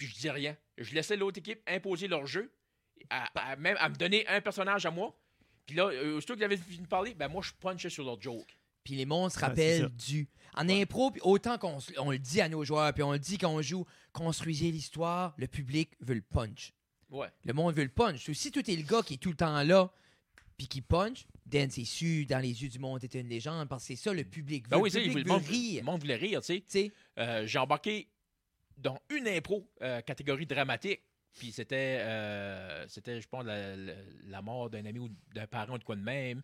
puis 0.00 0.08
je 0.08 0.14
disais 0.14 0.30
rien. 0.30 0.56
Je 0.78 0.94
laissais 0.94 1.14
l'autre 1.16 1.36
équipe 1.38 1.60
imposer 1.66 2.08
leur 2.08 2.26
jeu, 2.26 2.50
à, 3.10 3.26
à- 3.52 3.56
même 3.56 3.76
à 3.78 3.90
me 3.90 3.94
donner 3.94 4.26
un 4.28 4.40
personnage 4.40 4.86
à 4.86 4.90
moi. 4.90 5.14
Puis 5.66 5.76
là, 5.76 5.84
euh, 5.88 6.16
aussitôt 6.16 6.34
qu'il 6.34 6.44
avait 6.44 6.56
fini 6.56 6.78
de 6.84 6.86
parler, 6.88 7.12
ben 7.14 7.28
moi, 7.28 7.42
je 7.44 7.52
punchais 7.60 7.90
sur 7.90 8.02
leur 8.04 8.18
joke. 8.20 8.56
Puis 8.82 8.94
les 8.94 9.04
mondes 9.04 9.30
se 9.30 9.38
Ah, 9.42 9.48
rappellent 9.48 9.90
du. 9.90 10.26
En 10.54 10.66
impro, 10.70 11.10
puis 11.10 11.20
autant 11.22 11.58
qu'on 11.58 11.78
on 11.98 12.10
le 12.10 12.18
dit 12.18 12.40
à 12.40 12.48
nos 12.48 12.64
joueurs, 12.64 12.92
puis 12.94 13.02
on 13.02 13.12
le 13.12 13.18
dit 13.18 13.36
quand 13.36 13.50
on 13.52 13.60
joue, 13.60 13.84
construisez 14.12 14.70
l'histoire, 14.72 15.34
le 15.36 15.46
public 15.46 15.90
veut 16.00 16.14
le 16.14 16.22
punch. 16.22 16.72
Ouais. 17.10 17.28
Le 17.44 17.52
monde 17.52 17.74
veut 17.74 17.82
le 17.84 17.90
punch. 17.90 18.24
So, 18.24 18.32
si 18.32 18.50
tout 18.50 18.68
est 18.70 18.76
le 18.76 18.82
gars 18.82 19.02
qui 19.02 19.14
est 19.14 19.18
tout 19.18 19.28
le 19.30 19.36
temps 19.36 19.62
là, 19.62 19.92
puis 20.56 20.66
qui 20.66 20.80
punch, 20.80 21.26
Dan, 21.46 21.68
c'est 21.70 21.84
sûr, 21.84 22.26
dans 22.26 22.38
les 22.38 22.62
yeux 22.62 22.68
du 22.68 22.78
monde, 22.78 23.00
t'es 23.00 23.18
une 23.20 23.28
légende, 23.28 23.68
parce 23.68 23.82
que 23.82 23.88
c'est 23.88 23.96
ça, 24.02 24.12
le 24.12 24.22
public 24.24 24.64
veut. 24.64 24.70
Ben 24.70 24.78
oui, 24.78 24.90
le 24.92 25.24
monde, 25.24 25.42
veut 25.42 25.48
le 25.48 25.52
rire. 25.52 25.84
monde 25.84 26.00
voulait 26.00 26.16
rire, 26.16 26.40
tu 26.40 26.46
sais. 26.46 26.60
Tu 26.60 26.64
sais, 26.68 26.92
Euh, 27.18 27.46
J'ai 27.46 27.58
embarqué 27.58 28.08
dans 28.82 28.98
une 29.10 29.28
impro 29.28 29.68
euh, 29.82 30.00
catégorie 30.00 30.46
dramatique. 30.46 31.00
Puis 31.38 31.52
c'était, 31.52 31.98
euh, 32.00 32.86
c'était 32.88 33.20
je 33.20 33.28
pense, 33.28 33.44
la, 33.44 33.76
la- 33.76 33.92
la 34.26 34.42
mort 34.42 34.68
d'un 34.68 34.84
ami 34.84 34.98
ou 34.98 35.08
d'un 35.32 35.46
parent 35.46 35.74
ou 35.74 35.78
de 35.78 35.84
quoi 35.84 35.94
de 35.96 36.02
même. 36.02 36.42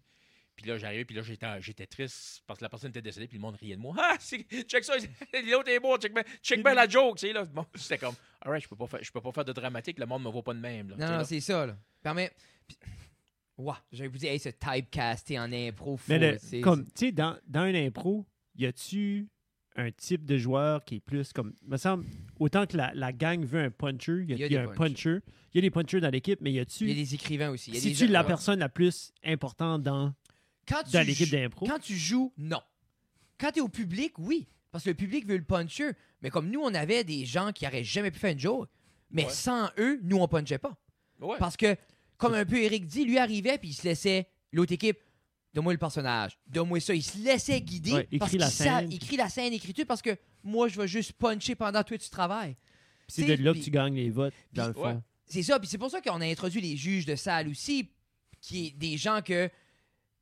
Puis 0.54 0.64
là, 0.66 0.78
j'arrivais, 0.78 1.04
puis 1.04 1.14
là, 1.14 1.22
j'étais, 1.22 1.60
j'étais 1.60 1.86
triste 1.86 2.42
parce 2.46 2.58
que 2.60 2.64
la 2.64 2.70
personne 2.70 2.88
était 2.90 3.02
décédée, 3.02 3.26
puis 3.26 3.36
le 3.36 3.42
monde 3.42 3.56
riait 3.56 3.76
de 3.76 3.80
moi. 3.80 3.94
Ah, 3.98 4.16
c'est- 4.20 4.46
check 4.68 4.84
ça, 4.84 4.94
l'autre 5.50 5.68
est 5.68 5.80
beau, 5.80 5.98
check 5.98 6.14
bien 6.14 6.22
check 6.42 6.62
bien 6.62 6.72
la 6.72 6.88
joke, 6.88 7.18
tu 7.18 7.26
sais, 7.26 7.32
là. 7.32 7.44
Bon, 7.44 7.66
c'était 7.74 7.98
comme, 7.98 8.14
alright, 8.40 8.62
je 8.62 8.68
peux 8.68 8.76
pas 8.76 8.86
faire, 8.86 9.02
je 9.02 9.10
peux 9.12 9.20
pas 9.20 9.32
faire 9.32 9.44
de 9.44 9.52
dramatique, 9.52 9.98
le 9.98 10.06
monde 10.06 10.22
me 10.22 10.30
voit 10.30 10.42
pas 10.44 10.54
de 10.54 10.60
même, 10.60 10.88
là. 10.90 10.96
non, 10.96 11.06
non, 11.06 11.16
là. 11.18 11.24
c'est 11.24 11.40
ça, 11.40 11.66
là. 11.66 11.76
Permet. 12.02 12.30
Ouah, 13.58 13.82
j'allais 13.90 14.08
vous 14.08 14.18
dire, 14.18 14.30
hey, 14.32 14.38
ce 14.38 14.50
typecasté 14.50 15.38
en 15.38 15.50
impro, 15.52 15.96
fou, 15.96 16.04
Mais 16.12 16.18
le- 16.18 16.38
c'est- 16.38 16.60
comme, 16.60 16.84
tu 16.86 17.06
sais, 17.06 17.12
dans, 17.12 17.36
dans 17.46 17.60
un 17.62 17.74
impro, 17.74 18.26
y 18.54 18.66
a-tu 18.66 19.28
un 19.76 19.90
type 19.90 20.24
de 20.24 20.36
joueur 20.38 20.84
qui 20.84 20.96
est 20.96 21.00
plus 21.00 21.32
comme. 21.32 21.52
me 21.66 21.76
semble, 21.76 22.04
autant 22.38 22.66
que 22.66 22.76
la, 22.76 22.92
la 22.94 23.12
gang 23.12 23.44
veut 23.44 23.60
un 23.60 23.70
puncher, 23.70 24.22
il 24.22 24.30
y 24.30 24.32
a, 24.32 24.36
Il 24.36 24.40
y 24.40 24.44
a 24.44 24.46
il 24.46 24.52
y 24.52 24.56
a 24.56 24.62
des 24.62 24.68
un 24.70 24.74
puncher. 24.74 25.18
Il 25.52 25.56
y 25.56 25.58
a 25.58 25.62
des 25.62 25.70
punchers 25.70 26.00
dans 26.00 26.10
l'équipe, 26.10 26.40
mais 26.40 26.50
y 26.50 26.54
Il 26.54 26.56
y 26.56 26.60
a-tu. 26.60 26.90
a 26.90 26.94
des 26.94 27.14
écrivains 27.14 27.50
aussi. 27.50 27.70
Il 27.70 27.74
y 27.74 27.78
a 27.78 27.80
Si 27.80 27.88
des 27.90 27.94
tu 27.94 28.06
la 28.08 28.24
personne 28.24 28.58
la 28.58 28.68
plus 28.68 29.12
importante 29.24 29.82
dans, 29.82 30.12
Quand 30.68 30.82
tu 30.84 30.92
dans 30.92 31.06
l'équipe 31.06 31.26
joues- 31.28 31.36
d'impro? 31.36 31.66
Quand 31.66 31.78
tu 31.78 31.94
joues, 31.94 32.32
non. 32.36 32.60
Quand 33.38 33.52
tu 33.52 33.58
es 33.58 33.62
au 33.62 33.68
public, 33.68 34.18
oui. 34.18 34.46
Parce 34.72 34.84
que 34.84 34.90
le 34.90 34.96
public 34.96 35.26
veut 35.26 35.36
le 35.36 35.44
puncher. 35.44 35.92
Mais 36.22 36.30
comme 36.30 36.50
nous, 36.50 36.60
on 36.60 36.74
avait 36.74 37.04
des 37.04 37.24
gens 37.24 37.52
qui 37.52 37.64
n'auraient 37.64 37.84
jamais 37.84 38.10
pu 38.10 38.18
faire 38.18 38.32
une 38.32 38.38
joke. 38.40 38.68
Mais 39.10 39.24
Ouais. 39.24 39.30
sans 39.30 39.68
eux, 39.78 40.00
nous, 40.02 40.16
on 40.18 40.26
punchait 40.28 40.58
pas. 40.58 40.76
Ouais. 41.20 41.36
Parce 41.38 41.56
que, 41.56 41.76
comme 42.18 42.34
un 42.34 42.44
peu 42.44 42.56
Eric 42.58 42.86
dit, 42.86 43.04
lui 43.04 43.18
arrivait 43.18 43.56
puis 43.58 43.68
il 43.70 43.74
se 43.74 43.84
laissait, 43.84 44.28
l'autre 44.52 44.72
équipe, 44.72 44.98
donne-moi 45.56 45.72
le 45.72 45.78
personnage, 45.78 46.38
donne-moi 46.46 46.80
ça. 46.80 46.94
Il 46.94 47.02
se 47.02 47.16
laissait 47.16 47.62
guider. 47.62 47.92
Ouais, 47.92 48.08
écris 48.12 48.18
parce 48.18 48.32
la 48.34 48.50
scène. 48.50 48.92
écrit 48.92 49.16
la 49.16 49.30
scène, 49.30 49.54
écris 49.54 49.72
tout, 49.72 49.86
parce 49.86 50.02
que 50.02 50.14
moi, 50.44 50.68
je 50.68 50.78
vais 50.78 50.86
juste 50.86 51.14
puncher 51.14 51.54
pendant 51.54 51.82
que 51.82 51.88
toi, 51.88 51.98
tu 51.98 52.10
travailles. 52.10 52.56
C'est 53.08 53.24
de 53.24 53.42
là 53.42 53.54
que 53.54 53.58
tu 53.58 53.70
gagnes 53.70 53.94
les 53.94 54.10
votes, 54.10 54.34
dans 54.52 54.68
le 54.68 54.76
ouais. 54.76 54.92
fond. 54.92 55.02
C'est 55.24 55.42
ça, 55.42 55.58
puis 55.58 55.66
c'est 55.66 55.78
pour 55.78 55.90
ça 55.90 56.02
qu'on 56.02 56.20
a 56.20 56.26
introduit 56.26 56.60
les 56.60 56.76
juges 56.76 57.06
de 57.06 57.16
salle 57.16 57.48
aussi, 57.48 57.90
qui 58.42 58.66
est 58.66 58.70
des 58.72 58.98
gens 58.98 59.22
que 59.22 59.48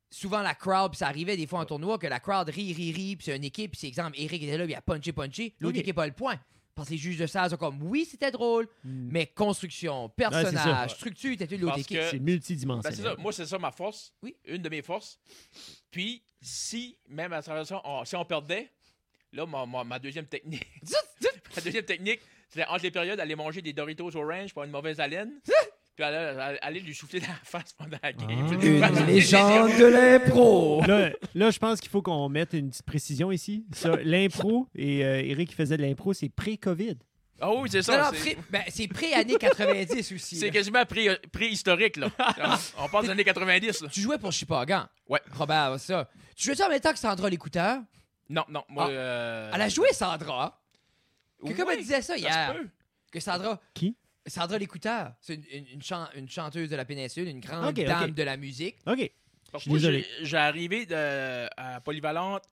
souvent 0.09 0.41
la 0.41 0.55
crowd, 0.55 0.91
puis 0.91 0.99
ça 0.99 1.07
arrivait 1.07 1.35
des 1.35 1.47
fois 1.47 1.59
en 1.59 1.65
tournoi, 1.65 1.97
que 1.97 2.07
la 2.07 2.21
crowd 2.21 2.47
rit, 2.47 2.71
rit, 2.71 2.93
rit, 2.93 3.15
puis 3.17 3.25
c'est 3.25 3.35
une 3.35 3.43
équipe, 3.43 3.71
puis 3.71 3.81
c'est 3.81 3.87
exemple, 3.87 4.17
Eric 4.17 4.41
était 4.41 4.57
là, 4.57 4.63
puis 4.63 4.73
il 4.73 4.77
a 4.77 4.81
punché, 4.81 5.11
punché, 5.11 5.53
l'autre 5.59 5.77
équipe 5.77 5.97
a 5.99 6.07
le 6.07 6.13
point. 6.13 6.39
Parce 6.75 6.89
que 6.89 6.93
les 6.93 6.99
juges 6.99 7.17
de 7.17 7.25
salle 7.25 7.49
sont 7.49 7.55
comme, 7.57 7.81
oui, 7.83 8.05
c'était 8.09 8.31
drôle, 8.31 8.67
Mm. 8.83 9.07
mais 9.11 9.27
construction, 9.27 10.07
ça. 10.09 10.13
personnage, 10.29 10.89
Ouais. 10.91 10.95
structure, 10.95 11.31
était 11.31 11.47
de 11.47 11.55
l'autre 11.55 11.75
Parce 11.75 11.81
équipe. 11.83 11.97
que- 11.99 12.09
C'est 12.09 12.19
Ben, 12.19 12.25
multidimensionnel. 12.33 12.99
ça. 13.01 13.15
Moi, 13.17 13.31
c'est 13.31 13.45
ça 13.45 13.57
ma 13.57 13.71
force. 13.71 14.13
Oui. 14.21 14.35
Une 14.45 14.61
de 14.61 14.67
mes 14.69 14.81
forces. 14.81 15.17
Puis, 15.89 16.21
si, 16.41 16.97
même 17.07 17.31
à 17.31 17.41
travers 17.41 17.65
ça, 17.65 17.81
on- 17.85 18.03
si 18.03 18.15
on 18.17 18.25
perdait, 18.25 18.69
là, 19.31 19.45
ma, 19.45 19.65
ma- 19.65 19.85
ma 19.85 19.99
deuxième 19.99 20.25
technique. 20.27 20.67
ma 21.55 21.61
deuxième 21.61 21.85
technique, 21.85 22.19
c'était 22.49 22.65
entre 22.65 22.83
les 22.83 22.91
périodes, 22.91 23.19
aller 23.21 23.35
manger 23.35 23.61
des 23.61 23.71
Doritos 23.71 24.13
orange 24.15 24.53
pour 24.53 24.63
une 24.63 24.71
mauvaise 24.71 24.99
haleine. 24.99 25.39
Puis 25.95 26.03
aller, 26.03 26.57
aller 26.61 26.79
lui 26.79 26.93
souffler 26.93 27.19
dans 27.19 27.27
la 27.27 27.33
face 27.43 27.73
pendant 27.73 27.97
la 28.03 28.11
game. 28.13 28.29
Ah. 28.29 28.89
Une 28.99 29.05
légende 29.07 29.77
de 29.77 29.85
l'impro! 29.85 30.81
Là, 30.85 31.11
là, 31.33 31.51
je 31.51 31.59
pense 31.59 31.79
qu'il 31.79 31.89
faut 31.89 32.01
qu'on 32.01 32.27
mette 32.29 32.53
une 32.53 32.69
petite 32.69 32.85
précision 32.85 33.31
ici. 33.31 33.65
Ça, 33.73 33.95
L'impro, 34.03 34.67
et 34.75 35.05
euh, 35.05 35.21
Eric 35.23 35.49
qui 35.49 35.55
faisait 35.55 35.77
de 35.77 35.81
l'impro, 35.83 36.13
c'est 36.13 36.29
pré-COVID. 36.29 36.97
Ah 37.41 37.51
oui, 37.53 37.67
c'est 37.69 37.81
ça. 37.81 38.11
c'est- 38.13 38.35
pré- 38.35 38.37
ben, 38.49 38.87
pré-année 38.93 39.35
90 39.37 40.11
aussi. 40.13 40.35
C'est 40.37 40.51
quasiment 40.51 40.85
pré- 40.85 41.19
préhistorique, 41.31 41.97
là. 41.97 42.09
on 42.79 42.87
parle 42.87 43.05
des 43.05 43.11
années 43.11 43.25
90, 43.25 43.81
là. 43.81 43.89
Tu 43.91 43.99
jouais 44.01 44.17
pour 44.17 44.31
Chipagan. 44.31 44.87
Ouais. 45.09 45.19
Robert, 45.33 45.75
c'est 45.77 45.87
ça. 45.93 46.09
Tu 46.35 46.45
jouais 46.45 46.55
ça 46.55 46.67
en 46.67 46.69
même 46.69 46.79
temps 46.79 46.93
que 46.93 46.99
Sandra 46.99 47.29
l'écouteur? 47.29 47.79
Non, 48.29 48.43
non, 48.49 48.63
moi. 48.69 48.85
Ah. 48.87 48.91
euh, 48.91 49.51
Elle 49.53 49.61
a 49.61 49.69
joué 49.69 49.89
Sandra. 49.91 50.61
Quelqu'un 51.45 51.65
me 51.65 51.77
disait 51.77 52.01
ça 52.01 52.13
ça 52.13 52.17
hier. 52.17 52.55
Que 53.11 53.19
Sandra. 53.19 53.59
Qui? 53.73 53.95
Sandra 54.27 54.57
l'écouteur. 54.57 55.13
C'est 55.21 55.35
une, 55.35 55.43
une- 55.51 55.67
une 55.75 55.81
chan- 55.83 56.07
une 56.15 56.29
chanteuse 56.29 56.69
de 56.69 56.75
la 56.75 56.85
péninsule, 56.85 57.27
une 57.27 57.39
grande 57.39 57.65
Ok, 57.65 57.79
ok. 57.79 57.85
dame 57.85 58.11
de 58.11 58.23
la 58.23 58.37
musique. 58.37 58.77
OK. 58.87 59.11
Parce 59.51 59.63
Je 59.63 59.69
que 59.69 59.69
suis 59.69 59.69
moi, 59.69 59.77
désolé. 59.79 60.05
j'ai 60.19 60.25
j'ai 60.25 60.37
arrivé 60.37 60.85
de- 60.85 61.47
à 61.57 61.79
Polyvalente 61.81 62.43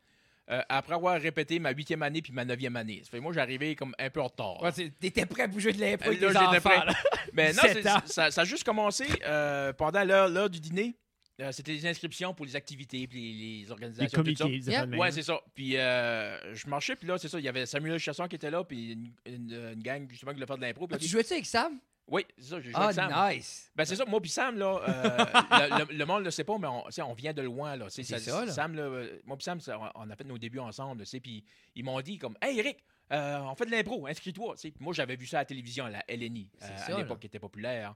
euh, 0.52 0.62
après 0.70 0.94
avoir 0.96 1.20
répété 1.20 1.58
ma 1.60 1.72
huitième 1.72 2.04
année 2.04 2.22
puis 2.22 2.32
ma 2.34 2.44
neuvième 2.46 2.76
année. 2.76 3.02
Ça 3.04 3.10
fait 3.12 3.18
que 3.18 3.24
moi, 3.24 3.34
j'arrivais 3.34 3.76
comme 3.76 3.96
un 3.98 4.10
peu 4.10 4.22
en 4.22 4.26
retard. 4.28 4.62
Ouais, 4.62 4.72
c'est- 4.72 4.90
T'étais 5.00 5.26
prêt 5.26 5.48
pour 5.48 5.60
jouer 5.60 5.74
de 5.74 5.80
l'impro 5.82 6.08
avec 6.10 6.22
Là, 6.22 6.28
des 6.28 6.34
j'étais 6.34 6.46
enfants. 6.46 6.70
prêt. 6.70 6.86
là. 6.86 6.94
Mais 7.34 7.54
non, 7.54 7.62
17 7.64 7.82
c'est- 7.84 7.90
ans. 7.90 8.00
ça, 8.06 8.30
ça 8.32 8.42
a 8.42 8.46
juste 8.46 8.64
commencé 8.64 9.06
euh, 9.26 9.74
pendant 9.74 10.04
l'heure 10.04 10.30
l'heure 10.30 10.50
du 10.50 10.60
dîner. 10.60 10.96
Euh, 11.42 11.52
C'était 11.52 11.72
les 11.72 11.86
inscriptions 11.88 12.34
pour 12.34 12.46
les 12.46 12.56
activités 12.56 13.08
puis 13.08 13.20
les, 13.20 13.34
les 13.34 13.60
Les 13.64 13.72
organisations. 13.72 14.24
tout 14.24 14.36
ça. 14.36 14.44
comités, 14.46 14.60
des 14.72 14.98
Ouais, 14.98 15.12
c'est 15.12 15.24
ça. 15.24 15.40
Puis 15.56 15.78
euh, 15.78 16.54
je 16.54 16.68
marchais, 16.68 16.96
puis 16.96 17.08
là, 17.08 17.18
c'est 17.18 17.28
ça. 17.28 17.40
Il 17.40 17.46
y 17.46 17.48
avait 17.50 17.66
Samuel 17.66 17.98
Chasson 17.98 18.28
qui 18.28 18.36
était 18.36 18.52
là, 18.52 18.64
puis 18.64 18.92
une, 18.94 19.12
une- 19.26 19.72
une 19.74 19.82
gang 19.82 20.08
justement 20.10 20.32
qui 20.32 20.36
voulait 20.36 20.46
faire 20.46 20.58
de 20.58 20.62
l'impro. 20.62 20.88
Ah, 20.92 20.98
tu 20.98 21.08
jouais-tu 21.08 21.34
avec 21.34 21.46
Sam? 21.48 21.80
Oui, 22.08 22.26
c'est 22.38 22.50
ça, 22.50 22.58
j'ai 22.60 22.66
joué 22.70 22.74
Ah, 22.76 22.84
avec 22.90 22.96
Sam. 22.96 23.34
nice. 23.36 23.72
Ben, 23.76 23.86
c'est 23.86 23.96
ça, 23.96 24.04
moi 24.06 24.20
puis 24.22 24.30
Sam, 24.30 24.58
là, 24.60 24.78
euh, 24.88 25.18
le, 25.88 25.92
le- 25.94 25.98
le 25.98 26.06
monde 26.06 26.20
ne 26.20 26.26
le 26.26 26.32
sait 26.32 26.44
pas, 26.44 26.58
mais 26.60 26.68
on, 26.68 27.14
vient 27.14 27.34
de 27.34 27.42
loin, 27.42 27.76
là. 27.78 27.86
C'est 27.90 28.04
ça, 28.04 28.46
là. 28.46 28.52
Sam, 28.52 28.76
là, 28.76 28.90
moi 29.26 29.36
puis 29.38 29.44
Sam, 29.46 29.60
ça, 29.60 29.92
on 29.96 30.10
a 30.10 30.16
fait 30.16 30.26
nos 30.26 30.38
débuts 30.38 30.60
ensemble, 30.60 31.04
tu 31.04 31.10
sais, 31.10 31.20
puis 31.20 31.44
ils 31.76 31.84
m'ont 31.84 32.00
dit 32.02 32.18
comme, 32.20 32.38
«Hey, 32.42 32.60
Eric, 32.60 32.78
euh, 33.12 33.40
on 33.40 33.56
fait 33.56 33.66
de 33.66 33.72
l'impro, 33.72 34.06
inscris-toi.» 34.06 34.54
Tu 34.56 34.62
sais, 34.62 34.72
puis 34.72 34.84
Moi, 34.84 34.94
j'avais 34.94 35.16
vu 35.16 35.26
ça 35.26 35.38
à 35.38 35.42
la 35.42 35.46
télévision, 35.46 35.86
à 35.86 35.90
la 35.92 36.04
LNI, 36.10 36.52
euh, 36.62 36.68
à 36.94 36.98
l'époque 36.98 37.20
qui 37.22 37.28
était 37.28 37.40
populaire. 37.40 37.96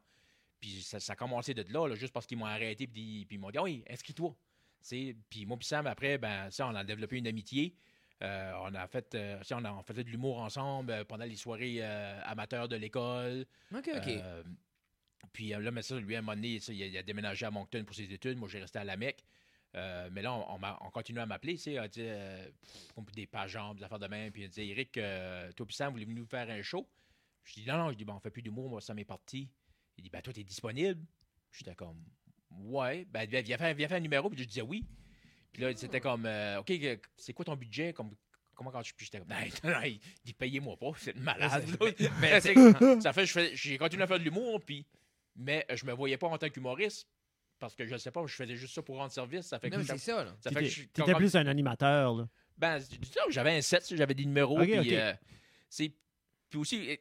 Puis 0.59 0.81
ça, 0.81 0.99
ça 0.99 1.13
a 1.13 1.15
commencé 1.15 1.53
de 1.53 1.63
là, 1.71 1.87
là, 1.87 1.95
juste 1.95 2.13
parce 2.13 2.25
qu'ils 2.25 2.37
m'ont 2.37 2.45
arrêté, 2.45 2.87
puis, 2.87 3.25
puis 3.25 3.37
ils 3.37 3.39
m'ont 3.39 3.51
dit, 3.51 3.59
«Oui, 3.61 3.83
inscris-toi.» 3.89 4.35
Puis 5.29 5.45
moi 5.45 5.57
puis 5.57 5.67
Sam, 5.67 5.87
après, 5.87 6.17
ben, 6.17 6.49
ça, 6.49 6.67
on 6.67 6.75
a 6.75 6.83
développé 6.83 7.17
une 7.17 7.27
amitié. 7.27 7.75
Euh, 8.23 8.53
on 8.61 8.73
a 8.73 8.87
fait, 8.87 9.13
euh, 9.15 9.41
on, 9.51 9.65
a, 9.65 9.73
on 9.73 9.83
faisait 9.83 10.03
de 10.03 10.09
l'humour 10.09 10.39
ensemble 10.39 10.91
euh, 10.91 11.03
pendant 11.03 11.25
les 11.25 11.35
soirées 11.35 11.77
euh, 11.81 12.19
amateurs 12.25 12.67
de 12.67 12.75
l'école. 12.75 13.45
Ok, 13.75 13.89
ok. 13.95 14.21
Puis 15.33 15.49
là, 15.49 15.71
mais 15.71 15.81
ça, 15.83 15.99
lui, 15.99 16.15
à 16.15 16.19
un 16.19 16.21
moment 16.21 16.35
donné, 16.35 16.59
ça, 16.59 16.73
il, 16.73 16.81
a, 16.81 16.85
il 16.87 16.97
a 16.97 17.03
déménagé 17.03 17.45
à 17.45 17.51
Moncton 17.51 17.83
pour 17.85 17.95
ses 17.95 18.11
études. 18.11 18.37
Moi, 18.37 18.47
j'ai 18.49 18.59
resté 18.59 18.79
à 18.79 18.83
la 18.83 18.97
Mecque. 18.97 19.23
Mais 19.73 20.23
là, 20.23 20.33
on, 20.33 20.59
on, 20.81 20.89
continue 20.89 21.19
à 21.19 21.27
m'appeler, 21.27 21.55
tu 21.55 21.75
sais, 21.75 22.51
des 23.13 23.27
pages 23.27 23.51
jambes, 23.51 23.77
des 23.77 23.83
affaires 23.83 23.99
de 23.99 24.07
même. 24.07 24.31
Puis 24.31 24.43
il 24.43 24.49
dit, 24.49 24.71
Eric, 24.71 24.93
toi 24.93 25.65
puis 25.67 25.75
Sam, 25.75 25.93
vous 25.93 25.99
voulez 25.99 26.11
nous 26.11 26.25
faire 26.25 26.49
un 26.49 26.63
show? 26.63 26.89
Je 27.43 27.53
dis, 27.53 27.65
non, 27.67 27.77
non, 27.77 27.91
je 27.91 27.97
dis, 27.97 28.05
bon, 28.05 28.13
on 28.13 28.19
fait 28.19 28.31
plus 28.31 28.41
d'humour, 28.41 28.69
moi, 28.69 28.81
ça 28.81 28.95
m'est 28.95 29.05
parti. 29.05 29.47
Il 29.97 30.03
dit, 30.03 30.09
ben, 30.09 30.21
toi, 30.21 30.33
t'es 30.33 30.43
disponible? 30.43 31.01
J'étais 31.51 31.75
comme, 31.75 32.03
ouais, 32.51 33.05
ben, 33.09 33.27
viens 33.27 33.41
viens 33.41 33.57
faire, 33.57 33.73
viens 33.73 33.87
faire 33.87 33.97
un 33.97 34.01
numéro. 34.01 34.29
Puis 34.29 34.39
je 34.43 34.47
disais, 34.47 34.61
oui. 34.61 34.85
Puis 35.51 35.63
là, 35.63 35.75
c'était 35.75 35.99
comme, 36.01 36.25
euh, 36.25 36.59
OK, 36.59 36.67
que- 36.67 36.99
c'est 37.15 37.33
quoi 37.33 37.45
ton 37.45 37.55
budget? 37.55 37.93
Comme, 37.93 38.15
comment 38.53 38.71
quand 38.71 38.83
je. 38.83 38.93
Puis 38.93 39.05
j'étais 39.05 39.19
comme, 39.19 39.29
non, 39.29 39.35
non, 39.63 39.81
il 39.83 39.99
dit, 40.23 40.33
payez-moi 40.33 40.77
pas, 40.77 40.91
c'est 40.97 41.15
malade. 41.15 41.65
là. 41.81 41.91
Mais 42.21 42.39
c'est- 42.41 43.01
ça 43.01 43.11
fait, 43.13 43.25
je 43.25 43.31
fais- 43.31 43.55
j'ai 43.55 43.77
continué 43.77 44.03
à 44.03 44.07
faire 44.07 44.19
de 44.19 44.23
l'humour, 44.23 44.61
puis, 44.63 44.85
mais 45.35 45.65
euh, 45.71 45.75
je 45.75 45.85
me 45.85 45.93
voyais 45.93 46.17
pas 46.17 46.27
en 46.27 46.37
tant 46.37 46.49
qu'humoriste. 46.49 47.07
Parce 47.59 47.73
que 47.73 47.87
je 47.87 47.97
sais 47.97 48.11
pas, 48.11 48.23
je 48.27 48.35
faisais 48.35 48.55
juste 48.55 48.75
ça 48.75 48.83
pour 48.83 48.97
rendre 48.97 49.11
service. 49.11 49.47
Ça 49.47 49.57
fait 49.57 49.71
que 49.71 49.77
Non, 49.77 49.83
c'est 49.83 49.97
ça, 49.97 50.23
là. 50.23 50.35
ça 50.39 50.51
fait 50.51 50.55
que 50.57 50.59
T'étais 50.65 50.69
je- 50.69 50.81
t'étais 50.89 51.11
quand- 51.11 51.17
plus 51.17 51.35
un 51.35 51.47
animateur, 51.47 52.13
là. 52.13 52.27
ben, 52.55 52.79
j'avais 53.29 53.57
un 53.57 53.61
set, 53.61 53.83
j'avais 53.95 54.13
des 54.13 54.25
numéros. 54.25 54.59
Puis, 54.59 54.95
euh, 54.95 55.13
c'est, 55.67 55.91
puis 56.51 56.59
aussi, 56.59 56.91
euh, 56.91 56.95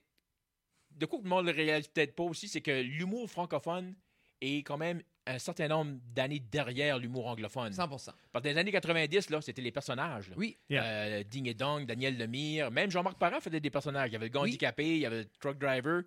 de 0.97 1.07
quoi 1.07 1.19
que 1.19 1.25
le 1.25 1.31
monde 1.31 1.47
ne 1.47 1.53
le 1.53 1.57
réalise 1.57 1.89
peut-être 1.89 2.15
pas 2.15 2.25
aussi, 2.25 2.49
c'est 2.49 2.61
que 2.61 2.81
l'humour 2.83 3.29
francophone 3.31 3.95
est 4.41 4.59
quand 4.59 4.77
même 4.77 5.03
un 5.29 5.39
certain 5.39 5.67
nombre 5.69 5.99
d'années 6.15 6.39
derrière 6.39 6.99
l'humour 6.99 7.27
anglophone. 7.27 7.73
100%. 7.73 7.89
Parce 7.89 8.05
que 8.07 8.39
dans 8.39 8.55
les 8.55 8.59
années 8.59 8.71
90, 8.71 9.31
là, 9.31 9.41
c'était 9.41 9.63
les 9.63 9.73
personnages. 9.73 10.29
là. 10.29 10.35
Oui. 10.39 10.57
Yeah. 10.69 10.85
Euh, 10.85 11.23
Ding 11.25 11.49
et 11.49 11.55
Dong, 11.55 11.85
Daniel 11.87 12.17
Lemire, 12.17 12.71
même 12.71 12.91
Jean-Marc 12.91 13.19
Parent 13.19 13.41
faisait 13.41 13.59
des 13.61 13.71
personnages. 13.71 14.11
Il 14.11 14.13
y 14.13 14.17
avait 14.17 14.27
le 14.27 14.31
gars 14.33 14.41
Oui. 14.43 14.51
handicapé, 14.51 14.85
il 14.97 15.01
y 15.01 15.07
avait 15.07 15.21
le 15.23 15.29
truck 15.41 15.59
driver. 15.59 16.03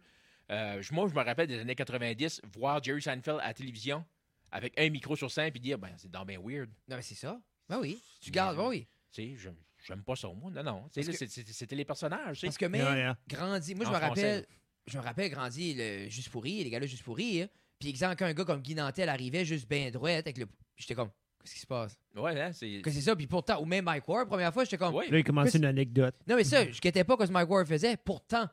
Euh, 0.52 0.82
moi, 0.91 1.08
je 1.10 1.13
me 1.13 1.21
rappelle 1.23 1.47
des 1.47 1.60
années 1.60 1.75
90, 1.75 2.41
voir 2.56 2.82
Jerry 2.82 3.02
Seinfeld 3.02 3.39
à 3.41 3.47
la 3.47 3.54
télévision 3.54 4.06
avec 4.52 4.80
un 4.80 4.89
micro 4.89 5.15
sur 5.15 5.30
scène 5.30 5.52
puis 5.52 5.60
dire, 5.60 5.78
ben, 5.78 5.91
c'est 5.97 6.10
dans 6.10 6.23
bien 6.25 6.39
weird. 6.43 6.69
Non, 6.88 6.95
mais 6.95 7.02
c'est 7.02 7.15
ça. 7.15 7.39
Ben 7.67 7.80
oui. 7.80 8.02
Tu 8.21 8.32
gardes, 8.32 8.58
ben 8.58 8.67
oui. 8.67 8.88
Tu 9.12 9.21
sais, 9.23 9.36
je- 9.36 9.49
j'aime 9.86 10.04
pas 10.04 10.15
ça, 10.15 10.28
moi. 10.30 10.49
Non, 10.49 10.63
non. 10.63 10.84
Que- 10.95 11.02
C'était 11.02 11.75
les 11.75 11.86
personnages. 11.86 12.41
Parce 12.41 12.58
que 12.58 12.65
même 12.65 12.82
Yeah, 12.82 12.95
yeah. 12.95 13.17
grandi. 13.28 13.75
Moi, 13.75 13.86
je 13.86 13.89
En 13.89 13.93
me 13.93 13.97
français, 13.99 14.38
rappelle. 14.38 14.47
Je 14.89 14.97
me 14.97 15.04
rappelle 15.04 15.30
grandi 15.32 15.73
le 15.75 16.10
juste 16.10 16.30
pour 16.30 16.43
rire, 16.43 16.63
les 16.63 16.69
gars 16.69 16.80
là 16.80 16.86
juste 16.88 17.04
pour 17.04 17.15
rire. 17.17 17.47
Puis 17.80 17.89
exemple 17.89 18.15
qu'un 18.15 18.34
gars 18.34 18.43
comme 18.45 18.62
Guy 18.62 18.75
Nantel 18.75 19.08
arrivait 19.10 19.45
juste 19.45 19.67
ben 19.69 19.91
droit 19.91 20.10
avec 20.10 20.38
le. 20.38 20.45
J'étais 20.75 20.95
comme, 20.95 21.10
qu'est-ce 21.43 21.54
qui 21.54 21.60
se 21.62 21.67
passe? 21.67 21.97
Ouais, 22.15 22.39
hein, 22.41 22.52
c'est. 22.52 22.82
Que 22.82 22.91
c'est 22.91 23.02
ça. 23.02 23.15
Puis 23.15 23.28
pourtant, 23.28 23.62
ou 23.62 23.65
même 23.65 23.86
Mike 23.86 24.08
Ward, 24.08 24.28
première 24.28 24.54
fois, 24.54 24.63
j'étais 24.65 24.78
comme, 24.78 24.93
Ouais. 24.95 25.10
Là, 25.10 25.17
il 25.19 25.23
commençait 25.23 25.58
une 25.58 25.65
anecdote. 25.65 26.15
non 26.28 26.36
mais 26.36 26.43
ça, 26.43 26.69
je 26.69 26.80
guettais 26.82 27.04
pas 27.04 27.15
que 27.17 27.25
ce 27.25 27.32
Mike 27.32 27.49
Ward 27.49 27.67
faisait. 27.67 27.95
Pourtant, 27.97 28.47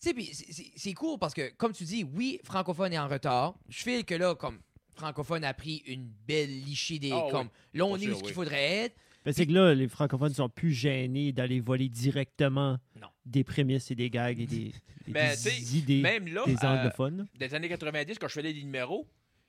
tu 0.00 0.08
sais, 0.08 0.14
puis 0.14 0.26
c'est- 0.32 0.52
c'est 0.52 0.72
c'est 0.76 0.92
cool 0.94 1.18
parce 1.18 1.34
que 1.34 1.50
comme 1.56 1.72
tu 1.72 1.84
dis, 1.84 2.04
oui, 2.04 2.38
francophone 2.44 2.92
est 2.92 2.98
en 2.98 3.08
retard. 3.08 3.54
Je 3.68 3.82
file 3.82 4.04
que 4.04 4.14
là, 4.14 4.34
comme 4.34 4.58
francophone 4.94 5.44
a 5.44 5.52
pris 5.52 5.82
une 5.86 6.08
belle 6.26 6.48
lichée 6.64 6.98
des, 6.98 7.12
Ah 7.12 7.24
oui. 7.26 7.30
comme, 7.30 7.48
là 7.74 7.84
on 7.84 7.88
Pour 7.88 7.96
est 7.98 8.00
sûr, 8.00 8.12
où 8.12 8.14
ce 8.14 8.18
qu'il 8.20 8.28
oui. 8.28 8.32
faudrait 8.34 8.64
être. 8.84 8.96
Ben, 9.26 9.32
c'est 9.32 9.46
que 9.46 9.52
là, 9.52 9.74
les 9.74 9.88
francophones 9.88 10.32
sont 10.32 10.48
plus 10.48 10.72
gênés 10.72 11.32
d'aller 11.32 11.60
voler 11.60 11.88
directement 11.88 12.78
Non. 13.00 13.08
Des 13.26 13.44
prémices 13.44 13.90
et 13.90 13.94
des 13.94 14.08
gags 14.08 14.40
et 14.40 14.46
des, 14.46 14.72
et 15.06 15.10
Ben, 15.12 15.36
des 15.36 15.76
idées 15.76 16.00
Même 16.00 16.26
là, 16.28 16.44
des 16.46 16.54
euh, 16.54 16.68
anglophones. 16.68 17.26
des 17.34 17.52
années 17.54 17.68
90, 17.68 18.18
quand 18.18 18.28
je 18.28 18.32
faisais 18.34 18.52
des 18.54 18.62
numéros, 18.62 19.06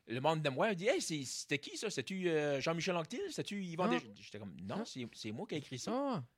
le 0.08 0.20
monde 0.20 0.42
de 0.42 0.50
moi 0.50 0.74
dit 0.76 0.88
Hey, 0.88 1.00
c'est- 1.02 1.24
c'était 1.24 1.58
qui 1.60 1.78
ça? 1.78 1.90
C'était-tu 1.90 2.28
euh, 2.30 2.60
Jean-Michel 2.60 2.96
Anctil? 2.96 3.22
C'était-tu 3.30 3.64
Yvan 3.64 3.90
Ah. 3.92 3.98
J'étais 4.20 4.40
comme 4.40 4.56
Non, 4.64 4.78
Ah. 4.80 4.84
c'est 4.86 5.08
c'est 5.14 5.32
moi 5.32 5.46
qui 5.48 5.56
ai 5.56 5.58
écrit 5.60 5.80
ça. 5.80 5.92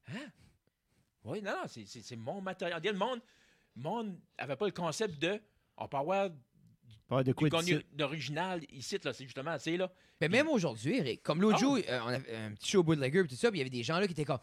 Ah. 0.07 0.13
Oui, 1.23 1.41
non, 1.41 1.51
non, 1.51 1.67
c'est- 1.67 1.85
c'est 1.85 2.01
c'est 2.01 2.15
mon 2.15 2.41
matériel. 2.41 2.79
Le 2.83 2.93
monde 2.93 3.19
le 3.75 3.83
monde 3.83 4.19
avait 4.37 4.55
pas 4.55 4.65
le 4.65 4.71
concept 4.71 5.21
de 5.21 5.39
on 5.77 5.87
peut 5.87 5.97
avoir 5.97 6.29
Pas 7.07 7.23
de 7.23 7.31
quoi 7.33 7.49
du 7.49 7.55
dire. 7.65 7.77
contenu 7.77 7.95
d'original 7.97 8.61
ici, 8.71 8.97
là, 9.03 9.13
c'est 9.13 9.23
justement, 9.23 9.55
tu 9.57 9.63
sais, 9.63 9.77
là. 9.77 9.91
Ben, 10.19 10.29
même 10.29 10.47
aujourd'hui, 10.49 10.97
Eric, 10.97 11.23
comme 11.23 11.41
l'autre 11.41 11.59
jour, 11.59 11.77
euh, 11.87 11.99
on 12.03 12.07
avait 12.07 12.35
un 12.35 12.51
petit 12.51 12.71
show 12.71 12.83
bootlegger 12.83 13.19
et 13.19 13.27
tout 13.27 13.35
ça, 13.35 13.49
puis 13.49 13.59
il 13.59 13.61
y 13.61 13.63
avait 13.63 13.69
des 13.69 13.83
gens 13.83 13.99
là 13.99 14.05
qui 14.07 14.11
étaient 14.11 14.25
comme 14.25 14.39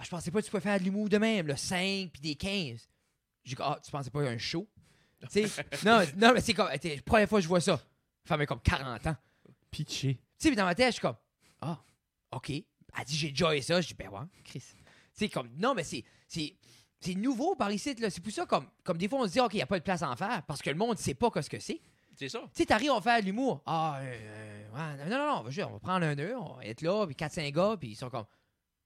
Ah, 0.00 0.04
je 0.04 0.08
pensais 0.08 0.30
pas 0.30 0.40
que 0.40 0.46
tu 0.46 0.50
pouvais 0.50 0.62
faire 0.62 0.78
de 0.78 0.84
l'humour 0.84 1.10
de 1.10 1.18
même, 1.18 1.46
le 1.46 1.56
5 1.56 2.10
puis 2.10 2.22
des 2.22 2.34
15. 2.34 2.88
J'ai 3.44 3.54
dit 3.54 3.62
Ah, 3.62 3.78
tu 3.84 3.90
pensais 3.90 4.08
pas 4.10 4.22
à 4.22 4.30
un 4.30 4.38
show? 4.38 4.66
Tu 5.30 5.46
sais, 5.46 5.64
non, 5.84 6.02
non, 6.16 6.32
mais 6.32 6.40
c'est 6.40 6.54
comme, 6.54 6.68
la 6.70 7.02
première 7.04 7.28
fois 7.28 7.38
que 7.38 7.42
je 7.42 7.48
vois 7.48 7.60
ça, 7.60 7.78
ça 8.24 8.38
fait 8.38 8.46
comme 8.46 8.60
40 8.60 9.06
ans. 9.08 9.16
Pitché. 9.70 10.14
Tu 10.38 10.48
sais, 10.48 10.54
dans 10.54 10.64
ma 10.64 10.74
tête, 10.74 10.86
je 10.86 10.92
suis 10.92 11.00
comme 11.02 11.16
Ah, 11.60 11.78
OK. 12.32 12.48
Elle 12.50 12.64
dit 13.06 13.16
J'ai 13.16 13.28
déjà 13.28 13.54
eu 13.54 13.60
ça. 13.60 13.80
Je 13.80 13.88
dis 13.88 13.94
Ben 13.94 14.08
ouais, 14.08 14.20
Chris. 14.42 14.62
Tu 14.72 14.76
sais, 15.12 15.28
comme, 15.28 15.50
non, 15.58 15.74
mais 15.74 15.84
c'est, 15.84 16.02
c'est, 16.26 16.56
c'est 16.98 17.14
nouveau 17.14 17.54
par 17.54 17.70
ici, 17.70 17.94
là. 17.96 18.08
C'est 18.08 18.22
pour 18.22 18.32
ça, 18.32 18.46
comme, 18.46 18.66
comme 18.82 18.96
des 18.96 19.06
fois, 19.08 19.20
on 19.20 19.26
se 19.26 19.32
dit, 19.32 19.40
OK, 19.40 19.52
il 19.52 19.56
n'y 19.56 19.62
a 19.62 19.66
pas 19.66 19.78
de 19.78 19.84
place 19.84 20.02
à 20.02 20.10
en 20.10 20.16
faire 20.16 20.42
parce 20.46 20.62
que 20.62 20.70
le 20.70 20.76
monde 20.76 20.96
ne 20.96 21.02
sait 21.02 21.14
pas 21.14 21.30
ce 21.42 21.50
que 21.50 21.58
c'est. 21.60 21.80
C'est 22.16 22.28
ça. 22.28 22.40
Tu 22.40 22.48
sais, 22.54 22.66
t'arrives, 22.66 22.90
on 22.90 22.98
va 22.98 23.02
faire 23.02 23.20
de 23.20 23.26
l'humour. 23.26 23.62
Ah, 23.66 23.98
euh, 24.00 24.12
euh, 24.12 24.68
ouais, 24.70 25.04
non, 25.04 25.10
non, 25.10 25.26
non, 25.26 25.40
on 25.40 25.42
va, 25.42 25.50
juste- 25.50 25.66
on 25.68 25.72
va 25.72 25.78
prendre 25.78 26.06
un 26.06 26.14
d'eux, 26.14 26.34
on 26.36 26.54
va 26.54 26.64
être 26.64 26.80
là, 26.82 27.06
puis 27.06 27.14
4-5 27.14 27.52
gars, 27.52 27.76
puis 27.78 27.90
ils 27.90 27.96
sont 27.96 28.10
comme, 28.10 28.24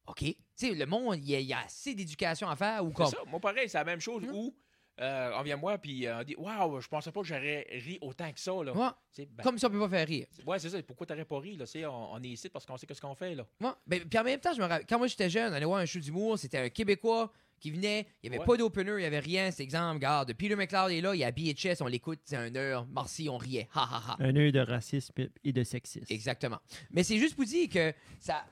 OK. 0.06 0.18
Tu 0.20 0.36
sais, 0.56 0.70
le 0.74 0.86
monde, 0.86 1.16
il 1.18 1.30
y, 1.30 1.34
a- 1.36 1.40
il 1.40 1.46
y 1.46 1.52
a 1.52 1.60
assez 1.60 1.94
d'éducation 1.94 2.48
à 2.48 2.56
faire 2.56 2.84
ou 2.84 2.88
C'est 2.88 2.94
comme. 2.94 3.06
ça. 3.06 3.18
Moi, 3.26 3.40
pareil, 3.40 3.68
c'est 3.68 3.78
la 3.78 3.84
même 3.84 4.00
chose 4.00 4.22
Hum. 4.24 4.30
où 4.34 4.54
euh, 5.00 5.32
on 5.36 5.42
vient 5.42 5.56
moi, 5.56 5.76
puis 5.78 6.06
euh, 6.06 6.20
on 6.20 6.22
dit 6.22 6.36
Waouh, 6.36 6.80
je 6.80 6.86
pensais 6.88 7.10
pas 7.10 7.20
que 7.20 7.26
j'aurais 7.26 7.66
ri 7.70 7.98
autant 8.00 8.30
que 8.32 8.38
ça. 8.38 8.52
Là. 8.62 8.72
Ouais, 8.72 9.26
ben, 9.30 9.42
comme 9.42 9.58
si 9.58 9.66
on 9.66 9.70
peut 9.70 9.80
pas 9.80 9.88
faire 9.88 10.06
rire. 10.06 10.26
Ouais, 10.46 10.58
c'est 10.60 10.68
ça. 10.70 10.80
Pourquoi 10.84 11.06
t'aurais 11.06 11.24
pas 11.24 11.38
ri? 11.40 11.56
Là? 11.56 11.66
C'est- 11.66 11.84
On, 11.86 12.12
on 12.12 12.22
est 12.22 12.28
ici 12.28 12.48
parce 12.48 12.64
qu'on 12.64 12.76
sait 12.76 12.86
ce 12.92 13.00
qu'on 13.00 13.14
fait. 13.16 13.34
Là. 13.34 13.44
Ouais. 13.60 13.70
Ben, 13.86 14.04
puis 14.08 14.18
en 14.18 14.22
même 14.24 14.38
temps, 14.38 14.52
je 14.54 14.60
me 14.60 14.66
rappelle, 14.66 14.86
quand 14.86 14.98
moi 14.98 15.06
j'étais 15.08 15.28
jeune, 15.30 15.52
on 15.52 15.56
allait 15.56 15.64
voir 15.66 15.80
un 15.80 15.86
show 15.86 15.98
d'humour, 15.98 16.38
c'était 16.38 16.58
un 16.58 16.68
Québécois 16.68 17.32
qui 17.58 17.70
venait, 17.70 18.06
il 18.22 18.28
n'y 18.30 18.36
avait 18.36 18.40
Ouais. 18.40 18.46
pas 18.46 18.56
d'opener, 18.58 18.92
il 18.92 18.96
n'y 18.98 19.04
avait 19.04 19.20
rien. 19.20 19.50
C'est 19.50 19.62
exemple, 19.62 19.94
regarde, 19.94 20.32
Peter 20.34 20.54
McLeod 20.54 20.90
est 20.92 21.00
là, 21.00 21.14
il 21.14 21.18
y 21.20 21.24
a 21.24 21.30
BHS, 21.32 21.80
on 21.82 21.86
l'écoute, 21.86 22.20
c'est 22.24 22.36
un 22.36 22.54
heure, 22.54 22.86
merci, 22.94 23.28
on 23.28 23.38
riait. 23.38 23.68
Ha 23.74 23.80
ha 23.82 24.02
ha. 24.12 24.16
Un 24.20 24.36
œil 24.36 24.52
de 24.52 24.60
racisme 24.60 25.14
et 25.42 25.52
de 25.52 25.64
sexisme. 25.64 26.04
Exactement. 26.12 26.58
Mais 26.90 27.02
c'est 27.02 27.16
juste 27.18 27.34
pour 27.36 27.46
dire 27.46 27.68
que 27.68 27.92
ça. 28.20 28.44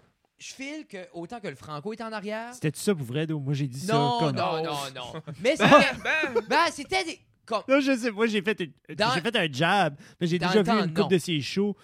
Je 0.42 0.54
file 0.54 0.86
que 0.88 0.98
autant 1.12 1.38
que 1.40 1.46
le 1.48 1.54
Franco 1.54 1.92
est 1.92 2.00
en 2.00 2.10
arrière. 2.12 2.52
C'était 2.54 2.72
tout 2.72 2.80
ça 2.80 2.94
pour 2.94 3.06
vrai, 3.06 3.26
donc 3.26 3.44
moi 3.44 3.54
j'ai 3.54 3.68
dit 3.68 3.86
Non, 3.86 4.18
ça 4.18 4.26
comme. 4.26 4.36
non, 4.36 4.50
Oh. 4.54 4.64
non, 4.64 5.12
non. 5.14 5.22
Mais 5.40 5.56
c'était. 5.56 5.66
Ben, 6.02 6.40
ben, 6.48 6.64
c'était 6.72 7.04
des. 7.04 7.20
Comme, 7.44 7.62
Non, 7.68 7.80
je 7.80 7.96
sais, 7.96 8.10
moi 8.10 8.26
j'ai 8.26 8.42
fait, 8.42 8.58
une- 8.60 8.94
Dans- 8.96 9.12
j'ai 9.14 9.20
fait 9.20 9.36
un 9.36 9.52
jab, 9.52 9.96
mais 10.20 10.26
j'ai 10.26 10.38
déjà 10.38 10.62
vu 10.62 10.70
une 10.70 10.86
non. 10.86 11.02
couple 11.02 11.14
de 11.14 11.18
ses 11.18 11.40
shows. 11.40 11.76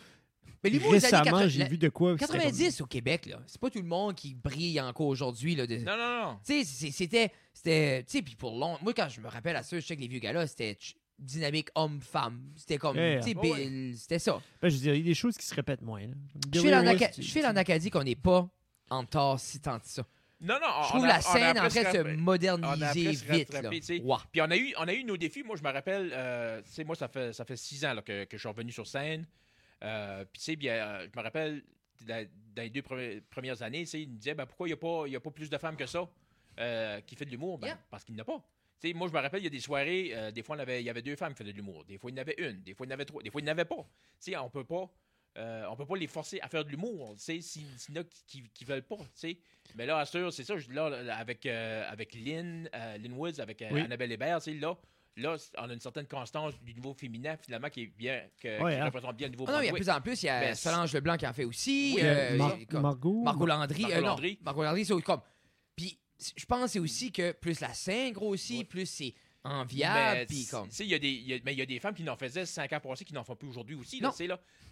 mais 0.65 0.71
l'humour 0.71 0.91
Récemment, 0.93 1.23
80, 1.25 1.49
j'ai 1.49 1.65
vu 1.69 1.79
de 1.79 1.89
quoi. 1.89 2.13
c'était 2.19 2.27
comme- 2.27 2.37
90 2.37 2.81
au 2.81 2.87
Québec, 2.87 3.27
là. 3.27 3.41
C'est 3.47 3.61
pas 3.61 3.71
tout 3.71 3.79
le 3.81 3.85
monde 3.87 4.15
qui 4.17 4.35
brille 4.35 4.81
encore 4.81 5.07
aujourd'hui, 5.07 5.55
là. 5.55 5.67
de- 5.67 5.77
non, 5.79 5.97
non, 5.97 6.23
non. 6.25 6.39
Tu 6.45 6.53
sais, 6.53 6.65
c'est- 6.65 6.91
c'était. 6.91 7.31
C'était. 7.53 8.03
Tu 8.05 8.19
sais, 8.19 8.23
puis 8.23 8.35
pour 8.35 8.59
long. 8.59 8.77
Moi, 8.83 8.93
quand 8.93 9.09
je 9.09 9.21
me 9.21 9.29
rappelle 9.29 9.55
à 9.57 9.63
ça, 9.63 9.79
je 9.79 9.85
sais 9.87 9.95
que 9.97 10.01
les 10.01 10.09
vieux 10.09 10.19
gars-là, 10.21 10.47
c'était 10.49 10.77
dynamique 11.19 11.69
homme-femme. 11.75 12.53
C'était 12.57 12.79
comme. 12.79 12.97
Yeah. 12.97 13.21
Tu 13.21 13.31
sais, 13.31 13.35
Oh, 13.37 13.41
Bill, 13.41 13.95
c'était 13.99 14.19
ça. 14.19 14.41
Ben, 14.63 14.69
je 14.69 14.75
veux 14.77 14.81
dire, 14.81 14.95
il 14.95 15.01
y 15.01 15.05
a 15.05 15.05
des 15.11 15.15
choses 15.15 15.37
qui 15.37 15.45
se 15.47 15.55
répètent 15.55 15.83
moins. 15.83 16.01
là. 16.03 16.15
Je 16.55 16.61
file 16.61 16.75
en, 16.75 17.51
en 17.53 17.57
Acadie 17.57 17.91
qu'on 17.91 18.05
n'est 18.05 18.15
pas 18.15 18.49
en 18.91 19.05
tort 19.05 19.39
si 19.41 19.61
tant 19.61 19.79
que 19.79 19.87
ça. 19.87 20.03
Non, 20.41 20.55
non. 20.61 20.67
on- 20.79 20.83
Je 20.85 20.89
trouve 20.89 21.01
on 21.01 21.05
a- 21.05 21.09
la 21.09 21.15
on 21.15 21.19
a 21.19 21.21
scène 21.23 21.59
en 21.59 21.69
train 21.69 21.69
de 21.69 21.73
se 22.09 22.15
moderniser 22.17 23.15
se 23.15 23.25
vite. 23.25 23.53
Là. 23.53 23.71
Puis 24.31 24.41
on 24.41 24.51
a 24.51 24.57
eu, 24.57 24.73
on 24.79 24.87
a 24.87 24.93
eu 24.95 25.03
nos 25.05 25.17
défis. 25.17 25.43
Moi, 25.43 25.57
je 25.57 25.63
me 25.65 25.73
rappelle, 25.73 26.11
euh, 26.15 26.63
tu 26.63 26.71
sais, 26.73 26.85
moi, 26.85 26.95
ça 26.95 27.09
fait, 27.09 27.33
ça 27.33 27.45
fait 27.45 27.57
six 27.57 27.85
ans 27.85 27.93
là, 27.95 28.03
que, 28.03 28.23
que 28.25 28.37
je 28.37 28.41
suis 28.41 28.49
revenu 28.49 28.71
sur 28.71 28.87
scène. 28.87 29.27
Euh, 29.83 30.25
puis, 30.33 30.39
tu 30.39 30.45
sais, 30.45 30.57
bien, 30.57 30.73
euh, 30.75 31.07
je 31.13 31.19
me 31.19 31.23
rappelle, 31.25 31.63
dans, 32.07 32.25
dans 32.55 32.63
les 32.63 32.71
deux 32.71 32.83
premi- 32.83 33.21
premières 33.29 33.61
années, 33.63 33.81
tu 33.81 33.87
sais, 33.87 34.03
il 34.03 34.09
me 34.11 34.17
disait, 34.17 34.35
ben, 34.35 34.47
pourquoi 34.47 34.69
il 34.69 34.71
n'y 34.71 34.75
a, 34.75 34.77
pas- 34.77 35.03
il 35.07 35.13
y 35.13 35.17
a 35.17 35.21
pas 35.21 35.31
plus 35.33 35.51
de 35.51 35.59
femmes 35.59 35.77
que 35.77 35.87
ça 35.87 36.09
euh, 36.61 37.01
qui 37.01 37.17
fait 37.17 37.25
de 37.25 37.31
l'humour? 37.31 37.59
Ben, 37.59 37.69
Yeah. 37.69 37.79
Parce 37.91 38.05
qu'il 38.05 38.15
n'y 38.15 38.21
en 38.21 38.23
a 38.23 38.27
pas. 38.27 38.43
Tu 38.81 38.89
sais, 38.89 38.95
moi, 38.95 39.09
je 39.09 39.13
me 39.13 39.19
rappelle, 39.21 39.41
il 39.41 39.45
y 39.45 39.49
a 39.49 39.51
des 39.51 39.61
soirées, 39.61 40.13
euh, 40.15 40.31
des 40.31 40.43
fois, 40.43 40.57
on 40.57 40.59
avait- 40.61 40.81
il 40.81 40.87
y 40.87 40.91
avait 40.91 41.03
deux 41.03 41.17
femmes 41.17 41.33
qui 41.33 41.39
faisaient 41.39 41.53
de 41.53 41.57
l'humour. 41.57 41.85
Des 41.85 41.99
fois, 41.99 42.11
il 42.11 42.15
y 42.17 42.19
en 42.19 42.23
avait 42.23 42.37
une. 42.39 42.63
Des 42.63 42.75
fois, 42.75 42.87
il 42.87 42.91
y 42.91 42.93
en 42.93 42.95
avait 42.95 43.05
trois. 43.05 43.23
Des 43.23 43.31
fois, 43.31 43.41
il 43.41 43.45
n'y 43.45 43.51
en 43.51 43.53
avait 43.53 43.65
pas. 43.65 43.77
Tu 44.21 44.31
sais, 44.33 44.37
on 44.37 44.49
peut 44.51 44.65
pas. 44.65 44.89
euh, 45.37 45.67
on 45.71 45.77
peut 45.77 45.87
pas 45.87 45.95
les 45.97 46.09
forcer 46.09 46.41
à 46.41 46.49
faire 46.49 46.65
de 46.65 46.71
l'humour, 46.71 47.15
tu 47.17 47.23
sais, 47.23 47.41
s'il 47.41 47.63
y 47.63 47.99
en 47.99 48.01
a 48.01 48.05
qui, 48.27 48.43
qui 48.53 48.65
veulent 48.65 48.83
pas, 48.83 48.97
tu 48.97 49.05
sais. 49.15 49.39
Mais 49.77 49.87
là, 49.87 49.99
à 49.99 50.05
sûr, 50.05 50.33
c'est 50.33 50.43
ça, 50.43 50.57
je- 50.59 50.69
là, 50.73 50.87
avec, 51.17 51.47
euh, 51.47 51.85
avec 51.89 52.13
Lynn, 52.15 52.69
euh, 52.75 52.99
Lynn 52.99 53.13
Woods, 53.13 53.39
avec 53.39 53.63
euh, 53.63 53.69
Oui. 53.71 53.83
Annabelle 53.83 54.11
Hébert, 54.11 54.39
tu 54.43 54.51
sais, 54.53 54.59
là, 54.59 54.77
là, 55.17 55.37
on 55.59 55.71
a 55.71 55.73
une 55.73 55.81
certaine 55.81 56.07
constance 56.09 56.59
du 56.63 56.75
niveau 56.75 56.93
féminin, 56.93 57.37
finalement, 57.37 57.69
qui 57.69 57.83
est 57.83 57.87
bien, 57.87 58.23
que- 58.41 58.61
Ouais, 58.61 58.75
qui 58.75 58.81
hein. 58.81 58.85
représente 58.87 59.17
bien 59.17 59.29
le 59.29 59.33
niveau 59.33 59.45
Ah 59.47 59.53
non, 59.53 59.61
il 59.61 59.67
y 59.67 59.69
a 59.69 59.73
plus 59.75 59.89
en 59.91 60.01
plus, 60.01 60.23
il 60.25 60.27
y 60.27 60.29
a 60.29 60.41
Ben, 60.41 60.55
Solange 60.57 60.93
Leblanc 60.93 61.17
qui 61.17 61.27
en 61.29 61.33
fait 61.33 61.45
aussi. 61.45 61.93
Oui, 61.97 62.01
euh, 62.03 62.37
Mar- 62.37 62.57
j'ai- 62.59 62.67
comme- 62.67 62.83
Margot. 62.83 63.23
Margot 63.23 63.47
Landry. 63.47 63.83
Margot 63.83 63.97
non, 64.01 64.07
Landry. 64.09 64.39
Margot 64.43 64.63
Landry, 64.65 64.85
c'est 64.87 65.03
comme. 65.03 65.21
Je 66.37 66.45
pense 66.47 66.73
c'est 66.73 66.79
aussi 66.79 67.13
que 67.13 67.33
plus 67.33 67.61
la 67.61 67.73
scène 67.75 68.13
grossit, 68.13 68.59
Ouais. 68.59 68.65
plus 68.65 68.87
c'est 68.87 69.15
enviable. 69.45 70.19
Mais, 70.19 70.27
Puis, 70.27 70.47
comme. 70.51 70.69
il 70.81 70.87
y, 70.87 70.95
a 70.95 70.99
y 70.99 71.35
a- 71.35 71.39
mais 71.45 71.53
il 71.55 71.59
y 71.59 71.63
a 71.63 71.67
des 71.67 71.79
femmes 71.79 71.95
qui 71.95 72.03
n'en 72.03 72.17
faisaient 72.17 72.45
cinq 72.45 72.73
ans 72.73 72.81
passés 72.81 73.05
qui 73.05 73.15
n'en 73.15 73.25
font 73.25 73.37
plus 73.37 73.49
aujourd'hui 73.49 73.77
aussi. 73.77 74.01
Là. 74.01 74.13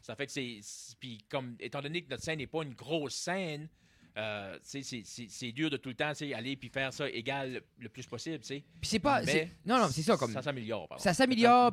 Ça 0.02 0.14
fait 0.16 0.26
que 0.26 0.32
c'est. 0.32 0.60
Puis, 0.98 1.18
comme, 1.28 1.56
étant 1.60 1.80
donné 1.80 2.02
que 2.02 2.10
notre 2.10 2.22
scène 2.24 2.38
n'est 2.38 2.46
pas 2.46 2.62
une 2.62 2.74
grosse 2.74 3.14
scène, 3.14 3.68
euh, 4.16 4.58
c'est- 4.62 5.52
dur 5.52 5.70
de 5.70 5.76
tout 5.76 5.90
le 5.90 5.94
temps 5.94 6.10
aller 6.34 6.56
puis 6.56 6.68
faire 6.68 6.92
ça 6.92 7.08
égal 7.08 7.62
le, 7.78 7.88
plus 7.88 8.06
possible. 8.06 8.38
Puis, 8.40 8.64
c'est 8.82 8.98
pas. 8.98 9.22
Mais 9.22 9.50
Non, 9.64 9.78
non, 9.78 9.88
c'est 9.88 10.02
ça. 10.02 10.16
Comme... 10.16 10.32
Ça 10.32 10.42
s'améliore. 10.42 10.88
Ça 10.98 11.14
s'améliore. 11.14 11.70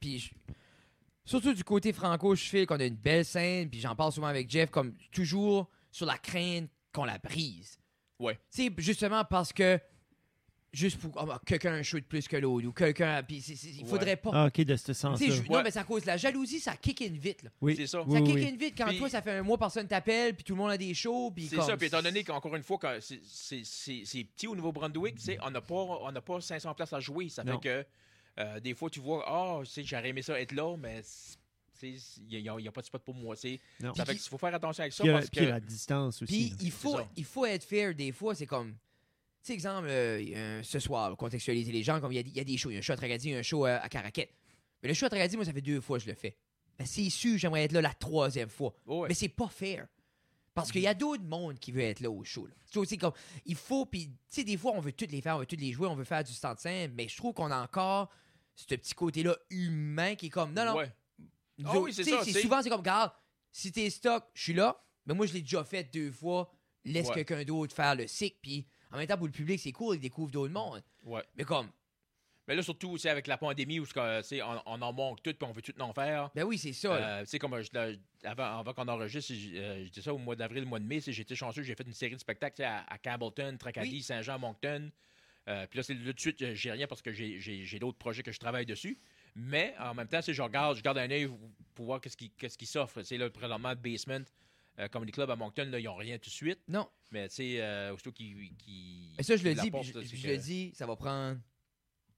Puis, 0.00 0.30
surtout 1.24 1.54
du 1.54 1.64
côté 1.64 1.92
franco, 1.92 2.34
je 2.36 2.44
fais 2.44 2.66
qu'on 2.66 2.78
a 2.78 2.84
une 2.84 2.94
belle 2.96 3.24
scène. 3.24 3.68
Puis 3.68 3.80
j'en 3.80 3.96
parle 3.96 4.12
souvent 4.12 4.28
avec 4.28 4.48
Jeff, 4.48 4.70
comme 4.70 4.94
toujours 5.10 5.68
sur 5.90 6.06
la 6.06 6.18
crainte 6.18 6.70
qu'on 6.92 7.04
la 7.04 7.18
brise. 7.18 7.78
Ouais. 8.18 8.38
Tu 8.54 8.64
sais, 8.66 8.72
justement 8.78 9.24
parce 9.24 9.52
que. 9.52 9.78
Juste 10.72 10.98
pour. 10.98 11.10
bah, 11.24 11.40
quelqu'un 11.46 11.82
shoot 11.82 12.04
plus 12.04 12.28
que 12.28 12.36
l'autre 12.36 12.66
ou 12.66 12.72
quelqu'un. 12.72 13.22
Puis 13.22 13.40
c'est- 13.40 13.56
c'est- 13.56 13.68
il 13.70 13.84
Ouais. 13.84 13.88
faudrait 13.88 14.16
pas. 14.16 14.30
Ah, 14.34 14.46
ok, 14.46 14.60
de 14.60 14.76
ce 14.76 14.92
je- 14.92 15.42
Non, 15.50 15.62
mais 15.62 15.70
c'est 15.70 15.78
à 15.78 15.84
cause 15.84 16.02
de 16.02 16.06
la 16.08 16.18
jalousie, 16.18 16.60
ça 16.60 16.76
kick 16.76 17.00
in 17.00 17.12
vite. 17.14 17.44
Là. 17.44 17.50
Oui. 17.62 17.74
C'est 17.76 17.86
ça. 17.86 18.00
Ça 18.00 18.04
oui, 18.06 18.22
kick 18.24 18.34
oui. 18.34 18.46
in 18.52 18.56
vite 18.56 18.74
quand 18.76 18.92
toi, 18.98 19.08
ça 19.08 19.22
fait 19.22 19.30
un 19.38 19.42
mois, 19.42 19.56
personne 19.56 19.88
t'appelle, 19.88 20.34
puis 20.34 20.44
tout 20.44 20.52
le 20.54 20.58
monde 20.58 20.70
a 20.72 20.76
des 20.76 20.92
shows. 20.92 21.30
Puis 21.30 21.46
C'est 21.46 21.56
comme- 21.56 21.64
ça, 21.66 21.76
puis 21.78 21.86
étant 21.86 22.02
donné 22.02 22.24
qu'encore 22.24 22.54
une 22.56 22.62
fois, 22.62 22.76
quand 22.78 22.94
c'est- 23.00 23.20
c'est 23.24 23.62
c'est- 23.64 24.02
c'est 24.04 24.24
petit 24.24 24.48
au 24.48 24.54
Nouveau-Brunswick, 24.56 25.14
tu 25.16 25.22
sais, 25.22 25.38
on 25.42 25.50
n'a 25.50 25.62
pas, 25.62 25.74
on 25.74 26.12
n'a 26.12 26.20
pas 26.20 26.40
500 26.42 26.74
places 26.74 26.92
à 26.92 27.00
jouer. 27.00 27.30
Ça 27.30 27.42
Non. 27.42 27.58
fait 27.58 27.68
que 27.68 27.86
euh, 28.42 28.60
des 28.60 28.74
fois, 28.74 28.90
tu 28.90 29.00
vois, 29.00 29.24
ah, 29.26 29.60
tu 29.64 29.70
sais, 29.70 29.82
j'aurais 29.82 30.10
aimé 30.10 30.20
ça 30.20 30.38
être 30.38 30.52
là, 30.52 30.76
mais 30.76 31.00
c'est- 31.02 31.38
il 31.82 32.42
n'y 32.42 32.48
a, 32.48 32.54
il 32.58 32.64
y 32.64 32.68
a 32.68 32.72
pas 32.72 32.80
de 32.80 32.86
spot 32.86 33.02
pour 33.02 33.14
moi. 33.14 33.36
sais. 33.36 33.60
Ça 33.94 34.04
fait 34.04 34.12
qu'il 34.14 34.22
faut 34.28 34.38
faire 34.38 34.54
attention 34.54 34.82
avec 34.82 34.92
ça 34.92 35.02
Puis, 35.02 35.10
euh, 35.10 35.14
parce 35.14 35.30
puis 35.30 35.40
que. 35.40 35.44
la 35.46 35.60
distance 35.60 36.22
aussi. 36.22 36.50
Puis 36.54 36.66
il 36.66 36.70
faut, 36.70 36.98
il 37.16 37.24
faut 37.24 37.44
être 37.46 37.64
fair 37.64 37.94
des 37.94 38.12
fois. 38.12 38.34
C'est 38.34 38.46
comme, 38.46 38.72
tu 38.72 38.78
sais, 39.42 39.52
exemple, 39.54 39.88
euh, 39.88 40.20
il 40.20 40.34
un- 40.36 40.62
ce 40.62 40.78
soir, 40.78 41.16
contextualiser 41.16 41.72
les 41.72 41.82
gens, 41.82 42.00
comme 42.00 42.12
il 42.12 42.16
y 42.16 42.18
a, 42.18 42.22
des- 42.22 42.30
il 42.30 42.36
y 42.36 42.40
a 42.40 42.44
des 42.44 42.56
shows. 42.56 42.70
Il 42.70 42.74
y 42.74 42.76
a 42.76 42.78
un 42.78 42.82
show 42.82 42.92
à 42.92 43.06
il 43.06 43.34
a 43.34 43.38
un 43.38 43.42
show 43.42 43.66
euh, 43.66 43.78
à 43.80 43.88
Caraquette. 43.88 44.32
Mais 44.82 44.88
le 44.88 44.94
show 44.94 45.06
à 45.06 45.08
Tracadie, 45.08 45.36
moi, 45.36 45.44
ça 45.44 45.52
fait 45.52 45.60
deux 45.62 45.80
fois 45.80 45.98
que 45.98 46.04
je 46.04 46.10
le 46.10 46.14
fais. 46.16 46.36
Ben, 46.78 46.84
c'est 46.86 47.08
sûr, 47.10 47.38
j'aimerais 47.38 47.64
être 47.64 47.72
là 47.72 47.80
la 47.80 47.94
troisième 47.94 48.50
fois. 48.50 48.74
Ouais. 48.86 49.08
Mais 49.08 49.14
c'est 49.14 49.28
pas 49.30 49.48
fair. 49.48 49.86
Parce 50.52 50.72
qu'il 50.72 50.80
y 50.80 50.86
a 50.86 50.94
d'autres 50.94 51.22
mondes 51.24 51.58
qui 51.58 51.70
veulent 51.70 51.82
être 51.84 52.00
là 52.00 52.10
au 52.10 52.24
show. 52.24 52.48
Tu 52.70 52.78
vois, 52.78 52.86
c'est 52.86 52.96
comme, 52.96 53.12
il 53.44 53.56
faut, 53.56 53.84
puis, 53.84 54.06
tu 54.08 54.12
sais, 54.28 54.44
des 54.44 54.56
fois, 54.56 54.72
on 54.74 54.80
veut 54.80 54.92
toutes 54.92 55.12
les 55.12 55.20
faire, 55.20 55.36
on 55.36 55.40
veut 55.40 55.46
toutes 55.46 55.60
les 55.60 55.72
jouer, 55.72 55.86
on 55.86 55.94
veut 55.94 56.04
faire 56.04 56.24
du 56.24 56.32
stand 56.32 56.56
mais 56.94 57.08
je 57.08 57.16
trouve 57.16 57.34
qu'on 57.34 57.50
a 57.50 57.62
encore 57.62 58.08
ce 58.54 58.64
petit 58.74 58.94
côté-là 58.94 59.36
humain 59.50 60.14
qui 60.14 60.26
est 60.26 60.30
comme, 60.30 60.54
non, 60.54 60.64
non, 60.64 60.76
Ouais. 60.76 60.90
Ah 61.64 61.78
oui, 61.78 61.92
c'est 61.92 62.04
ça, 62.04 62.22
c'est- 62.24 62.40
Souvent, 62.40 62.62
c'est 62.62 62.68
comme, 62.68 62.80
regarde, 62.80 63.12
si 63.52 63.72
t'es 63.72 63.88
stock, 63.90 64.24
je 64.34 64.42
suis 64.42 64.52
là, 64.54 64.78
mais 65.06 65.14
moi, 65.14 65.26
je 65.26 65.32
l'ai 65.32 65.40
déjà 65.42 65.64
fait 65.64 65.84
deux 65.92 66.10
fois, 66.12 66.52
laisse 66.84 67.08
Ouais. 67.08 67.14
quelqu'un 67.14 67.44
d'autre 67.44 67.74
faire 67.74 67.94
le 67.94 68.06
cycle, 68.06 68.36
puis 68.42 68.66
en 68.92 68.98
même 68.98 69.06
temps, 69.06 69.16
pour 69.16 69.26
le 69.26 69.32
public, 69.32 69.58
c'est 69.60 69.72
cool, 69.72 69.96
ils 69.96 70.00
découvrent 70.00 70.30
d'autres 70.30 70.52
mondes. 70.52 70.82
Ouais. 71.04 71.22
Mais 71.36 71.44
comme, 71.44 71.70
Mais 72.48 72.54
là, 72.54 72.62
surtout 72.62 72.90
aussi 72.90 73.08
avec 73.08 73.26
la 73.26 73.36
pandémie 73.38 73.80
où 73.80 73.86
sais, 73.86 74.40
on, 74.40 74.62
on 74.66 74.80
en 74.80 74.92
manque 74.92 75.20
tout 75.20 75.34
puis 75.34 75.48
on 75.48 75.50
veut 75.50 75.62
tout 75.62 75.74
en 75.80 75.92
faire. 75.92 76.30
ben 76.32 76.44
oui, 76.44 76.56
c'est 76.58 76.72
ça. 76.72 76.96
là. 76.96 77.18
Euh, 77.22 77.38
comme 77.40 77.60
je, 77.60 77.70
là, 77.72 77.88
avant, 78.22 78.60
avant 78.60 78.72
qu'on 78.72 78.86
enregistre, 78.86 79.34
je, 79.34 79.56
euh, 79.56 79.84
je 79.84 79.90
dis 79.90 80.00
ça 80.00 80.14
au 80.14 80.18
mois 80.18 80.36
d'avril, 80.36 80.60
le 80.62 80.68
mois 80.68 80.78
de 80.78 80.84
mai, 80.84 81.00
c'est- 81.00 81.10
j'étais 81.12 81.34
chanceux, 81.34 81.62
j'ai 81.64 81.74
fait 81.74 81.82
une 81.84 81.92
série 81.92 82.14
de 82.14 82.20
spectacles 82.20 82.62
à, 82.62 82.84
à 82.88 82.98
Campbellton, 82.98 83.56
Tracadie, 83.58 83.90
Oui. 83.96 84.02
Saint-Jean, 84.02 84.38
Moncton. 84.38 84.92
Euh, 85.48 85.66
puis 85.66 85.78
là, 85.78 85.82
c'est 85.82 85.94
là, 85.94 86.00
tout 86.06 86.12
de 86.12 86.20
suite, 86.20 86.42
euh, 86.42 86.54
j'ai 86.54 86.70
rien 86.70 86.86
parce 86.86 87.02
que 87.02 87.12
j'ai 87.12 87.78
d'autres 87.80 87.98
projets 87.98 88.22
que 88.22 88.30
je 88.30 88.38
travaille 88.38 88.64
dessus. 88.66 88.96
Mais 89.38 89.74
en 89.78 89.92
même 89.94 90.08
temps, 90.08 90.20
je 90.26 90.40
regarde, 90.42 90.76
je 90.78 90.82
garde 90.82 90.96
un 90.98 91.10
œil 91.10 91.28
pour 91.74 91.84
voir 91.84 92.00
qu'est-ce 92.00 92.16
qui, 92.16 92.30
qu'est-ce 92.30 92.56
qui 92.56 92.64
s'offre. 92.66 93.02
Sais, 93.02 93.18
là, 93.18 93.28
présentement, 93.28 93.74
Basement, 93.76 94.24
euh, 94.78 94.88
Comedy 94.88 95.12
Club 95.12 95.30
à 95.30 95.36
Moncton, 95.36 95.68
là, 95.70 95.78
ils 95.78 95.84
n'ont 95.84 95.94
rien 95.96 96.16
tout 96.18 96.30
de 96.30 96.34
suite. 96.34 96.58
non. 96.68 96.88
Mais 97.12 97.28
tu 97.28 97.36
sais, 97.36 97.56
euh, 97.60 97.92
aussitôt 97.94 98.10
qu'ils. 98.12 98.50
qu'ils- 98.56 99.14
Mais 99.16 99.22
ça, 99.22 99.36
je 99.36 99.44
le 99.44 99.54
dis, 99.54 99.68
je, 99.68 99.72
là, 99.98 100.04
c'est 100.04 100.16
je 100.16 100.22
que- 100.22 100.28
le 100.28 100.36
dis, 100.38 100.72
ça 100.74 100.86
va 100.86 100.96
prendre 100.96 101.38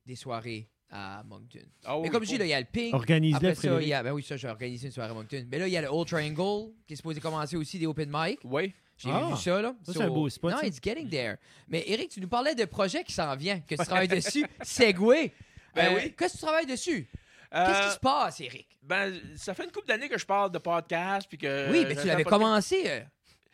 des 0.06 0.16
soirées 0.16 0.66
à 0.90 1.22
Moncton. 1.26 1.58
Ah 1.84 1.96
oui, 1.98 2.04
mais 2.04 2.08
comme 2.10 2.24
je 2.24 2.28
dis, 2.30 2.38
là, 2.38 2.46
il 2.46 2.48
y 2.48 2.54
a 2.54 2.60
le 2.60 2.66
Pink. 2.66 2.94
Organise-le, 2.94 3.36
Après 3.36 3.54
ça, 3.54 3.82
il 3.82 3.88
y 3.88 3.92
a, 3.92 4.02
ben 4.02 4.12
oui, 4.12 4.22
ça, 4.22 4.38
j'ai 4.38 4.48
organisé 4.48 4.86
une 4.86 4.92
soirée 4.92 5.10
à 5.10 5.14
Moncton. 5.14 5.44
Mais 5.50 5.58
là, 5.58 5.66
il 5.68 5.72
y 5.72 5.76
a 5.76 5.82
le 5.82 5.88
Old 5.92 6.08
Triangle, 6.08 6.72
qui 6.86 6.94
est 6.94 6.96
supposé 6.96 7.20
commencer 7.20 7.56
aussi 7.56 7.78
des 7.78 7.86
open 7.86 8.08
mic. 8.10 8.38
Oui. 8.44 8.72
J'ai 8.96 9.10
Ah, 9.12 9.28
vu 9.30 9.36
ça, 9.36 9.60
là. 9.60 9.74
ça, 9.84 9.92
c'est 9.92 10.02
un 10.02 10.08
beau 10.08 10.28
spot, 10.30 10.52
Non, 10.52 10.58
ça. 10.60 10.66
it's 10.66 10.80
getting 10.82 11.08
there. 11.10 11.36
Mais 11.68 11.84
Eric, 11.86 12.08
tu 12.08 12.20
nous 12.20 12.28
parlais 12.28 12.54
de 12.54 12.64
projets 12.64 13.04
qui 13.04 13.12
s'en 13.12 13.36
viennent, 13.36 13.62
que 13.62 13.74
tu 13.74 13.76
travailles 13.84 14.08
dessus. 14.08 14.46
Segway. 14.62 15.32
Ben 15.74 15.92
Euh, 15.92 15.96
oui. 15.96 16.14
Qu'est-ce 16.16 16.34
que 16.34 16.38
tu 16.38 16.44
travailles 16.44 16.66
dessus? 16.66 17.08
Euh, 17.54 17.66
Qu'est-ce 17.66 17.86
qui 17.88 17.94
se 17.94 17.98
passe, 18.00 18.40
Eric? 18.40 18.68
Ben, 18.82 19.12
ça 19.36 19.54
fait 19.54 19.64
une 19.64 19.70
couple 19.72 19.86
d'années 19.88 20.08
que 20.08 20.18
je 20.18 20.26
parle 20.26 20.50
de 20.52 20.58
podcast. 20.58 21.26
Puis 21.28 21.38
que 21.38 21.70
oui, 21.70 21.84
mais 21.88 21.96
tu 21.96 22.06
l'avais 22.06 22.24
commencé. 22.24 22.82
euh, 22.86 23.00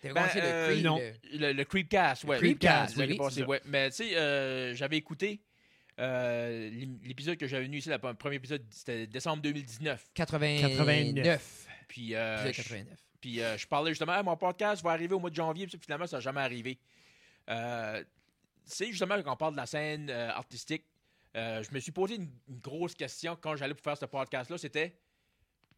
Tu 0.00 0.08
Ben, 0.08 0.14
commencé 0.14 0.40
euh, 0.42 0.66
le 0.68 0.72
Creed. 0.72 0.84
non. 0.84 0.98
le- 0.98 1.38
Le, 1.38 1.52
le 1.52 1.64
Creepcast, 1.64 2.24
ouais. 2.24 2.36
Creepcast, 2.38 2.96
l'année 2.96 3.16
oui, 3.20 3.42
ouais. 3.44 3.60
Mais 3.66 3.90
tu 3.90 3.96
sais, 3.96 4.16
euh, 4.16 4.74
j'avais 4.74 4.96
écouté 4.96 5.40
euh, 6.00 6.70
l'épisode 7.04 7.36
que 7.36 7.46
j'avais 7.46 7.64
venu 7.64 7.78
ici, 7.78 7.88
le 7.88 7.98
premier 8.14 8.36
épisode, 8.36 8.64
c'était 8.70 9.06
décembre 9.06 9.42
2019. 9.42 10.04
89. 10.14 10.70
89. 10.76 11.66
Puis, 11.88 12.14
euh, 12.16 12.38
je, 12.46 12.50
89. 12.56 12.98
puis 13.20 13.40
euh, 13.40 13.56
je 13.56 13.66
parlais 13.68 13.92
justement, 13.92 14.12
Ah, 14.16 14.22
mon 14.24 14.36
podcast 14.36 14.82
va 14.82 14.90
arriver 14.90 15.14
au 15.14 15.20
mois 15.20 15.30
de 15.30 15.36
janvier, 15.36 15.66
puis 15.68 15.78
finalement, 15.80 16.06
ça 16.08 16.16
n'a 16.16 16.20
jamais 16.20 16.40
arrivé. 16.40 16.78
Euh, 17.48 18.02
c'est 18.64 18.86
justement 18.90 19.22
quand 19.22 19.32
on 19.32 19.36
parle 19.36 19.52
de 19.52 19.58
la 19.58 19.66
scène 19.66 20.08
euh, 20.10 20.30
artistique, 20.30 20.84
euh, 21.36 21.62
je 21.62 21.72
me 21.74 21.80
suis 21.80 21.92
posé 21.92 22.16
une, 22.16 22.30
une 22.48 22.58
grosse 22.60 22.94
question 22.94 23.36
quand 23.40 23.56
j'allais 23.56 23.74
pour 23.74 23.82
faire 23.82 23.96
ce 23.98 24.04
podcast-là, 24.06 24.58
c'était 24.58 24.96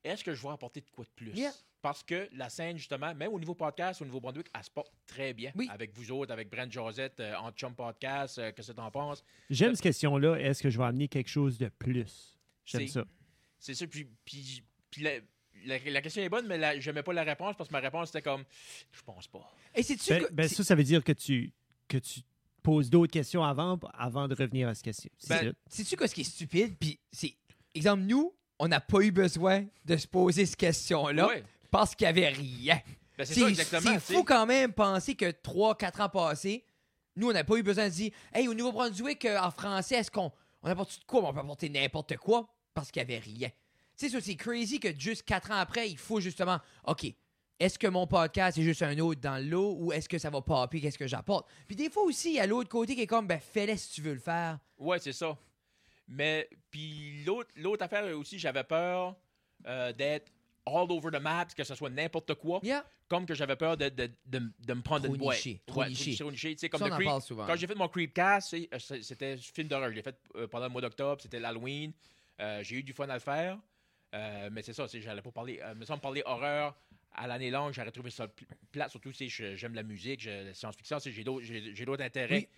est-ce 0.04 0.22
que 0.22 0.34
je 0.34 0.42
vais 0.42 0.50
apporter 0.50 0.80
de 0.80 0.90
quoi 0.90 1.04
de 1.04 1.11
plus? 1.11 1.32
Yeah. 1.32 1.52
Parce 1.82 2.02
que 2.02 2.28
la 2.32 2.48
scène, 2.48 2.76
justement, 2.78 3.14
même 3.14 3.32
au 3.32 3.38
niveau 3.38 3.54
podcast, 3.54 4.02
au 4.02 4.04
niveau 4.04 4.20
Brunswick, 4.20 4.48
elle 4.54 4.62
se 4.64 4.70
porte 4.70 4.92
très 5.07 5.32
bien. 5.34 5.52
Oui. 5.54 5.68
Avec 5.70 5.92
vous 5.94 6.11
autres, 6.12 6.32
avec 6.32 6.50
Brent 6.50 6.70
Josette, 6.70 7.20
euh, 7.20 7.34
en 7.36 7.50
Chum 7.52 7.74
Podcast, 7.74 8.38
euh, 8.38 8.52
qu'est-ce 8.52 8.68
que 8.72 8.76
t'en 8.76 8.90
penses? 8.90 9.24
J'aime 9.50 9.74
cette 9.74 9.82
question-là. 9.82 10.36
Est-ce 10.36 10.62
que 10.62 10.70
je 10.70 10.78
vais 10.78 10.84
amener 10.84 11.09
quelque 11.09 11.28
chose 11.28 11.59
de 11.59 11.68
plus? 11.68 12.38
J'aime 12.64 12.82
C'est- 12.82 12.92
ça. 12.94 13.04
C'est 13.59 13.74
ça, 13.74 13.86
puis, 13.86 14.07
puis, 14.24 14.62
puis 14.90 15.02
la, 15.02 15.12
la- 15.64 15.78
la 15.78 16.02
question 16.02 16.22
est 16.22 16.28
bonne, 16.28 16.46
mais 16.46 16.59
la, 16.59 16.78
j'aimais 16.78 17.02
pas 17.02 17.12
la 17.12 17.24
réponse 17.24 17.57
parce 17.57 17.68
que 17.68 17.72
ma 17.72 17.80
réponse 17.80 18.11
était 18.11 18.22
comme, 18.22 18.44
je 18.92 19.02
pense 19.02 19.26
pas. 19.28 19.50
Et 19.74 19.82
c'est-tu 19.82 20.11
Ben, 20.11 20.24
que- 20.24 20.32
ben, 20.32 20.48
c'est- 20.48 20.57
ça, 20.57 20.64
ça 20.64 20.74
veut 20.74 20.84
dire 20.84 21.02
que 21.02 21.12
tu, 21.12 21.52
que 21.88 21.98
tu 21.98 22.20
poses 22.66 22.90
d'autres 22.90 23.12
questions 23.12 23.44
avant, 23.44 23.78
avant 23.94 24.26
de 24.26 24.34
revenir 24.34 24.66
à 24.68 24.74
cette 24.74 24.84
question. 24.84 25.10
C'est 25.18 25.44
Ben. 25.44 25.54
Sais-tu 25.68 25.96
quoi 25.96 26.08
ce 26.08 26.14
qui 26.16 26.22
est 26.22 26.24
stupide? 26.24 26.76
Puis, 26.78 26.98
c'est. 27.12 27.36
Exemple, 27.74 28.02
nous, 28.02 28.34
on 28.58 28.66
n'a 28.66 28.80
pas 28.80 29.00
eu 29.02 29.12
besoin 29.12 29.64
de 29.84 29.96
se 29.96 30.06
poser 30.08 30.46
cette 30.46 30.56
question-là 30.56 31.28
Ouais. 31.28 31.44
parce 31.70 31.94
qu'il 31.94 32.06
n'y 32.06 32.08
avait 32.08 32.28
rien. 32.28 32.80
Ben, 33.16 33.24
c'est 33.24 33.54
C'est 33.54 34.00
fou 34.00 34.24
quand 34.24 34.46
même 34.46 34.72
penser 34.72 35.14
que 35.14 35.30
3-4 35.30 36.02
ans 36.02 36.08
passés, 36.08 36.64
nous, 37.14 37.28
on 37.30 37.32
n'a 37.32 37.44
pas 37.44 37.56
eu 37.56 37.62
besoin 37.62 37.84
de 37.88 37.92
dire 37.94 38.10
Hey, 38.34 38.48
au 38.48 38.54
Nouveau-Brunswick, 38.54 39.24
euh, 39.26 39.38
en 39.38 39.50
français, 39.52 39.96
est-ce 39.96 40.10
qu'on 40.10 40.32
on 40.62 40.68
apporte 40.68 40.98
de 40.98 41.04
quoi? 41.04 41.28
On 41.28 41.32
peut 41.32 41.38
apporter 41.40 41.68
n'importe 41.68 42.16
quoi 42.16 42.48
parce 42.74 42.90
qu'il 42.90 43.04
n'y 43.06 43.14
avait 43.14 43.22
rien. 43.24 43.48
Tu 43.96 44.06
sais, 44.06 44.08
ça, 44.10 44.20
c'est 44.20 44.34
crazy 44.36 44.80
que 44.80 44.88
juste 44.98 45.22
4 45.22 45.52
ans 45.52 45.56
après, 45.58 45.88
il 45.88 45.96
faut 45.98 46.20
justement 46.20 46.58
OK. 46.84 47.06
Est-ce 47.59 47.78
que 47.78 47.86
mon 47.86 48.07
podcast 48.07 48.59
est 48.59 48.62
juste 48.62 48.82
un 48.82 48.98
autre 48.98 49.20
dans 49.20 49.42
l'eau 49.42 49.76
ou 49.78 49.92
est-ce 49.92 50.09
que 50.09 50.18
ça 50.18 50.28
va 50.28 50.42
popper? 50.42 50.80
Qu'est-ce 50.80 50.98
que 50.98 51.07
j'apporte? 51.07 51.48
Puis 51.66 51.74
des 51.76 51.88
fois 51.88 52.02
aussi, 52.02 52.30
il 52.30 52.34
y 52.34 52.40
a 52.40 52.46
l'autre 52.46 52.68
côté 52.68 52.94
qui 52.94 53.00
est 53.02 53.07
comme, 53.07 53.26
ben, 53.26 53.40
fais-le 53.40 53.76
si 53.76 53.92
tu 53.94 54.02
veux 54.02 54.12
le 54.12 54.20
faire. 54.20 54.59
Ouais, 54.78 54.98
c'est 54.98 55.12
ça. 55.14 55.36
Mais, 56.09 56.48
puis 56.70 57.24
l'autre, 57.24 57.50
l'autre 57.57 57.82
affaire 57.84 58.04
aussi, 58.16 58.38
j'avais 58.38 58.62
peur 58.64 59.16
euh, 59.66 59.92
d'être 59.92 60.30
all 60.66 60.90
over 60.90 61.11
the 61.11 61.20
map, 61.22 61.46
que 61.46 61.64
ce 61.64 61.74
soit 61.74 61.88
n'importe 61.90 62.34
quoi, 62.34 62.61
Yeah. 62.62 62.84
comme 63.09 63.24
que 63.24 63.34
j'avais 63.34 63.57
peur 63.57 63.76
de, 63.76 63.88
de, 63.88 64.11
de, 64.26 64.42
de 64.66 64.74
me 64.74 64.82
prendre 64.82 65.04
Trop 65.04 65.14
une 65.14 65.20
boîte. 65.20 65.36
niché, 65.38 65.62
trop 65.64 65.80
Ouais, 65.80 65.88
niché. 65.88 66.14
trop 66.16 66.28
comme 66.28 66.36
Ça, 66.36 66.86
on 66.86 66.88
The 66.88 66.92
en 66.92 66.96
Creep- 66.98 67.04
parle 67.07 67.22
souvent. 67.22 67.46
Quand 67.46 67.57
j'ai 67.57 67.66
fait 67.66 67.74
mon 67.74 67.88
Creepcast, 67.88 68.54
c'était 69.00 69.32
un 69.32 69.36
film 69.38 69.68
d'horreur. 69.68 69.88
Je 69.90 69.94
l'ai 69.94 70.02
fait 70.02 70.18
euh, 70.36 70.46
pendant 70.46 70.66
le 70.66 70.72
mois 70.72 70.82
d'octobre, 70.82 71.22
c'était 71.22 71.40
l'Halloween. 71.40 71.92
Euh, 72.40 72.62
j'ai 72.62 72.76
eu 72.76 72.82
du 72.82 72.92
fun 72.92 73.09
à 73.09 73.14
le 73.14 73.20
faire. 73.20 73.59
Euh, 74.14 74.48
mais 74.52 74.62
c'est 74.62 74.72
ça, 74.72 74.86
j'allais 74.92 75.22
pas 75.22 75.30
parler. 75.32 75.61
Me 75.76 75.84
semble 75.84 76.00
parler 76.00 76.22
horreur 76.26 76.76
à 77.16 77.26
l'année 77.26 77.50
longue, 77.50 77.72
j'aurais 77.72 77.90
trouvé 77.90 78.10
ça 78.10 78.28
pl- 78.28 78.48
plate. 78.72 78.90
Surtout 78.90 79.12
si 79.12 79.28
j'aime 79.28 79.74
la 79.74 79.82
musique, 79.82 80.20
j'ai- 80.20 80.44
la 80.44 80.54
science-fiction, 80.54 80.98
c'est- 81.00 81.10
j'ai 81.12 81.24
d'autres, 81.24 81.44
j'ai, 81.44 81.74
j'ai 81.74 81.84
d'autres 81.84 82.04
intérêts. 82.04 82.36
Oui. 82.36 82.48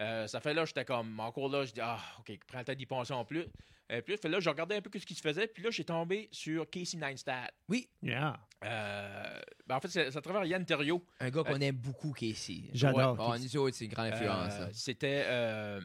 Euh, 0.00 0.26
ça 0.26 0.40
fait 0.40 0.54
là, 0.54 0.64
j'étais 0.64 0.84
comme 0.84 1.20
encore 1.20 1.48
là, 1.50 1.64
je 1.64 1.72
dis 1.72 1.80
ah 1.82 2.00
ok, 2.20 2.38
prends 2.46 2.58
le 2.60 2.64
temps 2.64 2.74
d'y 2.74 2.86
penser 2.86 3.12
en 3.12 3.24
plus. 3.24 3.44
Euh, 3.92 4.00
puis 4.02 4.14
là, 4.14 4.18
fait 4.22 4.28
là, 4.28 4.40
je 4.40 4.48
regardais 4.48 4.76
un 4.76 4.80
peu 4.80 4.90
ce 4.98 5.04
qui 5.04 5.14
se 5.14 5.20
faisait, 5.20 5.46
puis 5.48 5.62
là, 5.62 5.70
j'ai 5.70 5.84
tombé 5.84 6.28
sur 6.32 6.68
Casey 6.70 6.96
Neistat. 6.96 7.50
Oui, 7.68 7.88
Yeah. 8.02 8.38
Euh, 8.64 9.40
ben, 9.66 9.76
en 9.76 9.80
fait, 9.80 9.88
c'est 9.88 10.16
à 10.16 10.20
travers 10.20 10.44
Yann 10.44 10.64
Terriot. 10.64 11.04
un 11.18 11.30
gars 11.30 11.42
qu'on 11.42 11.60
aime 11.60 11.76
beaucoup, 11.76 12.12
Casey. 12.12 12.64
J'adore. 12.72 13.16
Oh, 13.18 13.36
nous 13.38 13.56
autres, 13.56 13.76
c'est 13.76 13.86
une 13.86 13.90
grande 13.92 14.12
influence. 14.12 14.52
Euh. 14.60 14.68
C'était 14.72 15.22
euh, 15.26 15.80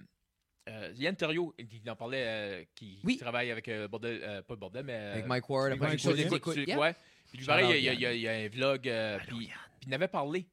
euh, 0.70 0.92
Yann 0.96 1.16
Terriot 1.16 1.54
qui 1.58 1.82
en 1.90 1.96
parlait, 1.96 2.24
euh, 2.26 2.64
qui, 2.76 3.00
Oui. 3.04 3.14
qui 3.14 3.20
travaille 3.20 3.50
avec 3.52 3.68
euh, 3.70 3.88
Bordel, 3.88 4.20
euh, 4.24 4.42
pas 4.44 4.56
Bordel, 4.56 4.84
mais. 4.86 4.94
euh, 4.94 5.14
Avec 5.14 5.26
Mike 5.28 5.50
Ward, 5.50 5.70
Mike 5.72 6.06
après 6.06 6.40
Ward, 6.46 6.58
Yeah. 6.68 6.80
ouais. 6.80 6.96
Puis 7.38 7.46
pareil, 7.46 7.66
il 7.80 7.84
y, 7.84 7.90
a- 7.90 7.94
il 7.94 8.00
y 8.00 8.02
Yann. 8.02 8.12
a- 8.12 8.14
il 8.16 8.22
y 8.22 8.28
a 8.28 8.32
un 8.34 8.48
vlog, 8.50 8.88
euh, 8.88 9.20
puis 9.28 9.38
puis 9.38 9.50
il 9.88 9.90
en 9.90 9.96
avait 9.96 10.08
parlé. 10.08 10.46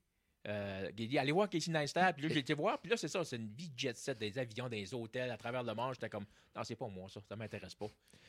Euh, 0.49 0.91
il 0.99 1.05
a 1.05 1.07
dit 1.07 1.18
Allez 1.18 1.33
voir 1.33 1.49
Casey 1.49 1.70
Neistat. 1.70 2.12
Puis 2.14 2.22
là, 2.24 2.28
j'ai 2.28 2.41
été 2.41 2.55
voir. 2.55 2.80
Puis 2.80 2.91
là, 2.91 2.97
c'est 2.97 3.09
ça, 3.09 3.24
c'est 3.24 3.37
une 3.37 3.49
vie 3.55 3.68
de 3.68 3.78
jet 3.78 3.97
set, 3.97 4.18
des 4.18 4.37
avions, 4.39 4.68
des 4.68 4.93
hôtels 4.93 5.30
à 5.30 5.37
travers 5.37 5.62
le 5.62 5.74
monde. 5.74 5.95
J'étais 5.95 6.09
comme 6.09 6.26
Non, 6.57 6.64
c'est 6.64 6.74
pas 6.76 6.89
moi, 6.89 7.09
ça. 7.09 7.20
Ça 7.28 7.37
m'intéresse 7.37 7.74
pas. 7.74 7.87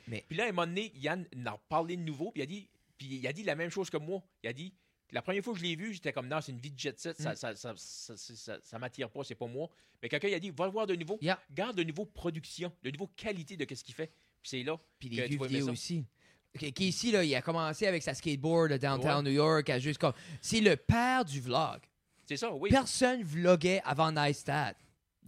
Mais- 0.08 0.24
Puis 0.28 0.38
là, 0.38 0.46
à 0.46 0.48
un 0.48 0.52
moment 0.52 0.68
donné, 0.68 0.92
Yann 0.96 1.26
en 1.36 1.46
a 1.48 1.58
parlé 1.70 1.98
de 1.98 2.02
nouveau. 2.04 2.32
Puis 2.32 2.42
il 2.42 2.44
a 2.44 2.46
dit, 2.46 2.70
puis 2.98 3.08
il 3.16 3.28
a 3.28 3.34
dit 3.34 3.44
la 3.44 3.56
même 3.56 3.70
chose 3.72 3.90
que 3.90 3.98
moi. 3.98 4.22
Il 4.44 4.50
a 4.50 4.54
dit 4.54 4.74
La 5.12 5.22
première 5.22 5.44
fois 5.44 5.54
que 5.54 5.60
je 5.60 5.64
l'ai 5.66 5.76
vu, 5.76 5.94
j'étais 5.94 6.14
comme 6.14 6.28
Non, 6.28 6.40
c'est 6.42 6.52
une 6.52 6.60
vie 6.60 6.72
de 6.72 6.80
jet 6.80 7.00
set. 7.00 7.20
Mm. 7.20 7.24
Ça, 7.24 7.36
ça, 7.36 7.56
ça, 7.56 7.74
ça, 7.76 8.60
ça- 8.62 8.80
m'attire 8.80 9.10
pas, 9.10 9.24
c'est 9.24 9.36
pas 9.36 9.48
moi. 9.48 9.70
Mais 10.02 10.10
quelqu'un, 10.10 10.28
il 10.28 10.34
a 10.36 10.40
dit 10.40 10.52
Va 10.52 10.66
le 10.66 10.72
voir 10.72 10.86
de 10.86 10.96
nouveau. 10.96 11.18
Garde 11.52 11.76
de 11.78 11.84
nouveau 11.84 12.06
production, 12.06 12.72
de 12.84 12.92
nouveau 12.92 13.08
qualité 13.08 13.58
de 13.58 13.76
ce 13.76 13.84
qu'il 13.84 13.96
fait. 13.96 14.08
Puis 14.42 14.50
c'est 14.50 14.64
là. 14.64 14.78
Puis 15.00 15.10
que 15.10 15.16
les 15.16 15.28
vidéos 15.48 15.66
aussi. 15.72 16.06
Ok, 16.56 16.72
Casey, 16.74 17.12
là, 17.12 17.24
il 17.24 17.34
a 17.36 17.42
commencé 17.42 17.88
avec 17.88 18.04
sa 18.04 18.14
skateboard 18.14 18.72
de 18.72 18.78
downtown 18.78 19.18
Ouais. 19.26 19.32
New 19.32 19.36
York 19.38 19.70
à 19.70 19.80
juste 19.80 20.00
comme. 20.00 20.14
C'est 20.42 20.62
le 20.62 20.76
père 20.76 21.26
du 21.26 21.40
vlog. 21.42 21.80
C'est 22.28 22.38
ça, 22.38 22.54
oui. 22.54 22.70
Personne 22.70 23.24
vloguait 23.24 23.82
avant 23.84 24.12
Neistat. 24.12 24.76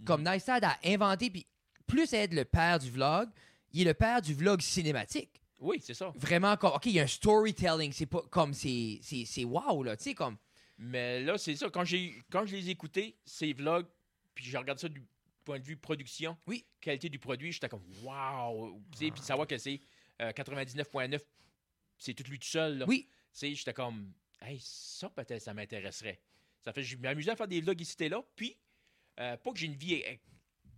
Comme 0.04 0.22
Mm. 0.22 0.24
Neistat 0.30 0.58
a 0.62 0.78
inventé, 0.84 1.30
puis 1.30 1.46
plus 1.86 2.12
être 2.12 2.32
le 2.34 2.44
père 2.44 2.78
du 2.78 2.90
vlog, 2.90 3.28
il 3.72 3.82
est 3.82 3.84
le 3.84 3.94
père 3.94 4.22
du 4.22 4.34
vlog 4.34 4.60
cinématique. 4.60 5.30
Oui, 5.58 5.78
c'est 5.82 5.94
ça. 5.94 6.12
Vraiment 6.16 6.56
comme, 6.56 6.72
OK, 6.74 6.86
il 6.86 6.92
y 6.92 7.00
a 7.00 7.04
un 7.04 7.06
storytelling, 7.06 7.90
c'est 7.92 8.06
pas 8.06 8.22
comme, 8.30 8.52
c'est 8.54 8.98
c'est- 9.02 9.24
c'est 9.24 9.44
wow, 9.44 9.82
là, 9.82 9.96
tu 9.96 10.04
sais, 10.04 10.14
comme, 10.14 10.36
Mais 10.78 11.22
là, 11.22 11.38
c'est 11.38 11.56
ça. 11.56 11.70
Quand, 11.70 11.84
j'ai, 11.84 12.14
quand 12.30 12.44
je 12.44 12.54
les 12.56 12.68
écoutais, 12.68 13.16
ces 13.24 13.54
vlogs, 13.54 13.86
puis 14.34 14.44
je 14.44 14.56
regarde 14.58 14.78
ça 14.78 14.88
du 14.90 15.02
point 15.42 15.58
de 15.58 15.64
vue 15.64 15.76
production, 15.78 16.36
Oui. 16.46 16.66
qualité 16.82 17.08
du 17.08 17.18
produit, 17.18 17.50
j'étais 17.52 17.68
comme 17.70 17.82
wow. 18.02 18.78
Puis 18.98 19.10
de 19.10 19.16
savoir 19.18 19.46
que 19.46 19.56
c'est 19.56 19.80
euh, 20.22 20.30
99,9, 20.32 21.20
c'est 21.98 22.14
tout 22.14 22.24
lui 22.30 22.38
tout 22.38 22.46
seul. 22.48 22.78
Là. 22.78 22.84
oui, 22.88 23.08
Tu 23.08 23.16
sais, 23.32 23.54
j'étais 23.54 23.72
comme, 23.74 24.12
hey, 24.40 24.58
ça 24.62 25.08
peut-être, 25.10 25.40
ça 25.42 25.54
m'intéresserait. 25.54 26.20
Ça 26.62 26.72
fait, 26.72 26.82
je 26.82 26.96
m'amusais 26.96 27.30
à 27.30 27.36
faire 27.36 27.48
des 27.48 27.60
vlogs 27.60 27.80
ici 27.80 27.96
et 28.00 28.08
là. 28.08 28.22
Puis, 28.34 28.56
euh, 29.20 29.36
pas 29.36 29.52
que 29.52 29.58
j'ai 29.58 29.66
une 29.66 29.76
vie 29.76 30.02
euh, 30.06 30.14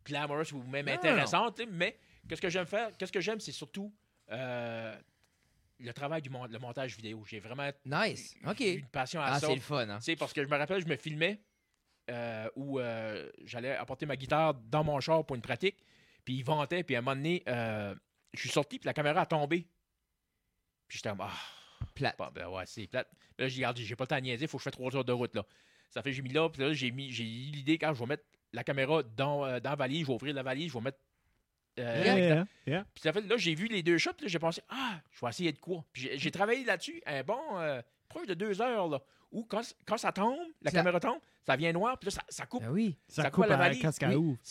glamorous 0.05 0.53
ou 0.53 0.63
même 0.63 0.87
Non, 0.87 0.93
intéressante, 0.93 1.61
mais 1.71 1.99
qu'est-ce 2.29 2.41
que 2.43 2.51
j'aime 2.51 2.67
faire? 2.67 2.97
Qu'est-ce 2.97 3.13
que 3.13 3.21
j'aime, 3.21 3.41
c'est 3.41 3.53
surtout 3.53 3.93
euh, 4.31 4.97
le 5.81 5.93
travail 5.93 6.21
du 6.23 6.31
mon- 6.31 6.47
le 6.47 6.59
montage 6.59 6.97
vidéo. 6.97 7.25
J'ai 7.27 7.41
vraiment 7.41 7.71
nice, 7.85 8.35
OK. 8.47 8.61
une 8.61 8.87
passion 8.89 9.21
à 9.21 9.27
Ah, 9.33 9.41
ça. 9.41 9.47
c'est 9.49 9.55
le 9.55 9.61
fun, 9.61 9.89
hein. 9.89 9.99
Parce 10.19 10.33
que 10.33 10.43
je 10.45 10.49
me 10.49 10.57
rappelle, 10.57 10.83
je 10.83 10.87
me 10.89 10.97
filmais 10.97 11.41
euh, 12.11 12.49
où 12.57 12.79
euh, 12.81 13.31
j'allais 13.45 13.75
apporter 13.77 14.05
ma 14.07 14.17
guitare 14.17 14.55
dans 14.55 14.85
mon 14.85 14.99
char 15.01 15.25
pour 15.25 15.37
une 15.37 15.43
pratique. 15.43 15.77
Puis 16.25 16.35
il 16.37 16.45
ventait, 16.45 16.83
puis 16.83 16.95
à 16.97 16.99
un 16.99 17.03
moment 17.03 17.17
donné, 17.17 17.43
euh, 17.49 17.95
je 18.35 18.41
suis 18.41 18.49
sorti, 18.51 18.79
puis 18.79 18.87
la 18.87 18.95
caméra 18.95 19.21
a 19.23 19.27
tombé. 19.27 19.67
Puis 20.87 20.99
j'étais 20.99 21.11
comme, 21.11 21.21
ah, 21.23 21.33
Plate. 21.95 22.17
bon, 22.19 22.29
ben 22.35 22.49
ouais, 22.49 22.65
c'est 22.67 22.87
plate. 22.87 23.09
Puis 23.37 23.45
là, 23.45 23.49
j'ai 23.49 23.57
regardé, 23.57 23.83
j'ai 23.85 23.97
pas 23.97 24.05
le 24.05 24.09
temps 24.09 24.17
à 24.17 24.21
niaiser, 24.21 24.45
il 24.45 24.49
faut 24.49 24.59
que 24.59 24.63
je 24.63 24.65
fasse 24.65 24.73
trois 24.73 24.95
heures 24.97 25.05
de 25.05 25.13
route, 25.13 25.35
là. 25.35 25.45
Ça 25.91 26.03
fait 26.03 26.11
que 26.11 26.17
j'ai 26.17 26.23
mis 26.23 26.33
là, 26.33 26.49
puis 26.49 26.61
là, 26.63 26.73
j'ai 26.73 26.91
mis, 26.91 27.11
j'ai 27.13 27.25
eu 27.25 27.51
l'idée 27.53 27.79
quand 27.79 27.95
je 27.95 27.99
vais 28.01 28.07
mettre 28.07 28.25
la 28.53 28.65
caméra 28.65 29.03
dans, 29.03 29.45
euh, 29.45 29.61
dans 29.61 29.71
la 29.71 29.77
valise, 29.77 30.03
je 30.03 30.07
vais 30.07 30.13
ouvrir 30.15 30.35
la 30.35 30.43
valise, 30.43 30.69
je 30.73 30.75
vais 30.79 30.85
mettre. 30.85 30.99
euh, 31.79 32.03
Yeah, 32.05 32.13
avec 32.13 32.25
la- 32.29 32.35
yeah, 32.35 32.47
yeah. 32.67 32.87
puis 32.93 33.03
ça 33.03 33.13
fait, 33.13 33.21
là, 33.23 33.37
j'ai 33.37 33.55
vu 33.55 33.69
les 33.69 33.83
deux 33.83 33.99
shots, 33.99 34.13
puis 34.15 34.27
là, 34.27 34.29
j'ai 34.29 34.39
pensé, 34.39 34.61
ah, 34.69 35.01
je 35.13 35.21
vais 35.25 35.31
essayer 35.31 35.53
de 35.53 35.59
quoi? 35.59 35.85
Puis 35.93 36.11
j'ai- 36.15 36.31
travaillé 36.31 36.65
là-dessus 36.65 37.01
un 37.07 37.23
bon, 37.23 37.41
euh, 37.59 37.81
proche 38.09 38.27
de 38.27 38.35
deux 38.35 38.61
heures, 38.61 38.89
là, 38.89 39.01
où 39.31 39.45
quand, 39.45 39.63
quand 39.87 39.97
ça 39.99 40.11
tombe, 40.13 40.39
la 40.63 40.71
Ça- 40.71 40.79
caméra 40.79 40.99
tombe, 41.01 41.21
ça 41.47 41.55
vient 41.57 41.73
noir, 41.73 41.99
puis 41.99 42.07
là, 42.07 42.11
ça, 42.11 42.23
ça 42.29 42.47
coupe. 42.47 42.63
Ben 42.63 42.71
oui. 42.71 42.97
Ça, 43.07 43.23
Ça 43.23 43.31
coupe 43.31 43.45
coupe 43.45 43.51
la 43.51 43.57
valise. 43.57 43.83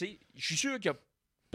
Oui. 0.02 0.20
Je 0.36 0.46
suis 0.46 0.56
sûr 0.58 0.76
qu'il 0.78 0.86
y 0.86 0.90
a 0.90 0.98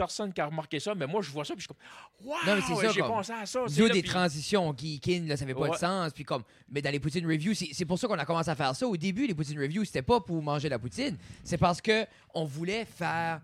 personne 0.05 0.33
qui 0.33 0.41
a 0.41 0.45
remarqué 0.47 0.79
ça, 0.79 0.93
mais 0.95 1.07
moi, 1.07 1.21
je 1.21 1.31
vois 1.31 1.45
ça, 1.45 1.53
puis 1.55 1.65
je 1.65 1.67
suis 1.67 1.73
comme, 1.73 2.27
waouh, 2.27 2.37
Non, 2.45 2.55
mais 2.55 2.61
c'est 2.61 2.75
ça, 2.85 2.91
j'ai 2.91 2.99
comme- 3.01 3.09
pensé 3.11 3.31
à 3.33 3.45
ça. 3.45 3.59
là, 3.61 3.67
des 3.89 4.01
puis- 4.01 4.03
transitions 4.03 4.73
geekin, 4.77 5.25
là, 5.27 5.37
ça 5.37 5.45
fait 5.45 5.53
pas 5.53 5.67
de 5.67 5.71
Ouais. 5.71 5.77
sens. 5.77 6.11
Puis 6.13 6.23
comme, 6.23 6.43
mais 6.69 6.81
dans 6.81 6.91
les 6.91 6.99
poutines 6.99 7.25
reviews, 7.25 7.53
c'est 7.53 7.69
c'est 7.71 7.85
pour 7.85 7.97
ça 7.97 8.07
qu'on 8.07 8.19
a 8.19 8.25
commencé 8.25 8.49
à 8.49 8.55
faire 8.55 8.75
ça. 8.75 8.87
Au 8.87 8.97
début, 8.97 9.25
les 9.27 9.33
poutines 9.35 9.59
reviews, 9.59 9.85
c'était 9.85 10.01
pas 10.01 10.19
pour 10.19 10.41
manger 10.43 10.67
la 10.69 10.79
poutine. 10.79 11.17
C'est 11.43 11.57
parce 11.57 11.79
que 11.81 12.05
on 12.33 12.43
voulait 12.45 12.85
faire. 12.85 13.41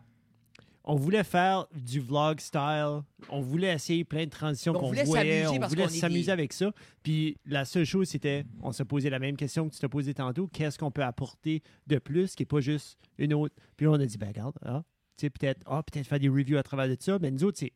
On 0.85 0.95
voulait 0.95 1.23
faire 1.25 1.67
du 1.75 1.99
vlog 1.99 2.39
style. 2.39 3.01
On 3.29 3.41
voulait 3.41 3.73
essayer 3.73 4.03
plein 4.03 4.23
de 4.25 4.29
transitions 4.29 4.73
On 4.75 4.79
qu'on 4.79 4.87
voulait 4.87 5.03
voyait. 5.03 5.41
s'amuser 5.43 5.57
On 5.57 5.59
parce 5.59 5.73
voulait 5.73 5.87
qu'on 5.87 5.93
est 5.93 5.97
s'amuser 5.99 6.23
des- 6.25 6.31
avec 6.31 6.53
ça. 6.53 6.71
Puis 7.03 7.37
la 7.45 7.63
seule 7.65 7.85
chose, 7.85 8.07
c'était, 8.07 8.43
on 8.63 8.71
se 8.71 8.81
posait 8.83 9.09
la 9.11 9.19
même 9.19 9.35
question 9.37 9.67
que 9.69 9.73
tu 9.75 9.79
t'as 9.79 9.87
posée 9.89 10.13
tantôt. 10.15 10.47
Qu'est-ce 10.47 10.79
qu'on 10.79 10.89
peut 10.89 11.03
apporter 11.03 11.61
de 11.85 11.99
plus 11.99 12.33
qui 12.33 12.41
n'est 12.41 12.47
pas 12.47 12.59
juste 12.61 12.97
une 13.19 13.33
autre? 13.35 13.53
Puis 13.77 13.85
là, 13.85 13.91
on 13.91 13.99
a 13.99 14.05
dit, 14.05 14.17
ben 14.17 14.29
regarde, 14.29 14.55
ah, 14.65 14.81
peut-être 15.27 15.61
ah, 15.65 15.83
peut-être 15.83 16.07
faire 16.07 16.19
des 16.19 16.29
reviews 16.29 16.57
à 16.57 16.63
travers 16.63 16.87
de 16.87 16.95
ça. 16.99 17.19
Mais 17.19 17.31
nous 17.31 17.43
autres, 17.43 17.59
c'est 17.59 17.73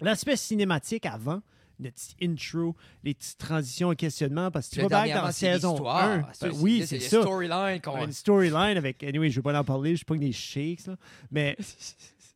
l'aspect 0.00 0.36
cinématique 0.36 1.06
avant, 1.06 1.40
notre 1.78 1.96
intro, 2.22 2.74
les 3.04 3.14
petites 3.14 3.38
transitions 3.38 3.92
et 3.92 3.96
questionnements. 3.96 4.50
Parce 4.50 4.68
que 4.68 4.76
tu 4.76 4.82
vas 4.82 4.88
back 4.88 5.14
dans 5.14 5.32
saison 5.32 5.72
l'histoire. 5.72 6.10
1. 6.10 6.32
Ça, 6.32 6.48
ben 6.48 6.56
oui, 6.60 6.84
c'est 6.86 7.00
ça. 7.00 7.20
storyline. 7.20 7.80
Une 8.02 8.12
storyline 8.12 8.76
avec. 8.76 9.02
Anyway, 9.02 9.30
je 9.30 9.38
ne 9.38 9.44
vais 9.44 9.52
pas 9.52 9.58
en 9.58 9.64
parler, 9.64 9.96
je 9.96 10.04
pas 10.04 10.16
des 10.16 10.32
shakes. 10.32 10.86
Là. 10.86 10.96
Mais, 11.30 11.56
tu 11.58 11.64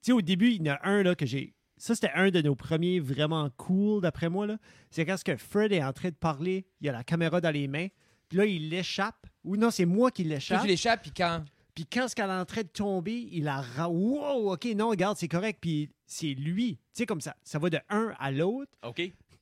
sais, 0.03 0.13
au 0.13 0.23
début, 0.23 0.51
il 0.53 0.67
y 0.67 0.71
en 0.71 0.75
a 0.75 0.89
un 0.89 1.03
là, 1.03 1.15
que 1.15 1.27
j'ai. 1.27 1.55
Ça, 1.77 1.95
c'était 1.95 2.13
un 2.15 2.31
de 2.31 2.43
nos 2.43 2.55
premiers 2.55 3.01
vraiment 3.01 3.49
cool, 3.57 4.03
d'après 4.03 4.29
moi. 4.29 4.47
C'est 4.91 5.07
quand 5.07 5.17
ce 5.17 5.25
que 5.25 5.37
Fred 5.37 5.73
est 5.73 5.83
en 5.83 5.95
train 5.95 6.11
de 6.11 6.15
parler, 6.15 6.67
il 6.83 6.89
a 6.91 6.93
la 6.93 7.05
caméra 7.05 7.41
dans 7.41 7.51
les 7.51 7.69
mains, 7.69 7.89
puis 8.29 8.37
là, 8.37 8.45
il 8.45 8.69
l'échappe. 8.69 9.27
Ou 9.45 9.57
non, 9.57 9.71
c'est 9.71 9.87
moi 9.87 10.11
qui 10.11 10.25
l'échappe. 10.25 10.61
tu 10.61 10.69
l'échappes, 10.69 11.01
puis 11.01 11.13
quand? 11.17 11.43
Puis 11.81 11.87
quand 11.91 12.09
ce 12.09 12.15
qu'elle 12.15 12.29
est 12.29 12.33
en 12.35 12.45
train 12.45 12.61
de 12.61 12.67
tomber, 12.69 13.27
il 13.33 13.49
a. 13.49 13.63
ra- 13.63 13.89
Wow, 13.89 14.53
OK, 14.53 14.67
non, 14.77 14.91
regarde, 14.91 15.17
c'est 15.17 15.29
correct. 15.29 15.59
Puis 15.63 15.89
c'est 16.07 16.35
lui. 16.35 16.75
Tu 16.77 16.81
sais, 16.93 17.07
comme 17.07 17.23
ça. 17.23 17.35
Ça 17.43 17.59
va 17.59 17.71
de 17.71 17.79
un 17.89 18.13
à 18.19 18.31
l'autre. 18.31 18.71
OK. 18.83 18.97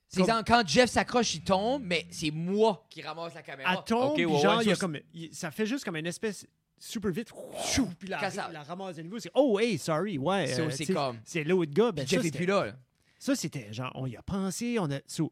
C'est 0.07 0.21
Comme- 0.21 0.23
exemple, 0.23 0.43
quand 0.47 0.63
Jeff 0.65 0.89
s'accroche, 0.89 1.35
il 1.35 1.43
tombe, 1.43 1.83
mais 1.83 2.07
c'est 2.11 2.31
moi 2.31 2.85
qui 2.89 3.01
ramasse 3.01 3.33
la 3.35 3.41
caméra. 3.43 3.75
Elle 3.77 3.83
tombe, 3.83 4.11
ok, 4.11 4.15
puis 4.15 4.25
ouais, 4.25 4.39
genre, 4.39 4.57
ouais, 4.59 4.63
il 4.63 4.69
y 4.69 4.71
a 4.71 4.75
ça, 4.75 4.79
comme, 4.79 4.97
il- 5.13 5.35
ça 5.35 5.51
fait 5.51 5.65
juste 5.65 5.83
comme 5.83 5.97
une 5.97 6.05
espèce 6.07 6.47
super 6.79 7.11
vite, 7.11 7.27
chou, 7.73 7.89
puis 7.99 8.07
la, 8.07 8.17
Cassable. 8.19 8.53
la 8.53 8.63
ramasse 8.63 8.95
de 8.95 9.01
nouveau. 9.03 9.19
C'est 9.19 9.31
oh, 9.33 9.59
hey, 9.59 9.77
sorry, 9.77 10.17
ouais. 10.17 10.47
Ça, 10.47 10.61
euh, 10.61 10.69
c'est 10.71 10.85
sais, 10.85 10.93
comme- 10.93 11.19
C'est 11.25 11.43
l'autre 11.43 11.73
gars. 11.73 11.91
Ben, 11.91 12.07
Jeff 12.07 12.21
ça, 12.21 12.25
est 12.27 12.31
c'était- 12.31 12.37
plus 12.37 12.45
là. 12.47 12.65
là. 12.67 12.73
Ça, 13.19 13.35
c'était 13.35 13.73
genre, 13.73 13.91
on 13.95 14.05
y 14.07 14.15
a 14.15 14.21
pensé, 14.23 14.77
on 14.79 14.89
a. 14.89 14.99
so, 15.05 15.29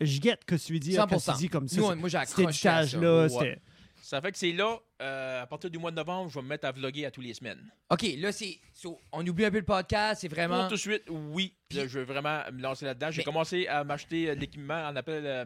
je 0.00 0.18
guette 0.20 0.44
que 0.46 0.54
tu 0.54 0.72
veux 0.72 0.78
dire 0.80 1.06
quand 1.06 1.18
100%. 1.18 1.32
tu 1.34 1.38
dis 1.40 1.48
comme 1.50 1.68
ça. 1.68 1.76
Nous, 1.80 1.88
c'est- 1.90 1.94
moi, 1.96 2.08
j'ai 2.08 2.18
Cet 2.24 2.38
accroché 2.38 2.68
à 2.68 2.72
ça. 2.72 2.82
étage-là, 2.88 3.22
Ouais. 3.24 3.28
c'était. 3.28 3.60
Ça 4.02 4.20
fait 4.20 4.32
que 4.32 4.38
c'est 4.38 4.52
là, 4.52 4.78
euh, 5.04 5.42
à 5.42 5.46
partir 5.46 5.70
du 5.70 5.78
mois 5.78 5.90
de 5.90 5.96
novembre, 5.96 6.30
je 6.30 6.34
vais 6.36 6.42
me 6.42 6.48
mettre 6.48 6.66
à 6.66 6.72
vlogger 6.72 7.06
à 7.06 7.10
tous 7.10 7.20
les 7.20 7.34
semaines. 7.34 7.60
OK, 7.90 8.02
là, 8.18 8.32
c'est... 8.32 8.58
so, 8.72 8.98
on 9.12 9.26
oublie 9.26 9.44
un 9.44 9.50
peu 9.50 9.58
le 9.58 9.64
podcast, 9.64 10.22
c'est 10.22 10.28
Pour 10.28 10.36
vraiment... 10.36 10.66
tout 10.68 10.74
de 10.74 10.80
suite, 10.80 11.04
oui. 11.08 11.54
Puis- 11.68 11.78
Là, 11.78 11.86
je 11.86 11.98
veux 11.98 12.04
vraiment 12.04 12.40
me 12.52 12.60
lancer 12.62 12.84
là-dedans. 12.86 13.10
J'ai 13.10 13.18
Mais- 13.18 13.24
commencé 13.24 13.66
à 13.66 13.84
m'acheter 13.84 14.30
euh, 14.30 14.34
de 14.34 14.40
l'équipement. 14.40 14.88
On 14.90 14.96
appelle. 14.96 15.26
euh, 15.26 15.44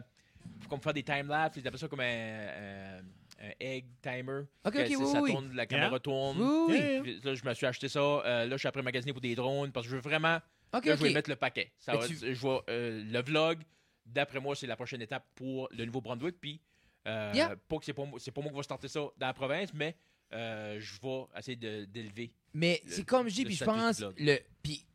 faut 0.61 0.69
comme 0.69 0.81
faire 0.81 0.93
des 0.93 1.03
time-lapse. 1.03 1.57
Ils 1.57 1.67
appellent 1.67 1.79
ça 1.79 1.87
comme 1.87 1.99
un, 1.99 2.03
un- 2.05 2.99
un 3.47 3.51
egg 3.59 3.85
timer. 4.01 4.41
OK, 4.65 4.73
Que 4.73 4.79
OK, 4.79 4.85
c'est- 4.87 4.95
oui, 4.95 5.11
ça 5.11 5.21
oui. 5.21 5.31
tourne, 5.31 5.53
la 5.55 5.65
caméra 5.65 5.99
tourne. 5.99 6.37
Oui, 6.41 6.47
oui, 6.47 6.65
oui. 6.69 6.77
Yeah. 6.77 7.01
Puis 7.01 7.21
là, 7.23 7.33
je 7.35 7.45
me 7.45 7.53
suis 7.53 7.65
acheté 7.65 7.87
ça. 7.89 7.99
Euh, 7.99 8.45
là, 8.45 8.51
je 8.51 8.57
suis 8.57 8.67
après 8.67 8.81
magasiner 8.81 9.11
pour 9.13 9.21
des 9.21 9.35
drones 9.35 9.71
parce 9.71 9.85
que 9.85 9.91
je 9.91 9.95
veux 9.97 10.01
vraiment. 10.01 10.37
OK, 10.73 10.85
là, 10.85 10.95
je 10.95 11.01
vais 11.01 11.09
OK. 11.09 11.15
mettre 11.15 11.29
le 11.29 11.35
paquet. 11.35 11.71
Ça 11.77 11.93
Mais 11.93 11.99
va- 11.99 12.07
tu- 12.07 12.15
je 12.33 12.47
vais, 12.47 12.59
euh, 12.69 13.03
le 13.11 13.21
vlog, 13.21 13.59
d'après 14.05 14.39
moi, 14.39 14.55
c'est 14.55 14.67
la 14.67 14.75
prochaine 14.75 15.01
étape 15.01 15.25
pour 15.35 15.67
le 15.71 15.85
Nouveau-Brunswick. 15.85 16.35
Puis, 16.39 16.61
euh, 17.07 17.31
Yeah. 17.33 17.55
pas 17.67 17.77
que 17.77 17.85
c'est 17.85 17.93
pas, 17.93 18.03
c'est 18.17 18.31
pas 18.31 18.41
moi 18.41 18.51
qui 18.51 18.57
va 18.57 18.63
starter 18.63 18.87
ça 18.87 18.99
dans 19.17 19.27
la 19.27 19.33
province, 19.33 19.73
mais 19.73 19.95
euh, 20.33 20.79
je 20.79 20.99
vais 21.01 21.25
essayer 21.37 21.55
de- 21.57 21.85
d'élever. 21.85 22.31
Mais 22.53 22.81
le- 22.85 22.91
c'est 22.91 23.03
comme 23.05 23.27
je 23.29 23.35
dis, 23.35 23.45
puis 23.45 23.55
je 23.55 23.65
pense, 23.65 24.03
le 24.17 24.37
puis 24.61 24.85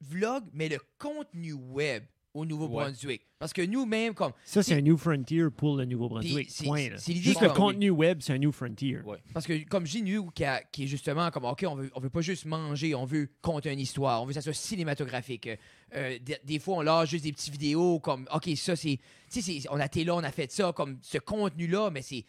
vlog, 0.00 0.44
mais 0.52 0.68
le 0.68 0.78
contenu 0.98 1.52
web 1.52 2.04
au 2.34 2.44
Nouveau-Brunswick. 2.44 3.26
Parce 3.38 3.52
que 3.52 3.62
nous-mêmes, 3.62 4.14
comme... 4.14 4.32
Ça, 4.44 4.62
c'est 4.62 4.74
un 4.74 4.80
New 4.80 4.96
Frontier 4.96 5.50
pour 5.50 5.76
le 5.76 5.84
Nouveau-Brunswick. 5.84 6.50
Point. 6.64 6.90
là. 6.90 6.98
c'est 6.98 7.12
l'idée 7.12 7.24
Juste 7.24 7.40
que- 7.40 7.44
le 7.46 7.50
contenu 7.50 7.90
web, 7.90 8.18
c'est 8.20 8.32
un 8.32 8.38
New 8.38 8.52
Frontier. 8.52 9.00
Ouais. 9.00 9.18
Parce 9.34 9.46
que, 9.46 9.64
comme 9.64 9.84
nous, 10.02 10.30
qui, 10.30 10.44
est 10.44 10.86
justement 10.86 11.30
comme, 11.30 11.44
OK, 11.44 11.64
on 11.68 11.74
veut, 11.74 11.90
on 11.94 12.00
veut 12.00 12.10
pas 12.10 12.20
juste 12.20 12.46
manger, 12.46 12.94
on 12.94 13.04
veut 13.04 13.28
conter 13.42 13.72
une 13.72 13.80
histoire, 13.80 14.22
on 14.22 14.24
veut 14.24 14.30
que 14.30 14.34
ça 14.34 14.42
soit 14.42 14.52
cinématographique. 14.52 15.48
Euh, 15.94 16.18
des, 16.20 16.38
des 16.44 16.58
fois, 16.58 16.76
on 16.76 16.82
lâche 16.82 17.10
juste 17.10 17.24
des 17.24 17.32
petites 17.32 17.52
vidéos 17.52 18.00
comme, 18.00 18.26
OK, 18.32 18.48
ça, 18.56 18.76
c'est. 18.76 18.98
Tu 19.30 19.42
sais, 19.42 19.68
on 19.70 19.78
a 19.78 19.86
été 19.86 20.04
là, 20.04 20.14
on 20.14 20.24
a 20.24 20.30
fait 20.30 20.50
ça, 20.50 20.72
comme 20.72 20.98
ce 21.02 21.18
contenu-là, 21.18 21.90
mais 21.90 22.02
c'est. 22.02 22.24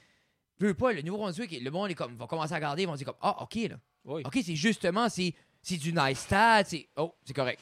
Veux 0.59 0.73
pas, 0.73 0.93
le 0.93 1.01
Nouveau-Brunswick, 1.01 1.61
le 1.61 1.71
monde 1.71 1.91
est 1.91 1.95
comme, 1.95 2.15
va 2.15 2.27
commencer 2.27 2.53
à 2.53 2.55
regarder, 2.55 2.83
ils 2.83 2.87
vont 2.87 2.95
dire 2.95 3.07
comme, 3.07 3.15
ah, 3.21 3.41
OK, 3.43 3.55
là. 3.55 3.79
Oui. 4.05 4.21
OK, 4.25 4.39
c'est 4.43 4.55
justement, 4.55 5.07
c'est 5.09 5.33
c'est 5.61 5.77
du 5.77 5.93
nice 5.93 6.19
stat, 6.19 6.65
c'est. 6.65 6.87
Oh, 6.97 7.15
c'est 7.25 7.33
correct. 7.33 7.61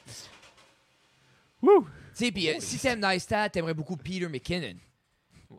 Wouh! 1.62 1.84
Tu 2.16 2.26
sais, 2.26 2.32
puis 2.32 2.50
euh, 2.50 2.56
si 2.60 2.78
t'aimes 2.80 3.02
Nice 3.06 3.24
Stat, 3.24 3.50
t'aimerais 3.50 3.74
beaucoup 3.74 3.96
Peter 3.98 4.28
McKinnon, 4.28 4.76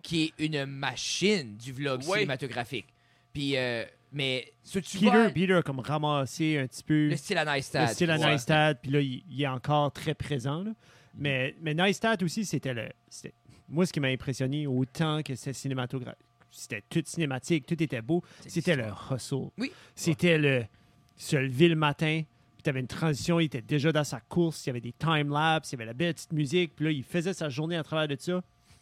qui 0.03 0.24
est 0.38 0.44
une 0.44 0.66
machine 0.66 1.57
du 1.57 1.72
vlog 1.72 2.00
Ouais. 2.07 2.18
cinématographique. 2.20 2.86
Puis, 3.32 3.57
euh, 3.57 3.84
mais 4.12 4.53
ce 4.62 4.78
tu 4.78 4.98
Peter, 4.98 5.11
vois, 5.11 5.30
Peter 5.30 5.55
a 5.55 5.62
comme 5.62 5.80
ramassé 5.80 6.59
un 6.59 6.66
petit 6.66 6.82
peu 6.84 7.09
le 7.09 7.16
style 7.16 7.38
à 7.38 7.57
Nice 7.57 7.70
le 7.74 7.86
style 7.86 8.11
à 8.11 8.18
ouais. 8.18 8.26
Neistat, 8.32 8.74
puis 8.74 8.90
là, 8.90 9.00
il, 9.00 9.22
il 9.30 9.42
est 9.42 9.46
encore 9.48 9.90
très 9.92 10.14
présent. 10.14 10.62
là. 10.62 10.72
Mais, 11.14 11.55
mais 11.62 11.72
Neistat 11.74 12.16
aussi, 12.22 12.44
c'était 12.44 12.74
le. 12.74 12.88
c'était- 13.09 13.34
Moi, 13.68 13.86
ce 13.86 13.92
qui 13.92 14.00
m'a 14.00 14.09
impressionné, 14.09 14.66
autant 14.66 15.22
que 15.22 15.34
c'était 15.34 15.55
cinématographique, 15.55 16.20
c'était 16.50 16.82
tout 16.90 17.03
cinématique, 17.07 17.64
tout 17.64 17.82
était 17.82 18.03
beau, 18.03 18.22
C'est 18.40 18.50
c'était 18.50 18.76
le 18.76 18.84
hustle. 19.11 19.48
Oui. 19.57 19.72
C'était 19.94 20.36
le 20.36 20.64
se 21.16 21.36
lever 21.36 21.68
le 21.68 21.76
matin, 21.76 22.22
puis 22.62 22.64
tu 22.64 22.70
avais 22.70 22.80
une 22.80 22.86
transition, 22.86 23.40
il 23.40 23.46
était 23.46 23.60
déjà 23.62 23.90
dans 23.90 24.04
sa 24.04 24.20
course, 24.20 24.64
il 24.64 24.68
y 24.68 24.70
avait 24.70 24.80
des 24.80 24.92
time-lapse, 24.92 25.70
il 25.70 25.72
y 25.72 25.76
avait 25.76 25.86
la 25.86 25.92
belle 25.94 26.14
petite 26.14 26.32
musique, 26.32 26.72
puis 26.76 26.84
là, 26.84 26.90
il 26.92 27.02
faisait 27.02 27.32
sa 27.34 27.48
journée 27.48 27.76
à 27.76 27.82
travers 27.82 28.06
de 28.06 28.16
ça. 28.18 28.40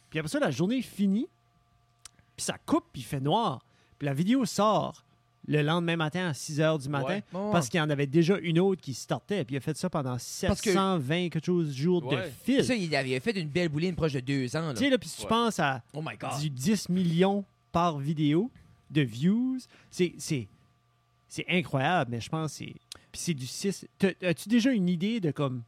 Puis 0.09 0.19
après 0.19 0.29
ça, 0.29 0.39
la 0.39 0.51
journée 0.51 0.77
est 0.79 0.81
finie, 0.83 1.27
puis 2.37 2.45
ça 2.45 2.57
coupe, 2.65 2.85
puis 2.93 3.01
il 3.01 3.05
fait 3.05 3.19
noir. 3.19 3.65
Puis 3.97 4.05
la 4.05 4.13
vidéo 4.13 4.45
sort 4.45 5.03
le 5.47 5.63
lendemain 5.63 5.95
matin 5.95 6.27
à 6.27 6.33
6 6.35 6.59
h 6.59 6.81
du 6.83 6.89
matin. 6.89 7.15
Ouais. 7.15 7.23
Bon, 7.33 7.51
Parce 7.51 7.67
qu'il 7.67 7.79
y 7.79 7.81
en 7.81 7.89
avait 7.89 8.05
déjà 8.05 8.37
une 8.37 8.59
autre 8.59 8.79
qui 8.81 8.93
startait, 8.93 9.43
puis 9.43 9.55
il 9.55 9.57
a 9.57 9.61
fait 9.61 9.75
ça 9.75 9.89
pendant 9.89 10.15
que- 10.15 10.21
720 10.21 11.29
quelque 11.29 11.45
chose 11.45 11.73
jours 11.75 12.01
de 12.07 12.17
fil. 12.43 12.63
ça, 12.63 12.75
il 12.75 12.95
avait 12.95 13.19
fait 13.19 13.31
une 13.39 13.49
belle 13.49 13.69
bouline 13.69 13.95
proche 13.95 14.13
de 14.13 14.19
deux 14.19 14.55
ans. 14.55 14.71
Tu 14.73 14.79
sais, 14.83 14.89
là, 14.91 14.97
puis 14.99 15.09
si 15.09 15.17
tu 15.17 15.23
Ouais. 15.23 15.29
penses 15.29 15.57
à 15.59 15.81
Oh 15.93 16.01
my 16.01 16.15
God. 16.15 16.39
du 16.39 16.49
10 16.51 16.89
millions 16.89 17.43
par 17.71 17.97
vidéo 17.97 18.51
de 18.91 19.01
views, 19.01 19.57
c'est, 19.89 20.13
c'est, 20.19 20.47
c'est 21.27 21.45
incroyable, 21.49 22.11
mais 22.11 22.21
je 22.21 22.29
pense 22.29 22.51
que 22.51 22.65
c'est. 22.65 22.75
Puis 23.11 23.21
c'est 23.21 23.33
du 23.33 23.45
6. 23.47 23.87
T'as- 23.97 24.13
As-tu 24.21 24.49
déjà 24.49 24.71
une 24.71 24.87
idée 24.89 25.19
de 25.19 25.31
comme 25.31 25.63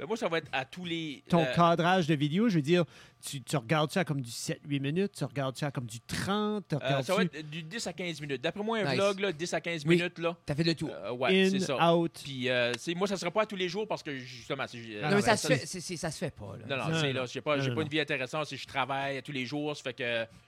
Mais 0.00 0.06
moi, 0.06 0.16
ça 0.16 0.28
va 0.28 0.38
être 0.38 0.48
à 0.52 0.64
tous 0.64 0.84
les. 0.84 1.22
ton 1.28 1.40
euh, 1.42 1.54
cadrage 1.54 2.08
de 2.08 2.14
vidéo? 2.16 2.48
Je 2.48 2.56
veux 2.56 2.62
dire, 2.62 2.84
tu, 3.24 3.40
tu 3.40 3.56
regardes 3.56 3.92
ça 3.92 4.04
comme 4.04 4.20
du 4.20 4.30
7-8 4.30 4.80
minutes, 4.80 5.12
tu 5.16 5.24
regardes 5.24 5.56
ça 5.56 5.70
comme 5.70 5.86
du 5.86 6.00
30, 6.00 6.66
tu 6.68 6.74
euh, 6.74 6.78
regardes 6.78 7.04
ça 7.04 7.14
va 7.14 7.22
être 7.22 7.48
du 7.48 7.62
10 7.62 7.86
à 7.86 7.92
15 7.92 8.20
minutes. 8.20 8.42
D'après 8.42 8.64
moi, 8.64 8.78
un 8.78 8.84
Nice. 8.90 8.94
vlog, 8.96 9.20
là, 9.20 9.32
10 9.32 9.54
à 9.54 9.60
15 9.60 9.84
Oui. 9.86 9.96
minutes, 9.96 10.18
là. 10.18 10.36
T'as 10.44 10.56
fait 10.56 10.64
le 10.64 10.74
tour. 10.74 10.90
euh, 10.90 11.12
ouais, 11.12 11.48
c'est 11.48 11.56
in, 11.56 11.60
ça. 11.60 11.94
out. 11.94 12.20
Puis, 12.24 12.48
euh, 12.48 12.72
moi, 12.96 13.06
ça 13.06 13.16
sera 13.16 13.30
pas 13.30 13.42
à 13.42 13.46
tous 13.46 13.54
les 13.54 13.68
jours 13.68 13.86
parce 13.86 14.02
que, 14.02 14.16
justement, 14.18 14.64
c'est. 14.66 14.78
euh, 14.78 15.00
Ah, 15.04 15.10
non, 15.10 15.16
mais 15.16 15.22
ben, 15.22 15.28
ça, 15.28 15.36
ça, 15.36 15.48
se 15.48 15.54
fait, 15.54 15.64
c'est- 15.66 15.80
c'est- 15.80 15.96
ça 15.96 16.10
se 16.10 16.18
fait 16.18 16.34
pas. 16.34 16.56
Là. 16.58 16.66
Non, 16.76 16.76
non, 16.84 16.90
Non, 16.90 17.00
c'est 17.00 17.12
non. 17.12 17.20
là. 17.20 17.26
J'ai 17.26 17.40
pas, 17.40 17.56
Non, 17.56 17.62
j'ai 17.62 17.68
non, 17.68 17.74
pas 17.76 17.80
non. 17.82 17.86
une 17.86 17.92
vie 17.92 18.00
intéressante 18.00 18.46
si 18.48 18.56
je 18.56 18.66
travaille 18.66 19.22
tous 19.22 19.30
les 19.32 19.46
jours. 19.46 19.76
Ça 19.76 19.84
fait 19.84 19.94
que 19.94 20.02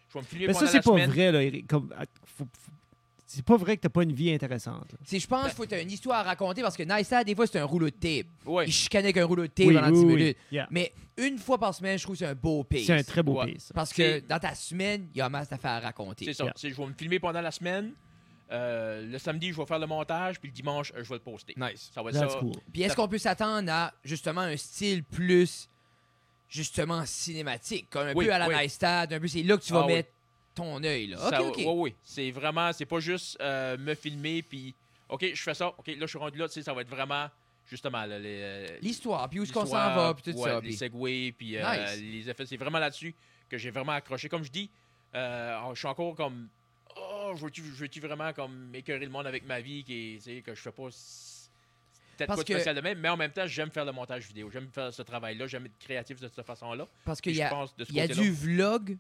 je 0.09 0.15
vais 0.15 0.21
me 0.21 0.25
filer 0.27 0.47
Mais 0.49 0.53
pendant 0.55 0.67
ça, 0.67 0.73
c'est 0.73 0.79
la 0.79 0.83
pas 0.83 0.91
semaine. 0.91 1.11
vrai, 1.11 1.31
là. 1.31 1.43
Eric. 1.45 1.69
Comme, 1.69 1.95
faut- 2.37 2.45
faut- 2.53 2.73
c'est 3.27 3.45
pas 3.45 3.57
vrai 3.57 3.77
que 3.77 3.83
t'as 3.83 3.89
pas 3.89 4.03
une 4.05 4.13
vie 4.13 4.31
intéressante. 4.33 4.93
là. 4.93 4.99
C'est- 5.05 5.19
Je 5.19 5.27
pense 5.27 5.45
qu'il 5.47 5.53
faut 5.55 5.63
que 5.65 5.69
t'aies 5.69 5.83
une 5.83 5.91
histoire 5.91 6.19
à 6.21 6.23
raconter 6.23 6.63
parce 6.63 6.77
que 6.77 6.83
Nice 6.85 7.13
des 7.27 7.35
fois, 7.35 7.47
c'est 7.47 7.59
un 7.59 7.65
rouleau 7.65 7.87
de 7.91 7.95
tape. 7.97 8.27
Ouais. 8.47 8.67
Il 8.67 8.73
chicanait 8.73 9.05
avec 9.07 9.17
un 9.19 9.25
rouleau 9.25 9.43
de 9.43 9.49
tape 9.49 9.67
Oui, 9.67 9.75
pendant 9.75 9.89
oui, 9.89 9.95
10 9.95 10.05
oui. 10.05 10.15
minutes. 10.15 10.37
Yeah. 10.53 10.69
Mais 10.71 10.93
une 11.17 11.39
fois 11.39 11.59
par 11.59 11.75
semaine, 11.75 11.99
je 11.99 12.05
trouve 12.05 12.15
que 12.15 12.21
c'est 12.21 12.27
un 12.31 12.35
beau 12.35 12.63
pace. 12.65 12.83
C'est 12.87 12.93
un 12.99 13.03
très 13.03 13.23
beau 13.23 13.41
Ouais. 13.43 13.53
piece. 13.53 13.73
Parce 13.75 13.93
que 13.93 14.21
dans 14.21 14.39
ta 14.39 14.55
semaine, 14.55 15.09
il 15.15 15.19
y 15.19 15.21
a 15.21 15.29
masse 15.29 15.49
d'affaires 15.49 15.73
à 15.73 15.81
raconter. 15.81 16.25
C'est 16.27 16.35
ça. 16.35 16.45
Yeah. 16.45 16.53
C'est- 16.57 16.71
Je 16.71 16.77
vais 16.77 16.87
me 16.87 16.95
filmer 16.97 17.19
pendant 17.19 17.41
la 17.41 17.51
semaine. 17.51 17.93
Euh, 18.53 19.05
le 19.11 19.19
samedi, 19.19 19.51
je 19.53 19.57
vais 19.57 19.67
faire 19.67 19.81
le 19.81 19.89
montage. 19.89 20.39
Puis 20.39 20.51
le 20.51 20.55
dimanche, 20.55 20.93
euh, 20.97 21.03
je 21.03 21.09
vais 21.09 21.17
le 21.17 21.21
poster. 21.21 21.55
Nice. 21.57 21.91
Ça 21.93 22.01
va 22.03 22.11
être 22.11 22.21
That's 22.21 22.33
ça. 22.35 22.39
cool. 22.39 22.53
Puis 22.73 22.83
est-ce 22.83 22.95
qu'on 22.95 23.09
peut 23.09 23.19
s'attendre 23.19 23.73
à 23.73 23.93
justement 24.05 24.43
un 24.43 24.57
style 24.57 25.03
plus 25.03 25.69
justement 26.49 27.05
cinématique, 27.07 27.89
comme 27.91 28.07
un 28.07 28.15
Oui, 28.15 28.27
peu 28.27 28.33
à 28.33 28.39
la 28.39 28.49
oui. 28.49 28.55
Nice 28.57 28.75
Stat, 28.75 29.09
un 29.11 29.19
peu 29.19 29.27
c'est 29.27 29.43
là 29.43 29.57
que 29.57 29.65
tu 29.65 29.73
vas 29.73 29.81
Ah 29.81 29.87
oui. 29.87 29.95
mettre 29.95 30.11
ton 30.57 30.83
œil 30.83 31.07
là. 31.09 31.19
Ça- 31.19 31.41
OK 31.43 31.51
OK. 31.51 31.59
ouais, 31.59 31.67
ouais. 31.73 31.95
C'est 32.03 32.31
vraiment, 32.33 32.73
c'est 32.73 32.85
pas 32.87 32.99
juste 32.99 33.39
euh, 33.41 33.77
me 33.79 33.95
filmer 33.95 34.43
puis 34.43 34.75
OK, 35.09 35.25
je 35.35 35.41
fais 35.43 35.55
ça. 35.55 35.69
OK, 35.69 35.87
là 35.87 35.95
je 36.01 36.07
suis 36.07 36.19
rendu 36.19 36.37
là, 36.39 36.49
tu 36.49 36.55
sais, 36.55 36.63
ça 36.65 36.73
va 36.75 36.81
être 36.81 36.89
vraiment 36.91 37.29
justement 37.71 38.05
euh, 38.09 38.67
L'histoire, 38.83 39.29
puis 39.29 39.39
où 39.41 39.43
est-ce 39.45 39.53
qu'on 39.53 39.67
s'en 39.67 39.95
va, 39.95 40.15
puis 40.15 40.33
tout 40.33 40.39
ouais, 40.39 40.49
ça. 40.51 40.55
les 40.57 40.61
puis- 40.69 40.77
segways 40.77 41.33
puis 41.33 41.57
euh, 41.57 41.63
Nice. 41.95 42.01
les 42.01 42.29
effets, 42.31 42.47
c'est 42.47 42.57
vraiment 42.57 42.79
là-dessus 42.81 43.15
que 43.49 43.57
j'ai 43.59 43.71
vraiment 43.71 43.93
accroché 43.93 44.29
comme 44.29 44.43
je 44.43 44.51
dis. 44.51 44.69
euh, 45.15 45.57
je 45.75 45.79
suis 45.79 45.87
encore 45.89 46.15
comme 46.17 46.49
oh, 46.97 47.33
je 47.37 47.43
veux-tu 47.45 47.63
je 47.63 47.71
veux-tu 47.83 48.01
vraiment 48.01 48.33
comme 48.33 48.75
écœurer 48.75 49.05
le 49.05 49.11
monde 49.11 49.27
avec 49.27 49.47
ma 49.47 49.61
vie 49.61 49.85
qui 49.85 50.19
est, 50.27 50.43
que 50.43 50.55
je 50.55 50.61
fais 50.61 50.73
pas 50.73 50.89
peut-être 52.17 52.29
pas 52.29 52.37
de 52.37 52.41
spécial 52.41 52.75
de 52.75 52.81
même, 52.81 52.99
mais 52.99 53.09
en 53.11 53.17
même 53.17 53.31
temps, 53.31 53.47
j'aime 53.47 53.71
faire 53.71 53.85
le 53.85 53.93
montage 53.93 54.27
vidéo, 54.27 54.49
j'aime 54.51 54.69
faire 54.73 54.93
ce 54.93 55.03
travail-là, 55.03 55.47
j'aime 55.47 55.67
être 55.67 55.79
créatif 55.79 56.19
de 56.21 56.29
cette 56.29 56.47
façon-là. 56.47 56.87
Parce 57.05 57.21
qu'il 57.21 57.33
y 57.33 57.37
je 57.37 57.43
a, 57.43 57.49
pense 57.51 57.77
de 57.77 57.85
ce 57.85 57.91
il 57.91 57.97
y 57.97 58.01
a 58.01 58.09
du 58.09 58.31
vlog 58.33 58.97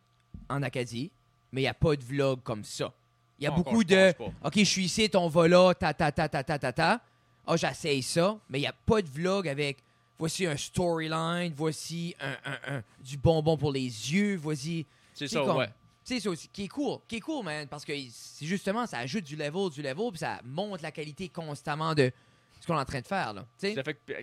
en 0.50 0.62
Acadie, 0.62 1.11
mais 1.53 1.61
il 1.62 1.64
n'y 1.64 1.68
a 1.68 1.74
pas 1.74 1.97
de 1.97 2.03
vlog 2.05 2.40
comme 2.42 2.64
ça. 2.64 2.92
Il 3.38 3.44
y 3.44 3.47
a 3.47 3.51
beaucoup 3.51 3.84
de. 3.84 4.14
OK, 4.44 4.55
je 4.57 4.64
suis 4.64 4.84
ici, 4.84 5.11
on 5.14 5.28
va 5.28 5.47
là, 5.49 5.74
ta 5.74 5.92
ta 5.92 6.11
ta 6.11 6.28
ta 6.28 6.42
ta 6.42 6.59
ta 6.59 6.72
ta. 6.72 7.01
Ah, 7.47 7.57
j'essaye 7.57 8.03
ça, 8.03 8.38
mais 8.49 8.59
il 8.59 8.62
n'y 8.62 8.66
a 8.66 8.72
pas 8.72 9.01
de 9.03 9.09
vlog 9.09 9.47
avec 9.47 9.78
voici 10.18 10.47
un 10.47 10.57
storyline, 10.57 11.53
voici 11.55 12.14
un, 12.20 12.32
un- 12.51 12.76
un- 12.76 12.82
du 13.05 13.16
bonbon 13.18 13.57
pour 13.57 13.70
les 13.72 13.82
yeux, 13.82 14.36
voici 14.36 14.86
C'est 15.14 15.28
ça, 15.28 15.40
comme- 15.40 15.59
ouais. 15.59 15.68
Tu 16.05 16.14
sais, 16.14 16.20
c'est 16.20 16.28
aussi 16.28 16.49
qui 16.49 16.64
est 16.64 16.68
cool, 16.68 16.99
qui 17.09 17.16
est 17.16 17.20
cool, 17.20 17.44
man, 17.44 17.66
parce 17.68 17.84
que 17.84 17.92
c'est 18.12 18.47
justement, 18.47 18.86
ça 18.86 18.99
ajoute 18.99 19.24
du 19.24 19.34
level, 19.36 19.70
du 19.70 19.82
level, 19.82 20.11
puis 20.11 20.18
ça 20.20 20.40
monte 20.44 20.80
la 20.80 20.92
qualité 20.92 21.28
constamment 21.28 21.94
de 21.94 22.12
ce 22.61 22.66
qu'on 22.66 22.76
est 22.76 22.80
en 22.80 22.84
train 22.84 23.01
de 23.01 23.07
faire, 23.07 23.34
là. 23.34 23.44
Ça 23.59 23.68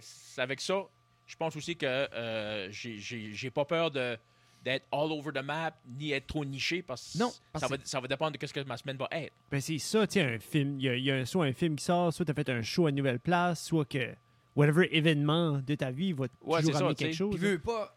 c'est 0.01 0.41
avec 0.41 0.61
ça, 0.61 0.81
je 1.27 1.35
pense 1.35 1.55
aussi 1.57 1.75
que 1.75 1.85
euh, 1.85 2.69
j'ai 2.71 3.51
pas 3.51 3.65
peur 3.65 3.91
de 3.91 4.17
d'être 4.63 4.85
all 4.91 5.11
over 5.11 5.31
the 5.33 5.43
map 5.43 5.71
ni 5.85 6.11
être 6.13 6.27
trop 6.27 6.45
niché 6.45 6.81
parce 6.81 7.13
que 7.13 7.17
Non, 7.19 7.31
parce 7.51 7.65
ça, 7.65 7.67
va, 7.67 7.77
ça 7.83 7.99
va 7.99 8.07
dépendre 8.07 8.37
de 8.37 8.45
ce 8.47 8.53
que 8.53 8.61
ma 8.61 8.77
semaine 8.77 8.97
va 8.97 9.07
être. 9.11 9.33
Ben 9.51 9.59
c'est 9.59 9.77
ça, 9.77 10.07
tu 10.07 10.13
sais, 10.13 10.21
un 10.21 10.39
film. 10.39 10.79
Il 10.79 10.85
y 10.85 10.89
a, 10.89 10.95
il 10.95 11.03
y 11.03 11.11
a 11.11 11.25
soit 11.25 11.45
un 11.45 11.53
film 11.53 11.75
qui 11.75 11.83
sort, 11.85 12.13
soit 12.13 12.25
tu 12.25 12.31
as 12.31 12.33
fait 12.33 12.49
un 12.49 12.61
show 12.61 12.85
à 12.85 12.89
une 12.89 12.95
nouvelle 12.95 13.19
place, 13.19 13.63
soit 13.63 13.85
que 13.85 14.13
whatever 14.55 14.87
événement 14.95 15.59
de 15.65 15.75
ta 15.75 15.91
vie 15.91 16.13
va 16.13 16.27
Ouais, 16.41 16.59
toujours 16.61 16.75
ça, 16.75 16.79
amener 16.81 16.95
tu 16.95 17.03
quelque 17.05 17.15
chose. 17.15 17.35
Puis 17.35 17.39
veux 17.45 17.59
pas, 17.59 17.93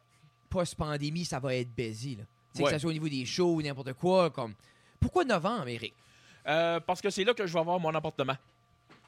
post-pandémie, 0.50 1.24
ça 1.24 1.38
va 1.38 1.54
être 1.54 1.68
busy, 1.74 2.16
là. 2.16 2.24
Tu 2.52 2.58
sais, 2.58 2.62
Ouais. 2.62 2.70
que 2.70 2.76
ça 2.76 2.78
soit 2.80 2.90
au 2.90 2.94
niveau 2.94 3.08
des 3.08 3.24
shows 3.26 3.54
ou 3.56 3.62
n'importe 3.62 3.92
quoi, 3.92 4.30
comme... 4.30 4.54
Pourquoi 4.98 5.24
novembre, 5.24 5.68
Eric? 5.68 5.92
Euh, 6.48 6.80
parce 6.80 7.00
que 7.02 7.10
c'est 7.10 7.24
là 7.24 7.34
que 7.34 7.46
je 7.46 7.52
vais 7.52 7.58
avoir 7.60 7.78
mon 7.78 7.94
appartement. 7.94 8.36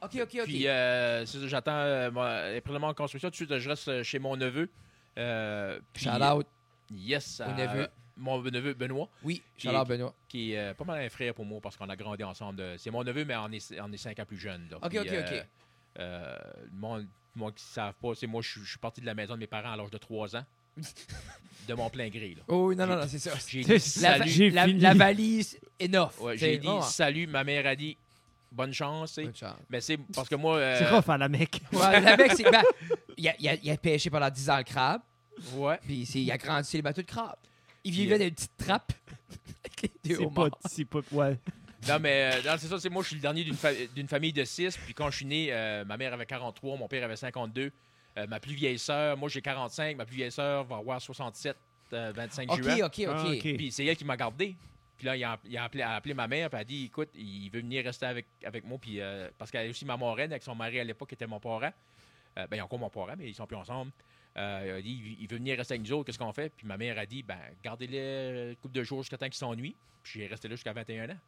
OK, 0.03 0.11
OK, 0.17 0.21
OK. 0.41 0.45
Puis 0.45 0.69
euh, 0.69 1.25
c'est 1.25 1.39
ça, 1.41 1.47
j'attends 1.49 1.73
euh, 1.73 2.53
les 2.53 2.61
préliminaires 2.61 2.91
en 2.91 2.95
construction. 2.95 3.29
Tout 3.31 3.33
de 3.33 3.37
suite, 3.47 3.59
je 3.59 3.69
reste 3.69 3.89
euh, 3.89 4.03
chez 4.03 4.19
mon 4.19 4.37
neveu. 4.37 4.69
Euh, 5.17 5.81
puis- 5.93 6.05
Shout-out. 6.05 6.47
Yes. 6.91 7.41
À- 7.41 7.53
neveu. 7.53 7.89
Mon 8.21 8.43
neveu 8.43 8.75
Benoît, 8.75 9.09
Oui, 9.23 9.43
Puis- 9.57 9.69
shout-out, 9.69 9.87
Benoît. 9.87 10.13
qui 10.29 10.53
est 10.53 10.59
euh, 10.59 10.75
pas 10.75 10.85
mal 10.85 11.01
un 11.05 11.09
frère 11.09 11.33
pour 11.35 11.45
moi 11.45 11.61
parce 11.63 11.77
qu'on 11.77 11.89
a 11.89 11.95
grandi 11.95 12.25
ensemble. 12.25 12.61
Euh, 12.61 12.77
C'est 12.77 12.91
mon 12.91 13.05
neveu, 13.05 13.25
mais 13.25 13.37
on 13.37 13.49
est, 13.53 13.81
on 13.81 13.93
est 13.93 13.97
cinq 13.97 14.19
ans 14.19 14.25
plus 14.27 14.39
jeune. 14.39 14.67
là. 14.71 14.79
OK, 14.79 14.89
Puis, 14.89 14.99
OK, 14.99 15.07
euh, 15.13 15.41
OK. 15.41 15.47
euh, 16.01 16.37
moi 16.73 16.99
qui 16.99 17.45
ne 17.45 17.51
savent 17.59 17.95
pas, 17.95 18.15
c'est 18.17 18.27
moi, 18.27 18.43
je 18.43 18.61
suis- 18.65 18.79
parti 18.79 19.01
de 19.01 19.07
la 19.07 19.15
maison 19.15 19.35
de 19.35 19.39
mes 19.39 19.47
parents 19.47 19.73
à 19.73 19.77
l'âge 19.77 19.91
de 19.91 19.99
3 19.99 20.35
ans. 20.35 20.45
de 21.69 21.75
mon 21.75 21.91
plein 21.91 22.09
gré. 22.09 22.35
Là. 22.37 22.43
Oh, 22.49 22.69
oui, 22.69 22.77
non, 22.77 22.87
non, 22.87 22.97
non, 22.97 23.07
c'est 23.07 23.19
ça. 23.19 23.33
J'ai 23.47 23.61
dit 23.63 23.71
La, 23.71 23.79
salut. 23.79 24.31
J'ai 24.31 24.51
la- 24.51 24.67
la 24.67 24.95
valise, 24.95 25.59
enough. 25.81 26.19
Ouais, 26.21 26.37
j'ai 26.39 26.57
dit 26.59 26.67
oh, 26.69 26.81
salut. 26.83 27.27
Ma 27.27 27.45
mère 27.45 27.67
a 27.67 27.77
dit 27.77 27.97
bonne 28.51 28.73
chance. 28.73 29.17
bonne 29.17 29.35
chance. 29.35 29.59
Mais 29.69 29.81
c'est 29.81 29.97
parce 30.15 30.29
que 30.29 30.35
moi. 30.35 30.57
euh, 30.57 30.77
C'est 30.79 30.89
rough 30.89 31.09
à 31.09 31.19
la 31.19 31.29
mec. 31.29 31.61
Ouais, 31.73 32.01
le 32.01 32.17
mec, 32.17 32.33
c'est... 32.37 32.45
ben, 32.51 32.63
il, 33.17 33.29
a, 33.29 33.35
il, 33.39 33.49
a, 33.49 33.55
il 33.63 33.71
a 33.71 33.77
pêché 33.77 34.09
pendant 34.09 34.31
10 34.31 34.49
ans 34.51 34.57
le 34.57 34.63
crabe, 34.65 35.03
Ouais. 35.55 35.79
puis 35.83 36.05
c'est- 36.07 36.21
il 36.21 36.31
a 36.31 36.37
grandi 36.39 36.69
les 36.77 36.83
bateaux 36.83 37.03
de 37.03 37.07
crabe. 37.07 37.37
Il 37.85 37.93
vivait 37.93 38.19
dans 38.19 38.25
une 38.25 38.35
petite 38.35 38.57
trappe. 38.57 38.93
Avec 39.65 39.93
C'est 40.05 40.17
pas, 40.17 40.23
homards. 40.25 40.59
c'est 40.69 40.85
pas, 40.85 41.01
ouais. 41.13 41.39
Non, 41.89 41.99
mais 42.01 42.33
euh, 42.35 42.43
non, 42.51 42.57
c'est 42.59 42.67
ça, 42.67 42.79
c'est 42.81 42.89
moi, 42.89 43.03
je 43.03 43.09
suis 43.09 43.17
le 43.17 43.23
dernier 43.23 43.45
d'une 43.45 43.55
fa- 43.55 43.73
d'une 43.95 44.09
famille 44.09 44.33
de 44.33 44.45
six. 44.45 44.77
Puis 44.77 44.95
quand 44.95 45.11
je 45.11 45.17
suis 45.17 45.27
né, 45.27 45.49
euh, 45.53 45.85
ma 45.85 45.97
mère 45.97 46.13
avait 46.13 46.27
43, 46.27 46.77
mon 46.77 46.89
père 46.89 47.05
avait 47.05 47.17
52. 47.17 47.71
Euh, 48.17 48.27
ma 48.27 48.41
plus 48.41 48.55
vieille 48.55 48.79
sœur, 48.79 49.17
moi 49.17 49.29
j'ai 49.29 49.41
45, 49.41 49.97
ma 49.97 50.05
plus 50.05 50.17
vieille 50.17 50.33
sœur 50.33 50.65
va 50.65 50.79
avoir 50.79 51.01
67, 51.01 51.57
euh, 51.93 52.13
25 52.17 52.51
Ok, 52.51 52.63
juin. 52.63 52.75
ok, 52.87 52.99
ok. 52.99 53.07
Ah, 53.09 53.25
ok. 53.29 53.41
Puis 53.57 53.71
c'est 53.73 53.85
elle 53.85 53.97
qui 53.97 54.05
m'a 54.05 54.17
gardé. 54.17 54.57
Puis 54.97 55.07
là, 55.07 55.17
il 55.17 55.23
a, 55.23 55.39
il 55.45 55.57
a 55.57 55.63
appelé, 55.65 55.83
a 55.85 55.95
appelé 55.95 56.15
ma 56.15 56.27
mère, 56.27 56.51
puis 56.51 56.57
elle 56.57 56.63
a 56.63 56.65
dit 56.65 56.85
écoute, 56.87 57.11
il 57.15 57.49
veut 57.51 57.61
venir 57.61 57.85
rester 57.85 58.07
avec, 58.07 58.27
avec 58.45 58.65
moi. 58.65 58.79
Puis, 58.81 59.01
euh, 59.01 59.29
parce 59.39 59.49
qu'elle 59.53 59.67
est 59.67 59.71
aussi 59.71 59.85
ma 59.85 59.97
marraine, 59.97 60.33
avec 60.33 60.43
son 60.43 60.57
mari 60.57 60.81
à 60.81 60.85
l'époque, 60.85 61.11
qui 61.11 61.15
était 61.15 61.29
mon 61.29 61.39
parent. 61.39 61.71
Euh, 62.37 62.47
ben, 62.49 62.57
ils 62.57 62.61
ont 62.61 62.65
encore 62.65 62.81
mon 62.81 62.91
parent, 62.91 63.15
mais 63.17 63.29
ils 63.29 63.35
sont 63.35 63.47
plus 63.47 63.57
ensemble. 63.57 63.93
Euh, 64.39 64.63
il 64.67 64.71
a 64.71 64.83
dit 64.83 65.17
il- 65.21 65.27
veut 65.29 65.37
venir 65.37 65.57
rester 65.59 65.75
avec 65.75 65.87
nous 65.87 65.93
autres, 65.95 66.07
qu'est-ce 66.07 66.19
qu'on 66.19 66.33
fait? 66.33 66.51
Puis 66.57 66.67
ma 66.67 66.77
mère 66.77 66.99
a 66.99 67.05
dit 67.07 67.23
ben, 67.23 67.39
gardez-les 67.63 68.51
une 68.51 68.57
couple 68.57 68.75
de 68.75 68.83
jours 68.85 69.03
jusqu'à 69.03 69.19
temps 69.19 69.27
qu'ils 69.27 69.35
s'ennuient. 69.35 69.75
Puis 70.03 70.21
j'ai 70.21 70.27
resté 70.27 70.49
là 70.49 70.55
jusqu'à 70.55 70.73
21 70.73 71.11
ans. 71.11 71.19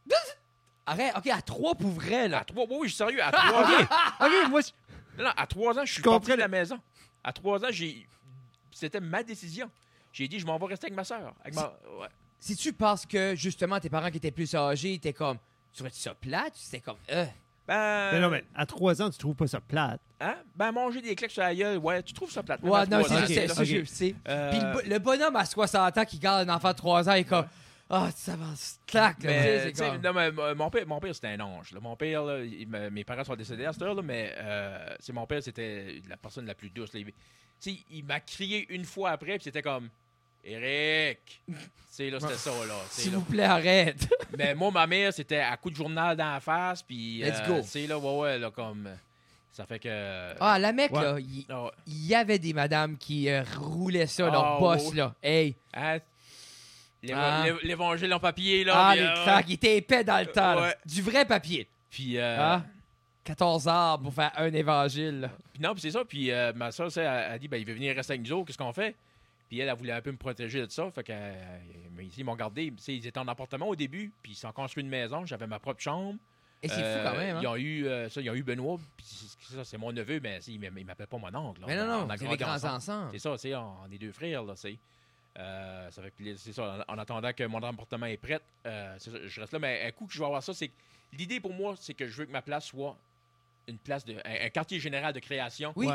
Arrête, 0.86 1.12
ok, 1.16 1.26
à 1.28 1.42
trois 1.42 1.74
pour 1.74 1.90
vrai, 1.90 2.24
À 2.24 2.28
là. 2.28 2.44
trois, 2.44 2.64
oui, 2.68 2.76
oui, 2.80 2.88
je 2.88 2.94
suis 2.94 2.96
sérieux, 2.98 3.22
à 3.22 3.30
trois 3.30 3.64
ans. 3.64 3.82
Ok, 4.20 4.48
moi, 4.50 4.60
je- 4.60 4.70
Non, 5.18 5.24
non, 5.24 5.30
à 5.36 5.46
trois 5.46 5.78
ans, 5.78 5.84
je 5.84 5.92
suis 5.92 6.02
parti 6.02 6.30
de 6.30 6.36
la 6.36 6.48
maison. 6.48 6.80
À 7.22 7.32
trois 7.32 7.64
ans, 7.64 7.68
j'ai. 7.70 8.06
C'était 8.72 9.00
ma 9.00 9.22
décision. 9.22 9.70
J'ai 10.12 10.26
dit, 10.26 10.38
je 10.40 10.46
m'en 10.46 10.58
vais 10.58 10.66
rester 10.66 10.86
avec 10.86 10.96
ma 10.96 11.04
soeur. 11.04 11.34
Avec 11.42 11.54
ma... 11.54 11.66
ouais. 12.00 12.08
C'est-tu 12.38 12.72
parce 12.72 13.04
que, 13.06 13.34
justement, 13.36 13.78
tes 13.78 13.90
parents 13.90 14.10
qui 14.10 14.16
étaient 14.16 14.30
plus 14.30 14.54
âgés 14.54 14.94
étaient 14.94 15.12
comme. 15.12 15.36
Tu 15.72 15.76
trouvais 15.78 15.90
ça 15.90 16.14
plate? 16.14 16.52
C'était 16.54 16.80
comme. 16.80 16.96
Euh. 17.10 17.26
Ben, 17.70 18.10
Mais 18.12 18.20
non, 18.20 18.30
mais 18.30 18.44
à 18.54 18.66
3 18.66 19.00
ans, 19.02 19.10
tu 19.10 19.18
trouves 19.18 19.34
pas 19.36 19.46
ça 19.46 19.60
plate. 19.60 20.00
Hein? 20.20 20.34
Ben, 20.56 20.72
manger 20.72 21.00
des 21.00 21.14
claques 21.14 21.30
sur 21.30 21.42
la 21.42 21.54
gueule, 21.54 21.78
ouais, 21.78 22.02
tu 22.02 22.12
trouves 22.12 22.30
ça 22.30 22.42
plate. 22.42 22.60
Ouais, 22.62 22.86
non, 22.86 23.02
c'est 23.04 23.14
ans, 23.14 23.18
ok, 23.20 23.26
c'est- 23.28 23.46
là. 23.46 23.54
c'est 23.54 23.60
ok. 23.62 23.66
je 23.80 23.84
sais. 23.84 24.14
Euh, 24.28 24.50
Puis 24.50 24.60
le, 24.60 24.72
bo- 24.72 24.80
le 24.94 24.98
bonhomme 24.98 25.36
à 25.36 25.44
60 25.44 25.96
ans 25.98 26.04
qui 26.04 26.18
garde 26.18 26.48
un 26.48 26.54
enfant 26.54 26.70
de 26.72 26.76
3 26.76 27.08
ans, 27.08 27.12
il 27.14 27.20
est 27.20 27.24
comme. 27.24 27.46
Ah, 27.92 28.08
ça 28.14 28.36
va, 28.36 28.54
se 28.54 28.74
claque, 28.86 29.22
là. 29.24 29.30
mais, 29.30 29.72
comme- 29.76 30.00
non, 30.00 30.12
mais, 30.12 30.30
euh, 30.38 30.54
mon 30.54 30.70
père, 30.70 30.86
mon 30.86 31.00
père 31.00 31.12
c'était 31.14 31.28
un 31.28 31.40
ange. 31.40 31.72
là. 31.72 31.80
Mon 31.80 31.96
père, 31.96 32.24
là, 32.24 32.38
il- 32.40 32.68
me- 32.68 32.88
mes 32.90 33.02
parents 33.04 33.24
sont 33.24 33.34
décédés 33.34 33.64
à 33.66 33.72
cette 33.72 33.82
heure, 33.82 33.94
là, 33.94 34.02
mais 34.02 34.32
euh, 34.38 34.94
c'est 35.00 35.12
mon 35.12 35.26
père, 35.26 35.42
c'était 35.42 36.00
la 36.08 36.16
personne 36.16 36.46
la 36.46 36.54
plus 36.54 36.70
douce. 36.70 36.92
là. 36.92 37.00
Il, 37.00 37.06
tu 37.06 37.12
sais, 37.58 37.76
il 37.90 38.04
m'a 38.04 38.20
crié 38.20 38.66
une 38.72 38.84
fois 38.84 39.10
après, 39.10 39.34
puis 39.34 39.44
c'était 39.44 39.62
comme 39.62 39.88
Eric. 40.44 41.40
Tu 41.46 41.54
sais, 41.90 42.10
là, 42.10 42.20
c'était 42.20 42.34
ça, 42.34 42.50
là. 42.50 42.74
S'il 42.88 43.12
vous 43.12 43.20
plaît, 43.22 43.44
arrête. 43.44 44.08
Mais 44.38 44.54
moi, 44.54 44.70
ma 44.70 44.86
mère, 44.86 45.12
c'était 45.12 45.40
à 45.40 45.56
coup 45.56 45.70
de 45.70 45.76
journal 45.76 46.16
dans 46.16 46.32
la 46.34 46.40
face, 46.40 46.82
puis. 46.82 47.18
Let's 47.18 47.40
euh, 47.40 47.46
go. 47.46 47.60
Tu 47.62 47.68
sais, 47.68 47.86
là, 47.86 47.98
ouais, 47.98 48.18
ouais, 48.18 48.38
là, 48.38 48.50
comme. 48.50 48.88
Ça 49.52 49.66
fait 49.66 49.78
que. 49.80 50.34
Ah, 50.40 50.58
la 50.58 50.72
mec, 50.72 50.92
Ouais. 50.92 51.02
là, 51.02 51.16
il 51.18 51.44
Ah, 51.50 51.70
il 51.86 52.06
y 52.06 52.14
avait 52.14 52.38
des 52.38 52.52
madames 52.52 52.96
qui 52.96 53.28
euh, 53.28 53.42
roulaient 53.58 54.06
ça, 54.06 54.26
Ah, 54.28 54.32
leur 54.32 54.60
boss, 54.60 54.94
là. 54.94 55.14
Hey. 55.22 55.54
Hein? 55.74 55.98
Ah. 57.12 57.42
l'é- 57.46 57.54
L'évangile 57.68 58.12
en 58.14 58.20
papier, 58.20 58.64
là. 58.64 58.72
Ah, 58.76 58.94
les 58.94 59.02
euh, 59.02 59.40
il 59.48 59.54
était 59.54 59.76
épais 59.78 60.04
dans 60.04 60.18
le 60.20 60.26
temps, 60.26 60.54
là. 60.54 60.62
ouais. 60.62 60.76
Du 60.86 61.02
vrai 61.02 61.24
papier. 61.24 61.66
Puis, 61.90 62.18
euh, 62.18 62.36
Ah. 62.38 62.62
14 63.24 63.68
arbres 63.68 64.04
pour 64.04 64.14
faire 64.14 64.32
un 64.36 64.52
évangile, 64.52 65.20
là. 65.22 65.30
puis 65.52 65.62
non, 65.62 65.72
puis 65.72 65.82
c'est 65.82 65.90
ça. 65.90 66.04
Puis 66.04 66.30
euh, 66.30 66.52
ma 66.54 66.72
soeur, 66.72 66.88
elle 66.96 67.06
a 67.06 67.38
dit, 67.38 67.48
ben, 67.48 67.58
il 67.58 67.66
veut 67.66 67.74
venir 67.74 67.94
rester 67.94 68.14
avec 68.14 68.26
nous 68.26 68.32
autres, 68.36 68.46
qu'est-ce 68.46 68.58
qu'on 68.58 68.72
fait? 68.72 68.94
Puis 69.50 69.58
elle, 69.58 69.68
elle 69.68 69.76
voulait 69.76 69.92
un 69.92 70.00
peu 70.00 70.12
me 70.12 70.16
protéger 70.16 70.64
de 70.64 70.70
ça. 70.70 70.90
Fait 70.92 71.02
que, 71.04 71.12
euh, 71.12 71.58
mais 71.92 72.06
ils 72.06 72.24
m'ont 72.24 72.36
gardé. 72.36 72.72
Ils 72.88 73.06
étaient 73.06 73.18
en 73.18 73.28
appartement 73.28 73.66
au 73.68 73.76
début, 73.76 74.10
puis 74.22 74.32
ils 74.40 74.46
ont 74.46 74.52
construit 74.52 74.82
une 74.82 74.88
maison. 74.88 75.26
J'avais 75.26 75.46
ma 75.48 75.58
propre 75.58 75.80
chambre. 75.82 76.18
Et 76.62 76.68
c'est 76.68 76.82
Euh, 76.82 77.02
fou 77.02 77.10
quand 77.10 77.18
même, 77.18 77.38
Ils 77.42 77.46
hein. 77.46 77.50
ont 77.50 77.56
eu, 77.56 77.86
euh, 77.86 78.08
ça, 78.08 78.20
ils 78.20 78.30
ont 78.30 78.34
eu 78.34 78.42
Benoît, 78.42 78.78
puis 78.96 79.06
c'est- 79.06 79.54
ça, 79.56 79.64
c'est 79.64 79.78
mon 79.78 79.92
neveu, 79.92 80.20
mais 80.22 80.38
il 80.46 80.60
ne 80.60 80.68
m'appelle 80.84 81.06
pas 81.06 81.16
mon 81.18 81.34
oncle. 81.34 81.62
là. 81.62 81.66
Mais 81.66 81.76
non, 81.76 81.82
On 81.82 81.86
non, 82.06 82.10
a 82.10 82.16
c'est 82.18 82.28
les 82.28 82.36
grands 82.36 82.52
ensemble. 82.54 82.74
ensemble. 82.74 83.08
C'est 83.12 83.18
ça, 83.18 83.38
c'est 83.38 83.54
on, 83.54 83.76
on 83.82 83.90
est 83.90 83.98
deux 83.98 84.12
frères, 84.12 84.44
là, 84.44 84.54
c'est. 84.56 84.78
Euh, 85.38 85.90
ça 85.90 86.02
fait 86.02 86.12
c'est 86.36 86.52
ça, 86.52 86.84
en, 86.88 86.94
en 86.94 86.98
attendant 86.98 87.32
que 87.32 87.44
mon 87.44 87.62
appartement 87.62 88.06
est 88.06 88.16
prêt, 88.18 88.40
euh, 88.66 88.94
c'est 88.98 89.10
ça, 89.10 89.16
je 89.26 89.40
reste 89.40 89.52
là. 89.52 89.58
Mais 89.58 89.84
un 89.86 89.90
coup 89.92 90.06
que 90.06 90.12
je 90.12 90.18
vais 90.18 90.24
avoir 90.26 90.42
ça, 90.42 90.52
c'est 90.52 90.68
que 90.68 90.74
l'idée 91.14 91.40
pour 91.40 91.54
moi, 91.54 91.74
c'est 91.80 91.94
que 91.94 92.06
je 92.08 92.16
veux 92.18 92.26
que 92.26 92.32
ma 92.32 92.42
place 92.42 92.66
soit 92.66 92.96
une 93.66 93.78
place 93.78 94.04
de. 94.04 94.14
un, 94.24 94.46
un 94.46 94.50
quartier 94.50 94.78
général 94.80 95.12
de 95.14 95.20
création 95.20 95.72
Oui. 95.76 95.86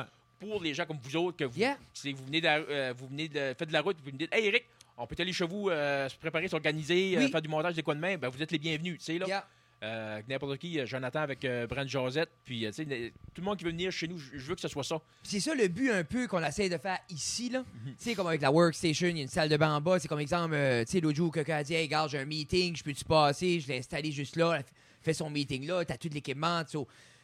Pour 0.51 0.61
les 0.63 0.73
gens 0.73 0.85
comme 0.85 0.99
vous 1.01 1.15
autres, 1.15 1.37
que 1.37 1.43
vous, 1.45 1.59
Yeah. 1.59 1.77
c'est- 1.93 2.11
vous 2.11 2.25
venez 2.25 2.39
de, 2.41 2.45
la- 2.45 2.57
euh, 2.57 2.93
vous 2.97 3.07
venez 3.07 3.27
de, 3.27 3.53
faites 3.57 3.67
de 3.67 3.73
la 3.73 3.81
route, 3.81 3.97
vous 4.03 4.11
me 4.11 4.17
dites, 4.17 4.33
hey 4.33 4.45
Eric, 4.47 4.63
on 4.97 5.05
peut 5.07 5.15
aller 5.19 5.33
chez 5.33 5.45
vous, 5.45 5.69
euh, 5.69 6.07
se 6.07 6.15
préparer, 6.17 6.47
s'organiser, 6.47 7.17
euh, 7.17 7.19
Oui. 7.21 7.31
faire 7.31 7.41
du 7.41 7.49
montage 7.49 7.73
des 7.75 7.83
coins 7.83 7.95
de 7.95 7.99
main, 7.99 8.17
ben, 8.17 8.29
vous 8.29 8.41
êtes 8.41 8.51
les 8.51 8.59
bienvenus, 8.59 8.97
tu 8.99 9.05
sais, 9.05 9.17
là. 9.17 9.25
Yeah. 9.27 9.47
Euh, 9.83 10.21
n'importe 10.29 10.57
qui, 10.57 10.83
Jonathan 10.87 11.19
avec 11.19 11.43
euh, 11.43 11.67
Brent 11.67 11.85
Josette, 11.87 12.29
puis 12.45 12.65
euh, 12.65 12.71
tout 12.71 13.41
le 13.41 13.43
monde 13.43 13.57
qui 13.57 13.65
veut 13.65 13.71
venir 13.71 13.91
chez 13.91 14.07
nous, 14.07 14.17
je 14.17 14.37
veux 14.45 14.55
que 14.55 14.61
ce 14.61 14.69
soit 14.69 14.83
ça. 14.85 14.99
C'est 15.21 15.41
ça 15.41 15.53
le 15.53 15.67
but 15.67 15.91
un 15.91 16.03
peu 16.03 16.27
qu'on 16.27 16.43
essaie 16.43 16.69
de 16.69 16.77
faire 16.77 16.97
ici, 17.09 17.49
là. 17.49 17.59
Mhm. 17.59 17.65
Tu 17.87 17.93
sais, 17.99 18.15
comme 18.15 18.27
avec 18.27 18.41
la 18.41 18.51
workstation, 18.51 19.07
il 19.09 19.17
y 19.17 19.19
a 19.19 19.23
une 19.23 19.27
salle 19.27 19.49
de 19.49 19.57
bain 19.57 19.75
en 19.75 19.81
bas. 19.81 19.99
C'est 19.99 20.07
comme 20.07 20.21
exemple, 20.21 20.55
tu 20.85 20.91
sais, 20.93 20.99
l'autre 21.01 21.17
jour, 21.17 21.31
quelqu'un 21.31 21.57
a 21.57 21.63
dit, 21.63 21.73
hey, 21.75 21.83
regarde, 21.85 22.09
j'ai 22.09 22.19
un 22.19 22.25
meeting, 22.25 22.75
je 22.75 22.83
peux-tu 22.83 23.03
passer? 23.03 23.59
Je 23.59 23.67
l'ai 23.67 23.77
installé 23.79 24.11
juste 24.11 24.37
là. 24.37 24.59
Fait 25.01 25.13
son 25.13 25.29
meeting 25.29 25.67
là, 25.67 25.83
t'as 25.83 25.97
tout 25.97 26.09
l'équipement. 26.11 26.63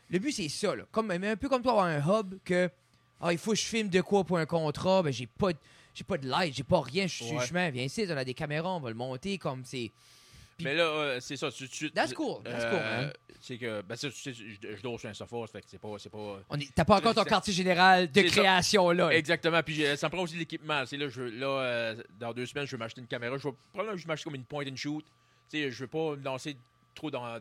Le 0.10 0.20
but, 0.20 0.34
c'est 0.34 0.50
ça, 0.50 0.76
là. 0.76 0.84
Comme, 0.92 1.10
un 1.10 1.36
peu 1.38 1.48
comme 1.48 1.62
toi, 1.64 1.72
avoir 1.72 1.86
un 1.86 2.20
hub 2.20 2.36
que, 2.44 2.70
ah, 3.22 3.32
il 3.32 3.38
faut 3.38 3.52
que 3.52 3.58
je 3.58 3.66
filme 3.66 3.90
de 3.90 4.02
quoi 4.02 4.24
pour 4.24 4.38
un 4.38 4.46
contrat, 4.46 5.04
ben, 5.04 5.12
j'ai 5.14 5.28
pas 5.28 5.54
de. 5.54 5.58
J'ai 5.94 6.06
pas 6.06 6.18
de 6.18 6.26
light, 6.26 6.56
j'ai 6.56 6.64
pas 6.64 6.80
rien, 6.82 7.06
je 7.06 7.16
suis 7.16 7.26
sur 7.26 7.38
le 7.38 7.46
chemin. 7.46 7.70
Viens 7.70 7.84
ici, 7.84 8.06
on 8.08 8.16
a 8.16 8.24
des 8.24 8.34
caméras, 8.34 8.70
on 8.76 8.80
va 8.80 8.88
le 8.90 8.96
monter 8.96 9.38
comme 9.38 9.66
c'est. 9.66 9.92
Mais 10.62 10.74
là, 10.74 10.84
euh, 10.84 11.20
c'est 11.20 11.36
ça. 11.36 11.52
Tu, 11.52 11.68
tu- 11.68 11.92
That's 11.92 12.14
cool, 12.14 12.42
that's 12.44 12.64
cool, 12.64 12.80
man. 12.80 13.12
C'est 13.42 13.58
que, 13.58 13.82
ben, 13.82 13.98
tu 13.98 14.10
sais, 14.12 14.32
je, 14.34 14.76
je 14.78 14.82
dors 14.82 14.98
sur 15.00 15.10
un 15.10 15.14
sofa, 15.14 15.38
fait 15.52 15.60
que 15.62 15.66
c'est 15.68 15.80
pas. 15.82 15.90
C'est 15.98 16.10
pas 16.10 16.40
on 16.50 16.58
est- 16.60 16.70
T'as 16.74 16.86
pas 16.86 16.98
encore 16.98 17.14
ton 17.16 17.24
quartier 17.26 17.52
général 17.54 18.10
de 18.10 18.22
ça. 18.22 18.30
création 18.30 18.92
là. 18.92 19.10
Exactement. 19.10 19.62
Puis 19.64 19.74
j'ai- 19.76 19.98
ça 19.98 20.08
me 20.08 20.12
prend 20.14 20.22
aussi 20.24 20.38
l'équipement. 20.38 20.86
C'est 20.86 20.96
là, 20.98 21.10
je, 21.10 21.24
là 21.24 21.48
euh, 21.48 22.04
dans 22.20 22.32
deux 22.32 22.46
semaines, 22.46 22.68
je 22.68 22.72
vais 22.72 22.78
m'acheter 22.78 23.02
une 23.02 23.08
caméra. 23.08 23.38
Je 23.38 23.48
vais 23.50 23.54
probablement 23.74 23.98
je 23.98 24.04
vais 24.04 24.08
m'acheter 24.08 24.24
comme 24.26 24.36
une 24.36 24.46
point 24.46 24.64
and 24.72 24.76
shoot. 24.78 25.04
Tu 25.50 25.58
sais, 25.58 25.72
je 25.72 25.80
veux 25.82 25.88
pas 25.88 26.16
me 26.16 26.24
lancer 26.24 26.56
trop 26.96 27.12
dans, 27.12 27.40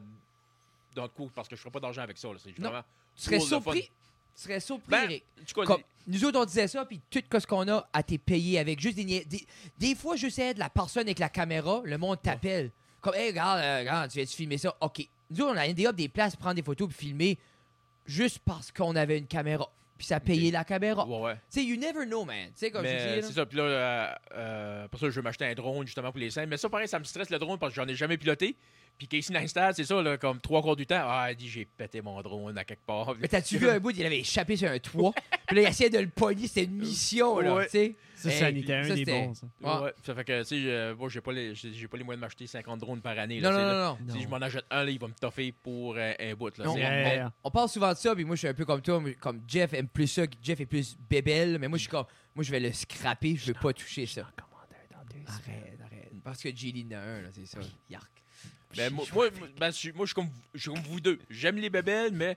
dans 0.97 1.03
le 1.03 1.09
coup 1.09 1.31
parce 1.35 1.47
que 1.47 1.55
je 1.55 1.61
ferai 1.61 1.71
pas 1.71 1.81
d'argent 1.81 2.03
avec 2.03 2.19
ça. 2.19 2.29
là. 2.29 2.35
C'est 2.43 2.59
Non. 2.59 2.71
vraiment. 2.71 2.85
Tu 3.17 3.23
serais 3.23 3.39
surpris. 3.39 3.91
Tu 4.37 4.43
serais 4.43 4.61
surpris, 4.61 4.91
Ben, 4.91 5.05
Eric. 5.05 5.25
Comme, 5.55 5.83
nous 6.07 6.25
autres, 6.25 6.41
on 6.41 6.45
disait 6.45 6.69
ça, 6.69 6.85
puis 6.85 7.01
tout 7.11 7.21
ce 7.39 7.47
qu'on 7.47 7.69
a 7.69 7.89
à 7.93 8.03
t'es 8.03 8.19
payé 8.19 8.59
avec 8.59 8.81
juste 8.81 8.97
des, 8.97 9.25
des. 9.25 9.47
Des 9.79 9.95
fois, 9.95 10.17
juste 10.17 10.39
être 10.39 10.59
la 10.59 10.71
personne 10.71 11.03
avec 11.05 11.19
la 11.19 11.29
caméra, 11.29 11.83
le 11.85 11.99
monde 11.99 12.21
t'appelle. 12.23 12.71
Comme, 13.01 13.15
hey, 13.15 13.29
regarde, 13.31 13.61
euh, 13.61 13.79
regarde, 13.81 14.11
tu 14.11 14.19
viens-tu 14.19 14.37
filmer 14.37 14.59
ça? 14.59 14.75
OK. 14.81 15.07
Nous 15.31 15.41
autres, 15.43 15.55
on 15.55 15.57
a 15.57 15.73
des 15.73 15.87
hop, 15.87 15.95
des 15.97 16.09
places 16.09 16.35
pour 16.35 16.41
prendre 16.41 16.57
des 16.57 16.63
photos 16.63 16.89
puis 16.89 17.07
filmer 17.09 17.39
juste 18.07 18.41
parce 18.45 18.73
qu'on 18.73 18.97
avait 18.97 19.19
une 19.19 19.27
caméra. 19.27 19.71
Puis 19.97 20.07
ça 20.07 20.19
payait 20.19 20.51
la 20.51 20.65
caméra. 20.65 21.07
ouais, 21.07 21.21
ouais. 21.21 21.35
Tu 21.53 21.61
sais, 21.61 21.65
you 21.65 21.77
never 21.77 22.07
know, 22.07 22.25
man. 22.25 22.47
Tu 22.49 22.53
sais, 22.57 22.71
comme 22.71 22.85
je 22.87 23.21
dis. 23.21 23.27
c'est 23.27 23.35
ça. 23.35 23.45
Puis 23.45 23.59
là, 23.59 23.65
euh, 23.65 24.15
euh, 24.35 24.89
pour 24.89 24.99
ça, 24.99 25.11
je 25.11 25.15
vais 25.15 25.23
m'acheter 25.23 25.45
un 25.45 25.55
drone 25.55 25.87
justement 25.87 26.11
pour 26.11 26.19
les 26.19 26.31
scènes. 26.31 26.49
Mais 26.49 26.57
ça, 26.57 26.71
pareil, 26.71 26.89
ça 26.89 26.99
me 26.99 27.05
stresse 27.05 27.29
le 27.29 27.39
drone 27.39 27.59
parce 27.59 27.75
que 27.75 27.81
j'en 27.81 27.87
ai 27.87 27.95
jamais 27.95 28.17
piloté. 28.17 28.57
Puis 28.99 29.07
Casey 29.09 29.33
Neistat, 29.33 29.73
c'est 29.73 29.85
ça, 29.85 30.03
là, 30.03 30.19
comme 30.19 30.41
trois 30.41 30.63
quarts 30.63 30.77
du 30.77 30.87
temps. 30.87 31.03
Ah, 31.03 31.27
elle 31.31 31.37
dit, 31.37 31.49
j'ai 31.49 31.65
pété 31.65 32.03
mon 32.03 32.21
drone 32.21 32.57
à 32.59 32.65
quelque 32.65 32.85
part. 32.85 33.15
Mais 33.19 33.29
t'as-tu 33.29 33.57
vu 33.57 33.69
un 33.71 33.79
bout, 33.81 33.91
il 33.97 34.05
avait 34.05 34.19
échappé 34.21 34.57
sur 34.57 34.71
un 34.71 34.79
toit? 34.79 35.13
puis 35.47 35.57
là, 35.57 35.63
il 35.63 35.69
essayait 35.69 35.89
de 35.89 35.99
le 35.99 36.09
pogner. 36.09 36.47
C'était 36.47 36.65
une 36.65 36.77
mission, 36.77 37.39
là. 37.41 37.55
Ouais. 37.55 37.65
Tu 37.65 37.71
sais. 37.71 37.95
Ça, 38.15 38.29
Hey, 38.29 38.39
ça 38.39 38.45
en 38.45 38.49
était 38.55 38.75
un 38.75 38.83
ça, 38.83 38.89
des 38.95 38.97
c'était- 38.97 39.27
bons, 39.27 39.33
ça. 39.35 39.47
Ouais. 39.63 39.85
Ouais, 39.87 39.93
ça 40.05 40.15
fait 40.15 40.25
que, 40.25 40.41
tu 40.43 40.45
sais, 40.49 40.57
euh, 40.67 40.95
moi, 40.95 41.09
j'ai 41.09 41.23
pas, 41.23 41.33
les, 41.33 41.55
j'ai, 41.55 41.89
pas 41.89 41.97
les 41.97 42.05
moyens 42.05 42.21
de 42.21 42.27
m'acheter 42.27 42.47
50 42.47 42.79
drones 42.79 43.01
par 43.01 43.19
année. 43.19 43.41
Non, 43.41 43.49
là, 43.51 43.57
non, 43.57 43.63
non, 43.63 43.73
là. 43.73 43.97
non. 44.07 44.15
Si 44.15 44.21
je 44.23 44.29
m'en 44.29 44.37
achète 44.37 44.65
un, 44.71 44.85
là, 44.85 44.91
il 44.91 44.99
va 44.99 45.09
me 45.09 45.15
toffer 45.15 45.53
pour 45.63 45.95
euh, 45.97 46.13
un 46.21 46.35
bout. 46.35 46.59
Là, 46.59 46.67
Non, 46.67 46.73
on- 46.75 46.77
Yeah. 46.77 47.33
on, 47.43 47.49
on 47.49 47.51
parle 47.51 47.71
souvent 47.71 47.91
de 47.95 47.97
ça, 47.97 48.15
puis 48.15 48.27
moi 48.27 48.37
je 48.37 48.41
suis 48.41 48.49
un 48.49 48.53
peu 48.53 48.67
comme 48.67 48.83
toi, 48.83 49.03
comme 49.21 49.41
Jeff 49.49 49.73
aime 49.73 49.89
plus 49.89 50.07
ça, 50.09 50.25
Jeff 50.43 50.61
est 50.61 50.67
plus 50.67 50.99
bébelle, 51.09 51.59
mais 51.59 51.67
moi 51.69 51.79
je 51.79 51.85
suis 51.85 51.91
comme, 51.91 52.05
moi 52.35 52.45
je 52.45 52.51
vais 52.51 52.61
le 52.61 52.73
scraper, 52.75 53.37
je 53.37 53.47
veux 53.47 53.59
pas 53.59 53.73
toucher 53.73 54.05
ça. 54.05 54.27
Arrête, 55.27 55.79
arrête. 55.81 56.11
Parce 56.23 56.43
que 56.43 56.55
J.D. 56.55 56.85
en 56.95 56.99
a 56.99 57.01
un, 57.01 57.23
là, 57.23 57.29
c'est 57.33 57.47
ça. 57.47 57.59
Yark. 57.89 58.11
Ben, 58.77 58.93
moi, 58.93 59.05
moi, 59.13 59.29
ben, 59.59 59.67
je 59.71 59.77
suis- 59.77 59.93
moi, 59.93 60.07
je 60.07 60.09
suis 60.11 60.15
comme, 60.15 60.31
je 60.55 60.61
suis 60.61 60.71
comme 60.71 60.83
vous 60.83 61.01
deux. 61.01 61.19
J'aime 61.29 61.57
les 61.57 61.71
bébelles, 61.71 62.13
mais 62.13 62.37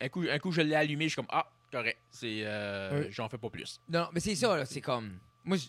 un 0.00 0.08
coup, 0.08 0.24
un 0.30 0.38
coup 0.38 0.52
je 0.52 0.60
l'ai 0.60 0.74
allumé, 0.74 1.04
je 1.04 1.08
suis 1.10 1.16
comme, 1.16 1.26
ah, 1.30 1.46
correct. 1.72 1.98
C'est, 2.10 2.44
euh. 2.44 3.10
J'en 3.10 3.28
fais 3.28 3.38
pas 3.38 3.50
plus. 3.50 3.80
Non, 3.88 4.08
mais 4.12 4.20
c'est 4.20 4.34
ça, 4.34 4.56
là, 4.56 4.64
c'est 4.64 4.80
comme. 4.80 5.12
Moi, 5.44 5.56
je- 5.56 5.66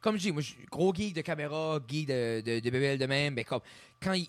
comme 0.00 0.16
je 0.16 0.20
dis, 0.22 0.32
moi, 0.32 0.42
je 0.42 0.48
suis 0.48 0.64
gros 0.70 0.94
geek 0.94 1.14
de 1.14 1.20
caméra, 1.20 1.78
geek 1.88 2.06
de, 2.08 2.40
de, 2.44 2.60
de 2.60 2.70
bébelle 2.70 2.98
de 2.98 3.06
même, 3.06 3.34
mais 3.34 3.44
comme, 3.44 3.60
quand 4.02 4.12
il. 4.12 4.26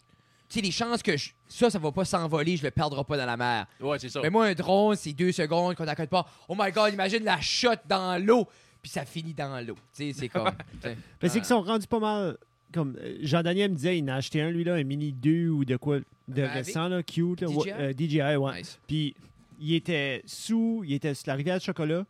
Tu 0.50 0.60
sais, 0.60 0.62
les 0.66 0.72
chances 0.72 1.02
que 1.02 1.16
je- 1.16 1.32
ça, 1.48 1.70
ça 1.70 1.80
va 1.80 1.92
pas 1.94 2.04
s'envoler, 2.04 2.58
je 2.58 2.64
le 2.64 2.72
perdrai 2.72 3.04
pas 3.06 3.16
dans 3.16 3.26
la 3.26 3.38
mer. 3.38 3.68
Ouais, 3.80 3.98
c'est 4.00 4.10
ça. 4.10 4.20
Mais 4.22 4.30
moi, 4.30 4.48
un 4.48 4.54
drone, 4.54 4.98
c'est 4.98 5.14
deux 5.14 5.32
secondes 5.32 5.76
qu'on 5.76 5.86
n'accorde 5.86 6.10
pas. 6.10 6.28
Oh 6.50 6.56
my 6.58 6.72
god, 6.74 6.94
imagine 6.94 7.24
la 7.24 7.40
shot 7.40 7.70
dans 7.88 8.22
l'eau, 8.22 8.46
puis 8.82 8.92
ça 8.92 9.06
finit 9.06 9.34
dans 9.34 9.66
l'eau. 9.66 9.76
Tu 9.96 10.12
sais, 10.12 10.20
c'est 10.20 10.28
comme. 10.30 10.52
Mais 11.22 11.30
c'est 11.30 11.38
qu'ils 11.40 11.46
sont 11.46 11.62
rendus 11.62 11.88
pas 11.88 12.00
mal 12.00 12.38
comme 12.72 12.98
euh, 13.00 13.18
Jean 13.22 13.44
Daniel 13.44 13.72
me 13.72 13.76
disait, 13.76 13.98
il 13.98 14.04
en 14.06 14.10
a 14.10 14.16
acheté 14.16 14.42
un, 14.42 14.50
lui, 14.50 14.64
là, 14.64 14.76
un 14.76 14.84
Mini 14.84 15.12
2 15.12 15.50
ou 15.50 15.66
de 15.66 15.78
quoi 15.78 16.00
de 16.00 16.04
ben, 16.28 16.48
récent, 16.48 16.88
là, 16.88 17.04
cute. 17.04 17.44
DJI? 17.44 17.72
Euh, 17.72 17.94
DJI, 17.94 18.36
ouais. 18.36 18.60
Nice. 18.60 18.80
Puis 18.88 19.16
il 19.60 19.74
était 19.76 20.22
sous, 20.26 20.84
il 20.86 20.94
était 20.94 21.14
sur 21.14 21.28
la 21.28 21.36
rivière 21.36 21.58
de 21.58 21.64
chocolat, 21.64 22.06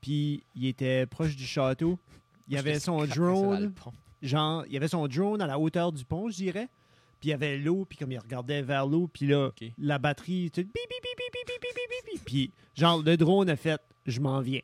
puis 0.00 0.42
il 0.56 0.66
était 0.66 1.06
proche 1.06 1.36
du 1.36 1.44
château. 1.44 1.98
Il 2.48 2.56
avait 2.56 2.80
son 2.80 3.04
drone. 3.04 3.72
Genre, 4.22 4.64
il 4.70 4.76
avait 4.76 4.88
son 4.88 5.06
drone 5.06 5.42
à 5.42 5.46
la 5.46 5.58
hauteur 5.58 5.92
du 5.92 6.04
pont, 6.04 6.30
je 6.30 6.36
dirais. 6.36 6.68
Puis 7.20 7.28
il 7.28 7.30
y 7.30 7.34
avait 7.34 7.58
l'eau, 7.58 7.84
puis 7.88 7.98
comme 7.98 8.12
il 8.12 8.18
regardait 8.18 8.62
vers 8.62 8.86
l'eau, 8.86 9.08
puis 9.12 9.26
là, 9.26 9.46
okay. 9.46 9.72
la 9.78 9.98
batterie, 9.98 10.50
tout, 10.50 10.62
bip, 10.62 10.72
bip, 10.72 11.02
bip, 11.02 11.32
bip 11.32 11.60
bip 11.62 12.12
bip. 12.12 12.24
Puis 12.24 12.50
genre, 12.74 13.02
le 13.02 13.16
drone 13.16 13.48
a 13.50 13.56
fait, 13.56 13.80
je 14.06 14.20
m'en 14.20 14.40
viens. 14.40 14.60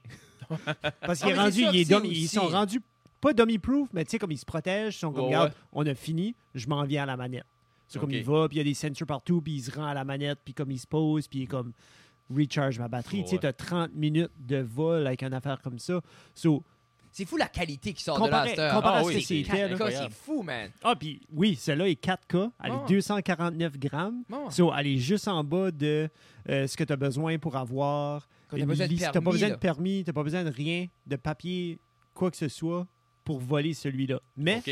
Parce 1.01 1.21
qu'il 1.21 1.31
est 1.31 1.39
rendu, 1.39 1.65
il 1.73 1.77
est 1.77 1.89
dom, 1.89 2.05
ils 2.05 2.29
sont 2.29 2.49
rendus 2.49 2.81
pas 3.21 3.33
dummy-proof, 3.33 3.89
mais 3.93 4.05
tu 4.05 4.13
sais, 4.13 4.19
comme 4.19 4.31
ils 4.33 4.39
se 4.39 4.45
protègent, 4.45 4.95
ils 4.97 4.99
sont 4.99 5.13
comme, 5.13 5.23
Ouais, 5.23 5.29
regarde, 5.29 5.51
ouais. 5.51 5.55
on 5.73 5.87
a 5.87 5.95
fini, 5.95 6.35
je 6.55 6.67
m'en 6.69 6.85
viens 6.85 7.03
à 7.03 7.07
la 7.07 7.17
manette. 7.17 7.45
C'est 7.89 7.99
comme 7.99 8.13
il 8.13 8.23
va, 8.23 8.47
puis 8.49 8.57
il 8.57 8.59
y 8.59 8.61
a 8.61 8.65
des 8.65 8.75
sensors 8.75 9.07
partout, 9.07 9.41
puis 9.43 9.55
il 9.55 9.63
se 9.63 9.71
rend 9.73 9.87
à 9.87 9.95
la 9.95 10.05
manette, 10.05 10.39
puis 10.45 10.55
comme 10.55 10.71
il 10.71 10.79
se 10.79 10.87
pose, 10.87 11.27
puis 11.27 11.41
il 11.41 11.43
est 11.43 11.47
comme 11.47 11.73
recharge 12.35 12.79
ma 12.79 12.87
batterie. 12.89 13.23
Tu 13.25 13.31
sais, 13.31 13.35
Ouais. 13.35 13.41
t'as 13.41 13.53
30 13.53 13.93
minutes 13.95 14.31
de 14.39 14.59
vol 14.59 15.07
avec 15.07 15.23
une 15.25 15.35
affaire 15.35 15.61
comme 15.61 15.79
ça. 15.81 16.01
So, 16.35 16.63
C'est 17.13 17.25
fou 17.25 17.37
la 17.37 17.49
qualité 17.49 17.93
qui 17.93 18.05
sort 18.05 18.17
de 18.17 18.31
là. 18.31 18.45
comparé, 18.47 18.51
comparé 18.53 18.81
Ah 18.85 18.99
à 18.99 19.03
oui, 19.03 19.15
ce 19.15 19.19
que 19.19 19.25
c'est 19.25 19.43
c'était, 19.43 20.11
fou, 20.11 20.43
man. 20.45 20.71
Ah, 20.85 20.95
puis 20.95 21.21
oui, 21.33 21.57
celle-là 21.57 21.89
est 21.89 22.01
4K, 22.01 22.53
elle 22.63 22.71
Ah. 22.73 22.85
est 22.85 22.89
249 22.89 23.77
grammes. 23.81 24.23
Bon. 24.29 24.49
So, 24.49 24.73
elle 24.73 24.87
est 24.87 24.99
juste 24.99 25.27
en 25.27 25.43
bas 25.43 25.73
de 25.73 26.09
euh, 26.49 26.67
ce 26.69 26.77
que 26.77 26.85
tu 26.85 26.93
as 26.93 26.97
besoin 26.97 27.37
pour 27.39 27.57
avoir. 27.57 28.29
Besoin 28.53 28.87
de. 28.87 28.97
T'as 28.97 29.11
permis, 29.11 29.25
pas 29.25 29.31
besoin 29.33 29.49
de 29.51 29.55
permis, 29.57 30.05
t'as 30.05 30.13
pas 30.13 30.23
besoin 30.23 30.45
de 30.45 30.51
rien, 30.51 30.87
de 31.09 31.17
papier, 31.17 31.81
quoi 32.15 32.31
que 32.31 32.37
ce 32.37 32.47
soit, 32.49 32.87
pour 33.31 33.41
voler 33.41 33.75
celui-là. 33.75 34.21
Mais 34.37 34.63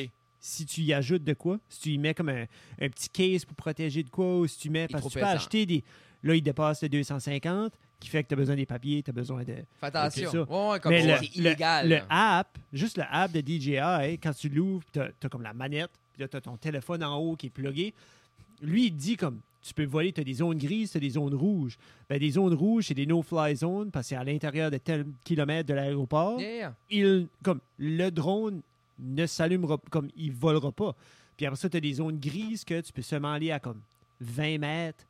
si 0.40 0.66
tu 0.66 0.82
y 0.82 0.92
ajoutes 0.92 1.24
de 1.24 1.34
quoi, 1.34 1.58
si 1.68 1.80
tu 1.80 1.88
y 1.90 1.98
mets 1.98 2.14
comme 2.14 2.28
un, 2.28 2.42
un 2.80 2.88
petit 2.88 3.08
case 3.08 3.44
pour 3.44 3.56
protéger 3.56 4.02
de 4.02 4.10
quoi, 4.10 4.38
ou 4.38 4.46
si 4.46 4.58
tu 4.58 4.70
mets. 4.70 4.86
Parce 4.88 5.04
que 5.04 5.08
tu 5.08 5.14
peux 5.14 5.20
pesant. 5.20 5.32
acheter 5.32 5.66
des. 5.66 5.84
Là, 6.22 6.34
il 6.34 6.42
dépasse 6.42 6.82
le 6.82 6.88
250, 6.88 7.72
qui 8.00 8.08
fait 8.08 8.22
que 8.24 8.28
tu 8.28 8.34
as 8.34 8.36
besoin 8.36 8.56
des 8.56 8.66
papiers, 8.66 9.02
tu 9.02 9.10
as 9.10 9.12
besoin 9.12 9.44
de. 9.44 9.54
Fais 9.80 9.86
attention. 9.86 10.30
Ça. 10.32 10.42
Ouais, 10.42 10.70
ouais, 10.72 10.80
comme 10.80 10.92
Mais 10.92 11.02
ça, 11.02 11.06
le, 11.06 11.16
c'est 11.26 11.34
le- 11.36 11.40
illégal. 11.40 11.88
le 11.88 11.98
app, 12.08 12.58
juste 12.72 12.98
le 12.98 13.04
app 13.08 13.30
de 13.32 13.40
DJI, 13.40 14.18
quand 14.18 14.32
tu 14.36 14.48
l'ouvres, 14.48 14.84
tu 14.92 15.00
as, 15.00 15.28
comme 15.28 15.42
la 15.42 15.52
manette, 15.54 15.90
puis 16.12 16.22
là, 16.22 16.28
tu 16.28 16.36
as 16.36 16.40
ton 16.40 16.56
téléphone 16.56 17.04
en 17.04 17.16
haut 17.16 17.36
qui 17.36 17.46
est 17.46 17.50
plugué. 17.50 17.94
Lui, 18.60 18.86
il 18.86 18.90
dit 18.96 19.16
comme 19.16 19.40
tu 19.60 19.74
peux 19.74 19.84
voler, 19.84 20.12
tu 20.12 20.20
as 20.20 20.24
des 20.24 20.34
zones 20.34 20.56
grises, 20.58 20.92
tu 20.92 20.96
as 20.98 21.00
des 21.00 21.10
zones 21.10 21.34
rouges. 21.34 21.76
Ben, 22.08 22.18
des 22.18 22.30
zones 22.30 22.54
rouges, 22.54 22.86
c'est 22.86 22.94
des 22.94 23.06
no-fly 23.06 23.56
zones 23.56 23.90
parce 23.90 24.06
que 24.06 24.08
c'est 24.10 24.16
à 24.16 24.24
l'intérieur 24.24 24.70
de 24.70 24.78
tel 24.78 25.04
kilomètre 25.24 25.68
de 25.68 25.74
l'aéroport. 25.74 26.40
Yeah. 26.40 26.74
Il, 26.90 27.28
comme, 27.42 27.60
le 27.78 28.10
drone 28.10 28.62
ne 28.98 29.26
s'allumera 29.26 29.78
comme 29.90 30.08
il 30.16 30.32
volera 30.32 30.72
pas. 30.72 30.94
Puis 31.36 31.46
après 31.46 31.56
ça, 31.58 31.68
tu 31.68 31.76
as 31.76 31.80
des 31.80 31.94
zones 31.94 32.18
grises 32.18 32.64
que 32.64 32.80
tu 32.80 32.92
peux 32.92 33.02
seulement 33.02 33.32
aller 33.32 33.50
à 33.50 33.58
comme 33.60 33.80
20 34.20 34.58
mètres, 34.58 35.04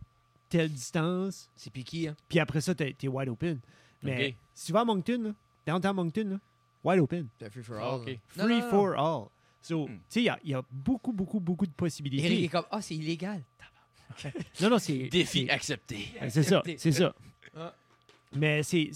telle 0.48 0.70
distance. 0.70 1.48
C'est 1.56 1.72
piqué. 1.72 2.08
Hein. 2.08 2.16
Puis 2.28 2.38
après 2.38 2.60
ça, 2.60 2.74
tu 2.74 2.84
es 2.84 3.08
wide 3.08 3.28
open. 3.28 3.58
Mais 4.02 4.34
si 4.54 4.66
tu 4.66 4.72
vas 4.72 4.80
à 4.80 4.84
Moncton, 4.84 5.22
là, 5.22 5.30
downtown 5.66 5.96
Moncton, 5.96 6.28
là, 6.30 6.38
wide 6.84 7.00
open. 7.00 7.26
Free 7.50 7.62
for 7.62 7.76
Ah, 7.80 7.94
all. 7.94 8.00
Free 8.02 8.18
Non, 8.36 8.48
non, 8.48 8.58
non. 8.60 8.70
for 8.70 8.94
all. 8.98 9.28
So, 9.60 9.86
Hmm. 9.86 9.86
tu 9.86 10.00
sais, 10.08 10.20
il 10.20 10.24
y 10.24 10.28
a- 10.28 10.38
il 10.44 10.50
y, 10.50 10.54
a 10.54 10.62
beaucoup, 10.70 11.12
beaucoup, 11.12 11.40
beaucoup 11.40 11.66
de 11.66 11.70
Eric 11.70 11.76
possibilités. 11.76 12.44
est 12.44 12.48
comme, 12.48 12.64
ah, 12.70 12.80
c'est 12.80 12.94
illégal. 12.94 13.42
Non, 14.60 14.70
non, 14.70 14.78
c'est. 14.78 15.08
Défi 15.08 15.46
c'est- 15.46 15.50
accepté. 15.50 16.08
C'est 16.28 16.42
ça, 16.42 16.62
c'est 16.76 16.92
ça. 16.92 17.14
Ah. 17.56 17.74
Mais 18.34 18.62
c'est- 18.62 18.90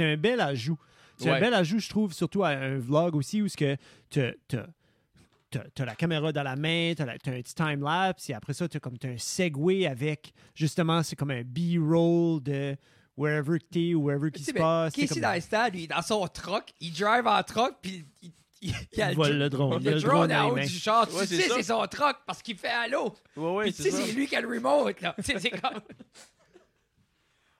un 0.00 0.16
bel 0.16 0.40
ajout. 0.40 0.78
C'est 1.16 1.30
un 1.30 1.40
bel 1.40 1.52
ajout, 1.54 1.78
je 1.78 1.88
trouve, 1.88 2.12
surtout 2.14 2.44
à 2.44 2.48
un 2.50 2.78
vlog 2.78 3.14
aussi, 3.14 3.42
où 3.42 3.48
ce 3.48 3.56
que 3.56 3.76
tu 4.08 4.20
as, 4.20 5.84
la 5.84 5.94
caméra 5.94 6.32
dans 6.32 6.42
la 6.42 6.56
main, 6.56 6.94
tu 6.96 7.02
as, 7.02 7.10
un 7.10 7.16
petit 7.18 7.54
time-lapse, 7.54 8.30
et 8.30 8.34
après 8.34 8.54
ça, 8.54 8.68
tu 8.68 8.76
as 8.76 8.80
comme 8.80 8.96
t'as 8.96 9.08
un 9.10 9.18
segway 9.18 9.86
avec, 9.86 10.32
justement, 10.54 11.02
c'est 11.02 11.16
comme 11.16 11.30
un 11.32 11.42
B-roll 11.44 12.42
de 12.42 12.76
wherever 13.16 13.58
que 13.58 13.64
t'es 13.70 13.94
ou 13.94 14.04
wherever 14.04 14.30
qui 14.30 14.42
se 14.44 14.52
passe. 14.52 14.94
Casey 14.94 15.08
comme- 15.08 15.20
dans 15.22 15.34
le 15.34 15.40
stade, 15.40 15.74
lui, 15.74 15.86
dans 15.86 16.00
son 16.02 16.26
truck, 16.28 16.72
il 16.80 16.92
drive 16.92 17.26
en 17.26 17.42
truck, 17.42 17.74
puis 17.82 18.04
il, 18.22 18.32
il, 18.60 18.74
il, 18.92 19.02
a 19.02 19.10
Il 19.12 19.16
vole 19.16 19.38
le 19.38 19.48
drone. 19.48 19.78
Il 19.82 19.88
a 19.88 19.90
Le 19.92 19.96
le 19.96 20.02
drone 20.02 20.28
dans 20.28 20.50
haut 20.50 20.58
du 20.58 20.68
char. 20.68 21.08
Tu 21.08 21.14
Ouais, 21.14 21.26
sais, 21.26 21.40
c'est 21.48 21.62
son 21.62 21.86
truck 21.86 22.18
parce 22.26 22.42
qu'il 22.42 22.56
fait 22.56 22.68
allô. 22.68 23.14
Ouais, 23.36 23.50
ouais, 23.52 23.64
Puis 23.64 23.74
tu 23.74 23.82
c'est 23.82 23.90
sais, 23.90 24.02
c'est 24.06 24.12
lui 24.12 24.26
qui 24.26 24.36
a 24.36 24.40
le 24.40 24.48
remote, 24.48 25.00
là. 25.00 25.14
Tu 25.24 25.24
sais, 25.24 25.38
c'est 25.38 25.50
comme. 25.50 25.80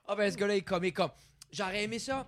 Ah, 0.07 0.15
ben, 0.15 0.29
ce 0.31 0.35
gars-là, 0.37 0.55
il 0.55 0.57
est 0.57 0.61
comme. 0.61 0.83
il 0.83 0.87
est 0.87 0.91
comme. 0.91 1.11
J'aurais 1.51 1.83
aimé 1.83 1.99
ça. 1.99 2.27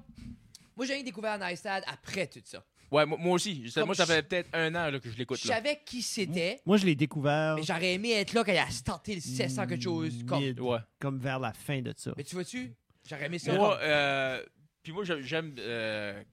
Moi, 0.75 0.85
j'ai 0.85 1.03
découvert 1.03 1.37
Neistad 1.37 1.83
après 1.87 2.27
tout 2.27 2.39
ça. 2.43 2.63
Ouais, 2.91 3.05
moi, 3.05 3.17
moi 3.19 3.33
aussi. 3.33 3.67
Je- 3.67 3.73
Comme 3.73 3.87
moi, 3.87 3.95
ça 3.95 4.05
je- 4.05 4.11
fait 4.13 4.23
peut-être 4.23 4.49
un 4.53 4.69
an 4.75 4.89
là, 4.91 4.99
que 4.99 5.07
je 5.09 5.13
Je 5.13 5.17
l'écoute. 5.17 5.43
là. 5.45 5.55
savais 5.55 5.81
qui 5.85 6.01
c'était, 6.01 6.61
Moi, 6.65 6.77
je 6.77 6.85
l'ai 6.85 6.95
découvert 6.95 7.55
mais 7.55 7.63
j'aurais 7.63 7.93
aimé 7.93 8.11
être 8.11 8.33
là 8.33 8.43
quand 8.43 8.51
il 8.51 8.57
a 8.57 8.69
starté 8.69 9.15
le 9.15 9.21
700 9.21 9.65
quelque 9.67 9.83
chose. 9.83 10.13
Comme... 10.27 10.43
Ouais. 10.59 10.77
comme 10.99 11.17
vers 11.19 11.39
la 11.39 11.53
fin 11.53 11.81
de 11.81 11.93
ça. 11.97 12.13
Mais 12.15 12.23
tu 12.23 12.35
vois-tu? 12.35 12.71
J'aurais 13.09 13.25
aimé 13.25 13.39
ça. 13.39 13.53
Moi, 13.53 13.77
euh, 13.81 14.43
puis 14.83 14.93
moi, 14.93 15.03
j'ai- 15.03 15.23
j'aime 15.23 15.55
euh, 15.57 16.23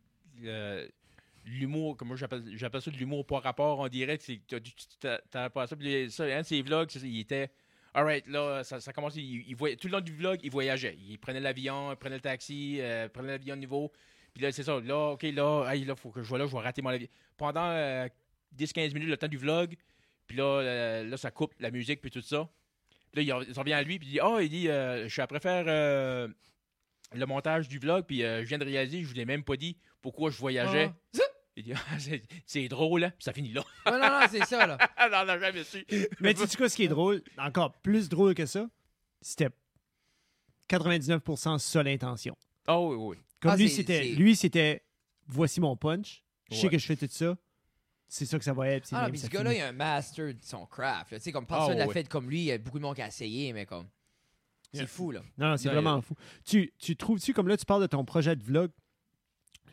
l'humour, 1.45 1.97
comme 1.97 2.09
moi 2.09 2.17
j'appelle 2.17 2.45
j'appelle 2.57 2.83
ça 2.83 2.91
de 2.91 2.97
l'humour 2.97 3.27
par 3.27 3.43
rapport 3.43 3.81
en 3.81 3.89
direct. 3.89 4.23
C'est 4.23 4.37
que 4.39 4.57
tu 4.57 4.73
t'as- 5.01 5.21
t'as 5.31 5.51
pas 5.51 5.67
ça. 5.67 5.77
Puis 5.77 6.11
ça, 6.11 6.25
un 6.25 6.41
de 6.43 6.47
ses 6.47 6.63
vlogs, 6.63 6.89
il 7.03 7.21
était. 7.21 7.51
Alright, 7.93 8.27
là, 8.29 8.63
ça, 8.63 8.81
ça 8.81 8.93
commence. 8.93 9.17
Il, 9.17 9.45
il 9.49 9.57
tout 9.77 9.89
le 9.89 9.93
long 9.93 10.01
du 10.01 10.13
vlog, 10.15 10.39
il 10.45 10.51
voyageait. 10.51 10.97
Il 11.09 11.19
prenait 11.19 11.41
l'avion, 11.41 11.91
il 11.91 11.97
prenait 11.97 12.15
le 12.17 12.21
taxi, 12.21 12.77
euh, 12.81 13.09
prenait 13.09 13.29
l'avion 13.33 13.57
de 13.57 13.61
niveau. 13.61 13.91
Puis 14.33 14.43
là, 14.45 14.53
c'est 14.53 14.63
ça. 14.63 14.79
Là, 14.81 15.11
OK, 15.13 15.23
là, 15.25 15.69
hey, 15.73 15.85
là, 15.85 15.97
faut 15.97 16.11
que 16.11 16.23
je 16.23 16.29
vois 16.29 16.39
là, 16.39 16.47
je 16.47 16.53
vais 16.53 16.63
rater 16.63 16.83
mon 16.83 16.91
avion. 16.91 17.09
Pendant 17.37 17.69
euh, 17.71 18.07
10-15 18.57 18.95
minutes, 18.95 19.09
le 19.09 19.17
temps 19.17 19.27
du 19.27 19.39
vlog. 19.39 19.75
Puis 20.29 20.37
là, 20.37 20.45
euh, 20.45 21.05
là, 21.05 21.17
ça 21.17 21.33
coupe 21.33 21.53
la 21.59 21.73
musique, 21.73 22.01
puis 22.01 22.13
tout 22.13 22.21
ça. 22.23 22.49
Là, 23.15 23.23
il, 23.23 23.27
il 23.27 23.33
revient 23.59 23.73
à 23.73 23.83
lui, 23.83 23.99
puis 23.99 24.07
il 24.07 24.11
dit 24.13 24.21
Ah, 24.21 24.39
il 24.41 24.49
dit, 24.49 24.69
euh, 24.69 25.09
je 25.09 25.13
suis 25.13 25.21
après 25.23 25.41
faire 25.41 25.65
euh, 25.67 26.29
le 27.13 27.27
montage 27.27 27.67
du 27.67 27.81
vlog, 27.81 28.05
puis 28.07 28.23
euh, 28.23 28.43
je 28.43 28.47
viens 28.49 28.59
de 28.59 28.65
réaliser, 28.65 29.03
je 29.03 29.09
vous 29.09 29.15
l'ai 29.15 29.25
même 29.25 29.43
pas 29.43 29.57
dit 29.57 29.77
pourquoi 30.01 30.31
je 30.31 30.37
voyageais. 30.39 30.93
Ah. 30.93 31.21
Il 31.57 31.65
dit 31.65 31.73
Ah, 31.75 31.99
c'est- 32.47 32.69
drôle, 32.69 33.05
hein? 33.05 33.11
Puis 33.11 33.25
ça 33.25 33.33
finit 33.33 33.53
là. 33.53 33.63
Non, 33.87 33.93
non, 33.99 34.09
non, 34.09 34.27
c'est 34.31 34.45
ça, 34.45 34.67
là. 34.67 34.79
Ah, 34.97 35.09
non, 35.09 35.25
non, 35.33 35.39
jamais 35.41 35.65
su. 35.65 35.85
Mais 36.21 36.33
tu 36.35 36.47
sais 36.47 36.57
quoi, 36.57 36.69
ce 36.69 36.77
qui 36.77 36.85
est 36.85 36.89
drôle, 36.89 37.23
encore 37.39 37.73
plus 37.81 38.09
drôle 38.09 38.35
que 38.35 38.47
ça, 38.47 38.69
c'était 39.21 39.49
99% 40.69 41.59
ça 41.59 41.83
l'intention. 41.83 42.37
Oh, 42.69 42.91
oui, 42.93 42.97
oui. 42.97 43.17
Comme 43.41 43.53
Ah, 43.53 43.57
lui, 43.57 43.69
c'était, 43.69 44.05
lui, 44.05 44.37
c'était 44.37 44.85
voici 45.27 45.61
mon 45.61 45.77
punch. 45.77 46.23
Je 46.51 46.57
sais 46.57 46.69
que 46.69 46.79
je 46.79 46.87
fais 46.87 46.97
tout 46.97 47.09
ça. 47.11 47.37
C'est 48.09 48.27
ça 48.27 48.39
que 48.39 48.45
ça 48.45 48.53
va 48.53 48.69
être. 48.69 48.89
Ah, 48.93 49.09
mais 49.09 49.17
ce 49.19 49.29
gars-là, 49.29 49.55
il 49.55 49.61
a 49.61 49.69
un 49.69 49.73
master 49.73 50.35
de 50.35 50.39
son 50.43 50.67
craft. 50.67 51.15
Tu 51.15 51.21
sais, 51.21 51.33
comme 51.33 51.47
personne 51.47 51.79
l'a 51.79 51.87
ouais. 51.87 51.93
fait 51.93 52.09
comme 52.09 52.29
lui. 52.29 52.41
Il 52.41 52.45
y 52.45 52.53
a 52.53 52.59
beaucoup 52.59 52.79
de 52.79 52.83
monde 52.83 52.97
qui 52.97 53.03
a 53.03 53.07
essayé, 53.09 53.53
mais 53.53 53.67
comme. 53.67 53.87
C'est 54.73 54.79
Yeah. 54.81 54.87
fou, 54.89 55.11
là. 55.11 55.21
Non, 55.39 55.49
non, 55.51 55.57
c'est 55.57 55.69
vraiment 55.69 55.97
il- 55.97 56.03
fou. 56.03 56.15
Tu, 56.45 56.73
tu 56.79 56.95
trouves-tu, 56.97 57.33
comme 57.33 57.49
là, 57.49 57.57
tu 57.57 57.65
parles 57.65 57.83
de 57.83 57.87
ton 57.89 58.05
projet 58.05 58.37
de 58.37 58.43
vlog, 58.45 58.71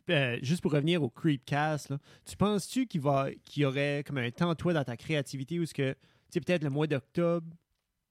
euh, 0.09 0.37
juste 0.41 0.61
pour 0.61 0.71
revenir 0.71 1.03
au 1.03 1.09
Creepcast, 1.09 1.89
là, 1.89 1.99
tu 2.25 2.35
penses-tu 2.37 2.87
qu'il 2.87 3.01
va 3.01 3.29
qu'il 3.45 3.63
y 3.63 3.65
aurait 3.65 4.03
comme 4.05 4.17
un 4.17 4.31
temps, 4.31 4.53
toi, 4.55 4.73
dans 4.73 4.83
ta 4.83 4.97
créativité, 4.97 5.59
où 5.59 5.65
ce 5.65 5.73
que, 5.73 5.91
tu 5.93 5.97
sais, 6.31 6.41
peut-être 6.41 6.63
le 6.63 6.69
mois 6.69 6.87
d'octobre, 6.87 7.47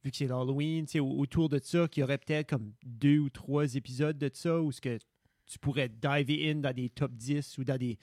vu 0.04 0.10
que 0.10 0.16
c'est 0.16 0.26
l'Halloween, 0.26 0.86
tu 0.86 0.92
sais, 0.92 1.00
au- 1.00 1.18
autour 1.18 1.48
de 1.48 1.58
ça, 1.62 1.88
qu'il 1.88 2.02
y 2.02 2.04
aurait 2.04 2.18
peut-être 2.18 2.48
comme 2.50 2.72
deux 2.84 3.18
ou 3.18 3.30
trois 3.30 3.74
épisodes 3.74 4.16
de 4.18 4.30
ça, 4.32 4.60
où 4.60 4.70
ce 4.72 4.80
que 4.80 4.98
tu 5.46 5.58
pourrais 5.58 5.88
diver 5.88 6.50
in 6.50 6.56
dans 6.56 6.72
des 6.74 6.88
top 6.90 7.12
10 7.12 7.58
ou 7.58 7.64
dans 7.64 7.76
des. 7.78 7.96
Tu 7.96 8.02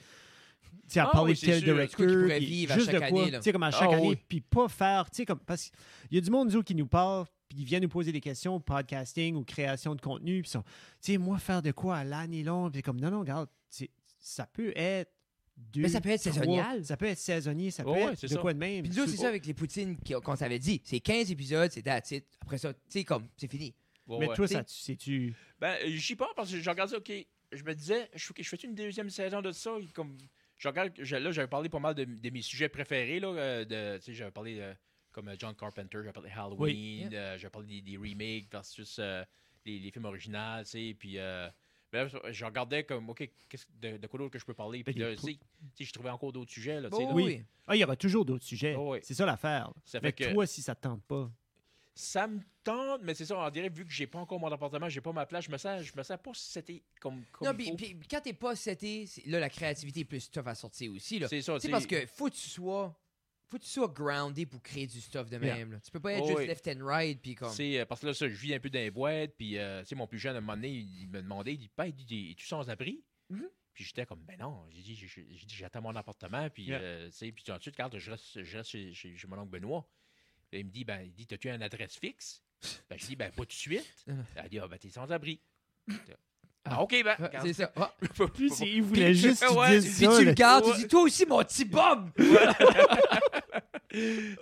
sais, 0.88 1.00
à 1.00 1.06
Ah 1.08 1.12
parler 1.12 1.34
oui, 1.34 1.40
tel 1.40 1.60
sûr. 1.62 1.68
pourrait 2.22 2.40
vivre 2.40 2.74
à 2.74 2.80
chaque 2.80 2.94
de 2.94 2.98
quoi, 3.00 3.08
année, 3.08 3.32
là. 3.32 3.38
Tu 3.40 3.44
sais, 3.44 3.52
comme 3.54 3.64
à 3.64 3.72
chaque 3.72 3.90
Ah 3.92 3.96
année, 3.96 4.10
oui. 4.10 4.18
puis 4.28 4.42
pas 4.42 4.68
faire, 4.68 5.10
tu 5.10 5.18
sais, 5.18 5.26
comme. 5.26 5.40
Parce 5.40 5.70
qu'il 5.70 6.16
y 6.16 6.18
a 6.18 6.22
du 6.22 6.30
monde, 6.32 6.52
nous, 6.52 6.64
qui 6.64 6.74
nous 6.76 6.88
parle, 6.88 7.26
puis 7.54 7.62
ils 7.64 7.66
viennent 7.66 7.84
nous 7.84 7.90
poser 7.90 8.12
des 8.12 8.22
questions, 8.22 8.60
podcasting 8.60 9.36
ou 9.36 9.44
création 9.44 9.96
de 9.96 10.02
contenu, 10.02 10.42
puis 10.42 10.50
ils 10.50 10.52
sont, 10.52 10.64
tu 10.64 11.12
sais, 11.14 11.18
moi, 11.18 11.38
faire 11.40 11.62
de 11.62 11.72
quoi 11.72 11.98
à 11.98 12.04
l'année 12.04 12.44
longue, 12.44 12.74
puis 12.74 12.82
comme, 12.82 13.00
non, 13.00 13.12
non, 13.12 13.20
regarde, 13.22 13.48
ça 14.20 14.46
peut 14.46 14.74
être. 14.76 15.12
Deux, 15.56 15.82
Mais 15.82 15.90
ça 15.90 16.02
peut 16.02 16.10
être 16.10 16.22
trois, 16.22 16.34
saisonnial. 16.34 16.84
Ça 16.84 16.98
peut 16.98 17.06
être 17.06 17.20
saisonnier, 17.20 17.70
ça 17.70 17.84
peut 17.84 17.92
être 17.96 18.20
de 18.24 18.28
ça. 18.28 18.40
quoi 18.40 18.54
de 18.54 18.58
même. 18.60 18.84
Puis 18.90 18.98
nous, 18.98 19.06
c'est 19.06 19.18
ça 19.18 19.28
avec 19.28 19.46
les 19.46 19.54
poutines 19.54 19.96
qui- 19.98 20.14
qu'on 20.14 20.36
s'avait 20.36 20.58
dit. 20.58 20.82
C'est 20.84 21.00
15 21.00 21.30
épisodes, 21.30 21.70
c'est 21.72 21.88
it. 22.12 22.26
Après 22.42 22.58
ça, 22.58 22.74
tu 22.74 22.80
sais, 22.90 23.04
comme, 23.04 23.28
c'est 23.38 23.48
fini. 23.52 23.72
Mais 24.08 24.28
ouais. 24.28 24.36
toi, 24.36 24.48
ça, 24.48 24.64
tu 24.64 24.74
sais-tu? 24.74 25.34
Ben, 25.60 25.78
j'y 25.86 26.16
pas 26.16 26.30
parce 26.36 26.52
que 26.52 26.60
j'ai 26.60 26.70
regardé, 26.70 26.96
OK, 26.96 27.12
je 27.52 27.64
me 27.64 27.74
disais, 27.76 28.10
je, 28.16 28.26
fais- 28.26 28.42
je 28.44 28.50
fais 28.50 28.58
une 28.64 28.74
deuxième 28.74 29.10
saison 29.12 29.42
de 29.44 29.52
ça. 29.52 29.78
et 29.80 29.86
Comme, 29.94 30.18
je 30.58 30.68
regarde, 30.68 30.92
je- 30.98 31.16
là, 31.18 31.32
j'avais 31.32 31.48
parlé 31.48 31.70
pas 31.70 31.80
mal 31.80 31.94
de, 31.94 32.04
de 32.06 32.30
mes 32.32 32.42
sujets 32.42 32.68
préférés. 32.68 33.20
Là, 33.20 33.28
euh, 33.28 33.64
de, 33.66 33.98
tu 34.00 34.06
sais, 34.06 34.14
j'avais 34.16 34.32
parlé 34.32 34.58
euh, 34.60 34.74
comme 35.14 35.30
euh, 35.30 35.36
John 35.40 35.56
Carpenter, 35.56 36.00
j'avais 36.00 36.12
parlé 36.12 36.30
Halloween, 36.32 37.08
Oui. 37.08 37.16
euh, 37.16 37.38
j'avais 37.38 37.50
parlé 37.52 37.68
des, 37.82 37.92
des 37.92 37.98
remakes 37.98 38.52
versus 38.52 38.98
euh, 39.00 39.24
les, 39.66 39.80
les 39.80 39.92
films 39.92 40.06
originaux, 40.06 40.60
tu 40.64 40.70
sais, 40.72 40.96
puis... 41.00 41.18
euh, 41.18 41.48
ben 41.92 42.08
là, 42.12 42.32
je 42.32 42.44
regardais 42.44 42.84
comme, 42.84 43.08
OK, 43.12 43.30
de, 43.80 43.98
de 43.98 44.08
quoi 44.08 44.18
d'autre 44.18 44.32
que 44.34 44.40
je 44.40 44.46
peux 44.46 44.56
parler? 44.56 44.84
Puis 44.84 44.96
là, 44.96 45.16
cool. 45.16 45.34
tu 45.34 45.38
sais, 45.76 45.84
je 45.86 45.94
trouvais 45.94 46.10
encore 46.10 46.32
d'autres 46.34 46.52
sujets, 46.52 46.82
là, 46.82 46.90
tu 46.90 46.96
sais, 46.98 47.04
Oh, 47.06 47.10
là. 47.10 47.14
Oui. 47.14 47.24
oui. 47.26 47.44
Ah, 47.68 47.76
il 47.76 47.80
y 47.82 47.84
aura 47.84 47.96
toujours 47.96 48.26
d'autres 48.26 48.44
sujets. 48.44 48.74
Oh, 48.76 48.94
oui. 48.94 49.00
C'est 49.04 49.14
ça 49.14 49.28
l'affaire. 49.28 49.72
Ça 49.86 50.00
Mais 50.02 50.08
fait 50.08 50.14
que- 50.26 50.34
toi, 50.34 50.48
si 50.48 50.64
ça 50.64 50.74
te 50.74 50.82
tente 50.82 51.04
pas. 51.04 51.32
Ça 51.94 52.26
me 52.26 52.40
tente, 52.64 53.02
mais 53.04 53.14
c'est 53.14 53.26
ça, 53.26 53.38
on 53.38 53.48
dirait, 53.52 53.70
vu 53.70 53.86
que 53.86 53.92
j'ai 53.92 54.08
pas 54.08 54.18
encore 54.18 54.40
mon 54.40 54.52
appartement, 54.52 54.90
j'ai 54.90 55.02
pas 55.02 55.12
ma 55.14 55.28
place, 55.28 55.46
je 55.46 55.52
me 55.52 55.58
sens, 55.60 55.84
je 55.84 55.96
me 55.96 56.02
sens 56.02 56.18
pas 56.24 56.32
si 56.34 56.52
c'était 56.52 56.82
comme, 57.00 57.24
comme 57.32 57.48
Non, 57.50 57.54
puis, 57.54 58.00
quand 58.10 58.22
t'es 58.22 58.34
pas 58.34 58.56
seté, 58.56 59.06
c'est- 59.06 59.28
là, 59.28 59.40
la 59.40 59.50
créativité 59.52 60.00
est 60.00 60.06
plus 60.06 60.32
tough 60.32 60.48
à 60.48 60.56
sortir 60.56 60.92
aussi, 60.94 61.20
là. 61.20 61.28
C'est 61.28 61.44
ça, 61.44 61.54
Tu 61.58 61.60
sais, 61.62 61.68
tu 61.68 61.72
parce 61.72 61.86
que 61.86 62.08
faut 62.08 62.28
que 62.28 62.34
tu 62.34 62.50
sois. 62.50 63.00
Faut 63.54 63.60
que 63.60 63.66
tu 63.66 63.70
sois 63.70 63.88
groundé 63.88 64.48
pour 64.48 64.64
créer 64.64 64.88
du 64.88 65.00
stuff 65.00 65.30
de 65.30 65.38
Yeah. 65.38 65.58
même. 65.58 65.74
là. 65.74 65.80
Tu 65.80 65.92
peux 65.92 66.00
pas 66.00 66.14
être 66.14 66.24
Oh, 66.24 66.28
juste 66.30 66.40
oui. 66.40 66.48
left 66.48 66.68
and 66.68 66.84
right, 66.84 67.22
puis 67.22 67.36
comme. 67.36 67.52
C'est 67.52 67.80
euh, 67.80 67.86
parce 67.86 68.02
que 68.02 68.08
là, 68.08 68.14
ça, 68.16 68.28
je 68.28 68.34
vis 68.34 68.52
un 68.56 68.60
peu 68.60 68.72
dans 68.72 68.80
les 68.80 68.90
boîtes, 68.90 69.36
puis 69.38 69.60
euh, 69.60 69.82
tu 69.84 69.90
sais, 69.90 69.96
mon 69.96 70.08
plus 70.08 70.18
jeune, 70.18 70.34
à 70.34 70.40
un 70.40 70.42
moment 70.42 70.56
donné, 70.56 70.70
il, 70.72 71.08
me 71.08 71.22
demandait, 71.22 71.54
il 71.54 71.60
dit, 71.60 72.06
dit, 72.06 72.32
es-tu 72.32 72.48
sans 72.48 72.68
abri? 72.72 73.04
Mhm. 73.30 73.48
Puis 73.76 73.84
j'étais 73.84 74.08
comme, 74.08 74.24
ben 74.24 74.40
non, 74.40 74.66
j'ai 74.72 74.82
dit, 74.82 74.96
j'attends 75.50 75.84
mon 75.84 75.96
appartement, 75.96 76.50
puis 76.50 76.64
Yeah. 76.64 76.80
euh, 76.82 77.06
tu 77.12 77.14
sais, 77.18 77.32
puis 77.32 77.44
ensuite, 77.52 77.78
quand 77.78 77.96
je 77.96 78.10
reste, 78.10 78.42
je 78.44 78.58
reste 78.58 78.72
chez, 78.72 78.92
chez- 78.96 79.16
chez 79.16 79.28
mon 79.28 79.38
oncle 79.38 79.52
Benoît, 79.52 79.88
il 80.52 80.66
me 80.66 80.72
dit, 80.72 80.84
ben, 80.84 81.02
il 81.02 81.14
dit, 81.14 81.28
t'as-tu 81.28 81.50
une 81.50 81.62
adresse 81.62 81.96
fixe? 81.98 82.44
Ben, 82.90 82.98
je 82.98 83.06
dis, 83.06 83.16
ben, 83.16 83.30
pas 83.32 83.44
tout 83.44 83.50
de 83.50 83.52
suite. 83.54 84.06
Elle 84.36 84.50
dit, 84.50 84.58
ah, 84.58 84.68
ben, 84.68 84.80
t'es 84.80 84.90
sans 84.90 85.12
abri. 85.12 85.40
Ah, 86.66 86.82
OK, 86.82 86.92
ben. 87.04 87.16
Regarde. 87.20 87.46
C'est 87.48 87.54
ça. 87.54 87.72
Ah. 87.76 87.94
Puis 88.34 88.50
c'est- 88.50 88.68
il 88.68 88.82
voulait 88.84 89.14
juste 89.14 89.44
Ouais, 89.50 89.80
dire 89.80 89.82
Puis 89.82 90.06
ça. 90.06 90.18
tu 90.18 90.24
là. 90.24 90.30
le 90.32 90.34
gardes, 90.34 90.66
tu 90.74 90.78
dis 90.82 90.88
toi 90.88 91.02
aussi, 91.02 91.26
mon 91.26 91.40
petit 91.44 91.66
bum! 91.66 92.12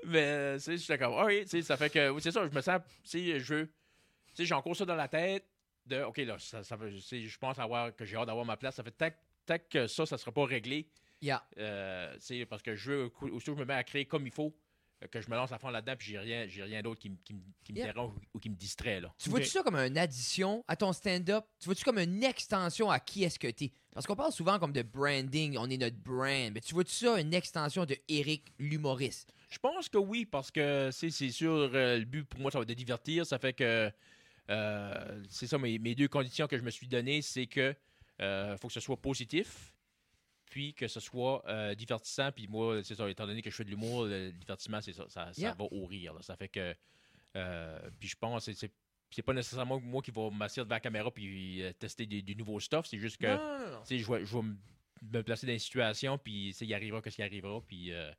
Mais, 0.06 0.20
euh, 0.24 0.56
tu 0.58 0.62
sais, 0.64 0.72
je 0.74 0.78
suis 0.78 0.88
d'accord. 0.88 1.20
Ah 1.20 1.26
oui, 1.26 1.42
tu 1.44 1.50
sais, 1.50 1.62
ça 1.62 1.76
fait 1.78 1.90
que, 1.90 2.10
oui, 2.10 2.22
c'est 2.22 2.32
ça, 2.32 2.48
je 2.48 2.56
me 2.56 2.62
sens, 2.62 2.80
tu 3.04 3.10
sais, 3.10 3.40
je 3.40 3.54
veux, 3.54 3.66
tu 3.66 3.72
sais, 4.36 4.46
j'ai 4.46 4.54
encore 4.54 4.76
ça 4.76 4.86
dans 4.86 4.96
la 4.96 5.08
tête 5.08 5.46
de, 5.86 6.04
OK, 6.04 6.18
là, 6.18 6.38
ça, 6.40 6.64
ça 6.64 6.76
veut- 6.76 6.92
tu 6.94 7.02
sais, 7.02 7.22
je 7.24 7.38
pense 7.38 7.60
avoir, 7.60 7.94
que 7.96 8.06
j'ai 8.06 8.16
hâte 8.16 8.28
d'avoir 8.28 8.46
ma 8.46 8.56
place. 8.56 8.76
Ça 8.76 8.84
fait 8.84 8.92
tant, 8.92 9.10
tant 9.46 9.58
que 9.70 9.88
ça, 9.88 10.06
ça 10.06 10.18
sera 10.18 10.32
pas 10.32 10.46
réglé, 10.46 10.88
Yeah. 11.22 11.44
euh, 11.58 12.14
tu 12.16 12.22
sais, 12.22 12.46
parce 12.46 12.62
que 12.62 12.76
je 12.76 12.92
veux, 12.92 13.12
aussitôt 13.32 13.54
que 13.54 13.58
je 13.60 13.64
me 13.64 13.68
mets 13.68 13.74
à 13.74 13.84
créer 13.84 14.06
comme 14.06 14.26
il 14.26 14.32
faut, 14.32 14.56
que 15.10 15.22
je 15.22 15.30
me 15.30 15.36
lance 15.36 15.52
à 15.52 15.58
fond 15.58 15.70
là-dedans, 15.70 15.96
puis 15.98 16.10
j'ai 16.12 16.20
rien, 16.20 16.46
j'ai 16.48 16.64
rien 16.64 16.82
d'autre 16.82 17.00
qui, 17.00 17.10
me- 17.10 17.18
qui, 17.24 17.34
me- 17.34 17.42
qui 17.64 17.74
me 17.74 17.78
Yeah. 17.80 17.94
dérange 17.94 18.12
ou, 18.16 18.20
ou 18.36 18.40
qui 18.40 18.50
me 18.50 18.56
distrait, 18.56 19.00
là. 19.02 19.14
Tu 19.18 19.30
vois-tu 19.30 19.48
ça 19.48 19.64
comme 19.64 19.76
une 19.76 19.98
addition 19.98 20.64
à 20.68 20.76
ton 20.76 20.94
stand-up? 20.94 21.46
Tu 21.60 21.66
vois-tu 21.66 21.84
comme 21.84 21.98
une 22.00 22.24
extension 22.24 22.90
à 22.92 23.00
qui 23.00 23.24
est-ce 23.24 23.40
que 23.40 23.48
t'es? 23.50 23.72
Parce 23.94 24.06
qu'on 24.06 24.16
parle 24.16 24.32
souvent 24.32 24.60
comme 24.60 24.72
de 24.74 24.84
branding, 24.84 25.58
on 25.58 25.70
est 25.70 25.78
notre 25.78 25.98
brand. 25.98 26.52
Mais 26.54 26.62
tu 26.62 26.74
vois-tu 26.74 26.94
ça 26.94 27.20
une 27.20 27.34
extension 27.34 27.86
de 27.86 27.98
Eric 28.08 28.54
l'humoriste? 28.60 29.34
Je 29.50 29.58
pense 29.60 29.90
que 29.90 29.98
oui, 29.98 30.26
parce 30.26 30.50
que 30.52 30.90
c'est 30.94 31.10
c'est 31.10 31.30
sûr, 31.32 31.52
euh, 31.74 31.98
le 31.98 32.06
but 32.06 32.24
pour 32.24 32.40
moi, 32.40 32.52
ça 32.52 32.58
va 32.60 32.64
être 32.64 32.70
de 32.70 32.74
divertir. 32.74 33.26
Ça 33.26 33.38
fait 33.38 33.54
que 33.54 33.92
euh, 34.50 35.24
c'est 35.30 35.48
ça, 35.48 35.58
mes, 35.58 35.78
mes 35.80 35.96
deux 35.96 36.08
conditions 36.08 36.48
que 36.48 36.58
je 36.58 36.64
me 36.64 36.70
suis 36.72 36.88
données, 36.88 37.22
c'est 37.22 37.48
que 37.48 37.76
euh, 38.22 38.58
faut 38.58 38.68
que 38.68 38.74
ce 38.74 38.80
soit 38.80 38.98
positif, 38.98 39.71
puis 40.52 40.76
que 40.76 40.88
ce 40.88 41.00
soit 41.00 41.42
euh, 41.48 41.74
divertissant. 41.74 42.32
Puis 42.32 42.46
moi, 42.48 42.84
c'est 42.84 42.94
ça, 42.94 43.10
étant 43.10 43.26
donné 43.26 43.42
que 43.42 43.50
je 43.50 43.56
fais 43.56 43.64
de 43.64 43.70
l'humour, 43.72 44.06
le 44.06 44.32
divertissement, 44.34 44.82
c'est 44.82 44.94
ça, 44.94 45.06
ça, 45.10 45.32
va 45.54 45.64
au 45.72 45.86
rire. 45.86 46.14
là. 46.14 46.22
Ça 46.22 46.36
fait 46.36 46.50
que. 46.50 46.76
euh, 47.38 47.90
puis 48.00 48.10
je 48.10 48.16
pense 48.18 48.46
que 48.46 48.54
c'est- 48.54 48.72
c'est 49.10 49.22
pas 49.22 49.34
nécessairement 49.34 49.80
moi 49.80 50.02
qui 50.02 50.12
va 50.12 50.30
m'asseoir 50.30 50.66
devant 50.66 50.76
la 50.76 50.80
caméra 50.82 51.10
puis 51.10 51.64
euh, 51.64 51.72
tester 51.74 52.06
des- 52.06 52.22
du 52.22 52.36
nouveau 52.36 52.60
stuff. 52.60 52.86
C'est 52.86 53.00
juste 53.00 53.18
que. 53.18 53.28
Je 53.98 54.12
vais, 54.12 54.26
je 54.26 54.38
vais 54.38 54.44
me- 54.44 55.24
placer 55.24 55.48
dans 55.48 55.54
une 55.54 55.60
situation, 55.60 56.18
puis 56.18 56.50
il 56.62 56.74
arrivera 56.74 57.02
ce 57.04 57.10
qui 57.16 57.24
arrivera, 57.24 57.60
puis 57.62 57.92
euh, 57.92 58.12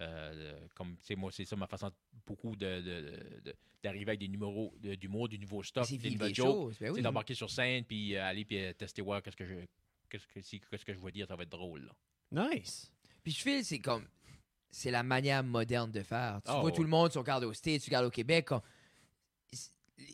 euh, 0.00 0.58
comme, 0.74 0.96
tu 0.98 1.04
sais, 1.04 1.16
moi, 1.16 1.30
c'est 1.32 1.44
ça 1.44 1.56
ma 1.56 1.66
façon 1.66 1.90
beaucoup 2.26 2.56
de, 2.56 2.80
de- 2.80 3.40
de- 3.44 3.54
d'arriver 3.82 4.10
avec 4.12 4.20
des 4.20 4.28
numéros 4.28 4.72
de- 4.80 4.94
d'humour, 4.94 5.28
du 5.28 5.38
nouveau 5.38 5.62
stuff, 5.62 5.86
C'est 5.88 5.98
des 5.98 6.10
nouvelles 6.12 6.34
jokes. 6.34 6.74
Ben 6.80 6.90
oui. 6.92 7.02
d'embarquer 7.02 7.34
sur 7.34 7.50
scène, 7.50 7.84
puis 7.84 8.14
euh, 8.16 8.24
aller 8.24 8.44
puis 8.44 8.56
tester, 8.76 9.02
voir 9.02 9.22
qu'est-ce 9.22 9.36
que 9.36 9.44
je... 9.44 9.54
Qu'est-ce 10.12 10.26
que, 10.26 10.42
si- 10.42 10.60
qu'est-ce 10.70 10.84
que 10.84 10.92
je 10.94 10.98
vais 11.00 11.10
dire, 11.10 11.26
ça 11.26 11.34
va 11.36 11.42
être 11.44 11.48
drôle. 11.48 11.90
Là. 12.32 12.48
Nice. 12.52 12.92
Puis 13.24 13.32
je 13.32 13.40
file, 13.40 13.64
c'est 13.64 13.78
comme. 13.78 14.06
C'est 14.70 14.90
la 14.90 15.02
manière 15.02 15.42
moderne 15.42 15.90
de 15.90 16.02
faire. 16.02 16.40
Tu 16.44 16.50
Ah, 16.50 16.54
vois 16.60 16.64
ouais. 16.64 16.72
tout 16.72 16.82
le 16.82 16.88
monde, 16.88 17.10
tu 17.10 17.18
regardes 17.18 17.44
au 17.44 17.52
States, 17.52 17.80
tu 17.82 17.88
regardes 17.90 18.06
au 18.06 18.10
Québec. 18.10 18.46
comme- 18.46 18.60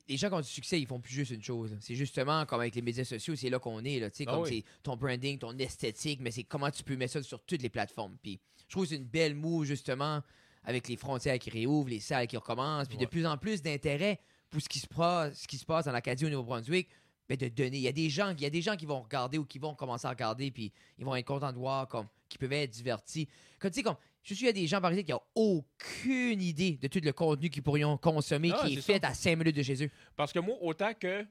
Les 0.09 0.17
gens 0.19 0.29
qui 0.29 0.35
ont 0.35 0.41
du 0.41 0.47
succès, 0.49 0.79
ils 0.81 0.87
font 0.87 1.01
plus 1.01 1.15
juste 1.15 1.31
une 1.31 1.43
chose. 1.43 1.77
C'est 1.81 1.95
justement 1.95 2.45
comme 2.45 2.61
avec 2.61 2.75
les 2.75 2.83
médias 2.83 3.05
sociaux, 3.05 3.35
c'est 3.37 3.49
là 3.49 3.59
qu'on 3.59 3.83
est. 3.85 3.99
Là, 4.01 4.11
tu 4.11 4.19
sais, 4.19 4.25
Ah 4.27 4.33
comme 4.33 4.43
oui. 4.43 4.63
c'est 4.67 4.83
ton 4.83 4.97
branding, 4.97 5.39
ton 5.39 5.57
esthétique, 5.59 6.21
mais 6.21 6.31
c'est 6.31 6.45
comment 6.45 6.71
tu 6.71 6.83
peux 6.83 6.97
mettre 6.97 7.15
ça 7.15 7.23
sur 7.23 7.41
toutes 7.43 7.63
les 7.63 7.71
plateformes. 7.71 8.17
Puis 8.23 8.39
je 8.67 8.71
trouve 8.73 8.85
que 8.85 8.91
c'est 8.91 8.97
une 8.97 9.05
belle 9.05 9.35
move, 9.35 9.65
justement, 9.65 10.23
avec 10.65 10.89
les 10.89 10.97
frontières 10.97 11.39
qui 11.39 11.49
réouvrent, 11.51 11.89
les 11.89 12.01
salles 12.01 12.27
qui 12.27 12.37
recommencent, 12.37 12.89
puis 12.89 12.99
de 12.99 13.07
plus 13.07 13.25
en 13.27 13.39
plus 13.39 13.63
d'intérêt 13.63 14.21
pour 14.51 14.61
ce 14.61 14.69
qui 14.69 14.79
se 14.81 14.87
passe, 14.87 15.41
ce 15.43 15.49
qui 15.49 15.57
se 15.57 15.65
passe 15.65 15.87
dans 15.87 15.93
l'Acadie 15.93 16.27
au 16.27 16.31
Nouveau-Brunswick. 16.31 16.89
Mais 17.29 17.37
de 17.37 17.49
donner. 17.49 17.77
Il 17.77 17.83
y 17.83 17.89
a 17.89 17.93
des 17.93 18.09
gens, 18.09 18.31
il 18.31 18.41
y 18.41 18.47
a 18.47 18.51
des 18.51 18.63
gens 18.63 18.77
qui 18.77 18.87
vont 18.87 19.03
regarder 19.03 19.39
ou 19.39 19.45
qui 19.45 19.59
vont 19.59 19.75
commencer 19.75 20.07
à 20.07 20.11
regarder, 20.11 20.51
puis 20.51 20.73
ils 20.99 21.05
vont 21.05 21.15
être 21.15 21.27
contents 21.27 21.53
de 21.53 21.59
voir 21.59 21.87
comme 21.89 22.07
qui 22.29 22.39
peuvent 22.39 22.53
être 22.53 22.71
divertis. 22.71 23.29
Comme 23.59 23.71
tu 23.71 23.77
sais, 23.77 23.83
comme 23.83 23.97
je 24.23 24.35
suis 24.35 24.45
il 24.45 24.47
y 24.47 24.51
a 24.51 24.53
des 24.53 24.67
gens 24.67 24.81
par 24.81 24.91
exemple 24.91 25.07
qui 25.07 25.13
n'ont 25.13 25.23
aucune 25.35 26.41
idée 26.43 26.79
de 26.81 26.89
tout 26.89 27.01
le 27.03 27.13
contenu 27.13 27.51
qu'ils 27.51 27.63
pourrions 27.63 27.97
consommer, 27.97 28.53
Ah, 28.55 28.67
qui 28.67 28.75
est, 28.75 28.81
fait 28.81 29.05
à 29.05 29.15
5 29.15 29.37
minutes 29.37 29.57
de 29.57 29.63
chez 29.63 29.85
eux. 29.85 29.91
Parce 30.17 30.33
que 30.33 30.39
moi, 30.39 30.57
autant 30.61 30.93
que 30.95 31.25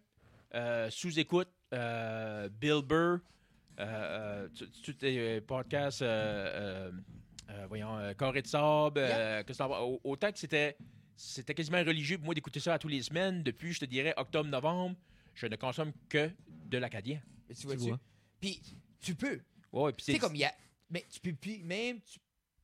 euh, 0.55 0.89
sous-écoute, 0.89 1.49
euh, 1.73 2.49
Bill 2.49 2.81
Burr, 2.81 3.19
euh, 3.79 4.47
tous 4.83 4.95
les 5.01 5.41
podcasts, 5.41 6.03
voyons, 7.67 7.97
euh, 7.97 8.13
Carré 8.13 8.41
de 8.41 8.47
sable, 8.47 9.01
que 9.45 10.07
autant 10.07 10.31
que 10.31 10.39
c'était 10.39 10.77
c'était 11.15 11.55
quasiment 11.55 11.79
religieux 11.79 12.17
pour 12.17 12.25
moi 12.25 12.35
d'écouter 12.35 12.59
ça 12.59 12.75
à 12.75 12.79
tous 12.79 12.87
les 12.87 13.01
semaines. 13.01 13.41
Depuis, 13.41 13.73
je 13.73 13.79
te 13.79 13.85
dirais, 13.85 14.13
octobre-novembre, 14.17 14.95
je 15.38 15.47
ne 15.47 15.55
consomme 15.55 15.91
que 16.09 16.29
de 16.65 16.77
l'acadien. 16.77 17.21
Mais 17.47 17.55
tu 17.55 17.67
vois? 17.89 17.99
Puis 18.41 18.61
tu 18.99 19.15
peux. 19.15 19.39
Ouais, 19.71 19.91
puis 19.93 20.03
Tu 20.05 20.05
sais, 20.05 20.11
c'est 20.13 20.19
comme 20.19 20.35
il 20.35 20.39
y 20.39 20.45
a. 20.45 20.53
Mais 20.89 21.05
tu 21.09 21.19
peux 21.19 21.33
puis 21.33 21.63
même. 21.63 21.99
Tu 22.01 22.19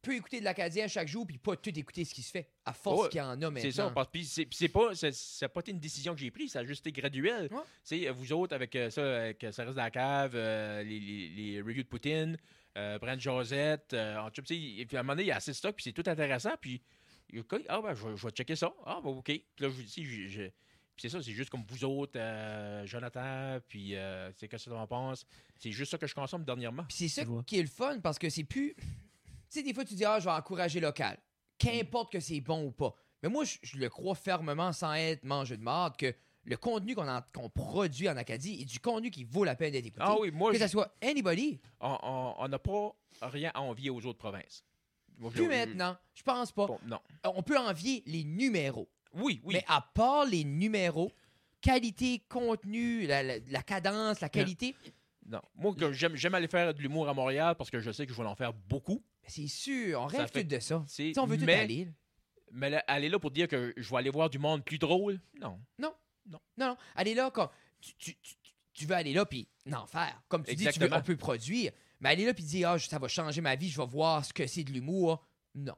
peux 0.10 0.16
écouter 0.18 0.40
de 0.42 0.44
l'Acadien 0.46 0.86
chaque 0.90 1.08
jour, 1.08 1.26
puis 1.26 1.38
pas 1.38 1.56
tout 1.56 1.70
écouter 1.80 2.04
ce 2.04 2.14
qui 2.14 2.24
se 2.24 2.32
fait, 2.32 2.50
à 2.66 2.74
force 2.74 3.04
Ouais, 3.04 3.10
qu'il 3.10 3.20
y 3.20 3.22
en 3.22 3.30
a 3.30 3.36
maintenant. 3.36 3.58
C'est 3.62 3.72
ça, 3.72 3.90
parce 3.90 4.10
puis 4.12 4.26
c'est 4.26 4.68
pas 4.68 4.94
ça 4.96 5.48
pas 5.48 5.62
été 5.62 5.72
une 5.72 5.80
décision 5.80 6.14
que 6.14 6.20
j'ai 6.20 6.30
prise, 6.30 6.52
ça 6.52 6.60
a 6.60 6.66
juste 6.66 6.86
été 6.86 7.00
graduel. 7.00 7.48
Ouais. 7.90 8.10
Vous 8.12 8.34
autres 8.34 8.54
avec 8.54 8.76
euh, 8.76 8.90
ça 8.90 9.22
avec 9.22 9.42
euh, 9.46 9.54
ça 9.54 9.64
reste 9.64 9.78
dans 9.78 9.84
la 9.84 9.92
cave, 9.92 10.34
euh, 10.36 10.84
les, 10.84 11.00
les, 11.00 11.30
les 11.30 11.62
reviews 11.62 11.84
de 11.84 11.88
Poutine, 11.88 12.38
euh, 12.78 13.00
Brent 13.00 13.18
Josette, 13.18 13.94
en 13.94 14.30
tout 14.30 14.42
cas, 14.42 14.54
à 14.54 15.00
un 15.00 15.04
moment 15.04 15.14
donné, 15.14 15.24
il 15.24 15.28
y 15.28 15.32
a 15.32 15.38
assez 15.38 15.52
de 15.52 15.56
stock, 15.56 15.74
puis 15.74 15.84
c'est 15.84 15.94
tout 15.94 16.04
intéressant, 16.10 16.52
puis 16.60 16.82
ah 17.70 17.82
ben 17.82 17.94
je, 17.96 18.06
vais- 18.06 18.18
je 18.18 18.26
vais 18.28 18.32
checker 18.34 18.58
ça. 18.58 18.74
Ah 18.86 19.00
ben 19.02 19.10
OK. 19.10 19.26
Puis 19.26 19.42
là 19.60 19.70
je 19.70 19.74
vous 19.74 19.84
dis 19.84 20.04
je- 20.30 20.50
c'est 20.98 21.10
ça, 21.10 21.22
c'est 21.22 21.32
juste 21.32 21.50
comme 21.50 21.64
vous 21.68 21.84
autres, 21.86 22.14
euh, 22.18 22.86
Jonathan, 22.86 23.60
puis 23.68 23.96
euh, 23.96 24.32
c'est 24.34 24.48
qu'est-ce 24.48 24.66
que 24.66 24.70
tu 24.70 24.76
en 24.76 24.88
penses? 24.88 25.26
C'est 25.60 25.72
juste 25.72 25.92
ça 25.92 25.98
que 25.98 26.08
je 26.08 26.16
consomme 26.16 26.44
dernièrement. 26.44 26.84
Puis 26.88 26.98
c'est 26.98 27.08
ça 27.08 27.24
qui 27.46 27.60
est 27.60 27.64
le 27.64 27.68
fun 27.68 28.00
parce 28.00 28.20
que 28.20 28.30
c'est 28.30 28.44
plus. 28.44 28.76
Tu 28.76 28.84
sais, 29.60 29.64
des 29.64 29.74
fois, 29.74 29.86
tu 29.86 29.94
dis, 29.96 30.06
ah, 30.06 30.20
je 30.20 30.26
vais 30.26 30.32
encourager 30.32 30.80
local. 30.80 31.18
Qu'importe 31.58 32.12
que 32.12 32.20
c'est 32.20 32.42
bon 32.42 32.66
ou 32.66 32.72
pas. 32.72 32.94
Mais 33.22 33.30
moi, 33.30 33.44
je, 33.46 33.58
je 33.62 33.78
le 33.78 33.88
crois 33.90 34.16
fermement, 34.16 34.74
sans 34.74 34.94
être 34.94 35.24
mangeux 35.24 35.58
de 35.58 35.64
marde, 35.64 35.96
que 35.98 36.14
le 36.46 36.58
contenu 36.58 36.96
qu'on 36.96 37.50
produit 37.50 38.10
en 38.10 38.18
Acadie 38.18 38.62
est 38.62 38.66
du 38.66 38.80
contenu 38.80 39.12
qui 39.12 39.24
vaut 39.24 39.44
la 39.46 39.56
peine 39.56 39.72
d'être 39.72 39.86
écouté. 39.86 40.04
Ah 40.06 40.18
oui, 40.20 40.30
moi 40.32 40.52
que 40.52 40.58
ça 40.58 40.68
soit 40.68 40.94
anybody. 41.02 41.60
on- 41.80 42.48
n'a 42.50 42.60
pas 42.60 42.96
rien 43.22 43.52
à 43.54 43.62
envier 43.62 43.90
aux 43.90 44.06
autres 44.06 44.18
provinces. 44.20 44.64
Moi, 45.18 45.32
Plus 45.32 45.44
je- 45.44 45.50
maintenant. 45.50 45.96
Je 46.16 46.24
pense 46.24 46.52
pas. 46.52 46.66
bon, 46.66 46.80
non. 46.86 47.00
On 47.24 47.44
peut 47.44 47.58
envier 47.58 48.04
les 48.08 48.24
numéros. 48.24 48.90
Oui, 49.14 49.42
oui. 49.44 49.56
Mais 49.56 49.66
à 49.68 49.82
part 49.82 50.26
les 50.26 50.44
numéros, 50.44 51.12
qualité, 51.62 52.24
contenu, 52.30 53.06
la, 53.08 53.24
la- 53.24 53.40
la 53.48 53.64
cadence, 53.64 54.20
la 54.22 54.30
qualité, 54.30 54.76
Non. 55.26 55.42
Moi, 55.56 55.74
j'aime, 55.92 56.16
j'aime 56.16 56.34
aller 56.36 56.48
faire 56.50 56.74
de 56.74 56.82
l'humour 56.82 57.08
à 57.08 57.14
Montréal 57.14 57.56
parce 57.58 57.70
que 57.70 57.80
je 57.80 57.92
sais 57.92 58.06
que 58.06 58.14
je 58.14 58.18
vais 58.22 58.28
en 58.28 58.36
faire 58.36 58.52
beaucoup. 58.54 59.02
c'est 59.26 59.48
sûr. 59.48 60.02
On 60.02 60.06
rêve 60.06 60.30
fait- 60.30 60.44
tout 60.44 60.50
de 60.50 60.60
ça. 60.60 60.84
On 61.18 61.26
veut 61.26 61.38
tout 61.38 61.46
mais, 61.46 61.54
aller. 61.54 61.86
là. 61.86 61.92
mais 62.52 62.70
là, 62.70 62.84
aller 62.88 63.08
là 63.08 63.18
pour 63.20 63.32
dire 63.32 63.48
que 63.48 63.74
je 63.78 63.90
vais 63.90 63.98
aller 63.98 64.10
voir 64.10 64.30
du 64.30 64.38
monde 64.40 64.66
plus 64.66 64.78
drôle, 64.80 65.22
non. 65.40 65.60
Non, 65.80 65.94
non. 66.58 66.76
Aller 66.96 67.14
là, 67.14 67.32
comme, 67.32 67.48
tu, 67.80 67.94
tu- 67.98 68.16
tu- 68.22 68.36
tu 68.74 68.86
veux 68.86 68.96
aller 68.96 69.14
là, 69.14 69.26
puis 69.26 69.48
en 69.72 69.86
faire. 69.86 70.22
Comme 70.28 70.44
tu 70.44 70.56
dis, 70.56 70.68
tu 70.68 70.80
veux, 70.80 70.94
on 70.94 71.02
peut 71.02 71.16
produire. 71.16 71.72
Mais 72.02 72.10
aller 72.10 72.26
là, 72.26 72.34
puis 72.34 72.44
dire, 72.44 72.70
ah, 72.72 72.80
ça 72.80 73.00
va 73.00 73.08
changer 73.08 73.40
ma 73.40 73.56
vie, 73.56 73.70
je 73.70 73.80
vais 73.80 73.88
voir 73.88 74.26
ce 74.26 74.34
que 74.34 74.46
c'est 74.46 74.64
de 74.66 74.72
l'humour. 74.72 75.26
Non, 75.56 75.76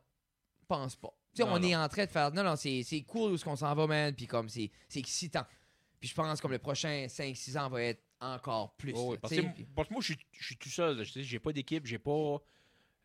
pense 0.68 0.96
pas. 0.96 1.14
Tu 1.36 1.42
sais, 1.44 1.48
on 1.50 1.60
non. 1.60 1.68
est 1.68 1.76
en 1.76 1.88
train 1.90 2.06
de 2.06 2.10
faire, 2.10 2.32
non, 2.32 2.44
non, 2.44 2.56
c'est 2.56 2.82
c'est 2.84 3.02
cool 3.02 3.34
où 3.34 3.38
ce 3.38 3.44
qu'on 3.44 3.56
s'en 3.56 3.74
va, 3.76 3.86
man, 3.88 4.14
puis 4.16 4.26
comme, 4.28 4.48
c'est 4.50 4.72
c'est 4.88 5.00
excitant. 5.00 5.44
Puis 6.00 6.10
je 6.10 6.16
pense 6.16 6.40
comme 6.42 6.52
le 6.52 6.60
prochain 6.60 7.08
5-6 7.08 7.58
ans 7.58 7.70
va 7.70 7.82
être 7.84 8.02
encore 8.22 8.74
plus. 8.78 8.94
Oh, 8.96 9.14
là, 9.14 9.20
parce, 9.22 9.34
que, 9.36 9.42
sais, 9.42 9.48
puis- 9.54 9.66
parce 9.76 9.88
que 9.90 9.94
moi, 9.94 10.02
je 10.02 10.14
suis, 10.14 10.18
je 10.40 10.46
suis 10.46 10.58
tout 10.58 10.70
seul. 10.70 10.98
là. 10.98 11.04
Je 11.04 11.12
sais, 11.12 11.24
J'ai 11.24 11.40
pas 11.40 11.52
d'équipe, 11.52 11.86
j'ai 11.86 12.00
pas. 12.00 12.38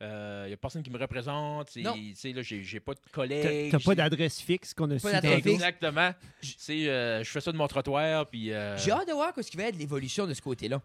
Il 0.03 0.07
n'y 0.47 0.53
a 0.55 0.57
personne 0.57 0.83
qui 0.83 0.89
me 0.91 0.99
représente. 0.99 1.69
c'est- 1.71 1.83
Non. 1.83 1.93
tu 1.95 2.15
sais, 2.15 2.33
là, 2.33 2.41
J'ai, 2.41 2.63
j'ai 2.63 2.81
pas 2.81 2.95
de 2.95 3.01
collègues. 3.13 3.71
t'as 3.71 3.79
pas 3.81 3.95
d'adresse 3.95 4.41
fixe 4.41 4.73
qu'on 4.73 4.91
a 4.91 4.99
su. 4.99 5.07
Exactement. 5.09 6.13
J- 6.41 6.55
Tu 6.55 6.59
sais, 6.63 6.89
euh, 6.89 7.23
je 7.23 7.31
fais 7.31 7.41
ça 7.41 7.53
de 7.53 7.57
mon 7.59 7.69
trottoir, 7.69 8.27
puis. 8.31 8.51
euh, 8.53 8.79
J'ai 8.79 8.93
hâte 8.93 9.09
de 9.09 9.13
voir 9.13 9.33
ce 9.37 9.51
qui 9.51 9.57
va 9.59 9.65
être 9.65 9.77
l'évolution 9.77 10.27
de 10.27 10.33
ce 10.35 10.41
côté-là. 10.41 10.81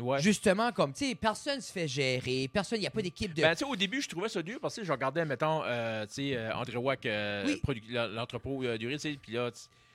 Ouais. 0.00 0.20
Justement, 0.20 0.72
comme, 0.72 0.92
tu 0.92 1.08
sais, 1.08 1.14
personne 1.14 1.60
se 1.60 1.72
fait 1.72 1.88
gérer, 1.88 2.48
personne, 2.52 2.78
il 2.78 2.82
n'y 2.82 2.86
a 2.86 2.90
pas 2.90 3.02
d'équipe 3.02 3.32
de. 3.34 3.42
Ben, 3.42 3.52
tu 3.54 3.58
sais, 3.58 3.64
au 3.64 3.76
début, 3.76 4.00
je 4.02 4.08
trouvais 4.08 4.28
ça 4.28 4.42
dur 4.42 4.58
parce 4.60 4.76
que 4.76 4.84
je 4.84 4.92
regardais, 4.92 5.24
mettons, 5.24 5.62
euh, 5.64 6.06
tu 6.06 6.14
sais, 6.14 6.36
euh, 6.36 6.54
André 6.54 6.76
Wack, 6.76 7.06
euh, 7.06 7.56
Oui. 7.68 7.82
l'entrepôt 7.88 8.62
euh, 8.64 8.76
du 8.78 8.86
riz, 8.86 8.94
tu 8.96 9.00
sais, 9.12 9.18
puis 9.20 9.32
là, 9.32 9.50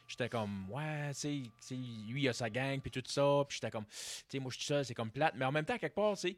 j'étais 0.07 0.29
comme, 0.29 0.69
ouais, 0.69 1.11
tu 1.13 1.43
sais, 1.59 1.75
lui, 1.75 2.23
il 2.23 2.29
a 2.29 2.33
sa 2.33 2.49
gang, 2.49 2.79
puis 2.79 2.91
tout 2.91 3.03
ça, 3.05 3.43
puis 3.47 3.55
j'étais 3.61 3.71
comme, 3.71 3.85
tu 3.85 3.93
sais, 4.27 4.39
moi, 4.39 4.51
je 4.51 4.57
suis 4.57 4.65
seul, 4.65 4.83
c'est 4.85 4.93
comme 4.93 5.11
plate, 5.11 5.33
mais 5.37 5.45
en 5.45 5.51
même 5.51 5.65
temps, 5.65 5.77
quelque 5.77 5.95
part, 5.95 6.15
tu 6.15 6.29
sais, 6.29 6.37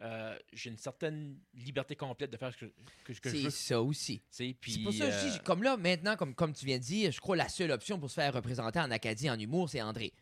euh, 0.00 0.36
j'ai 0.52 0.70
une 0.70 0.78
certaine 0.78 1.36
liberté 1.54 1.96
complète 1.96 2.30
de 2.30 2.36
faire 2.36 2.52
ce 2.52 2.58
que, 2.58 2.66
que, 3.04 3.12
ce 3.12 3.20
que 3.20 3.30
je 3.30 3.34
c'est 3.36 3.42
veux, 3.42 3.50
tu 3.50 3.56
ça 3.56 3.82
aussi. 3.82 4.22
C'est 4.30 4.54
pour 4.84 4.92
ça 4.92 5.06
que 5.06 5.10
je 5.12 5.32
dis, 5.32 5.40
comme 5.40 5.64
là, 5.64 5.76
maintenant, 5.76 6.14
comme, 6.14 6.34
comme 6.36 6.52
tu 6.52 6.64
viens 6.66 6.78
de 6.78 6.82
dire, 6.84 7.10
je 7.10 7.20
crois 7.20 7.34
que 7.34 7.42
la 7.42 7.48
seule 7.48 7.72
option 7.72 7.98
pour 7.98 8.08
se 8.08 8.14
faire 8.14 8.32
représenter 8.32 8.78
en 8.78 8.92
Acadie 8.92 9.28
en 9.28 9.36
humour, 9.38 9.68
c'est 9.68 9.82
André. 9.82 10.12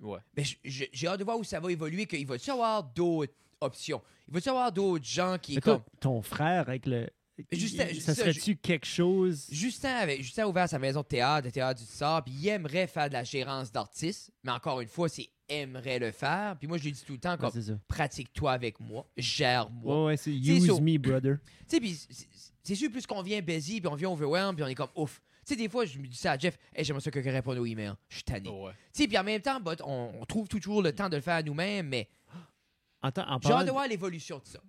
Ouais. 0.00 0.18
Mais 0.36 0.44
j'ai 0.64 1.06
hâte 1.06 1.18
de 1.18 1.24
voir 1.24 1.38
où 1.38 1.44
ça 1.44 1.60
va 1.60 1.70
évoluer, 1.70 2.06
qu'il 2.06 2.26
va 2.26 2.36
y 2.36 2.50
avoir 2.50 2.82
d'autres 2.84 3.32
options? 3.60 4.02
Il 4.28 4.34
va 4.34 4.40
y 4.44 4.48
avoir 4.48 4.72
d'autres 4.72 5.04
gens 5.04 5.36
qui, 5.40 5.56
Mais 5.56 5.60
comme. 5.60 5.78
toi, 5.78 5.86
ton 6.00 6.22
frère 6.22 6.68
avec 6.68 6.86
le. 6.86 7.08
Justin- 7.52 7.86
il- 7.90 8.02
ça, 8.02 8.14
serait-tu 8.14 8.56
quelque 8.56 8.84
chose? 8.84 9.46
Justin, 9.50 9.94
avait, 9.94 10.18
Justin 10.22 10.42
a 10.44 10.46
ouvert 10.48 10.68
sa 10.68 10.78
maison 10.78 11.00
de 11.00 11.06
théâtre, 11.06 11.46
de 11.46 11.50
théâtre 11.50 11.80
du 11.80 11.86
Sort, 11.86 12.22
puis 12.22 12.34
il 12.34 12.48
aimerait 12.48 12.86
faire 12.86 13.08
de 13.08 13.14
la 13.14 13.24
gérance 13.24 13.72
d'artistes, 13.72 14.30
mais 14.44 14.52
encore 14.52 14.80
une 14.82 14.88
fois, 14.88 15.08
c'est 15.08 15.28
aimerait 15.48 15.98
le 15.98 16.10
faire. 16.12 16.54
Puis 16.58 16.68
moi, 16.68 16.76
je 16.78 16.84
lui 16.84 16.92
dis 16.92 17.02
tout 17.02 17.14
le 17.14 17.18
temps, 17.18 17.36
comme, 17.38 17.50
pratique-toi 17.88 18.52
avec 18.52 18.78
moi, 18.78 19.06
gère-moi. 19.16 20.00
Ouais, 20.02 20.06
ouais, 20.08 20.16
c'est 20.16 20.30
use 20.32 20.68
me, 20.80 20.98
brother. 20.98 21.38
Tu 21.60 21.64
sais, 21.66 21.80
puis 21.80 21.94
c'est- 21.94 22.28
c'est 22.62 22.74
sûr, 22.74 22.90
plus 22.90 23.06
qu'on 23.06 23.22
vient 23.22 23.40
busy, 23.40 23.80
puis 23.80 23.88
on 23.90 23.94
vient 23.96 24.10
overwhelmed, 24.10 24.54
puis 24.56 24.62
on 24.64 24.68
est 24.68 24.74
comme 24.74 24.90
ouf. 24.94 25.20
Sais, 25.50 25.56
des 25.56 25.68
fois, 25.68 25.84
je 25.84 25.98
me 25.98 26.06
dis 26.06 26.16
ça 26.16 26.32
à 26.32 26.38
Jeff, 26.38 26.56
hey, 26.74 26.84
j'aimerais 26.84 27.00
ça 27.00 27.10
que 27.10 27.14
quelqu'un 27.18 27.32
réponde 27.32 27.58
aux 27.58 27.66
emails. 27.66 27.94
Je 28.08 28.14
suis 28.16 28.22
tanné. 28.24 28.48
Oh, 28.48 28.66
ouais. 28.66 28.72
Tu 28.94 29.02
sais, 29.02 29.08
puis 29.08 29.18
en 29.18 29.24
même 29.24 29.40
temps, 29.42 29.58
but, 29.60 29.80
on, 29.84 30.12
on 30.20 30.24
trouve 30.24 30.46
toujours 30.46 30.80
le 30.80 30.92
temps 30.92 31.08
de 31.08 31.16
le 31.16 31.22
faire 31.22 31.34
à 31.36 31.42
nous-mêmes, 31.42 31.88
mais 31.88 32.08
En, 33.02 33.10
temps- 33.10 33.26
en 33.28 33.40
j'ai 33.42 33.50
hâte 33.52 33.66
de 33.66 33.72
voir 33.72 33.88
l'évolution 33.88 34.38
de 34.38 34.46
ça. 34.46 34.60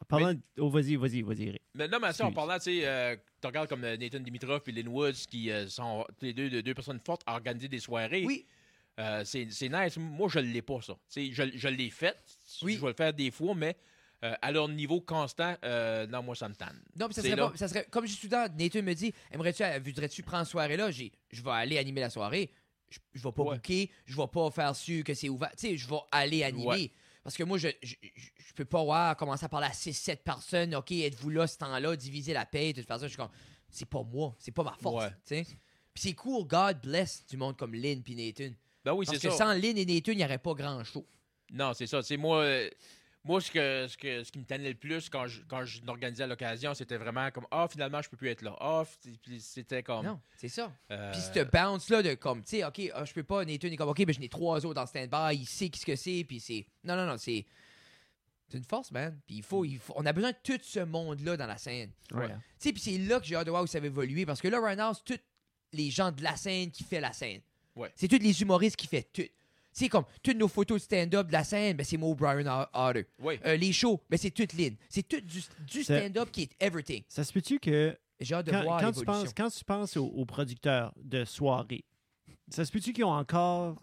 en 0.00 0.04
parlant 0.06 0.34
de- 0.34 0.40
oh, 0.58 0.68
vas-y, 0.70 0.96
vas-y, 0.96 1.22
vas-y, 1.22 1.48
Eric. 1.50 1.62
Mais 1.74 1.86
non, 1.86 1.98
mais 2.00 2.12
ça, 2.12 2.26
en 2.26 2.32
parlant, 2.32 2.56
tu 2.56 2.64
sais, 2.64 2.80
euh, 2.84 3.14
tu 3.40 3.46
regardes 3.46 3.68
comme 3.68 3.84
euh, 3.84 3.96
Nathan 3.96 4.18
Dimitrov 4.20 4.60
et 4.66 4.72
Lynn 4.72 4.88
Woods, 4.88 5.12
qui 5.30 5.50
euh, 5.52 5.68
sont 5.68 6.04
les 6.20 6.32
deux, 6.32 6.50
de- 6.50 6.62
deux 6.62 6.74
personnes 6.74 6.98
fortes 6.98 7.22
à 7.26 7.34
organiser 7.34 7.68
des 7.68 7.78
soirées. 7.78 8.24
Oui, 8.26 8.44
Euh, 8.98 9.22
c'est 9.24 9.44
nice. 9.46 9.96
Moi, 9.98 10.28
je 10.28 10.38
ne 10.40 10.46
l'ai 10.52 10.62
pas, 10.62 10.80
ça. 10.80 10.94
Tu 10.94 11.28
sais, 11.28 11.32
je, 11.32 11.56
je 11.58 11.68
l'ai 11.68 11.90
fait. 11.90 12.16
Oui. 12.62 12.74
Je 12.76 12.80
vais 12.80 12.88
le 12.88 12.94
faire 12.94 13.12
des 13.12 13.30
fois, 13.30 13.54
mais 13.54 13.76
euh, 14.24 14.34
à 14.42 14.50
leur 14.52 14.68
niveau 14.68 15.00
constant, 15.00 15.54
euh, 15.64 16.06
non, 16.06 16.22
moi, 16.22 16.34
ça 16.34 16.48
me 16.48 16.54
tanne. 16.54 16.80
non, 16.98 17.06
puis 17.06 17.14
ça 17.14 17.22
serait, 17.22 17.36
là. 17.36 17.50
pas- 17.50 17.56
ça 17.56 17.68
serait, 17.68 17.86
comme 17.90 18.06
je 18.06 18.12
suis 18.12 18.20
soudain, 18.22 18.48
Nathan 18.58 18.82
me 18.82 18.94
dit, 18.94 19.12
aimerais-tu, 19.30 19.62
euh, 19.62 19.78
voudrais-tu 19.84 20.22
prendre 20.22 20.46
soirée-là? 20.46 20.90
J'ai, 20.90 21.12
je 21.30 21.42
vais 21.42 21.50
aller 21.50 21.78
animer 21.78 22.00
la 22.00 22.10
soirée. 22.10 22.50
Je, 22.90 22.98
je 23.12 23.22
vais 23.22 23.32
pas 23.32 23.42
Ouais. 23.42 23.56
booker, 23.56 23.90
je 24.06 24.16
vais 24.16 24.26
pas 24.28 24.50
faire 24.50 24.74
sûr 24.76 25.02
que 25.04 25.14
c'est 25.14 25.28
ouvert. 25.28 25.50
Tu 25.56 25.68
sais, 25.68 25.76
je 25.76 25.88
vais 25.88 25.96
aller 26.12 26.42
animer. 26.44 26.66
Ouais. 26.66 26.90
Parce 27.22 27.36
que 27.36 27.42
moi, 27.42 27.58
je, 27.58 27.68
je, 27.82 27.94
je- 28.02 28.52
peux 28.54 28.64
pas 28.64 28.84
voir, 28.84 29.16
commencer 29.16 29.44
à 29.44 29.48
parler 29.48 29.66
à 29.66 29.72
6-7 29.72 30.22
personnes. 30.22 30.74
OK, 30.76 30.92
êtes-vous 30.92 31.30
là 31.30 31.46
ce 31.48 31.58
temps-là, 31.58 31.96
diviser 31.96 32.32
la 32.32 32.46
paye, 32.46 32.72
tout 32.72 32.82
faire 32.82 32.98
ça. 33.00 33.06
Je 33.06 33.08
suis 33.08 33.16
comme, 33.16 33.30
c'est 33.68 33.88
pas 33.88 34.02
moi, 34.04 34.34
c'est 34.38 34.52
pas 34.52 34.62
ma 34.62 34.74
force. 34.80 35.04
Ouais. 35.06 35.10
tu 35.26 35.34
sais. 35.34 35.44
Puis 35.92 36.02
c'est 36.02 36.12
cool, 36.14 36.46
God 36.46 36.80
bless 36.82 37.26
du 37.26 37.36
monde 37.36 37.56
comme 37.56 37.74
Lynn 37.74 38.00
puis 38.02 38.14
Nathan. 38.14 38.54
Ben 38.84 38.92
oui, 38.92 39.06
Parce 39.06 39.18
que 39.18 39.30
ça. 39.30 39.36
sans 39.38 39.52
Lynn 39.54 39.76
et 39.76 39.84
Nathan, 39.86 40.12
il 40.12 40.18
n'y 40.18 40.24
aurait 40.24 40.38
pas 40.38 40.54
grand 40.54 40.84
show. 40.84 41.04
Non, 41.50 41.72
c'est 41.74 41.86
ça. 41.88 42.02
C'est 42.02 42.16
moi. 42.16 42.42
euh, 42.42 42.68
Moi, 43.26 43.40
ce, 43.40 43.50
que, 43.50 43.86
ce, 43.88 43.96
que, 43.96 44.22
ce 44.22 44.30
qui 44.30 44.38
me 44.38 44.44
tannait 44.44 44.68
le 44.68 44.74
plus 44.74 45.08
quand 45.08 45.26
je, 45.26 45.40
quand 45.48 45.64
je 45.64 45.82
l'organisais 45.84 46.24
à 46.24 46.26
l'occasion, 46.26 46.74
c'était 46.74 46.98
vraiment 46.98 47.30
comme 47.30 47.46
Ah, 47.50 47.66
finalement, 47.70 48.02
je 48.02 48.10
peux 48.10 48.18
plus 48.18 48.28
être 48.28 48.42
là. 48.42 48.54
Ah, 48.60 48.84
puis 49.22 49.40
c'était 49.40 49.82
comme. 49.82 50.04
Non, 50.04 50.20
c'est 50.36 50.48
ça. 50.48 50.70
euh, 50.90 51.10
Puis 51.12 51.20
ce 51.34 51.42
bounce-là 51.44 52.02
de 52.02 52.14
comme, 52.14 52.42
tu 52.42 52.58
sais, 52.58 52.64
OK, 52.64 52.82
ah, 52.94 53.04
je 53.06 53.14
peux 53.14 53.22
pas, 53.22 53.44
Nathan 53.46 53.68
est 53.68 53.76
comme, 53.76 53.88
OK, 53.88 54.04
ben 54.04 54.12
je 54.14 54.20
n'ai 54.20 54.28
trois 54.28 54.64
autres 54.66 54.74
dans 54.74 54.86
stand-by, 54.86 55.36
il 55.36 55.46
sait 55.46 55.70
ce 55.74 55.86
que 55.86 55.96
c'est, 55.96 56.24
puis 56.28 56.38
c'est. 56.38 56.66
Non, 56.84 56.96
non, 56.96 57.06
non, 57.06 57.16
c'est. 57.16 57.46
C'est 58.50 58.58
une 58.58 58.64
force, 58.64 58.92
man. 58.92 59.18
Puis 59.26 59.36
il 59.36 59.42
faut, 59.42 59.64
il 59.64 59.78
faut. 59.78 59.94
On 59.96 60.04
a 60.04 60.12
besoin 60.12 60.30
de 60.32 60.36
tout 60.42 60.60
ce 60.62 60.80
monde-là 60.80 61.38
dans 61.38 61.46
la 61.46 61.56
scène. 61.56 61.90
Ouais. 62.12 62.28
Tu 62.28 62.34
sais, 62.58 62.72
puis 62.74 62.82
c'est 62.82 62.98
là 62.98 63.18
que 63.18 63.24
j'ai 63.26 63.36
hâte 63.36 63.46
de 63.46 63.50
voir 63.50 63.62
où 63.62 63.66
ça 63.66 63.80
va 63.80 63.86
évoluer, 63.86 64.26
parce 64.26 64.40
que 64.42 64.48
là, 64.48 64.60
right 64.60 64.78
now, 64.78 64.92
c'est 64.92 65.16
tous 65.16 65.22
les 65.72 65.90
gens 65.90 66.12
de 66.12 66.22
la 66.22 66.36
scène 66.36 66.70
qui 66.70 66.84
fait 66.84 67.00
la 67.00 67.14
scène. 67.14 67.40
Ouais. 67.74 67.90
C'est 67.96 68.06
tous 68.06 68.18
les 68.22 68.42
humoristes 68.42 68.76
qui 68.76 68.86
fait 68.86 69.08
tout. 69.12 69.22
C'est 69.76 69.88
comme, 69.88 70.04
toutes 70.22 70.36
nos 70.36 70.46
photos 70.46 70.78
de 70.80 70.84
stand-up 70.84 71.26
de 71.26 71.32
la 71.32 71.42
scène, 71.42 71.76
ben 71.76 71.84
c'est 71.84 71.96
moi, 71.96 72.14
Brian 72.14 72.64
Otter. 72.72 73.06
Oui. 73.18 73.40
Euh, 73.44 73.56
les 73.56 73.72
shows, 73.72 74.00
ben 74.08 74.16
c'est 74.16 74.30
toute 74.30 74.52
Lynn. 74.52 74.76
C'est 74.88 75.02
tout 75.06 75.20
du, 75.20 75.82
stand-up 75.82 76.30
qui 76.30 76.42
est 76.42 76.50
everything. 76.60 77.02
Ça 77.08 77.24
se 77.24 77.32
peut-tu 77.32 77.58
que 77.58 77.98
J'ai 78.20 78.36
hâte 78.36 78.46
de 78.46 78.52
quand, 78.52 78.62
voir 78.62 78.80
quand 78.80 78.92
tu 78.92 79.04
penses, 79.04 79.34
quand 79.34 79.50
tu 79.50 79.64
penses 79.64 79.96
aux, 79.96 80.06
aux 80.06 80.24
producteurs 80.24 80.94
de 81.02 81.24
soirée, 81.24 81.84
ça 82.48 82.64
se 82.64 82.70
peut-tu 82.70 82.92
qu'ils 82.92 83.04
ont 83.04 83.10
encore, 83.12 83.82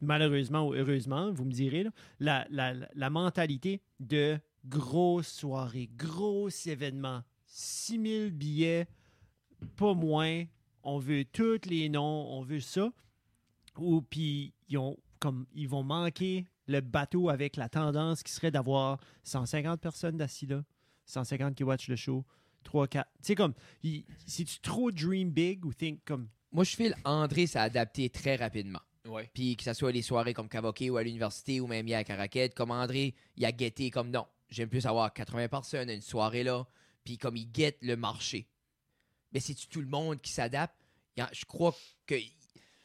malheureusement 0.00 0.66
ou 0.68 0.72
heureusement, 0.74 1.30
vous 1.32 1.44
me 1.44 1.52
direz, 1.52 1.82
là, 1.84 1.90
la- 2.18 2.46
la- 2.50 2.88
la 2.94 3.10
mentalité 3.10 3.82
de 4.00 4.38
grosse 4.64 5.28
soirée, 5.28 5.90
gros 5.96 6.48
événement, 6.48 7.22
6000 7.46 8.30
billets, 8.32 8.86
pas 9.76 9.92
moins, 9.94 10.44
on 10.82 10.98
veut 10.98 11.24
tous 11.24 11.60
les 11.68 11.88
noms, 11.90 12.26
on 12.30 12.42
veut 12.42 12.60
ça, 12.60 12.90
ou 13.78 14.02
puis 14.02 14.52
ils, 14.68 14.78
ont, 14.78 14.96
comme, 15.20 15.46
ils 15.54 15.68
vont 15.68 15.82
manquer 15.82 16.46
le 16.66 16.80
bateau 16.80 17.28
avec 17.28 17.56
la 17.56 17.68
tendance 17.68 18.22
qui 18.22 18.32
serait 18.32 18.50
d'avoir 18.50 18.98
150 19.24 19.80
personnes 19.80 20.16
d'assis 20.16 20.46
là, 20.46 20.64
150 21.06 21.54
qui 21.54 21.64
watch 21.64 21.88
le 21.88 21.96
show, 21.96 22.24
3, 22.64 22.88
4. 22.88 23.08
Tu 23.18 23.18
sais, 23.22 23.34
comme, 23.34 23.54
il- 23.82 24.04
si 24.26 24.44
tu 24.44 24.58
trop 24.60 24.90
dream 24.90 25.30
big 25.30 25.64
ou 25.64 25.72
think 25.72 26.04
comme. 26.04 26.28
Moi, 26.52 26.64
je 26.64 26.74
file 26.74 26.96
André 27.04 27.46
s'est 27.46 27.58
adapté 27.58 28.08
très 28.10 28.36
rapidement. 28.36 28.80
Ouais. 29.06 29.30
Puis 29.34 29.56
que 29.56 29.62
ce 29.62 29.72
soit 29.72 29.92
les 29.92 30.02
soirées 30.02 30.34
comme 30.34 30.48
Cavoquet 30.48 30.90
ou 30.90 30.96
à 30.96 31.02
l'université 31.04 31.60
ou 31.60 31.66
même 31.68 31.86
hier 31.86 31.98
à 32.00 32.04
Caraquette, 32.04 32.54
comme 32.54 32.72
André, 32.72 33.14
il 33.36 33.44
a 33.44 33.52
guetté 33.52 33.90
comme 33.90 34.10
non. 34.10 34.26
J'aime 34.48 34.68
plus 34.68 34.84
avoir 34.86 35.12
80 35.12 35.48
personnes 35.48 35.88
à 35.90 35.92
une 35.92 36.02
soirée 36.02 36.42
là, 36.42 36.66
puis 37.04 37.18
comme 37.18 37.36
il 37.36 37.46
guette 37.50 37.78
le 37.82 37.96
marché. 37.96 38.48
Mais 39.32 39.38
c'est 39.38 39.54
tout 39.68 39.80
le 39.80 39.86
monde 39.86 40.20
qui 40.20 40.32
s'adapte? 40.32 40.74
Je 41.32 41.44
crois 41.44 41.74
que 42.06 42.14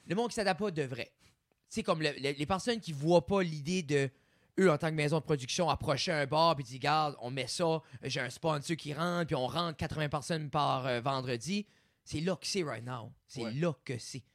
le 0.08 0.16
monde 0.16 0.30
qui 0.30 0.36
s'adapte 0.36 0.60
pas 0.60 0.72
devrait. 0.72 1.12
C'est 1.70 1.84
comme 1.84 2.02
le- 2.02 2.14
le- 2.18 2.38
les 2.38 2.46
personnes 2.46 2.80
qui 2.80 2.92
voient 2.92 3.26
pas 3.26 3.42
l'idée 3.44 3.82
de 3.84 4.10
eux 4.60 4.70
en 4.70 4.78
tant 4.78 4.90
que 4.90 4.96
maison 4.96 5.18
de 5.20 5.24
production 5.24 5.70
approcher 5.70 6.12
un 6.12 6.26
bar 6.28 6.56
puis 6.56 6.64
dire 6.66 6.76
regarde, 6.80 7.16
on 7.22 7.32
met 7.32 7.48
ça, 7.48 7.82
j'ai 8.04 8.20
un 8.20 8.30
sponsor 8.30 8.76
qui 8.76 8.94
rentre 8.94 9.28
puis 9.28 9.36
on 9.36 9.48
rentre 9.48 9.78
80 9.78 10.10
personnes 10.10 10.50
par 10.50 10.86
euh, 10.86 11.00
vendredi. 11.02 11.66
C'est 12.04 12.20
là 12.20 12.36
que 12.36 12.46
c'est 12.46 12.64
right 12.64 12.84
now. 12.86 13.12
C'est 13.28 13.44
Ouais. 13.44 13.54
là 13.54 13.74
que 13.86 13.98
c'est. 13.98 14.20
Tu 14.20 14.26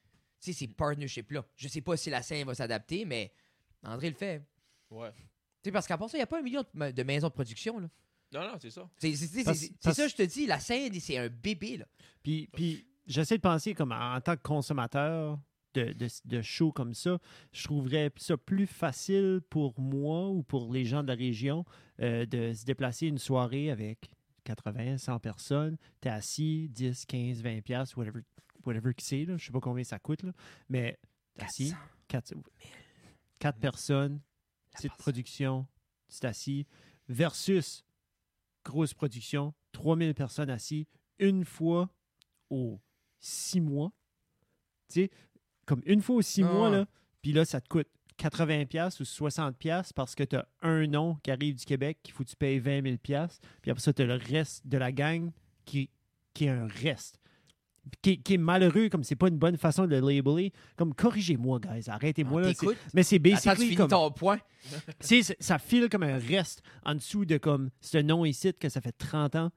sais, 0.41 0.53
ces 0.53 0.69
partnerships-là. 0.69 1.45
Je 1.57 1.69
sais 1.69 1.81
pas 1.83 1.97
si 1.97 2.09
la 2.11 2.23
scène 2.23 2.47
va 2.47 2.55
s'adapter, 2.55 3.05
mais 3.05 3.33
André 3.83 4.09
le 4.09 4.17
fait. 4.17 4.43
Ouais. 4.91 5.11
Tu 5.13 5.23
sais, 5.65 5.73
parce 5.73 5.87
qu'à 5.87 5.99
part 5.99 6.09
ça, 6.09 6.17
il 6.17 6.21
n'y 6.21 6.23
a 6.25 6.27
pas 6.27 6.39
un 6.39 6.43
million 6.43 6.63
de, 6.63 6.69
ma- 6.75 6.93
de 6.93 7.03
maisons 7.03 7.29
de 7.29 7.33
production. 7.33 7.79
là. 7.79 7.89
Non, 8.33 8.41
non, 8.41 8.55
c'est 8.61 8.71
ça. 8.71 8.89
C'est 8.99 9.15
ça, 9.15 10.09
je 10.09 10.15
te 10.15 10.23
dis, 10.23 10.47
la 10.47 10.59
scène, 10.61 10.99
c'est 11.01 11.17
un 11.19 11.29
bébé. 11.29 11.77
Là. 11.79 11.87
Puis, 12.23 12.49
puis 12.53 12.87
j'essaie 13.07 13.37
de 13.37 13.43
penser 13.43 13.75
comme 13.75 13.93
en, 13.93 14.15
en 14.17 14.21
tant 14.21 14.37
que 14.37 14.43
consommateur 14.43 15.39
de, 15.77 15.93
de, 15.93 16.09
de 16.25 16.43
shows 16.43 16.73
comme 16.73 16.95
ça, 16.95 17.19
je 17.53 17.65
trouverais 17.65 18.11
ça 18.17 18.37
plus 18.37 18.67
facile 18.67 19.41
pour 19.51 19.79
moi 19.79 20.31
ou 20.31 20.43
pour 20.43 20.73
les 20.73 20.85
gens 20.85 21.03
de 21.03 21.09
la 21.09 21.15
région 21.15 21.65
euh, 22.01 22.25
de 22.27 22.53
se 22.53 22.65
déplacer 22.65 23.07
une 23.07 23.19
soirée 23.19 23.71
avec 23.71 24.11
80, 24.45 24.99
100 24.99 25.19
personnes. 25.21 25.77
Tu 26.01 26.09
es 26.09 26.11
assis, 26.11 26.69
10, 26.71 27.05
15, 27.05 27.43
20 27.43 27.61
piastres, 27.63 27.99
whatever, 27.99 28.21
whatever 28.65 28.95
que 28.95 29.03
c'est. 29.03 29.27
Je 29.27 29.45
sais 29.45 29.53
pas 29.53 29.61
combien 29.61 29.85
ça 29.85 29.99
coûte, 29.99 30.23
là, 30.23 30.33
mais 30.69 30.99
assis. 31.39 31.75
400. 32.09 32.37
4, 32.37 32.71
quatre 33.39 33.59
personnes, 33.59 34.21
petite 34.71 34.89
personne. 34.89 34.99
production, 34.99 35.67
c'est 36.09 36.25
assis, 36.25 36.67
versus 37.09 37.85
grosse 38.65 38.95
production, 38.95 39.55
3000 39.73 40.15
personnes 40.15 40.51
assis, 40.51 40.89
une 41.19 41.45
fois 41.45 41.91
aux 42.51 42.81
six 43.19 43.61
mois. 43.61 43.93
Tu 44.89 45.03
sais, 45.03 45.11
comme 45.67 45.83
une 45.85 46.01
fois 46.01 46.17
aux 46.17 46.23
six 46.23 46.43
Ah 46.43 46.53
mois, 46.53 46.71
là, 46.71 46.87
puis 47.23 47.33
là, 47.33 47.45
ça 47.45 47.61
te 47.61 47.69
coûte 47.69 47.89
80$ 48.19 48.67
piastres 48.67 49.03
ou 49.03 49.05
60$ 49.05 49.53
piastres 49.55 49.93
parce 49.95 50.15
que 50.15 50.25
tu 50.25 50.37
as 50.37 50.47
un 50.63 50.87
nom 50.87 51.17
qui 51.23 51.31
arrive 51.31 51.57
du 51.57 51.65
Québec 51.65 51.99
qu'il 52.03 52.15
faut 52.15 52.25
que 52.25 52.31
tu 52.31 52.37
payes 52.37 52.59
20 52.59 52.81
000$, 52.83 52.99
piastres, 52.99 53.47
puis 53.61 53.71
après 53.71 53.83
ça, 53.83 53.93
tu 53.93 54.03
as 54.03 54.07
le 54.07 54.15
reste 54.15 54.67
de 54.67 54.79
la 54.79 54.91
gang 54.93 55.31
qui, 55.67 55.91
qui 56.33 56.47
est 56.47 56.51
un 56.51 56.67
reste. 56.67 57.19
Qui, 58.03 58.21
qui 58.21 58.35
est 58.35 58.39
malheureux, 58.39 58.89
comme 58.89 59.05
c'est 59.05 59.15
pas 59.15 59.29
une 59.29 59.39
bonne 59.39 59.57
façon 59.57 59.87
de 59.87 59.95
le 59.95 60.01
labeler. 60.01 60.53
Comme, 60.77 60.93
corrigez-moi, 60.93 61.61
guys, 61.61 61.89
arrêtez-moi. 61.89 62.43
là, 62.43 62.53
mais 62.95 63.05
c'est 63.05 63.17
Attends, 63.17 63.23
basically 63.31 63.65
finis 63.67 63.77
comme. 63.77 63.89
ton 63.89 64.11
point. 64.11 64.39
Tu 64.39 64.73
sais, 65.01 65.23
c'est- 65.23 65.37
ça 65.41 65.59
file 65.61 65.89
comme 65.89 66.03
un 66.03 66.19
reste 66.19 66.63
en 66.85 66.97
dessous 66.97 67.25
de 67.25 67.37
comme 67.39 67.71
ce 67.81 67.99
nom 67.99 68.25
ici 68.25 68.53
que 68.59 68.69
ça 68.69 68.81
fait 68.81 68.91
30 68.91 69.37
ans 69.37 69.53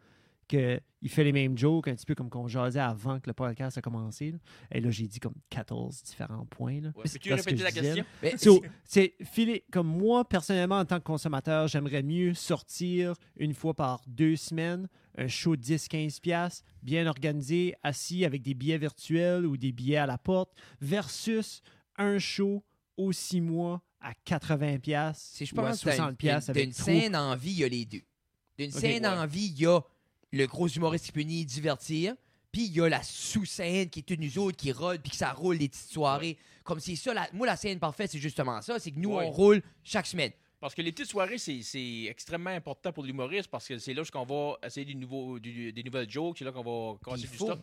qu'il 0.49 1.09
fait 1.09 1.23
les 1.23 1.31
mêmes 1.31 1.57
jokes, 1.57 1.87
un 1.87 1.95
petit 1.95 2.05
peu 2.05 2.15
comme 2.15 2.29
qu'on 2.29 2.47
jasait 2.47 2.79
avant 2.79 3.19
que 3.19 3.27
le 3.27 3.33
podcast 3.33 3.77
a 3.77 3.81
commencé. 3.81 4.31
là. 4.31 4.37
Et 4.71 4.81
là, 4.81 4.89
j'ai 4.89 5.07
dit 5.07 5.19
comme 5.19 5.35
14 5.49 6.03
différents 6.03 6.45
points. 6.45 6.81
Là. 6.81 6.89
Ouais. 6.95 7.03
Mais 7.05 7.19
que 7.19 7.33
répéter 7.33 7.57
je 7.57 7.63
la 7.63 7.71
question? 7.71 8.05
Mais 8.21 8.37
So, 8.37 8.61
c'est 8.83 9.13
filé 9.23 9.63
comme 9.71 9.87
moi 9.87 10.27
personnellement 10.27 10.79
en 10.79 10.85
tant 10.85 10.97
que 10.97 11.05
consommateur, 11.05 11.67
j'aimerais 11.67 12.03
mieux 12.03 12.33
sortir 12.33 13.13
une 13.37 13.53
fois 13.53 13.73
par 13.73 14.01
deux 14.07 14.35
semaines 14.35 14.87
un 15.17 15.27
show 15.27 15.55
de 15.55 15.61
10-15 15.61 16.21
pièces 16.21 16.63
bien 16.81 17.05
organisé, 17.07 17.75
assis 17.83 18.25
avec 18.25 18.41
des 18.41 18.53
billets 18.53 18.77
virtuels 18.77 19.45
ou 19.45 19.57
des 19.57 19.71
billets 19.71 19.97
à 19.97 20.05
la 20.05 20.17
porte 20.17 20.51
versus 20.81 21.61
un 21.97 22.17
show 22.19 22.63
aux 22.97 23.11
six 23.11 23.41
mois 23.41 23.81
à 23.99 24.13
80 24.25 24.79
pièces 24.79 25.31
Si 25.33 25.45
je 25.45 25.53
ou 25.53 25.59
à 25.59 25.69
pense 25.69 25.83
que 25.83 25.91
60 25.91 26.17
pièces 26.17 26.49
d'une 26.49 26.61
avec 26.61 26.73
scène 26.73 27.15
en 27.15 27.35
vie, 27.35 27.51
il 27.51 27.59
y 27.59 27.63
a 27.63 27.69
les 27.69 27.85
deux. 27.85 28.01
D'une 28.57 28.71
scène 28.71 29.05
ouais. 29.05 29.09
en 29.09 29.25
vie, 29.25 29.53
il 29.55 29.61
y 29.61 29.65
a 29.65 29.81
le 30.31 30.45
gros 30.45 30.67
humoriste 30.67 31.05
qui 31.05 31.11
peut 31.11 31.21
ni 31.21 31.45
divertir, 31.45 32.15
puis 32.51 32.65
il 32.65 32.73
y 32.73 32.81
a 32.81 32.89
la 32.89 33.01
sous-scène 33.03 33.89
qui 33.89 33.99
est 33.99 34.09
une 34.09 34.21
nous 34.21 34.37
autres 34.39 34.57
qui 34.57 34.71
rôle, 34.71 34.99
puis 34.99 35.11
que 35.11 35.17
ça 35.17 35.31
roule 35.33 35.57
les 35.57 35.69
petites 35.69 35.91
soirées. 35.91 36.37
Comme 36.63 36.79
c'est 36.79 36.95
ça, 36.95 37.13
la- 37.13 37.29
moi, 37.33 37.45
la 37.47 37.55
scène 37.55 37.79
parfaite, 37.79 38.11
c'est 38.11 38.19
justement 38.19 38.61
ça, 38.61 38.79
c'est 38.79 38.91
que 38.91 38.99
nous, 38.99 39.13
Ouais. 39.15 39.25
on 39.25 39.31
roule 39.31 39.61
chaque 39.83 40.05
semaine. 40.07 40.31
Parce 40.59 40.75
que 40.75 40.81
les 40.81 40.91
petites 40.91 41.09
soirées, 41.09 41.37
c'est 41.37 41.61
c'est 41.61 42.03
extrêmement 42.05 42.49
important 42.49 42.91
pour 42.91 43.03
l'humoriste 43.03 43.47
parce 43.49 43.67
que 43.67 43.77
c'est 43.77 43.93
là 43.93 44.03
qu'on 44.11 44.25
va 44.25 44.57
essayer 44.65 44.85
du- 44.85 45.71
des 45.73 45.83
nouvelles 45.83 46.09
jokes, 46.09 46.37
c'est 46.37 46.45
là 46.45 46.51
qu'on 46.51 46.63
va 46.93 46.97
casser 47.03 47.23
il 47.25 47.29
du 47.29 47.37
faut. 47.37 47.45
stock. 47.45 47.59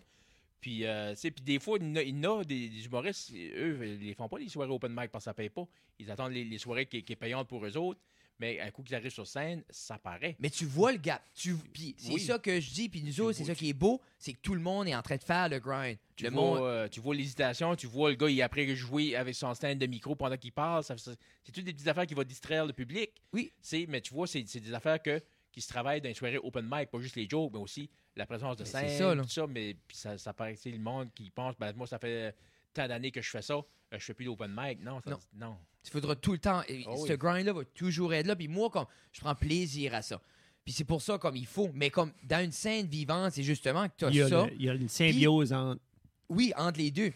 Puis, 0.60 0.84
euh, 0.86 1.10
tu 1.14 1.20
sais, 1.20 1.30
puis 1.30 1.44
des 1.44 1.60
fois, 1.60 1.78
il 1.80 1.86
y 1.86 1.90
en 1.90 1.96
a, 1.96 2.02
il 2.02 2.16
y 2.24 2.26
en 2.26 2.40
a 2.40 2.44
des, 2.44 2.68
des 2.70 2.84
humoristes, 2.86 3.30
eux, 3.34 3.98
ils 4.00 4.14
font 4.14 4.28
pas 4.28 4.38
les 4.38 4.48
soirées 4.48 4.70
open 4.72 4.90
mic 4.92 5.10
parce 5.12 5.24
que 5.24 5.30
ça 5.30 5.34
paye 5.34 5.50
pas. 5.50 5.66
Ils 5.98 6.10
attendent 6.10 6.32
les, 6.32 6.44
les 6.44 6.58
soirées 6.58 6.86
qui, 6.86 7.02
qui 7.04 7.12
est 7.12 7.16
payantes 7.16 7.46
pour 7.48 7.64
eux 7.66 7.76
autres. 7.76 8.00
Mais 8.38 8.60
un 8.60 8.70
coup 8.70 8.82
qu'ils 8.82 8.94
arrivent 8.94 9.10
sur 9.10 9.26
scène, 9.26 9.62
ça 9.70 9.96
paraît. 9.98 10.36
Mais 10.40 10.50
tu 10.50 10.66
vois 10.66 10.92
le 10.92 10.98
gap. 10.98 11.22
Tu, 11.34 11.54
puis 11.54 11.94
c'est 11.96 12.12
Oui. 12.12 12.20
ça 12.20 12.38
que 12.38 12.60
je 12.60 12.70
dis, 12.70 12.88
puis 12.90 13.02
nous 13.02 13.18
autres, 13.22 13.38
c'est 13.38 13.44
ça 13.44 13.54
qui 13.54 13.70
est 13.70 13.72
beau, 13.72 14.00
c'est 14.18 14.34
que 14.34 14.40
tout 14.42 14.54
le 14.54 14.60
monde 14.60 14.86
est 14.88 14.94
en 14.94 15.00
train 15.00 15.16
de 15.16 15.22
faire 15.24 15.48
le 15.48 15.58
grind. 15.58 15.96
Tu, 16.16 16.24
le 16.24 16.30
vois, 16.30 16.40
monde, 16.42 16.58
euh, 16.60 16.88
tu 16.88 17.00
vois 17.00 17.14
l'hésitation, 17.14 17.74
tu 17.76 17.86
vois 17.86 18.10
le 18.10 18.16
gars, 18.16 18.28
il 18.28 18.42
après 18.42 18.66
jouer 18.76 19.16
avec 19.16 19.34
son 19.34 19.54
stand 19.54 19.78
de 19.78 19.86
micro 19.86 20.14
pendant 20.14 20.36
qu'il 20.36 20.52
parle. 20.52 20.84
ça- 20.84 20.96
ça- 20.98 21.12
C'est 21.44 21.52
toutes 21.52 21.64
des 21.64 21.72
petites 21.72 21.88
affaires 21.88 22.06
qui 22.06 22.14
vont 22.14 22.24
distraire 22.24 22.66
le 22.66 22.72
public. 22.74 23.10
Oui. 23.32 23.50
C'est- 23.60 23.86
Mais 23.88 24.00
tu 24.02 24.12
vois, 24.12 24.26
c'est 24.26 24.44
c'est 24.46 24.60
des 24.60 24.74
affaires 24.74 25.00
que, 25.00 25.22
qui 25.52 25.60
se 25.62 25.68
travaillent 25.68 26.02
dans 26.02 26.08
les 26.08 26.14
soirées 26.14 26.36
open 26.38 26.68
mic, 26.70 26.90
pas 26.90 27.00
juste 27.00 27.16
les 27.16 27.26
jokes, 27.28 27.50
mais 27.54 27.58
aussi 27.60 27.88
la 28.16 28.26
présence 28.26 28.56
de 28.56 28.64
Mais 28.64 28.68
scène, 28.70 28.88
c'est 28.88 28.98
ça, 28.98 29.14
là. 29.14 29.22
tout 29.22 29.28
ça, 29.30 29.46
mais 29.46 29.74
puis 29.88 29.96
ça, 29.96 30.18
ça 30.18 30.34
paraît, 30.34 30.56
sais, 30.56 30.70
le 30.70 30.78
monde 30.78 31.08
qui 31.14 31.30
pense, 31.30 31.54
ben, 31.58 31.72
moi, 31.74 31.86
ça 31.86 31.98
fait 31.98 32.34
tant 32.76 32.88
d'années 32.88 33.10
que 33.10 33.20
je 33.22 33.30
fais 33.30 33.42
ça, 33.42 33.54
euh, 33.54 33.62
je 33.92 33.98
fais 33.98 34.14
plus 34.14 34.24
d'open 34.26 34.54
mic. 34.56 34.80
Non, 34.82 35.00
ça- 35.00 35.10
Non. 35.10 35.18
non. 35.34 35.56
Tu 35.84 35.90
faudras 35.90 36.16
tout 36.16 36.32
le 36.32 36.38
temps. 36.38 36.62
et 36.68 36.84
Oh 36.88 36.96
ce 37.06 37.12
oui. 37.12 37.18
grind-là 37.18 37.52
va 37.52 37.64
toujours 37.64 38.12
être 38.14 38.26
là. 38.26 38.34
Puis 38.36 38.48
moi, 38.48 38.70
comme, 38.70 38.86
je 39.12 39.20
prends 39.20 39.34
plaisir 39.34 39.94
à 39.94 40.02
ça. 40.02 40.20
Puis 40.64 40.72
c'est 40.74 40.84
pour 40.84 41.00
ça, 41.00 41.16
comme 41.18 41.36
il 41.36 41.46
faut. 41.46 41.70
Mais 41.74 41.90
comme 41.90 42.12
dans 42.24 42.44
une 42.44 42.50
scène 42.52 42.86
vivante, 42.86 43.32
c'est 43.32 43.44
justement 43.44 43.88
que 43.88 43.94
tu 43.98 44.04
as 44.04 44.10
Il 44.10 44.28
ça. 44.28 44.46
le- 44.46 44.54
il 44.54 44.62
y 44.62 44.68
a 44.68 44.74
une 44.74 44.88
symbiose 44.88 45.52
entre. 45.52 45.80
Oui, 46.28 46.52
entre 46.56 46.78
les 46.78 46.90
deux. 46.90 47.12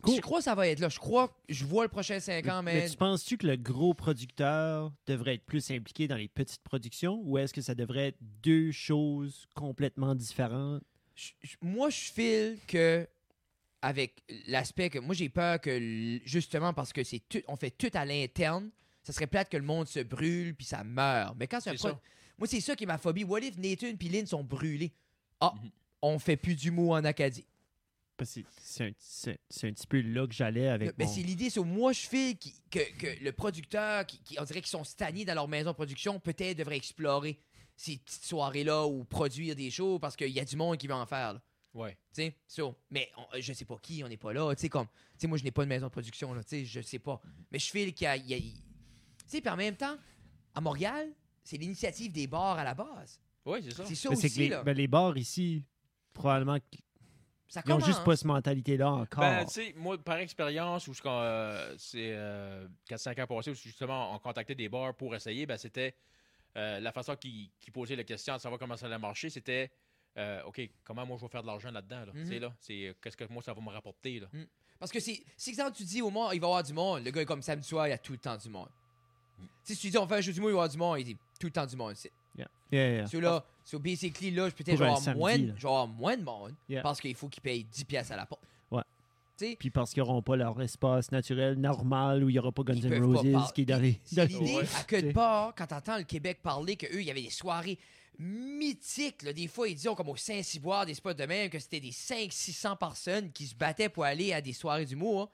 Cool. 0.00 0.14
Je 0.14 0.20
crois 0.20 0.38
que 0.38 0.44
ça 0.44 0.54
va 0.54 0.68
être 0.68 0.78
là. 0.78 0.88
Je 0.88 0.98
crois 1.00 1.26
que 1.26 1.34
je 1.48 1.64
vois 1.64 1.82
le 1.82 1.88
prochain 1.88 2.20
5 2.20 2.46
ans, 2.46 2.62
mais. 2.62 2.74
Mais 2.82 2.88
tu 2.88 2.96
penses-tu 2.96 3.36
que 3.36 3.48
le 3.48 3.56
gros 3.56 3.94
producteur 3.94 4.92
devrait 5.08 5.34
être 5.34 5.44
plus 5.44 5.68
impliqué 5.72 6.06
dans 6.06 6.14
les 6.16 6.28
petites 6.28 6.62
productions 6.62 7.20
ou 7.24 7.36
est-ce 7.36 7.52
que 7.52 7.60
ça 7.62 7.74
devrait 7.74 8.08
être 8.08 8.18
deux 8.44 8.70
choses 8.70 9.48
complètement 9.54 10.14
différentes? 10.14 10.84
je- 11.16 11.32
je- 11.42 11.56
moi, 11.62 11.90
je 11.90 12.12
file 12.12 12.58
que 12.68 13.08
avec 13.82 14.22
l'aspect 14.46 14.90
que 14.90 14.98
moi 14.98 15.14
j'ai 15.14 15.28
peur 15.28 15.60
que 15.60 16.18
justement 16.24 16.72
parce 16.74 16.92
que 16.92 17.04
c'est 17.04 17.20
tout, 17.28 17.40
on 17.48 17.56
fait 17.56 17.70
tout 17.70 17.90
à 17.94 18.04
l'interne, 18.04 18.70
ça 19.02 19.12
serait 19.12 19.26
plate 19.26 19.48
que 19.48 19.56
le 19.56 19.62
monde 19.62 19.86
se 19.86 20.00
brûle 20.00 20.54
puis 20.54 20.66
ça 20.66 20.82
meurt. 20.84 21.36
Mais 21.38 21.46
quand 21.46 21.60
c'est 21.60 21.70
un 21.70 21.74
pro- 21.74 21.98
moi 22.38 22.46
c'est 22.48 22.60
ça 22.60 22.74
qui 22.76 22.84
est 22.84 22.86
ma 22.88 22.98
phobie. 22.98 23.24
What 23.24 23.40
if 23.40 23.56
Nathan 23.56 23.94
puis 23.96 24.08
Lynn 24.08 24.26
sont 24.26 24.42
brûlés? 24.44 24.92
Ah, 25.40 25.54
Mhm. 25.62 25.70
on 26.02 26.18
fait 26.18 26.36
plus 26.36 26.54
d'humour 26.56 26.92
en 26.92 27.04
Acadie. 27.04 27.46
Parce 28.16 28.34
que 28.34 28.40
c'est 28.58 28.84
un, 28.84 29.72
petit 29.72 29.86
peu 29.86 30.00
là 30.00 30.26
que 30.26 30.34
j'allais 30.34 30.66
avec 30.66 30.98
Mais 30.98 31.04
mon- 31.04 31.10
c'est 31.12 31.20
l'idée, 31.22 31.50
c'est 31.50 31.60
moi 31.60 31.92
je 31.92 32.08
qui- 32.08 32.52
que, 32.68 32.80
que 32.98 33.22
le 33.24 33.30
producteur, 33.30 34.04
qui, 34.06 34.18
qui- 34.24 34.36
on 34.40 34.44
dirait 34.44 34.60
qu'ils 34.60 34.70
sont 34.70 34.82
stagnés 34.82 35.24
dans 35.24 35.34
leur 35.34 35.46
maison 35.46 35.70
de 35.70 35.74
production, 35.76 36.18
peut-être 36.18 36.58
devrait 36.58 36.76
explorer 36.76 37.38
ces 37.76 37.96
petites 37.98 38.24
soirées-là 38.24 38.86
ou 38.88 39.04
produire 39.04 39.54
des 39.54 39.70
shows 39.70 40.00
parce 40.00 40.16
qu'il 40.16 40.30
y 40.32 40.40
a 40.40 40.44
du 40.44 40.56
monde 40.56 40.76
qui 40.78 40.88
veut 40.88 40.94
en 40.94 41.06
faire. 41.06 41.34
là. 41.34 41.42
Ouais. 41.78 41.92
Tu 42.12 42.22
sais, 42.22 42.36
so, 42.46 42.76
mais 42.90 43.10
on- 43.16 43.40
je 43.40 43.52
sais 43.52 43.64
pas 43.64 43.76
qui, 43.80 44.02
on 44.04 44.08
n'est 44.08 44.16
pas 44.16 44.32
là. 44.32 44.54
Tu 44.54 44.62
sais, 44.62 44.68
comme, 44.68 44.86
tu 44.86 44.92
sais, 45.18 45.26
moi, 45.26 45.38
je 45.38 45.44
n'ai 45.44 45.50
pas 45.50 45.62
de 45.64 45.68
maison 45.68 45.86
de 45.86 45.90
production, 45.92 46.34
là. 46.34 46.42
Tu 46.42 46.48
sais, 46.50 46.64
je 46.64 46.80
sais 46.80 46.98
pas. 46.98 47.20
Mais 47.52 47.58
je 47.58 47.70
file 47.70 47.94
qu'il 47.94 48.04
y 48.04 48.06
a. 48.08 48.16
y 48.16 48.52
Tu 48.52 48.60
sais, 49.26 49.40
puis 49.40 49.50
en 49.50 49.56
même 49.56 49.76
temps, 49.76 49.96
à 50.54 50.60
Montréal, 50.60 51.08
c'est 51.44 51.56
l'initiative 51.56 52.12
des 52.12 52.26
bars 52.26 52.58
à 52.58 52.64
la 52.64 52.74
base. 52.74 53.20
Oui, 53.44 53.60
c'est 53.62 53.72
ça. 53.74 53.84
C'est 53.86 53.94
ça 53.94 54.10
Mais 54.10 54.16
c'est 54.16 54.26
aussi, 54.26 54.34
que 54.36 54.40
les, 54.40 54.48
là. 54.48 54.62
ben, 54.62 54.76
les 54.76 54.88
bars 54.88 55.16
ici, 55.16 55.64
probablement, 56.12 56.58
qu'ils 56.70 56.80
ça 57.46 57.60
n'ont 57.60 57.76
commence. 57.76 57.86
juste 57.86 58.04
pas 58.04 58.16
cette 58.16 58.26
mentalité-là 58.26 58.90
encore. 58.90 59.20
Ben, 59.20 59.44
tu 59.46 59.52
sais, 59.52 59.74
moi, 59.76 59.96
par 59.96 60.18
expérience, 60.18 60.86
où 60.88 60.94
ce 60.94 61.00
qu'on, 61.00 61.08
euh, 61.10 61.74
c'est 61.78 62.14
4-5 62.90 63.22
ans 63.22 63.26
passés, 63.26 63.50
où 63.50 63.54
justement, 63.54 64.14
on 64.14 64.18
contactait 64.18 64.54
des 64.54 64.68
bars 64.68 64.94
pour 64.94 65.14
essayer, 65.14 65.46
ben, 65.46 65.56
c'était 65.56 65.94
euh, 66.56 66.80
la 66.80 66.92
façon 66.92 67.14
qu'ils 67.16 67.50
qu'ils 67.60 67.72
posaient 67.72 67.94
la 67.96 68.04
question 68.04 68.34
de 68.34 68.40
savoir 68.40 68.58
comment 68.58 68.76
ça 68.76 68.86
allait 68.86 68.98
marcher, 68.98 69.30
c'était 69.30 69.70
euh, 70.16 70.42
OK, 70.44 70.60
comment 70.84 71.06
moi 71.06 71.16
je 71.18 71.22
vais 71.24 71.28
faire 71.30 71.42
de 71.42 71.46
l'argent 71.46 71.70
là-dedans? 71.70 72.06
Là? 72.06 72.12
Mhm. 72.14 72.38
Là, 72.38 72.54
c'est 72.60 72.88
euh, 72.88 72.94
qu'est-ce 73.02 73.16
que 73.16 73.24
moi 73.30 73.42
ça 73.42 73.52
va 73.52 73.60
me 73.60 73.70
rapporter? 73.70 74.20
Là? 74.20 74.26
Parce 74.78 74.92
que 74.92 75.00
si 75.00 75.24
exemple 75.46 75.76
tu 75.76 75.84
dis 75.84 76.02
au 76.02 76.10
monde, 76.10 76.30
il 76.34 76.40
va 76.40 76.46
y 76.46 76.50
avoir 76.50 76.62
du 76.62 76.72
monde, 76.72 77.04
le 77.04 77.10
gars 77.10 77.22
est 77.22 77.26
comme 77.26 77.42
samedi 77.42 77.66
soir, 77.66 77.86
il 77.86 77.90
y 77.90 77.94
a 77.94 77.98
tout 77.98 78.12
le 78.12 78.18
temps 78.18 78.36
du 78.36 78.48
monde. 78.48 78.68
Sais, 79.62 79.74
si 79.74 79.80
tu 79.82 79.90
dis 79.90 79.98
on 79.98 80.06
fait 80.06 80.16
un 80.16 80.20
jeu 80.20 80.32
du 80.32 80.40
monde, 80.40 80.50
il 80.50 80.54
va 80.54 80.58
y 80.58 80.62
avoir 80.62 80.68
du 80.68 80.78
monde, 80.78 80.98
il 81.00 81.04
dit 81.04 81.16
tout 81.38 81.46
le 81.46 81.52
temps 81.52 81.66
du 81.66 81.76
monde. 81.76 81.94
C'est, 81.94 82.12
Yeah, 82.70 83.00
yeah, 83.06 83.06
yeah. 83.08 83.42
So 83.64 83.78
basically, 83.78 84.30
là, 84.30 84.48
je 84.48 84.54
peut-être 84.54 84.80
avoir 84.80 85.16
moins, 85.16 85.36
là. 85.36 85.54
je 85.56 85.62
vais 85.62 85.68
avoir 85.68 85.86
moins 85.88 86.16
de 86.16 86.22
monde 86.22 86.54
Yeah. 86.68 86.82
parce 86.82 87.00
qu'il 87.00 87.14
faut 87.14 87.28
qu'ils 87.28 87.42
payent 87.42 87.64
10 87.64 87.84
pièces 87.84 88.10
à 88.10 88.16
la 88.16 88.26
porte. 88.26 88.42
Puis 89.58 89.70
parce 89.70 89.92
qu'ils 89.92 90.02
n'auront 90.02 90.22
pas 90.22 90.36
leur 90.36 90.60
espace 90.60 91.10
naturel 91.12 91.54
normal 91.54 92.24
où 92.24 92.28
il 92.28 92.32
n'y 92.32 92.38
aura 92.38 92.52
pas 92.52 92.62
Guns 92.62 92.74
N' 92.74 93.02
Roses 93.04 93.32
par- 93.32 93.52
qui 93.52 93.62
est 93.62 93.64
dans 93.66 93.80
les. 93.80 94.00
L'idée 94.12 94.36
Ouais. 94.56 94.64
à 94.76 94.84
que 94.84 94.96
de 94.96 95.12
part, 95.12 95.54
quand 95.54 95.66
t'entends 95.66 95.98
le 95.98 96.04
Québec 96.04 96.40
parler 96.42 96.76
qu'eux, 96.76 97.00
il 97.00 97.06
y 97.06 97.10
avait 97.10 97.22
des 97.22 97.30
soirées 97.30 97.78
mythiques. 98.18 99.22
là. 99.22 99.32
Des 99.32 99.46
fois, 99.48 99.68
ils 99.68 99.74
disaient 99.76 99.94
comme 99.94 100.08
au 100.08 100.16
Saint-Cyboire, 100.16 100.86
des 100.86 100.94
spots 100.94 101.14
de 101.14 101.24
même, 101.24 101.50
que 101.50 101.58
c'était 101.58 101.80
des 101.80 101.92
500-600 101.92 102.76
personnes 102.76 103.30
qui 103.32 103.46
se 103.46 103.54
battaient 103.54 103.88
pour 103.88 104.04
aller 104.04 104.32
à 104.32 104.40
des 104.40 104.52
soirées 104.52 104.84
d'humour. 104.86 105.30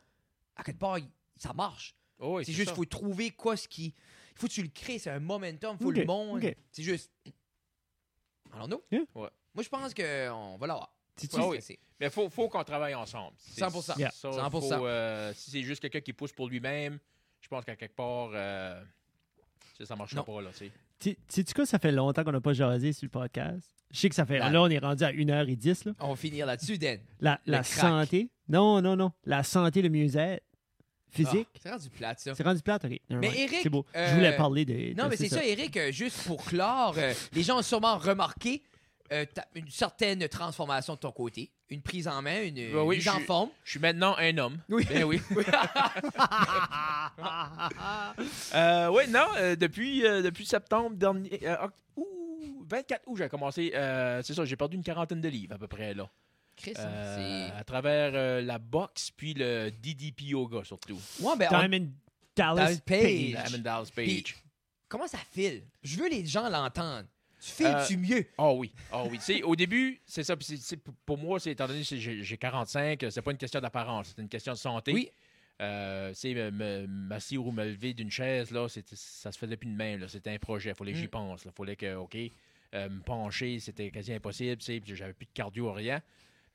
À 0.56 0.62
quelque 0.62 0.78
part, 0.78 0.98
il- 0.98 1.08
ça 1.36 1.52
marche. 1.52 1.94
Oh, 2.18 2.36
oui, 2.38 2.44
c'est 2.44 2.52
juste 2.52 2.68
qu'il 2.68 2.76
faut 2.76 2.84
trouver 2.84 3.30
quoi 3.30 3.56
ce 3.56 3.66
qui. 3.66 3.86
Il 3.86 4.38
faut 4.40 4.46
que 4.48 4.52
tu 4.52 4.62
le 4.62 4.68
crées, 4.68 4.98
c'est 4.98 5.10
un 5.10 5.18
momentum, 5.20 5.76
il 5.80 5.82
faut 5.82 5.90
le 5.90 6.04
monde. 6.04 6.40
C'est 6.72 6.82
juste. 6.82 7.10
Allons-nous? 8.52 8.82
Yeah. 8.92 9.00
Ouais. 9.14 9.28
Moi, 9.54 9.62
je 9.64 9.68
pense 9.68 9.94
qu'on 9.94 10.56
va 10.58 10.66
l'avoir. 10.66 10.94
Ah 11.34 11.48
oui. 11.48 11.58
Mais 12.00 12.06
il 12.06 12.12
faut, 12.12 12.28
faut 12.28 12.48
qu'on 12.48 12.64
travaille 12.64 12.94
ensemble. 12.94 13.34
C'est 13.38 13.60
100%. 13.62 13.98
Yeah. 13.98 14.10
ça, 14.10 14.28
100%. 14.30 14.50
faut, 14.50 14.86
euh, 14.86 15.32
si 15.34 15.50
c'est 15.52 15.62
juste 15.62 15.80
quelqu'un 15.80 16.00
qui 16.00 16.12
pousse 16.12 16.32
pour 16.32 16.48
lui-même, 16.48 16.98
je 17.40 17.48
pense 17.48 17.64
qu'à 17.64 17.76
quelque 17.76 17.94
part, 17.94 18.30
euh, 18.34 18.82
ça 19.82 19.94
ne 19.94 19.98
marchera 19.98 20.20
Non. 20.26 20.34
pas. 20.34 20.42
Là, 20.42 20.50
tu 20.50 20.58
sais. 20.66 20.70
Tu 20.98 21.16
sais-tu 21.28 21.54
quoi, 21.54 21.66
ça 21.66 21.78
fait 21.78 21.92
longtemps 21.92 22.24
qu'on 22.24 22.32
n'a 22.32 22.40
pas 22.40 22.52
jasé 22.52 22.92
sur 22.92 23.04
le 23.04 23.10
podcast? 23.10 23.68
Je 23.90 24.00
sais 24.00 24.08
que 24.08 24.14
ça 24.14 24.24
fait. 24.26 24.38
La- 24.38 24.50
Là, 24.50 24.62
on 24.62 24.68
est 24.68 24.78
rendu 24.78 25.04
à 25.04 25.12
1h10. 25.12 25.84
Là. 25.86 25.92
On 26.00 26.10
va 26.10 26.16
finir 26.16 26.46
là-dessus, 26.46 26.78
Dan. 26.78 26.98
La, 27.20 27.40
la 27.46 27.62
santé. 27.62 28.30
Non, 28.48 28.80
non, 28.80 28.96
non. 28.96 29.12
La 29.24 29.42
santé, 29.42 29.82
le 29.82 29.88
mieux-être 29.88 30.42
physique. 31.10 31.48
Ah, 31.54 31.58
c'est 31.62 31.70
rendu 31.70 31.90
plate, 31.90 32.20
ça. 32.20 32.34
C'est 32.34 32.42
rendu 32.42 32.62
plate, 32.62 32.84
ok. 32.86 33.00
Mais. 33.10 33.26
Eric, 33.42 33.58
C'est 33.62 33.68
beau. 33.70 33.84
euh, 33.94 34.08
Je 34.10 34.14
voulais 34.14 34.36
parler 34.36 34.64
de. 34.64 34.94
Non, 34.96 35.04
de- 35.04 35.10
mais 35.10 35.16
c'est 35.16 35.28
ça, 35.28 35.44
Eric, 35.44 35.76
euh, 35.76 35.92
juste 35.92 36.26
pour 36.26 36.44
clore, 36.44 36.94
euh, 36.96 37.12
les 37.32 37.42
gens 37.42 37.58
ont 37.58 37.62
sûrement 37.62 37.98
remarqué 37.98 38.62
euh, 39.12 39.24
une 39.54 39.68
certaine 39.70 40.26
transformation 40.28 40.94
de 40.94 40.98
ton 41.00 41.12
côté, 41.12 41.50
une 41.70 41.82
prise 41.82 42.06
en 42.08 42.20
main, 42.22 42.42
une 42.44 42.74
oui, 42.76 42.96
mise 42.96 43.04
je 43.04 43.10
en 43.10 43.16
suis- 43.16 43.24
forme. 43.24 43.50
Je 43.64 43.70
suis 43.72 43.80
maintenant 43.80 44.14
un 44.18 44.36
homme. 44.38 44.58
Oui. 44.68 44.84
Ben 44.88 45.04
oui. 45.04 45.20
Euh, 48.54 48.88
oui, 48.88 49.02
non, 49.08 49.26
euh, 49.36 49.56
depuis, 49.56 50.06
euh, 50.06 50.22
depuis 50.22 50.46
septembre 50.46 50.96
dernier. 50.96 51.40
euh, 51.46 51.56
oct- 51.66 51.72
ouh, 51.96 52.64
24 52.68 53.02
août, 53.06 53.16
j'ai 53.16 53.28
commencé. 53.28 53.72
euh, 53.74 54.22
c'est 54.22 54.34
ça, 54.34 54.44
j'ai 54.44 54.56
perdu 54.56 54.76
une 54.76 54.82
quarantaine 54.84 55.20
de 55.20 55.28
livres 55.28 55.54
à 55.54 55.58
peu 55.58 55.66
près, 55.66 55.94
là. 55.94 56.08
Chris, 56.56 56.74
Euh, 56.78 57.48
à 57.58 57.64
travers 57.64 58.12
euh, 58.14 58.40
la 58.40 58.58
boxe 58.58 59.10
puis 59.10 59.34
le 59.34 59.70
DDP 59.70 60.22
Yoga, 60.26 60.62
surtout. 60.64 60.98
Ouais, 61.20 61.36
ben, 61.36 61.48
on- 61.50 61.54
Dallas 62.36 62.36
Dallas 62.36 62.76
Page. 62.86 63.02
Page. 63.02 63.44
Diamond 63.50 63.62
Dallas 63.62 63.90
Puis- 63.94 64.22
Page. 64.22 64.36
comment 64.88 65.06
ça 65.08 65.18
file? 65.32 65.62
Je 65.82 65.96
veux 65.96 66.08
les 66.08 66.24
gens 66.26 66.48
l'entendre. 66.48 67.06
Tu 67.44 67.50
files-tu 67.50 67.96
mieux? 67.98 68.26
Oh 68.38 68.54
oui, 68.58 68.72
oh 68.92 69.08
oui. 69.10 69.42
Au 69.42 69.54
début, 69.56 70.00
c'est 70.06 70.24
ça. 70.24 70.36
puis 70.36 70.46
c'est- 70.46 70.56
c'est- 70.56 70.80
pour 71.04 71.18
moi, 71.18 71.38
c'est 71.40 71.50
étant 71.52 71.66
donné 71.66 71.82
que 71.82 71.96
j'ai 71.96 72.22
j'ai 72.22 72.36
45, 72.38 73.04
c'est 73.10 73.22
pas 73.22 73.30
une 73.32 73.36
question 73.38 73.60
d'apparence, 73.60 74.12
c'est 74.16 74.22
une 74.22 74.28
question 74.28 74.52
de 74.52 74.58
santé. 74.58 74.92
Oui. 74.92 75.10
Euh, 75.60 76.08
tu 76.10 76.14
sais, 76.16 76.34
me- 76.34 76.50
me- 76.50 76.86
m'asseoir 76.86 77.46
ou 77.46 77.52
me 77.52 77.64
lever 77.64 77.94
d'une 77.94 78.10
chaise, 78.10 78.50
là, 78.50 78.68
c'était- 78.68 78.96
ça 78.96 79.30
se 79.30 79.38
faisait 79.38 79.56
plus 79.56 79.68
de 79.70 79.76
même. 79.76 80.00
là. 80.00 80.08
C'était 80.08 80.30
un 80.30 80.38
projet. 80.38 80.70
Il 80.70 80.74
fallait 80.74 80.92
que 80.92 80.98
j'y 80.98 81.04
Mm. 81.04 81.08
pense. 81.10 81.44
Il 81.44 81.52
fallait 81.52 81.76
que, 81.76 81.94
OK, 81.94 82.16
euh, 82.74 82.88
me 82.88 83.00
pencher, 83.02 83.60
c'était 83.60 83.90
quasi 83.90 84.12
impossible. 84.12 84.56
tu 84.56 84.64
sais, 84.64 84.80
puis 84.80 84.96
J'avais 84.96 85.12
plus 85.12 85.26
de 85.26 85.32
cardio, 85.32 85.72
rien. 85.72 86.02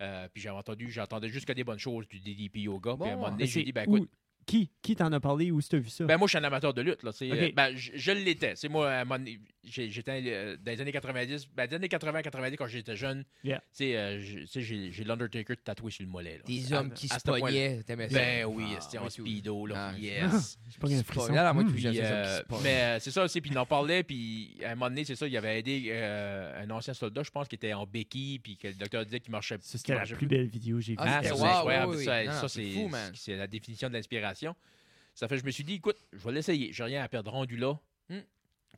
Euh, 0.02 0.28
puis 0.34 0.41
j'avais 0.41 0.57
entendu, 0.57 0.90
j'entendais 0.91 1.30
juste 1.30 1.45
que 1.45 1.53
des 1.53 1.64
bonnes 1.64 1.80
choses 1.80 2.07
du 2.07 2.20
DDP 2.20 2.61
yoga. 2.61 2.95
puis 2.99 3.10
à 3.10 3.14
un 3.14 3.16
Bon, 3.16 3.22
moment 3.22 3.32
donné, 3.32 3.44
Mais 3.44 3.48
j'ai 3.48 3.60
c'est 3.60 3.64
dit, 3.66 3.72
ben 3.74 3.86
où- 3.88 3.98
écoute, 3.98 4.10
Qui, 4.49 4.71
qui 4.81 4.95
t'en 4.95 5.11
a 5.13 5.19
parlé? 5.19 5.51
Où 5.51 5.61
tu 5.61 5.76
as 5.76 5.80
vu 5.80 5.89
ça? 5.89 6.05
ben 6.05 6.17
moi, 6.17 6.26
je 6.27 6.31
suis 6.31 6.38
un 6.39 6.43
amateur 6.43 6.73
de 6.73 6.81
lutte. 6.81 7.03
Là. 7.03 7.11
Euh, 7.21 7.51
ben, 7.55 7.76
je, 7.76 7.91
je 7.93 8.11
l'étais. 8.11 8.53
C'est 8.55 8.67
moi, 8.67 8.89
à 8.91 9.01
un 9.01 9.05
moment 9.05 9.19
donné, 9.19 9.39
j'ai- 9.63 9.91
j'étais 9.91 10.23
euh, 10.26 10.57
dans 10.57 10.71
les 10.71 10.81
années 10.81 10.91
90. 10.91 11.47
Ben, 11.55 11.67
des 11.67 11.76
années 11.76 11.88
80-90, 11.88 12.55
quand 12.57 12.65
j'étais 12.65 12.95
jeune, 12.95 13.23
Yeah. 13.43 13.59
tu 13.59 13.65
sais, 13.85 13.95
euh, 13.95 14.19
j'ai 14.19 15.03
l'Undertaker 15.03 15.55
tatoué 15.63 15.91
sur 15.91 16.03
le 16.03 16.09
mollet. 16.09 16.38
là. 16.38 16.43
Des 16.47 16.73
À- 16.73 16.80
hommes 16.80 16.91
qui 16.93 17.07
à 17.11 17.19
se 17.19 17.23
pognaient, 17.23 17.84
t'aimais 17.84 18.09
ça? 18.09 18.17
Ben 18.17 18.45
oui, 18.45 18.63
Ah, 18.76 18.81
c'était 18.81 18.97
en 18.97 19.09
speedo. 19.09 19.67
Là, 19.67 19.91
Ah, 19.93 19.99
yes. 19.99 20.57
J'ai 20.67 20.77
pas 20.80 20.88
un 20.91 21.03
frisson. 21.03 21.31
là, 21.34 21.53
moi, 21.53 21.63
Puis, 21.71 21.85
euh, 21.88 22.41
mais 22.63 22.81
euh, 22.81 22.99
c'est 22.99 23.11
ça 23.11 23.23
aussi, 23.26 23.41
puis 23.41 23.51
il 23.51 23.57
en 23.59 23.67
parlait, 23.67 24.01
puis 24.01 24.57
à 24.65 24.71
un 24.71 24.76
moment 24.76 24.89
donné, 24.89 25.05
c'est 25.05 25.15
ça, 25.15 25.27
il 25.27 25.38
avait 25.38 25.59
aidé 25.59 25.89
euh, 25.89 26.63
un 26.63 26.69
ancien 26.71 26.95
soldat, 26.95 27.21
je 27.21 27.30
pense, 27.30 27.47
qui 27.47 27.53
était 27.55 27.73
en 27.73 27.85
béquille, 27.85 28.39
puis 28.39 28.57
que 28.57 28.67
le 28.69 28.73
docteur 28.73 29.05
disait 29.05 29.19
qu'il 29.19 29.31
marchait 29.31 29.57
c'était 29.61 29.93
la 29.93 30.05
plus 30.05 30.26
belle 30.27 30.47
vidéo 30.47 30.77
que 30.77 30.81
j'ai 30.84 30.93
vue. 30.93 30.97
Ah, 30.99 31.21
c'est. 31.21 32.26
Ça, 32.39 32.47
c'est 33.13 33.35
la 33.35 33.47
définition 33.47 33.89
de 33.89 33.93
l'inspiration. 33.93 34.39
Ça 35.14 35.28
fait 35.28 35.36
que 35.36 35.41
je 35.41 35.45
me 35.45 35.52
suis 35.52 35.64
dit, 35.64 35.76
écoute, 35.76 35.98
je 36.14 36.20
vais 36.20 36.32
l'essayer. 36.32 36.72
J'ai 36.72 36.84
rien 36.84 37.03
à 37.03 37.07
perdre 37.07 37.32
rendu 37.32 37.57
là. 37.57 37.78
Hmm. 38.10 38.22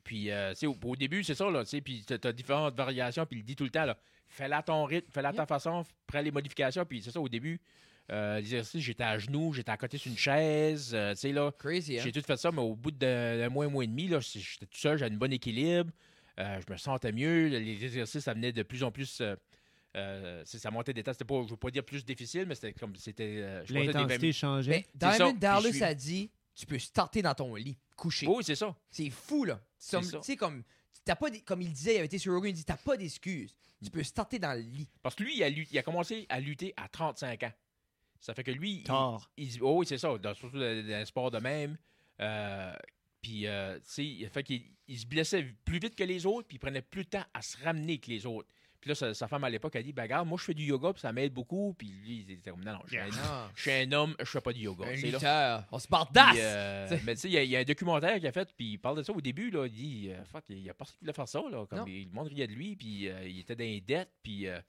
Puis, 0.03 0.31
euh, 0.31 0.53
au, 0.63 0.77
au 0.83 0.95
début, 0.95 1.23
c'est 1.23 1.35
ça, 1.35 1.49
là, 1.49 1.63
tu 1.63 1.69
sais, 1.69 1.81
puis 1.81 2.03
t'as 2.03 2.29
as 2.29 2.33
différentes 2.33 2.75
variations, 2.75 3.25
puis 3.25 3.39
il 3.39 3.43
dit 3.43 3.55
tout 3.55 3.63
le 3.63 3.69
temps, 3.69 3.85
là, 3.85 3.97
fais-la 4.27 4.57
à 4.57 4.63
ton 4.63 4.83
rythme, 4.85 5.11
fais-la 5.11 5.29
à 5.29 5.33
ta 5.33 5.45
façon, 5.45 5.83
prends 6.07 6.21
les 6.21 6.31
modifications, 6.31 6.85
puis 6.85 7.01
c'est 7.01 7.11
ça, 7.11 7.21
au 7.21 7.29
début, 7.29 7.61
euh, 8.11 8.37
l'exercice, 8.37 8.81
j'étais 8.81 9.03
à 9.03 9.17
genoux, 9.19 9.53
j'étais 9.53 9.71
à 9.71 9.77
côté 9.77 9.97
sur 9.97 10.11
une 10.11 10.17
chaise, 10.17 10.91
euh, 10.93 11.13
tu 11.13 11.19
sais, 11.19 11.31
là, 11.31 11.51
Crazy, 11.59 11.99
hein? 11.99 12.01
j'ai 12.03 12.11
tout 12.11 12.21
fait 12.21 12.37
ça, 12.37 12.51
mais 12.51 12.61
au 12.61 12.75
bout 12.75 12.91
d'un 12.91 13.37
d'un 13.37 13.49
mois, 13.49 13.65
un 13.65 13.69
mois 13.69 13.83
et 13.83 13.87
demi, 13.87 14.07
là, 14.07 14.19
j'étais 14.19 14.65
tout 14.65 14.77
seul, 14.77 14.97
j'avais 14.97 15.13
un 15.13 15.17
bon 15.17 15.31
équilibre, 15.31 15.91
euh, 16.39 16.59
je 16.65 16.73
me 16.73 16.77
sentais 16.77 17.11
mieux, 17.11 17.47
les 17.47 17.85
exercices, 17.85 18.23
ça 18.23 18.33
venait 18.33 18.51
de 18.53 18.63
plus 18.63 18.83
en 18.83 18.91
plus... 18.91 19.21
euh, 19.95 20.43
montait 20.71 20.93
des 20.93 21.03
temps, 21.03 21.11
c'était 21.13 21.25
pas, 21.25 21.41
je 21.43 21.49
veux 21.49 21.57
pas 21.57 21.69
dire 21.71 21.83
plus 21.83 22.05
difficile, 22.05 22.45
mais 22.47 22.55
c'était 22.55 22.73
comme, 22.73 22.95
c'était... 22.95 23.37
euh, 23.41 23.63
L'intensité 23.69 24.27
20 24.27 24.31
changeait. 24.31 24.85
Ça, 24.99 25.15
Diamond 25.17 25.33
Dallas 25.33 25.71
suis- 25.71 25.83
a 25.83 25.93
dit 25.93 26.31
tu 26.55 26.65
peux 26.65 26.79
starter 26.79 27.21
dans 27.21 27.33
ton 27.33 27.55
lit, 27.55 27.77
couché. 27.95 28.27
Oui, 28.27 28.43
c'est 28.43 28.55
ça. 28.55 28.75
C'est 28.89 29.09
fou, 29.09 29.45
là. 29.45 29.61
C'est 29.77 29.97
Comme- 29.97 30.03
ça. 30.05 30.17
Tu 30.19 30.23
sais, 30.25 30.35
comme, 30.35 30.63
t'as 31.05 31.15
pas 31.15 31.27
comme 31.45 31.61
il 31.61 31.71
disait, 31.71 31.93
il 31.93 31.97
avait 31.97 32.05
été 32.05 32.17
sur 32.17 32.33
Rogan, 32.33 32.51
il 32.51 32.53
dit 32.53 32.65
t'as 32.65 32.77
pas 32.77 32.97
d'excuses. 32.97 33.55
Tu 33.83 33.89
peux 33.89 34.03
starter 34.03 34.37
dans 34.37 34.53
le 34.53 34.61
lit. 34.61 34.87
Parce 35.01 35.15
que 35.15 35.23
lui, 35.23 35.37
il 35.37 35.43
a, 35.43 35.49
il 35.49 35.77
a 35.77 35.81
commencé 35.81 36.25
à 36.29 36.39
lutter 36.39 36.73
à 36.77 36.87
35 36.87 37.43
ans. 37.43 37.53
Ça 38.19 38.33
fait 38.35 38.43
que 38.43 38.51
lui, 38.51 38.73
il- 38.77 38.83
Tard. 38.83 39.31
il, 39.37 39.57
oh 39.61 39.79
oui, 39.79 39.85
c'est 39.87 39.97
ça, 39.97 40.15
dans- 40.17 40.33
surtout 40.35 40.59
dans, 40.59 40.93
un 40.93 41.05
sport 41.05 41.31
de 41.31 41.39
même. 41.39 41.77
Euh, 42.19 42.73
puis, 43.21 43.47
euh, 43.47 43.75
tu 43.79 43.83
sais, 43.85 44.05
il 44.05 44.29
fait 44.29 44.43
qu'il 44.43 44.63
il 44.87 44.99
se 44.99 45.05
blessait 45.07 45.43
plus 45.65 45.79
vite 45.79 45.95
que 45.95 46.03
les 46.03 46.25
autres, 46.25 46.47
puis 46.47 46.57
il 46.57 46.59
prenait 46.59 46.81
plus 46.81 47.05
de 47.05 47.09
temps 47.09 47.25
à 47.33 47.41
se 47.41 47.57
ramener 47.63 47.97
que 47.97 48.09
les 48.09 48.25
autres. 48.25 48.47
Puis 48.81 48.89
là, 48.89 48.95
sa, 48.95 49.13
sa 49.13 49.27
femme 49.27 49.43
à 49.43 49.49
l'époque 49.49 49.75
a 49.75 49.83
dit 49.83 49.93
Ben, 49.93 50.01
regarde, 50.03 50.27
moi, 50.27 50.37
je 50.39 50.43
fais 50.43 50.53
du 50.55 50.63
yoga, 50.63 50.91
puis 50.91 51.01
ça 51.01 51.13
m'aide 51.13 51.31
beaucoup. 51.33 51.73
Puis 51.77 51.87
lui, 52.03 52.25
il 52.27 52.31
était 52.33 52.49
comme 52.49 52.63
Non, 52.63 52.73
non, 52.73 52.79
je 52.85 52.89
suis 52.89 52.97
un, 52.99 53.05
je 53.55 53.61
suis 53.61 53.71
un 53.71 53.91
homme, 53.91 54.15
je 54.19 54.25
fais 54.25 54.41
pas 54.41 54.51
du 54.53 54.61
yoga. 54.61 54.85
Un 54.87 54.95
là. 55.11 55.19
On 55.71 55.79
se 55.79 55.87
d'as. 56.11 56.35
euh, 56.35 56.97
mais 57.05 57.13
tu 57.15 57.21
sais, 57.21 57.27
il 57.29 57.33
y 57.33 57.37
a- 57.37 57.43
il 57.43 57.49
y, 57.51 57.55
a 57.55 57.59
un 57.59 57.63
documentaire 57.63 58.15
qu'il 58.17 58.27
a 58.27 58.31
fait, 58.31 58.49
puis 58.57 58.71
il 58.73 58.77
parle 58.79 58.97
de 58.97 59.03
ça 59.03 59.13
au 59.13 59.21
début. 59.21 59.51
Là, 59.51 59.65
il 59.67 59.71
dit 59.71 60.09
euh, 60.11 60.23
Fuck, 60.25 60.43
il 60.49 60.59
y 60.63 60.69
a 60.69 60.73
personne 60.73 60.95
qui 60.97 61.03
voulait 61.05 61.13
faire 61.13 61.27
ça. 61.27 61.41
Là, 61.51 61.65
comme 61.67 61.79
il, 61.87 62.05
le 62.07 62.11
monde 62.11 62.27
riait 62.27 62.47
de 62.47 62.53
lui, 62.53 62.75
puis 62.75 63.07
euh, 63.07 63.27
il 63.27 63.39
était 63.39 63.55
dans 63.55 63.63
les 63.63 63.81
dettes, 63.81 64.11
puis. 64.23 64.47
euh, 64.47 64.59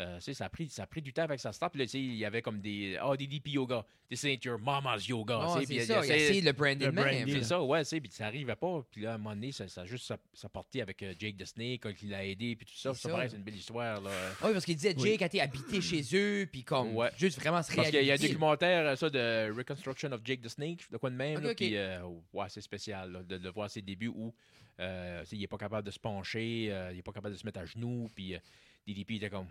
euh, 0.00 0.18
ça, 0.18 0.44
a 0.44 0.48
pris, 0.48 0.68
ça 0.68 0.82
a 0.82 0.86
pris 0.86 1.00
du 1.02 1.12
temps 1.12 1.22
avec 1.22 1.38
sa 1.38 1.52
start. 1.52 1.72
Puis 1.72 1.78
là, 1.80 1.86
tu 1.86 1.92
sais, 1.92 2.00
il 2.00 2.16
y 2.16 2.24
avait 2.24 2.42
comme 2.42 2.60
des. 2.60 2.96
Ah, 3.00 3.16
des 3.16 3.28
DP 3.28 3.48
yoga. 3.50 3.84
This 4.10 4.24
ain't 4.24 4.44
your 4.44 4.58
mama's 4.58 5.06
yoga. 5.06 5.38
Oh, 5.40 5.56
c'est 5.60 5.72
il- 5.72 5.82
ça. 5.82 6.04
il 6.04 6.10
essayé 6.10 6.40
le 6.40 6.52
même. 6.52 6.94
branding. 6.94 7.28
c'est 7.28 7.34
là. 7.38 7.42
ça, 7.44 7.62
ouais, 7.62 7.82
puis 7.84 8.10
ça 8.10 8.26
arrivait 8.26 8.56
pas. 8.56 8.84
Puis 8.90 9.02
là, 9.02 9.12
à 9.12 9.14
un 9.14 9.18
moment 9.18 9.34
donné, 9.36 9.52
ça, 9.52 9.68
ça 9.68 9.82
a 9.82 9.86
juste 9.86 10.06
ça, 10.06 10.16
ça 10.32 10.48
partait 10.48 10.80
avec 10.80 11.00
euh, 11.02 11.14
Jake 11.18 11.36
the 11.36 11.44
Snake, 11.44 11.80
quand 11.82 11.92
il 12.02 12.10
l'a 12.10 12.24
aidé, 12.26 12.56
puis 12.56 12.66
tout 12.66 12.74
ça. 12.76 12.92
C'est 12.92 13.02
Ça, 13.02 13.08
pareil, 13.10 13.30
c'est 13.30 13.36
une 13.36 13.44
belle 13.44 13.54
histoire, 13.56 14.00
là. 14.00 14.10
Oui, 14.42 14.52
parce 14.52 14.64
qu'il 14.64 14.74
disait 14.74 14.94
Oui. 14.98 15.10
Jake 15.10 15.22
a 15.22 15.26
été 15.26 15.40
habité 15.40 15.80
chez 15.80 16.02
eux, 16.14 16.48
puis 16.50 16.64
comme 16.64 16.96
Ouais. 16.96 17.10
juste 17.16 17.38
vraiment 17.38 17.62
se 17.62 17.72
Parce 17.72 17.90
qu'il 17.90 18.04
y 18.04 18.10
a 18.10 18.14
un 18.14 18.16
documentaire, 18.16 18.86
euh, 18.86 18.96
ça, 18.96 19.08
de 19.08 19.52
Reconstruction 19.56 20.10
of 20.12 20.20
Jake 20.24 20.40
the 20.42 20.48
Snake, 20.48 20.90
de 20.90 20.96
quoi 20.96 21.10
de 21.10 21.16
même. 21.16 21.40
Là. 21.40 21.54
Puis, 21.54 21.76
euh, 21.76 22.02
ouais, 22.32 22.46
c'est 22.48 22.60
spécial 22.60 23.12
là, 23.12 23.22
de, 23.22 23.38
de 23.38 23.48
voir 23.48 23.70
ses 23.70 23.80
débuts 23.82 24.08
où 24.08 24.34
euh, 24.80 25.20
tu 25.20 25.26
sais, 25.28 25.36
il 25.36 25.40
n'est 25.40 25.46
pas 25.46 25.56
capable 25.56 25.86
de 25.86 25.92
se 25.92 26.00
pencher, 26.00 26.66
euh, 26.70 26.90
il 26.92 26.96
n'est 26.96 27.02
pas 27.02 27.12
capable 27.12 27.34
de 27.34 27.38
se 27.38 27.46
mettre 27.46 27.60
à 27.60 27.64
genoux, 27.64 28.10
puis 28.12 28.34
euh, 28.34 28.38
DDP 28.86 29.12
était 29.12 29.30
comme. 29.30 29.46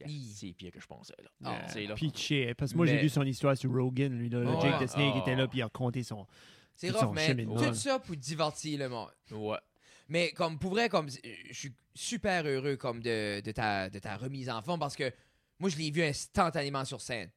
Yeah, 0.00 0.08
c'est 0.34 0.52
pire 0.52 0.72
que 0.72 0.80
je 0.80 0.86
pensais. 0.86 1.14
Là. 1.22 1.30
Ah. 1.44 1.54
Euh, 1.54 1.66
c'est 1.68 1.86
là. 1.86 1.94
Pitché. 1.94 2.54
Parce 2.54 2.72
que 2.72 2.76
moi, 2.76 2.86
j'ai 2.86 3.00
lu 3.00 3.08
son 3.08 3.22
histoire 3.22 3.56
sur 3.56 3.70
Rogan. 3.72 4.12
Lui, 4.18 4.28
là, 4.28 4.40
le 4.40 4.48
Oh, 4.48 4.60
Jake 4.60 4.80
the 4.80 4.86
Snake 4.88 5.14
Oh. 5.16 5.20
était 5.20 5.36
là, 5.36 5.46
puis 5.46 5.58
il 5.58 5.62
a 5.62 5.66
raconté 5.66 6.02
son. 6.02 6.26
C'est 6.74 6.90
rough, 6.90 7.00
son 7.00 7.12
mais 7.34 7.44
tout 7.44 7.74
ça 7.74 7.98
pour 7.98 8.16
divertir 8.16 8.78
le 8.78 8.88
monde. 8.88 9.10
Ouais. 9.30 9.58
Mais 10.08 10.32
comme 10.32 10.58
pour 10.58 10.72
vrai, 10.72 10.88
comme 10.88 11.08
je 11.08 11.52
suis 11.52 11.72
super 11.94 12.44
heureux 12.44 12.76
comme 12.76 13.00
de, 13.00 13.40
de 13.40 13.52
ta, 13.52 13.88
de 13.88 13.98
ta 13.98 14.16
remise 14.16 14.50
en 14.50 14.60
forme 14.62 14.80
parce 14.80 14.96
que 14.96 15.10
moi 15.58 15.70
je 15.70 15.76
l'ai 15.76 15.90
vu 15.90 16.02
instantanément 16.02 16.84
sur 16.84 17.00
scène. 17.00 17.30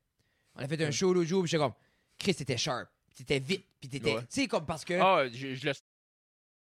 On 0.56 0.60
a 0.62 0.68
fait 0.68 0.82
un 0.84 0.92
show 0.92 1.14
l'autre 1.14 1.28
jour, 1.30 1.44
puis 1.44 1.52
j'étais 1.52 1.62
comme 1.64 1.74
Chris 2.18 2.34
t'étais 2.34 2.58
sharp, 2.58 2.90
t'étais 3.14 3.40
vite, 3.40 3.66
puis 3.80 3.90
t'étais, 3.90 4.16
Ouais. 4.16 4.22
tu 4.22 4.42
sais 4.42 4.48
comme 4.48 4.66
parce 4.66 4.84
que 4.84 4.94
Ah, 4.96 5.28
je, 5.32 5.54
je 5.54 5.66
le. 5.68 5.74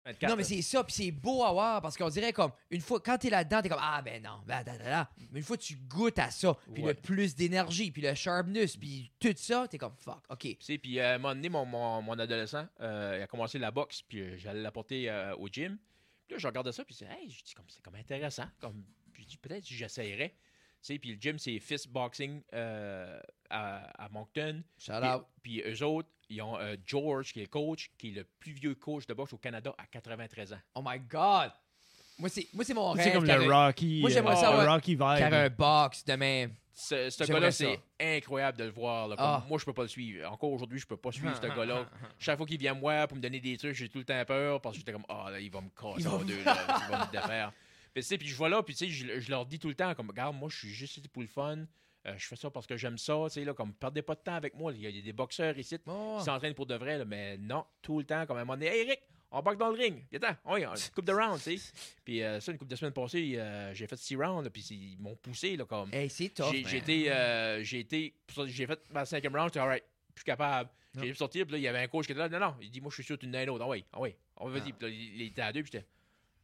24, 0.09 0.31
non 0.31 0.37
mais 0.37 0.45
c'est 0.45 0.63
ça, 0.63 0.83
puis 0.85 0.93
c'est 0.93 1.11
beau 1.11 1.43
à 1.45 1.53
voir 1.53 1.81
parce 1.83 1.97
qu'on 1.97 2.09
dirait 2.09 2.33
comme 2.33 2.51
une 2.71 2.81
fois 2.81 3.01
quand 3.01 3.19
t'es 3.19 3.31
là-dedans 3.31 3.63
t'es 3.63 3.69
comme 3.69 3.79
ah 3.81 4.03
ben 4.03 4.23
non, 4.23 4.41
ben, 4.47 4.63
da, 4.63 4.77
da, 4.77 4.85
da. 4.85 5.11
mais 5.31 5.39
une 5.41 5.45
fois 5.45 5.57
tu 5.57 5.77
goûtes 5.77 6.19
à 6.19 6.31
ça, 6.31 6.57
puis 6.75 6.83
Ouais. 6.83 6.95
le 6.95 7.01
plus 7.01 7.35
d'énergie, 7.35 7.91
puis 7.91 8.03
le 8.03 8.15
sharpness, 8.15 8.77
puis 8.77 9.11
tout 9.21 9.35
ça, 9.37 9.67
t'es 9.69 9.79
comme 9.79 9.95
fuck, 9.97 10.23
ok. 10.31 10.39
Tu 10.41 10.57
sais, 10.61 10.79
puis 10.79 10.99
euh, 10.99 11.13
à 11.13 11.15
un 11.15 11.19
moment 11.19 11.35
donné, 11.35 11.49
mon, 11.49 11.65
mon, 11.65 12.03
mon 12.03 12.19
adolescent, 12.19 12.67
euh, 12.81 13.17
il 13.19 13.23
a 13.23 13.27
commencé 13.27 13.59
la 13.59 13.71
boxe, 13.71 14.03
puis 14.03 14.21
euh, 14.21 14.37
j'allais 14.39 14.63
l'apporter 14.63 15.09
euh, 15.11 15.35
au 15.37 15.49
gym. 15.49 15.79
Puis 16.27 16.35
là, 16.35 16.39
je 16.39 16.47
regardais 16.47 16.73
ça, 16.73 16.85
puis 16.85 16.95
je 16.99 17.05
dis, 17.07 17.11
hey, 17.11 17.31
je 17.31 17.43
dis, 17.43 17.55
comme, 17.55 17.65
c'est 17.69 17.83
comme 17.83 17.95
intéressant. 17.95 18.45
Comme, 18.61 18.85
puis 19.13 19.23
je 19.23 19.29
dis, 19.29 19.37
peut-être 19.39 19.67
j'essayerais. 19.67 20.31
Tu 20.31 20.37
sais, 20.95 20.99
puis 20.99 21.15
le 21.15 21.21
gym, 21.21 21.39
c'est 21.39 21.59
Fist 21.59 21.89
Boxing 21.89 22.43
euh, 22.55 23.19
à, 23.51 24.05
à 24.05 24.09
Moncton. 24.11 24.63
Shout 24.79 24.93
Puis, 25.01 25.09
out. 25.11 25.25
puis 25.43 25.63
eux 25.67 25.83
autres, 25.85 26.09
ils 26.29 26.43
ont 26.43 26.59
euh, 26.59 26.77
George, 26.85 27.33
qui 27.33 27.41
est 27.41 27.47
coach, 27.47 27.91
qui 27.99 28.09
est 28.09 28.13
le 28.13 28.25
plus 28.39 28.53
vieux 28.53 28.75
coach 28.75 29.07
de 29.07 29.15
boxe 29.15 29.33
au 29.33 29.39
Canada 29.39 29.75
à 29.79 29.87
93 29.87 30.53
ans. 30.53 30.59
Oh 30.75 30.83
my 30.85 30.99
god. 31.01 31.51
Moi 32.19 32.29
c'est 32.29 32.49
moi 32.53 32.65
c'est 32.65 32.75
mon 32.75 32.91
rêve. 32.93 33.05
C'est 33.05 33.13
comme 33.13 33.25
le 33.25 33.53
Rocky. 33.53 34.01
Moi, 34.01 34.11
j'aimerais 34.11 34.37
euh, 34.37 34.41
ça, 34.41 34.51
le. 34.65 34.69
Rocky 34.69 34.95
vibe. 34.95 35.03
un 35.03 35.49
box 35.51 36.05
de 36.05 36.15
même. 36.15 36.55
Ce, 36.75 37.11
ce 37.11 37.25
gars-là, 37.25 37.51
c'est 37.51 37.81
incroyable 38.01 38.57
de 38.59 38.65
le 38.65 38.71
voir. 38.71 39.09
là. 39.09 39.17
Comme 39.17 39.25
Ah. 39.27 39.45
Moi, 39.49 39.59
je 39.59 39.65
peux 39.65 39.73
pas 39.73 39.83
le 39.83 39.89
suivre. 39.89 40.31
Encore 40.31 40.53
aujourd'hui, 40.53 40.79
je 40.79 40.87
peux 40.87 40.97
pas 40.97 41.11
suivre 41.11 41.35
ce 41.35 41.41
gars-là. 41.49 41.89
Chaque 42.21 42.37
fois 42.37 42.47
qu'il 42.47 42.59
vient 42.59 42.75
me 42.75 42.81
voir 42.81 43.09
pour 43.09 43.17
me 43.17 43.23
donner 43.23 43.41
des 43.41 43.57
trucs, 43.57 43.75
j'ai 43.75 43.89
tout 43.89 43.99
le 43.99 44.05
temps 44.05 44.25
peur 44.25 44.61
parce 44.61 44.75
que 44.75 44.79
j'étais 44.81 44.93
comme, 44.93 45.05
ah, 45.09 45.29
là, 45.31 45.41
il 45.41 45.51
va 45.51 45.61
me 45.61 45.71
casser 45.71 45.95
Il 45.99 46.05
va 46.05 46.13
en 46.15 46.19
me- 46.21 46.25
deux, 46.25 46.43
là, 46.45 46.57
il 46.87 46.91
va 46.93 47.07
me 47.07 47.11
défaire. 47.11 47.53
Puis, 47.93 48.03
tu 48.03 48.09
sais, 48.09 48.17
puis 48.19 48.29
je 48.29 48.37
vois 48.37 48.49
là, 48.49 48.63
puis 48.63 48.77
tu 48.77 48.87
sais, 48.87 48.91
je, 48.93 49.19
je 49.19 49.29
leur 49.31 49.45
dis 49.45 49.59
tout 49.59 49.67
le 49.67 49.75
temps, 49.75 49.93
comme, 49.97 50.09
regarde, 50.11 50.37
moi, 50.37 50.49
je 50.53 50.57
suis 50.57 50.69
juste 50.71 50.99
ici 50.99 51.09
pour 51.09 51.23
le 51.23 51.27
fun. 51.29 51.65
Euh, 52.07 52.15
je 52.17 52.27
fais 52.27 52.37
ça 52.37 52.51
parce 52.51 52.67
que 52.67 52.77
j'aime 52.77 52.97
ça, 52.97 53.17
tu 53.25 53.31
sais, 53.35 53.45
là, 53.45 53.55
comme, 53.55 53.75
perdez 53.75 54.03
pas 54.03 54.15
de 54.15 54.21
temps 54.21 54.35
avec 54.35 54.55
moi. 54.55 54.73
Il 54.73 54.81
y 54.81 54.87
a, 54.87 54.91
il 54.91 54.97
y 54.97 54.99
a 55.01 55.03
des 55.03 55.13
boxeurs 55.13 55.59
ici 55.59 55.77
Oh. 55.87 56.17
qui 56.19 56.25
s'entraînent 56.25 56.55
pour 56.55 56.67
de 56.67 56.75
vrai, 56.77 56.99
là, 56.99 57.05
mais 57.05 57.37
non, 57.39 57.65
tout 57.83 57.99
le 57.99 58.05
temps, 58.05 58.25
comme 58.27 58.37
à 58.37 58.41
un 58.41 58.45
moment 58.45 58.57
donné, 58.57 58.69
hey, 58.69 58.87
Eric, 58.87 59.01
on 59.31 59.43
boxe 59.43 59.59
dans 59.59 59.69
le 59.69 59.77
ring. 59.77 60.07
Viens 60.11 60.39
oui, 60.47 60.65
on 60.65 60.73
coupe 60.95 61.05
de 61.05 61.13
round, 61.13 61.41
tu 61.43 61.59
sais. 61.59 61.73
Puis 62.05 62.23
euh, 62.23 62.41
ça, 62.41 62.53
une 62.53 62.59
coupe 62.59 62.69
de 62.69 62.77
semaines 62.77 62.95
passées, 62.95 63.35
euh, 63.37 63.75
j'ai 63.75 63.87
fait 63.87 63.97
six 63.97 64.17
rounds, 64.17 64.49
puis 64.51 64.63
ils 64.71 64.97
m'ont 64.99 65.17
poussé, 65.17 65.57
là, 65.57 65.65
comme. 65.67 65.93
Hey, 65.93 66.09
c'est. 66.09 66.33
J'ai 66.37 66.63
man. 66.63 66.71
j'ai 66.71 66.77
été, 66.79 67.13
euh, 67.13 67.63
j'ai 67.63 67.81
été, 67.81 68.15
j'ai 68.47 68.67
fait 68.67 68.81
ma 68.91 69.05
cinquième 69.05 69.35
round, 69.37 69.49
j'étais 69.49 69.61
alright, 69.61 69.85
plus 70.15 70.25
capable. 70.25 70.71
J'ai 71.01 71.15
sorti, 71.15 71.45
puis 71.45 71.53
là, 71.53 71.59
il 71.59 71.63
y 71.63 71.69
avait 71.69 71.79
un 71.81 71.87
coach 71.89 72.07
qui 72.07 72.13
était 72.13 72.21
là, 72.21 72.29
non, 72.29 72.41
non, 72.41 72.55
il 72.61 72.71
dit, 72.71 72.81
moi, 72.81 72.91
je 72.91 72.95
suis 72.95 73.05
sûr 73.05 73.17
que 73.17 73.25
tu 73.25 73.29
en 73.29 73.35
as 73.35 73.41
un 73.41 73.49
autre. 73.49 73.65
Ah 73.65 73.69
oui, 73.69 73.85
ah 73.93 74.01
oui, 74.01 74.15
on 74.37 74.49
va. 74.49 74.59
Ah. 74.59 74.63
Puis 74.63 74.75
là, 74.81 74.89
il 74.89 75.21
il 75.21 75.23
était 75.29 75.43
à 75.43 75.53
deux, 75.53 75.63
puis 75.63 75.71
j'étais, 75.73 75.87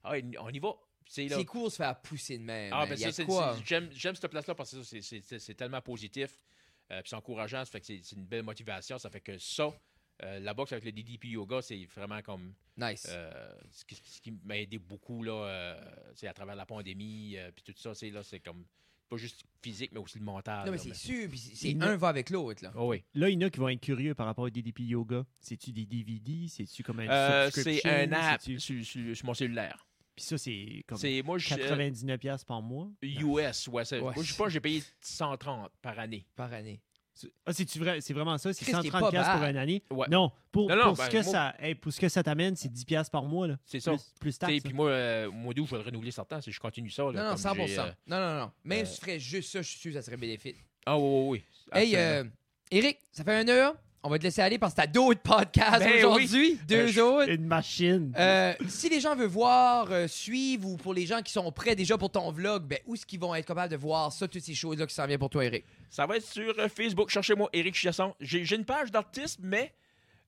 ah 0.05 0.13
on 0.41 0.51
y 0.51 0.59
va. 0.59 0.77
C'est 1.07 1.45
cool 1.45 1.65
de 1.65 1.69
se 1.71 1.77
faire 1.77 2.01
pousser 2.01 2.39
de 2.39 2.43
même. 2.45 2.73
Ah, 2.73 2.87
man. 2.87 2.89
ben 2.99 3.13
j'aime, 3.65 3.89
j'aime 3.93 4.15
cette 4.15 4.31
place-là 4.31 4.55
parce 4.55 4.71
que 4.75 4.83
ça, 4.83 5.39
c'est- 5.39 5.55
tellement 5.55 5.81
positif, 5.81 6.39
euh, 6.91 7.01
puis 7.01 7.11
c'est 7.11 7.17
encourageant, 7.17 7.65
ça 7.65 7.71
fait 7.71 7.81
que 7.81 7.87
c'est, 7.87 8.13
une 8.17 8.25
belle 8.27 8.43
motivation, 8.43 8.99
ça 8.99 9.11
fait 9.11 9.21
que 9.21 9.39
ça, 9.39 9.71
euh, 10.23 10.41
la 10.41 10.55
boxe 10.55 10.73
avec 10.73 10.85
le 10.85 10.93
DDP 10.93 11.25
Yoga, 11.29 11.61
c'est 11.63 11.85
vraiment 11.95 12.23
comme 12.23 12.55
Nice. 12.77 13.07
euh, 13.11 13.53
ce, 13.71 13.85
qui, 14.21 14.33
m'a 14.45 14.57
aidé 14.59 14.79
beaucoup 14.79 15.23
là, 15.23 15.33
euh, 15.33 15.85
c'est 16.15 16.27
à 16.29 16.33
travers 16.33 16.55
la 16.57 16.67
pandémie, 16.67 17.37
euh, 17.37 17.51
puis 17.55 17.65
tout 17.73 17.79
ça, 17.81 17.95
c'est 17.95 18.11
là, 18.11 18.23
c'est 18.23 18.41
comme 18.41 18.65
pas 19.09 19.17
juste 19.19 19.43
physique, 19.63 19.91
mais 19.93 20.01
aussi 20.01 20.19
le 20.19 20.25
mental. 20.25 20.65
non, 20.65 20.73
mais 20.73 20.79
c'est 20.79 20.95
sûr. 20.95 21.29
puis 21.29 21.39
c'est- 21.39 21.77
un 21.83 21.97
va 21.97 22.09
avec 22.09 22.31
l'autre. 22.31 22.65
là. 22.65 22.73
Oh 22.75 22.89
oui. 22.89 23.05
Là, 23.15 23.29
il 23.29 23.35
y 23.35 23.45
en 23.45 23.47
a 23.47 23.51
qui 23.51 23.59
vont 23.61 23.69
être 23.69 23.81
curieux 23.81 24.15
par 24.15 24.25
rapport 24.27 24.45
au 24.47 24.51
DDP 24.51 24.81
Yoga. 24.85 25.27
C'est-tu 25.41 25.73
des 25.73 25.85
DVD? 25.85 26.49
C'est-tu 26.49 26.83
comme 26.83 27.01
un 27.01 27.09
Euh, 27.11 27.51
c'est 27.51 27.85
un 27.87 28.11
app 28.13 28.41
sur, 28.41 28.59
sur- 28.61 29.15
sur 29.15 29.27
mon 29.27 29.35
cellulaire. 29.35 29.87
Puis 30.17 30.25
ça, 30.25 30.39
c'est 30.39 30.85
comme 30.87 30.97
C'est 30.99 31.23
moi, 31.23 31.39
je 31.39 31.49
99$ 31.49 32.19
piastres 32.19 32.47
par 32.47 32.63
mois. 32.63 32.89
US, 33.03 33.69
ouais. 33.69 33.85
c'est- 33.85 33.97
Ouais. 33.99 34.15
Moi, 34.15 34.23
je 34.23 34.33
sais 34.33 34.39
pas, 34.39 34.49
j'ai 34.49 34.61
payé 34.61 34.83
130 35.01 35.71
par 35.83 35.99
année. 35.99 36.25
Par 36.37 36.53
année. 36.53 36.81
C'est- 37.17 37.31
Ah, 37.47 37.53
c'est-tu 37.53 37.79
vrai? 37.79 38.01
C'est 38.01 38.13
vraiment 38.13 38.37
ça? 38.39 38.53
C'est 38.53 38.65
Chris, 38.65 38.73
qui 38.73 38.89
est 38.89 38.91
130$ 38.91 39.01
pas 39.03 39.11
piastres 39.11 39.33
pour 39.33 39.41
bad. 39.43 39.51
une 39.51 39.57
année? 39.57 39.83
Ouais. 39.91 40.07
Non, 40.11 40.33
pour, 40.51 40.69
Non, 40.69 40.75
non, 40.77 40.83
pour, 40.87 40.97
ben, 40.97 41.05
ce 41.05 41.11
que 41.11 41.23
moi- 41.23 41.33
ça, 41.33 41.55
hey, 41.61 41.75
pour 41.77 41.93
ce 41.93 42.01
que 42.01 42.09
ça 42.09 42.23
t'amène, 42.25 42.57
c'est 42.57 42.69
10$ 42.69 42.85
piastres 42.85 43.13
par 43.13 43.25
mois. 43.25 43.47
Là. 43.47 43.57
C'est 43.65 43.79
ça. 43.81 43.93
Plus, 43.93 44.03
plus 44.21 44.31
T'sais, 44.33 44.39
taxes. 44.47 44.63
Puis 44.65 44.73
moi, 44.73 44.89
euh, 44.91 45.29
au 45.29 45.33
mois 45.33 45.55
d'août, 45.55 45.67
je 45.67 45.71
vais 45.77 45.83
le 45.83 45.85
renouveler 45.89 46.11
certain 46.11 46.41
si 46.41 46.51
je 46.51 46.59
continue 46.61 46.91
ça. 46.91 47.05
Là, 47.05 47.13
Non, 47.13 47.23
non, 47.23 47.29
comme 47.31 47.39
100%. 47.39 47.67
j'ai, 47.69 47.79
euh, 47.79 47.91
Non, 48.09 48.19
non, 48.21 48.39
non. 48.41 48.51
Même 48.65 48.83
euh, 48.83 48.85
si 48.85 48.95
tu 48.99 49.01
ferais 49.05 49.19
juste 49.21 49.53
ça, 49.53 49.63
je 49.63 49.69
suis 49.69 49.79
sûr 49.79 49.91
que 49.93 49.97
ça 49.99 50.03
serait 50.03 50.17
bénéfique. 50.17 50.57
Ah 50.87 50.99
oui, 50.99 51.05
oui, 51.05 51.29
oui. 51.29 51.45
Hey, 51.81 51.95
Absolument. 51.97 52.31
euh, 52.31 52.37
Eric, 52.73 52.99
ça 53.13 53.23
fait 53.25 53.43
une 53.43 53.49
heure. 53.49 53.75
On 54.07 54.11
va 54.11 54.19
te 54.19 54.25
laisser 54.25 54.43
aller 54.43 54.59
parce 54.59 54.75
que 54.75 54.83
t'as 54.83 54.87
d'autres 54.87 55.23
podcasts 55.23 55.79
Ben 55.79 55.91
oui. 55.93 55.99
aujourd'hui. 55.99 56.59
Deux 56.69 56.85
Ben, 56.85 56.87
je- 56.89 57.01
autres. 57.01 57.31
Une 57.31 57.47
machine. 57.47 58.13
Euh, 58.19 58.53
si 58.69 58.91
les 58.91 59.01
gens 59.01 59.17
veulent 59.17 59.29
voir, 59.29 59.91
euh, 59.91 60.07
suivre, 60.07 60.69
ou 60.69 60.77
pour 60.77 60.93
les 60.93 61.07
gens 61.07 61.23
qui 61.23 61.33
sont 61.33 61.51
prêts 61.51 61.75
déjà 61.75 61.97
pour 61.97 62.11
ton 62.11 62.31
vlog, 62.31 62.65
ben, 62.65 62.79
où 62.87 62.95
est-ce 62.95 63.07
qu'ils 63.07 63.19
vont 63.19 63.35
être 63.35 63.47
capables 63.47 63.71
de 63.73 63.79
voir 63.79 64.13
ça, 64.13 64.29
toutes 64.29 64.43
ces 64.43 64.55
choses-là 64.55 64.87
qui 64.87 64.95
s'en 64.95 65.07
viennent 65.07 65.19
pour 65.19 65.31
toi, 65.31 65.47
Eric? 65.47 65.65
Ça 65.89 66.05
va 66.05 66.19
être 66.19 66.27
sur 66.27 66.53
euh, 66.59 66.69
Facebook. 66.69 67.09
Cherchez-moi 67.09 67.49
Eric 67.55 67.75
Chiasson. 67.75 68.15
J'ai 68.21 68.55
une 68.55 68.67
page 68.67 68.91
d'artiste, 68.91 69.41
mais 69.43 69.73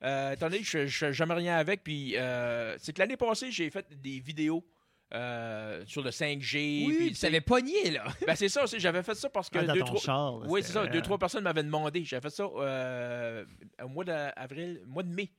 que 0.01 0.59
je 0.63 0.79
ne 0.79 0.87
fais 0.89 1.13
jamais 1.13 1.35
rien 1.35 1.57
avec, 1.57 1.85
puis 1.85 2.15
euh, 2.17 2.77
c'est 2.79 2.95
que 2.95 2.99
l'année 3.01 3.17
passée, 3.19 3.51
j'ai 3.51 3.69
fait 3.71 3.87
des 4.03 4.21
vidéos 4.21 4.65
euh, 5.15 5.85
sur 5.87 6.03
le 6.03 6.11
5G. 6.11 6.87
Oui, 6.87 6.97
puis, 7.11 7.13
t'avais 7.19 7.41
pogné, 7.41 7.91
là. 7.91 8.05
ben, 8.27 8.35
c'est 8.35 8.49
ça 8.49 8.65
aussi. 8.65 8.81
J'avais 8.81 9.03
fait 9.03 9.15
ça 9.15 9.29
parce 9.29 9.49
que 9.49 9.59
Ah, 9.59 9.65
dans 9.65 9.73
deux, 9.75 9.81
ton 9.81 9.87
trois, 9.87 10.01
char. 10.01 10.35
Oui, 10.49 10.63
c'est 10.63 10.73
ça. 10.73 10.87
Deux, 10.87 11.03
trois 11.03 11.19
personnes 11.19 11.45
m'avaient 11.45 11.63
demandé. 11.63 12.05
J'avais 12.05 12.23
fait 12.29 12.35
ça 12.35 12.45
euh, 12.45 13.45
au 13.83 13.89
mois 13.89 14.05
d'avril, 14.05 14.83
mois 14.87 15.03
de 15.03 15.15
mai. 15.15 15.31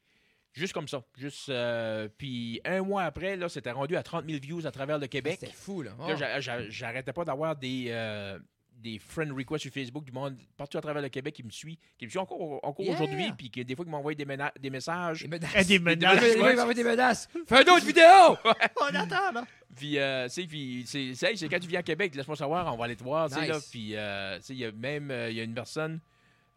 Juste 0.53 0.73
comme 0.73 0.88
ça. 0.88 1.03
Juste, 1.18 1.49
euh, 1.49 2.07
puis 2.18 2.60
un 2.65 2.81
mois 2.81 3.03
après, 3.03 3.35
là, 3.35 3.48
c'était 3.49 3.69
rendu 3.72 3.95
à 3.95 4.02
30 4.02 4.26
000 4.27 4.39
views 4.41 4.65
à 4.65 4.72
travers 4.72 4.98
le 4.98 5.06
Québec. 5.07 5.38
C'était 5.39 5.53
fou, 5.53 5.84
là. 5.84 5.91
Oh. 5.99 6.15
j'a- 6.18 6.39
j'a- 6.39 6.69
j'arrêtais 6.69 7.14
pas 7.14 7.26
d'avoir 7.26 7.56
des, 7.56 7.88
euh, 7.89 8.39
des 8.78 8.99
friend 8.99 9.32
requests 9.32 9.64
sur 9.64 9.72
Facebook 9.74 10.04
du 10.06 10.12
monde 10.12 10.38
partout 10.56 10.78
à 10.78 10.82
travers 10.82 11.02
le 11.02 11.10
Québec 11.10 11.34
qui 11.34 11.44
me 11.44 11.49
suit, 11.49 11.80
qui 11.98 12.06
me 12.06 12.10
suit 12.10 12.20
encore, 12.20 12.64
encore 12.64 12.86
Yeah. 12.86 12.94
aujourd'hui, 12.94 13.32
puis 13.38 13.49
qui 13.49 13.66
des 13.66 13.76
fois 13.76 13.84
qui 13.84 13.91
m'envoient 13.91 14.14
des, 14.14 14.26
mena- 14.26 14.54
des 14.60 14.70
messages. 14.70 15.22
Des 15.24 15.28
menaces. 15.28 15.52
Eh, 15.56 15.64
des 15.66 15.80
menaces. 15.80 16.24
Ils 16.36 16.56
m'envoient 16.56 16.74
des 16.74 16.84
menaces. 16.84 17.28
Fais 17.48 17.64
une 17.64 17.70
autre 17.70 17.86
vidéo! 17.86 18.04
On 18.82 18.95
attend, 18.95 19.32
là. 19.34 19.45
Puis, 19.76 19.98
euh, 19.98 20.28
puis 20.48 20.84
c'est 20.88 21.14
c'est- 21.16 21.49
quand 21.49 21.60
tu 21.60 21.68
viens 21.68 21.80
à 21.80 21.84
Québec, 21.84 22.16
laisse-moi 22.16 22.36
savoir, 22.36 22.74
on 22.74 22.78
va 22.78 22.86
aller 22.86 22.95
te 22.95 23.04
voir, 23.04 23.28
tu 23.30 23.36
sais, 23.36 23.41
Nice. 23.41 23.49
là. 23.49 23.60
Puis, 23.72 23.95
euh, 23.95 24.40
il 24.49 24.56
y 24.58 24.66
a 24.66 24.72
même, 24.72 25.12
euh, 25.12 25.30
il 25.30 25.38
y 25.38 25.40
a 25.40 25.44
une 25.44 25.54
personne 25.54 25.99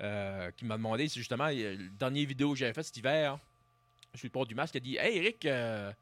euh, 0.03 0.51
qui 0.57 0.65
m'a 0.65 0.77
demandé, 0.77 1.09
c'est 1.09 1.21
justement, 1.21 1.49
il 1.49 1.59
y 1.61 1.67
a- 1.67 1.73
le 1.73 1.89
dernier 1.99 2.25
vidéo 2.25 2.53
que 2.53 2.59
j'avais 2.59 2.73
fait 2.73 2.83
cet 2.83 2.97
hiver, 2.97 3.39
sur 4.15 4.27
le 4.27 4.31
port 4.31 4.47
du 4.47 4.55
masque, 4.55 4.75
il 4.75 4.79
a 4.79 4.81
dit, 4.81 4.97
hey 4.97 5.19
Eric, 5.19 5.45
euh, 5.47 5.93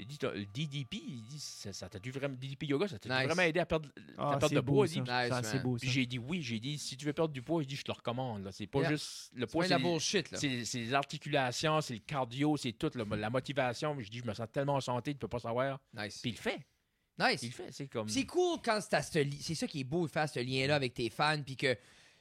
il 0.00 0.06
dit, 0.06 0.18
t'as- 0.18 0.32
le 0.32 0.44
DDP, 0.46 0.96
il 1.06 1.22
dit, 1.22 1.38
ça 1.38 1.72
ça 1.72 1.88
t'a 1.88 1.98
dû 1.98 2.10
vraiment, 2.10 2.34
DDP 2.38 2.64
yoga, 2.66 2.88
ça 2.88 2.98
t'a 2.98 3.08
Nice. 3.18 3.26
vraiment 3.28 3.42
aidé 3.42 3.60
à 3.60 3.66
perdre, 3.66 3.88
Ah, 4.18 4.28
à 4.28 4.30
perdre 4.38 4.48
c'est 4.48 4.54
de 4.56 4.60
beau, 4.60 4.72
poids. 4.74 4.86
ça. 4.88 4.94
il 4.96 5.02
dit. 5.02 5.10
Nice, 5.10 5.28
Ça, 5.28 5.42
c'est 5.42 5.62
beau, 5.62 5.78
ça. 5.78 5.82
Puis 5.82 5.90
j'ai 5.90 6.06
dit 6.06 6.18
oui, 6.18 6.42
j'ai 6.42 6.58
dit 6.58 6.78
si 6.78 6.96
tu 6.96 7.04
veux 7.06 7.12
perdre 7.12 7.32
du 7.32 7.42
poids, 7.42 7.62
je 7.62 7.68
dis 7.68 7.76
je 7.76 7.82
te 7.82 7.90
le 7.90 7.96
recommande. 7.96 8.44
là. 8.44 8.52
C'est 8.52 8.66
pas 8.66 8.80
Yeah. 8.80 8.90
juste 8.90 9.30
le 9.34 9.46
C'est 9.46 9.52
poids, 9.52 9.64
de 9.64 9.70
la 9.70 9.76
c'est 9.76 9.82
bullshit, 9.82 10.30
là. 10.32 10.38
c'est 10.38 10.64
c'est 10.64 10.78
les 10.78 10.94
articulations, 10.94 11.80
c'est 11.80 11.94
le 11.94 12.00
cardio, 12.00 12.56
c'est 12.56 12.72
tout, 12.72 12.90
là, 12.94 13.04
la 13.16 13.30
motivation. 13.30 13.96
Je 14.00 14.08
dis 14.10 14.18
je 14.18 14.24
me 14.26 14.34
sens 14.34 14.48
tellement 14.52 14.74
en 14.76 14.80
santé, 14.80 15.12
tu 15.12 15.18
peux 15.18 15.28
pas 15.28 15.38
savoir. 15.40 15.78
Nice. 15.94 16.18
Puis 16.22 16.30
il 16.30 16.34
le 16.36 16.40
fait, 16.40 16.60
Nice. 17.18 17.42
il 17.42 17.52
fait, 17.52 17.68
c'est 17.70 17.86
comme. 17.88 18.08
C'est 18.08 18.24
cool 18.26 18.58
quand 18.64 18.80
c'est 18.80 18.94
à 18.94 19.02
ce 19.02 19.18
li- 19.18 19.38
c'est 19.42 19.54
ça 19.54 19.66
qui 19.66 19.80
est 19.80 19.84
beau 19.84 20.06
de 20.06 20.10
faire 20.12 20.28
ce 20.28 20.40
lien-là 20.40 20.74
avec 20.76 20.94
tes 20.94 21.10
fans, 21.10 21.42
puis 21.44 21.56
que 21.56 21.76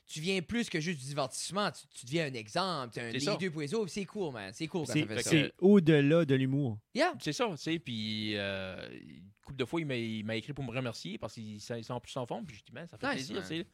tu 0.09 0.19
viens 0.21 0.41
plus 0.41 0.69
que 0.69 0.79
juste 0.79 0.99
du 0.99 1.05
divertissement. 1.05 1.69
Tu, 1.71 1.81
tu 1.93 2.05
deviens 2.07 2.25
un 2.25 2.33
exemple. 2.33 2.93
Tu 2.93 2.99
es 2.99 3.03
un 3.03 3.11
leader 3.11 3.51
pour 3.51 3.61
les 3.61 3.73
autres. 3.75 3.91
C'est 3.91 4.05
cool, 4.05 4.33
man. 4.33 4.51
C'est 4.53 4.67
cool 4.67 4.85
quand 4.87 4.93
C'est 4.93 5.01
ça 5.01 5.07
fait 5.07 5.15
fait 5.15 5.21
ça. 5.23 5.29
c'est 5.29 5.53
au-delà 5.59 6.25
de 6.25 6.35
l'humour. 6.35 6.79
Yeah. 6.95 7.13
C'est 7.21 7.31
ça, 7.33 7.47
tu 7.51 7.57
sais. 7.57 7.79
Puis, 7.79 8.33
euh, 8.35 8.89
une 8.91 9.21
couple 9.45 9.57
de 9.59 9.65
fois, 9.65 9.79
il 9.81 9.85
m'a- 9.85 9.95
il 9.95 10.25
m'a 10.25 10.35
écrit 10.35 10.51
pour 10.53 10.63
me 10.63 10.71
remercier 10.71 11.17
parce 11.17 11.35
qu'il 11.35 11.61
s'est 11.61 11.91
en 11.91 11.99
plus 11.99 12.17
en 12.17 12.25
forme. 12.25 12.45
Puis, 12.45 12.57
je 12.57 12.63
dis, 12.63 12.71
man, 12.73 12.87
ça 12.87 12.97
fait 12.97 13.05
Nice, 13.07 13.15
plaisir, 13.27 13.35
man. 13.35 13.43
tu 13.47 13.57
sais. 13.59 13.67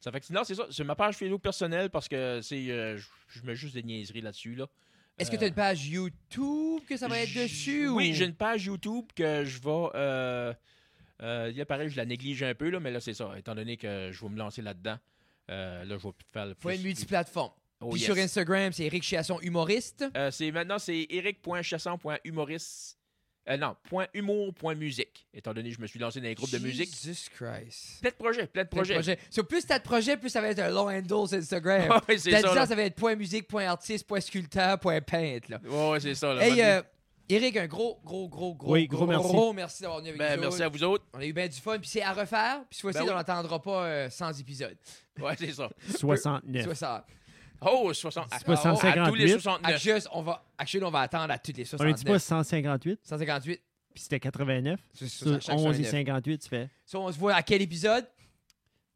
Ça 0.00 0.10
fait 0.10 0.20
que, 0.20 0.32
non, 0.32 0.42
c'est 0.44 0.54
ça. 0.54 0.66
C'est 0.70 0.82
ma 0.82 0.96
page 0.96 1.14
Facebook 1.16 1.42
personnelle 1.42 1.90
parce 1.90 2.08
que 2.08 2.40
c'est, 2.42 2.70
euh, 2.70 2.98
je, 3.28 3.42
mets 3.44 3.54
juste 3.54 3.74
des 3.74 3.82
niaiseries 3.84 4.22
là-dessus, 4.22 4.54
là. 4.56 4.66
Est-ce 5.18 5.30
que 5.30 5.36
Euh, 5.36 5.38
tu 5.40 5.44
as 5.44 5.48
une 5.48 5.54
page 5.54 5.86
YouTube 5.88 6.80
que 6.88 6.96
ça 6.96 7.06
va 7.06 7.18
être 7.20 7.34
dessus? 7.34 7.88
Oui, 7.90 8.10
ou- 8.10 8.14
j'ai 8.14 8.24
une 8.24 8.34
page 8.34 8.64
YouTube 8.64 9.04
que 9.14 9.44
je 9.44 9.60
vais. 9.60 9.88
Euh, 9.94 10.54
euh, 11.22 11.52
là, 11.52 11.66
pareil, 11.66 11.88
je 11.90 11.96
la 11.96 12.04
néglige 12.06 12.42
un 12.42 12.54
peu, 12.54 12.70
là, 12.70 12.80
mais 12.80 12.90
là, 12.90 12.98
c'est 12.98 13.12
ça. 13.14 13.32
Étant 13.38 13.54
donné 13.54 13.76
que 13.76 14.10
je 14.10 14.20
vais 14.22 14.28
me 14.30 14.38
lancer 14.38 14.62
là-dedans, 14.62 14.92
euh, 14.96 14.96
là, 15.48 15.84
je 15.84 15.94
vais 15.94 16.12
faire 16.32 16.46
le 16.46 16.54
Faut 16.54 16.68
plus. 16.68 16.74
être 16.76 16.82
multiplateforme. 16.84 17.52
Oh, 17.80 17.90
Puis 17.90 18.00
yes. 18.00 18.06
sur 18.12 18.16
Instagram, 18.16 18.72
c'est 18.72 18.84
Eric 18.84 19.02
Chiasson 19.02 19.40
humoriste. 19.40 20.04
Euh, 20.16 20.30
c'est 20.30 20.52
maintenant 20.52 20.78
c'est 20.78 21.06
eric.chasson.humoriste. 21.10 22.98
Euh, 23.48 23.56
non, 23.56 23.74
point 23.88 24.06
humour, 24.14 24.54
point 24.54 24.76
musique. 24.76 25.26
Étant 25.34 25.52
donné 25.52 25.70
que 25.70 25.74
je 25.76 25.80
me 25.80 25.88
suis 25.88 25.98
lancé 25.98 26.20
dans 26.20 26.28
un 26.28 26.32
groupe 26.32 26.52
de 26.52 26.58
musique. 26.58 26.90
Jesus 26.94 27.28
Christ. 27.28 28.00
Plein 28.00 28.10
de 28.10 28.14
projets, 28.14 28.46
plein 28.46 28.62
de 28.62 28.68
projets. 28.68 28.94
projets. 28.94 29.18
So, 29.30 29.42
plus 29.42 29.66
t'as 29.66 29.80
de 29.80 29.82
projets, 29.82 30.16
plus 30.16 30.30
ça 30.30 30.40
va 30.40 30.48
être 30.50 30.60
un 30.60 30.70
long 30.70 30.88
handle 30.88 31.26
sur 31.26 31.38
Instagram. 31.38 31.90
ouais, 32.08 32.18
c'est 32.18 32.30
T'as 32.30 32.42
ça. 32.42 32.66
ça, 32.66 32.74
va 32.76 32.82
être 32.82 32.94
point 32.94 33.16
musique, 33.16 33.48
point 33.48 33.66
artiste, 33.66 34.06
point 34.06 34.20
sculpteur, 34.20 34.78
point 34.78 35.00
peintre. 35.00 35.50
Là. 35.50 35.58
Ouais, 35.64 35.98
c'est 35.98 36.14
ça. 36.14 36.34
là. 36.34 36.46
Hey, 36.46 36.62
euh, 36.62 36.82
Eric, 37.28 37.56
un 37.56 37.66
gros, 37.66 38.00
gros, 38.04 38.28
gros, 38.28 38.54
gros, 38.54 38.72
Oui, 38.72 38.86
gros 38.86 39.06
merci. 39.06 39.28
gros 39.28 39.52
merci 39.52 39.82
d'avoir 39.82 40.00
venu 40.00 40.10
avec 40.10 40.18
Ben, 40.20 40.36
nous 40.36 40.42
merci 40.42 40.56
autres. 40.56 40.64
à 40.64 40.68
vous 40.68 40.82
autres. 40.84 41.04
On 41.14 41.18
a 41.20 41.24
eu 41.24 41.32
bien 41.32 41.48
du 41.48 41.56
fun, 41.60 41.78
puis 41.78 41.88
c'est 41.88 42.02
à 42.02 42.12
refaire. 42.12 42.58
Puis 42.68 42.76
cette 42.78 42.80
fois-ci, 42.82 42.98
Ben 42.98 43.04
oui. 43.04 43.10
on 43.12 43.16
n'entendra 43.16 43.62
pas 43.62 43.84
euh, 43.86 44.10
100 44.10 44.32
épisodes. 44.40 44.76
Ouais, 45.20 45.34
c'est 45.38 45.52
ça. 45.52 45.68
69. 45.96 46.64
Soit 46.64 46.74
ça. 46.74 47.06
Oh, 47.64 47.92
60. 47.94 48.26
à- 48.30 48.38
60, 48.40 48.84
à 48.84 49.08
tous 49.08 49.14
les 49.14 49.28
58. 49.28 49.40
69. 49.40 49.74
Actually, 49.74 50.04
on 50.12 50.22
va, 50.22 50.44
actually, 50.58 50.84
on 50.84 50.90
va 50.90 51.00
attendre 51.00 51.32
à 51.32 51.38
toutes 51.38 51.56
les 51.56 51.74
On 51.74 51.78
a 51.80 51.92
dit 51.92 52.04
pas 52.04 52.18
69. 52.18 52.22
158, 52.22 53.00
158. 53.04 53.62
puis 53.94 54.02
c'était 54.02 54.20
89. 54.20 54.80
C'est- 54.92 55.06
c'est 55.08 55.24
Sur 55.24 55.34
à 55.36 55.40
chaque 55.40 55.54
11 55.56 55.80
et 55.80 55.84
69. 55.84 55.90
58, 55.90 56.38
tu 56.42 56.48
fais. 56.48 56.70
So, 56.84 56.98
on 57.00 57.12
se 57.12 57.18
voit 57.18 57.34
à 57.34 57.42
quel 57.42 57.62
épisode? 57.62 58.06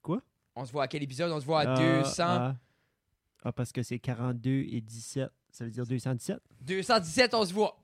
Quoi? 0.02 0.20
On 0.56 0.64
se 0.66 0.72
voit 0.72 0.82
à 0.84 0.88
quel 0.88 1.02
épisode? 1.02 1.30
On 1.30 1.40
se 1.40 1.46
voit 1.46 1.60
à 1.60 1.72
Ah, 1.74 1.76
200. 2.02 2.24
Ah, 2.26 2.56
Ah, 3.44 3.52
parce 3.52 3.70
que 3.70 3.82
c'est 3.84 4.00
42 4.00 4.64
et 4.68 4.80
17. 4.80 5.30
Ça 5.52 5.64
veut 5.64 5.70
dire 5.70 5.86
217. 5.86 6.38
217, 6.62 7.32
on 7.34 7.44
se 7.44 7.52
voit. 7.54 7.78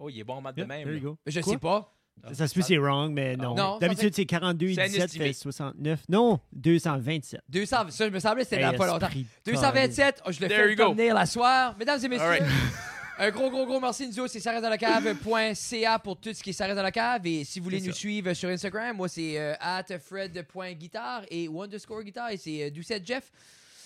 Oh, 0.00 0.08
il 0.08 0.18
est 0.18 0.24
bon 0.24 0.34
en 0.34 0.40
maths 0.40 0.56
de 0.56 0.64
même. 0.64 0.84
there 0.84 0.94
you 0.96 1.00
là. 1.02 1.10
go. 1.10 1.18
Je 1.26 1.40
Quoi? 1.40 1.52
sais 1.52 1.58
pas. 1.58 1.94
Ça 2.32 2.48
se 2.48 2.54
peut 2.54 2.62
c'est 2.62 2.76
wrong, 2.78 3.12
mais 3.12 3.36
non. 3.36 3.78
D'habitude, 3.78 4.14
c'est 4.14 4.26
42 4.26 4.66
et 4.66 4.74
C'est 4.74 4.82
un 4.82 4.86
17 4.86 5.04
estimé. 5.04 5.24
fait 5.26 5.32
69. 5.32 6.00
Non, 6.08 6.40
227. 6.52 7.40
200, 7.48 7.76
ça, 7.90 8.08
je 8.08 8.12
me 8.12 8.18
semblait 8.18 8.42
que 8.44 8.48
c'était 8.50 8.62
dans 8.62 8.74
pas 8.74 8.86
longtemps. 8.86 9.06
esprit 9.06 9.26
de 9.46 9.52
227, 9.52 10.22
oh, 10.26 10.32
je 10.32 10.40
le 10.40 10.48
fais 10.48 10.74
venir 10.74 11.14
la 11.14 11.26
soir. 11.26 11.76
Mesdames 11.78 12.00
et 12.04 12.08
messieurs, 12.08 12.26
right. 12.26 12.42
un 13.18 13.30
gros, 13.30 13.50
gros, 13.50 13.66
gros 13.66 13.80
merci. 13.80 14.10
Nous 14.14 14.28
c'est 14.28 14.44
dans 14.44 14.68
la 14.68 14.78
cave.ca 14.78 15.98
pour 15.98 16.20
tout 16.20 16.32
ce 16.34 16.42
qui 16.42 16.50
est 16.50 16.62
reste 16.62 16.76
dans 16.76 16.82
la 16.82 16.92
cave. 16.92 17.26
Et 17.26 17.44
si 17.44 17.58
vous 17.58 17.64
voulez 17.64 17.80
nous 17.80 17.92
ça. 17.92 17.98
suivre 17.98 18.32
sur 18.34 18.48
Instagram, 18.48 18.96
moi, 18.96 19.08
c'est 19.08 19.38
euh, 19.38 19.54
at 19.60 19.84
fred.guitare 19.98 21.22
et 21.30 21.48
underscore 21.48 22.02
guitare 22.02 22.30
et 22.30 22.36
c'est 22.36 22.64
euh, 22.64 22.70
Doucette 22.70 23.06
Jeff. 23.06 23.30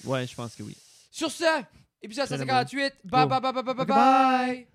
Ouais, 0.04 0.26
je 0.26 0.34
pense 0.34 0.54
que 0.54 0.62
oui. 0.62 0.76
Sur 1.10 1.30
ce, 1.30 1.44
épisode 2.02 2.26
C'est 2.26 2.38
158. 2.38 2.94
Bye, 3.04 3.26
bye, 3.28 3.40
bye, 3.40 3.52
bye, 3.52 3.62
bye, 3.62 3.74
bye, 3.74 3.86
bye. 3.86 4.66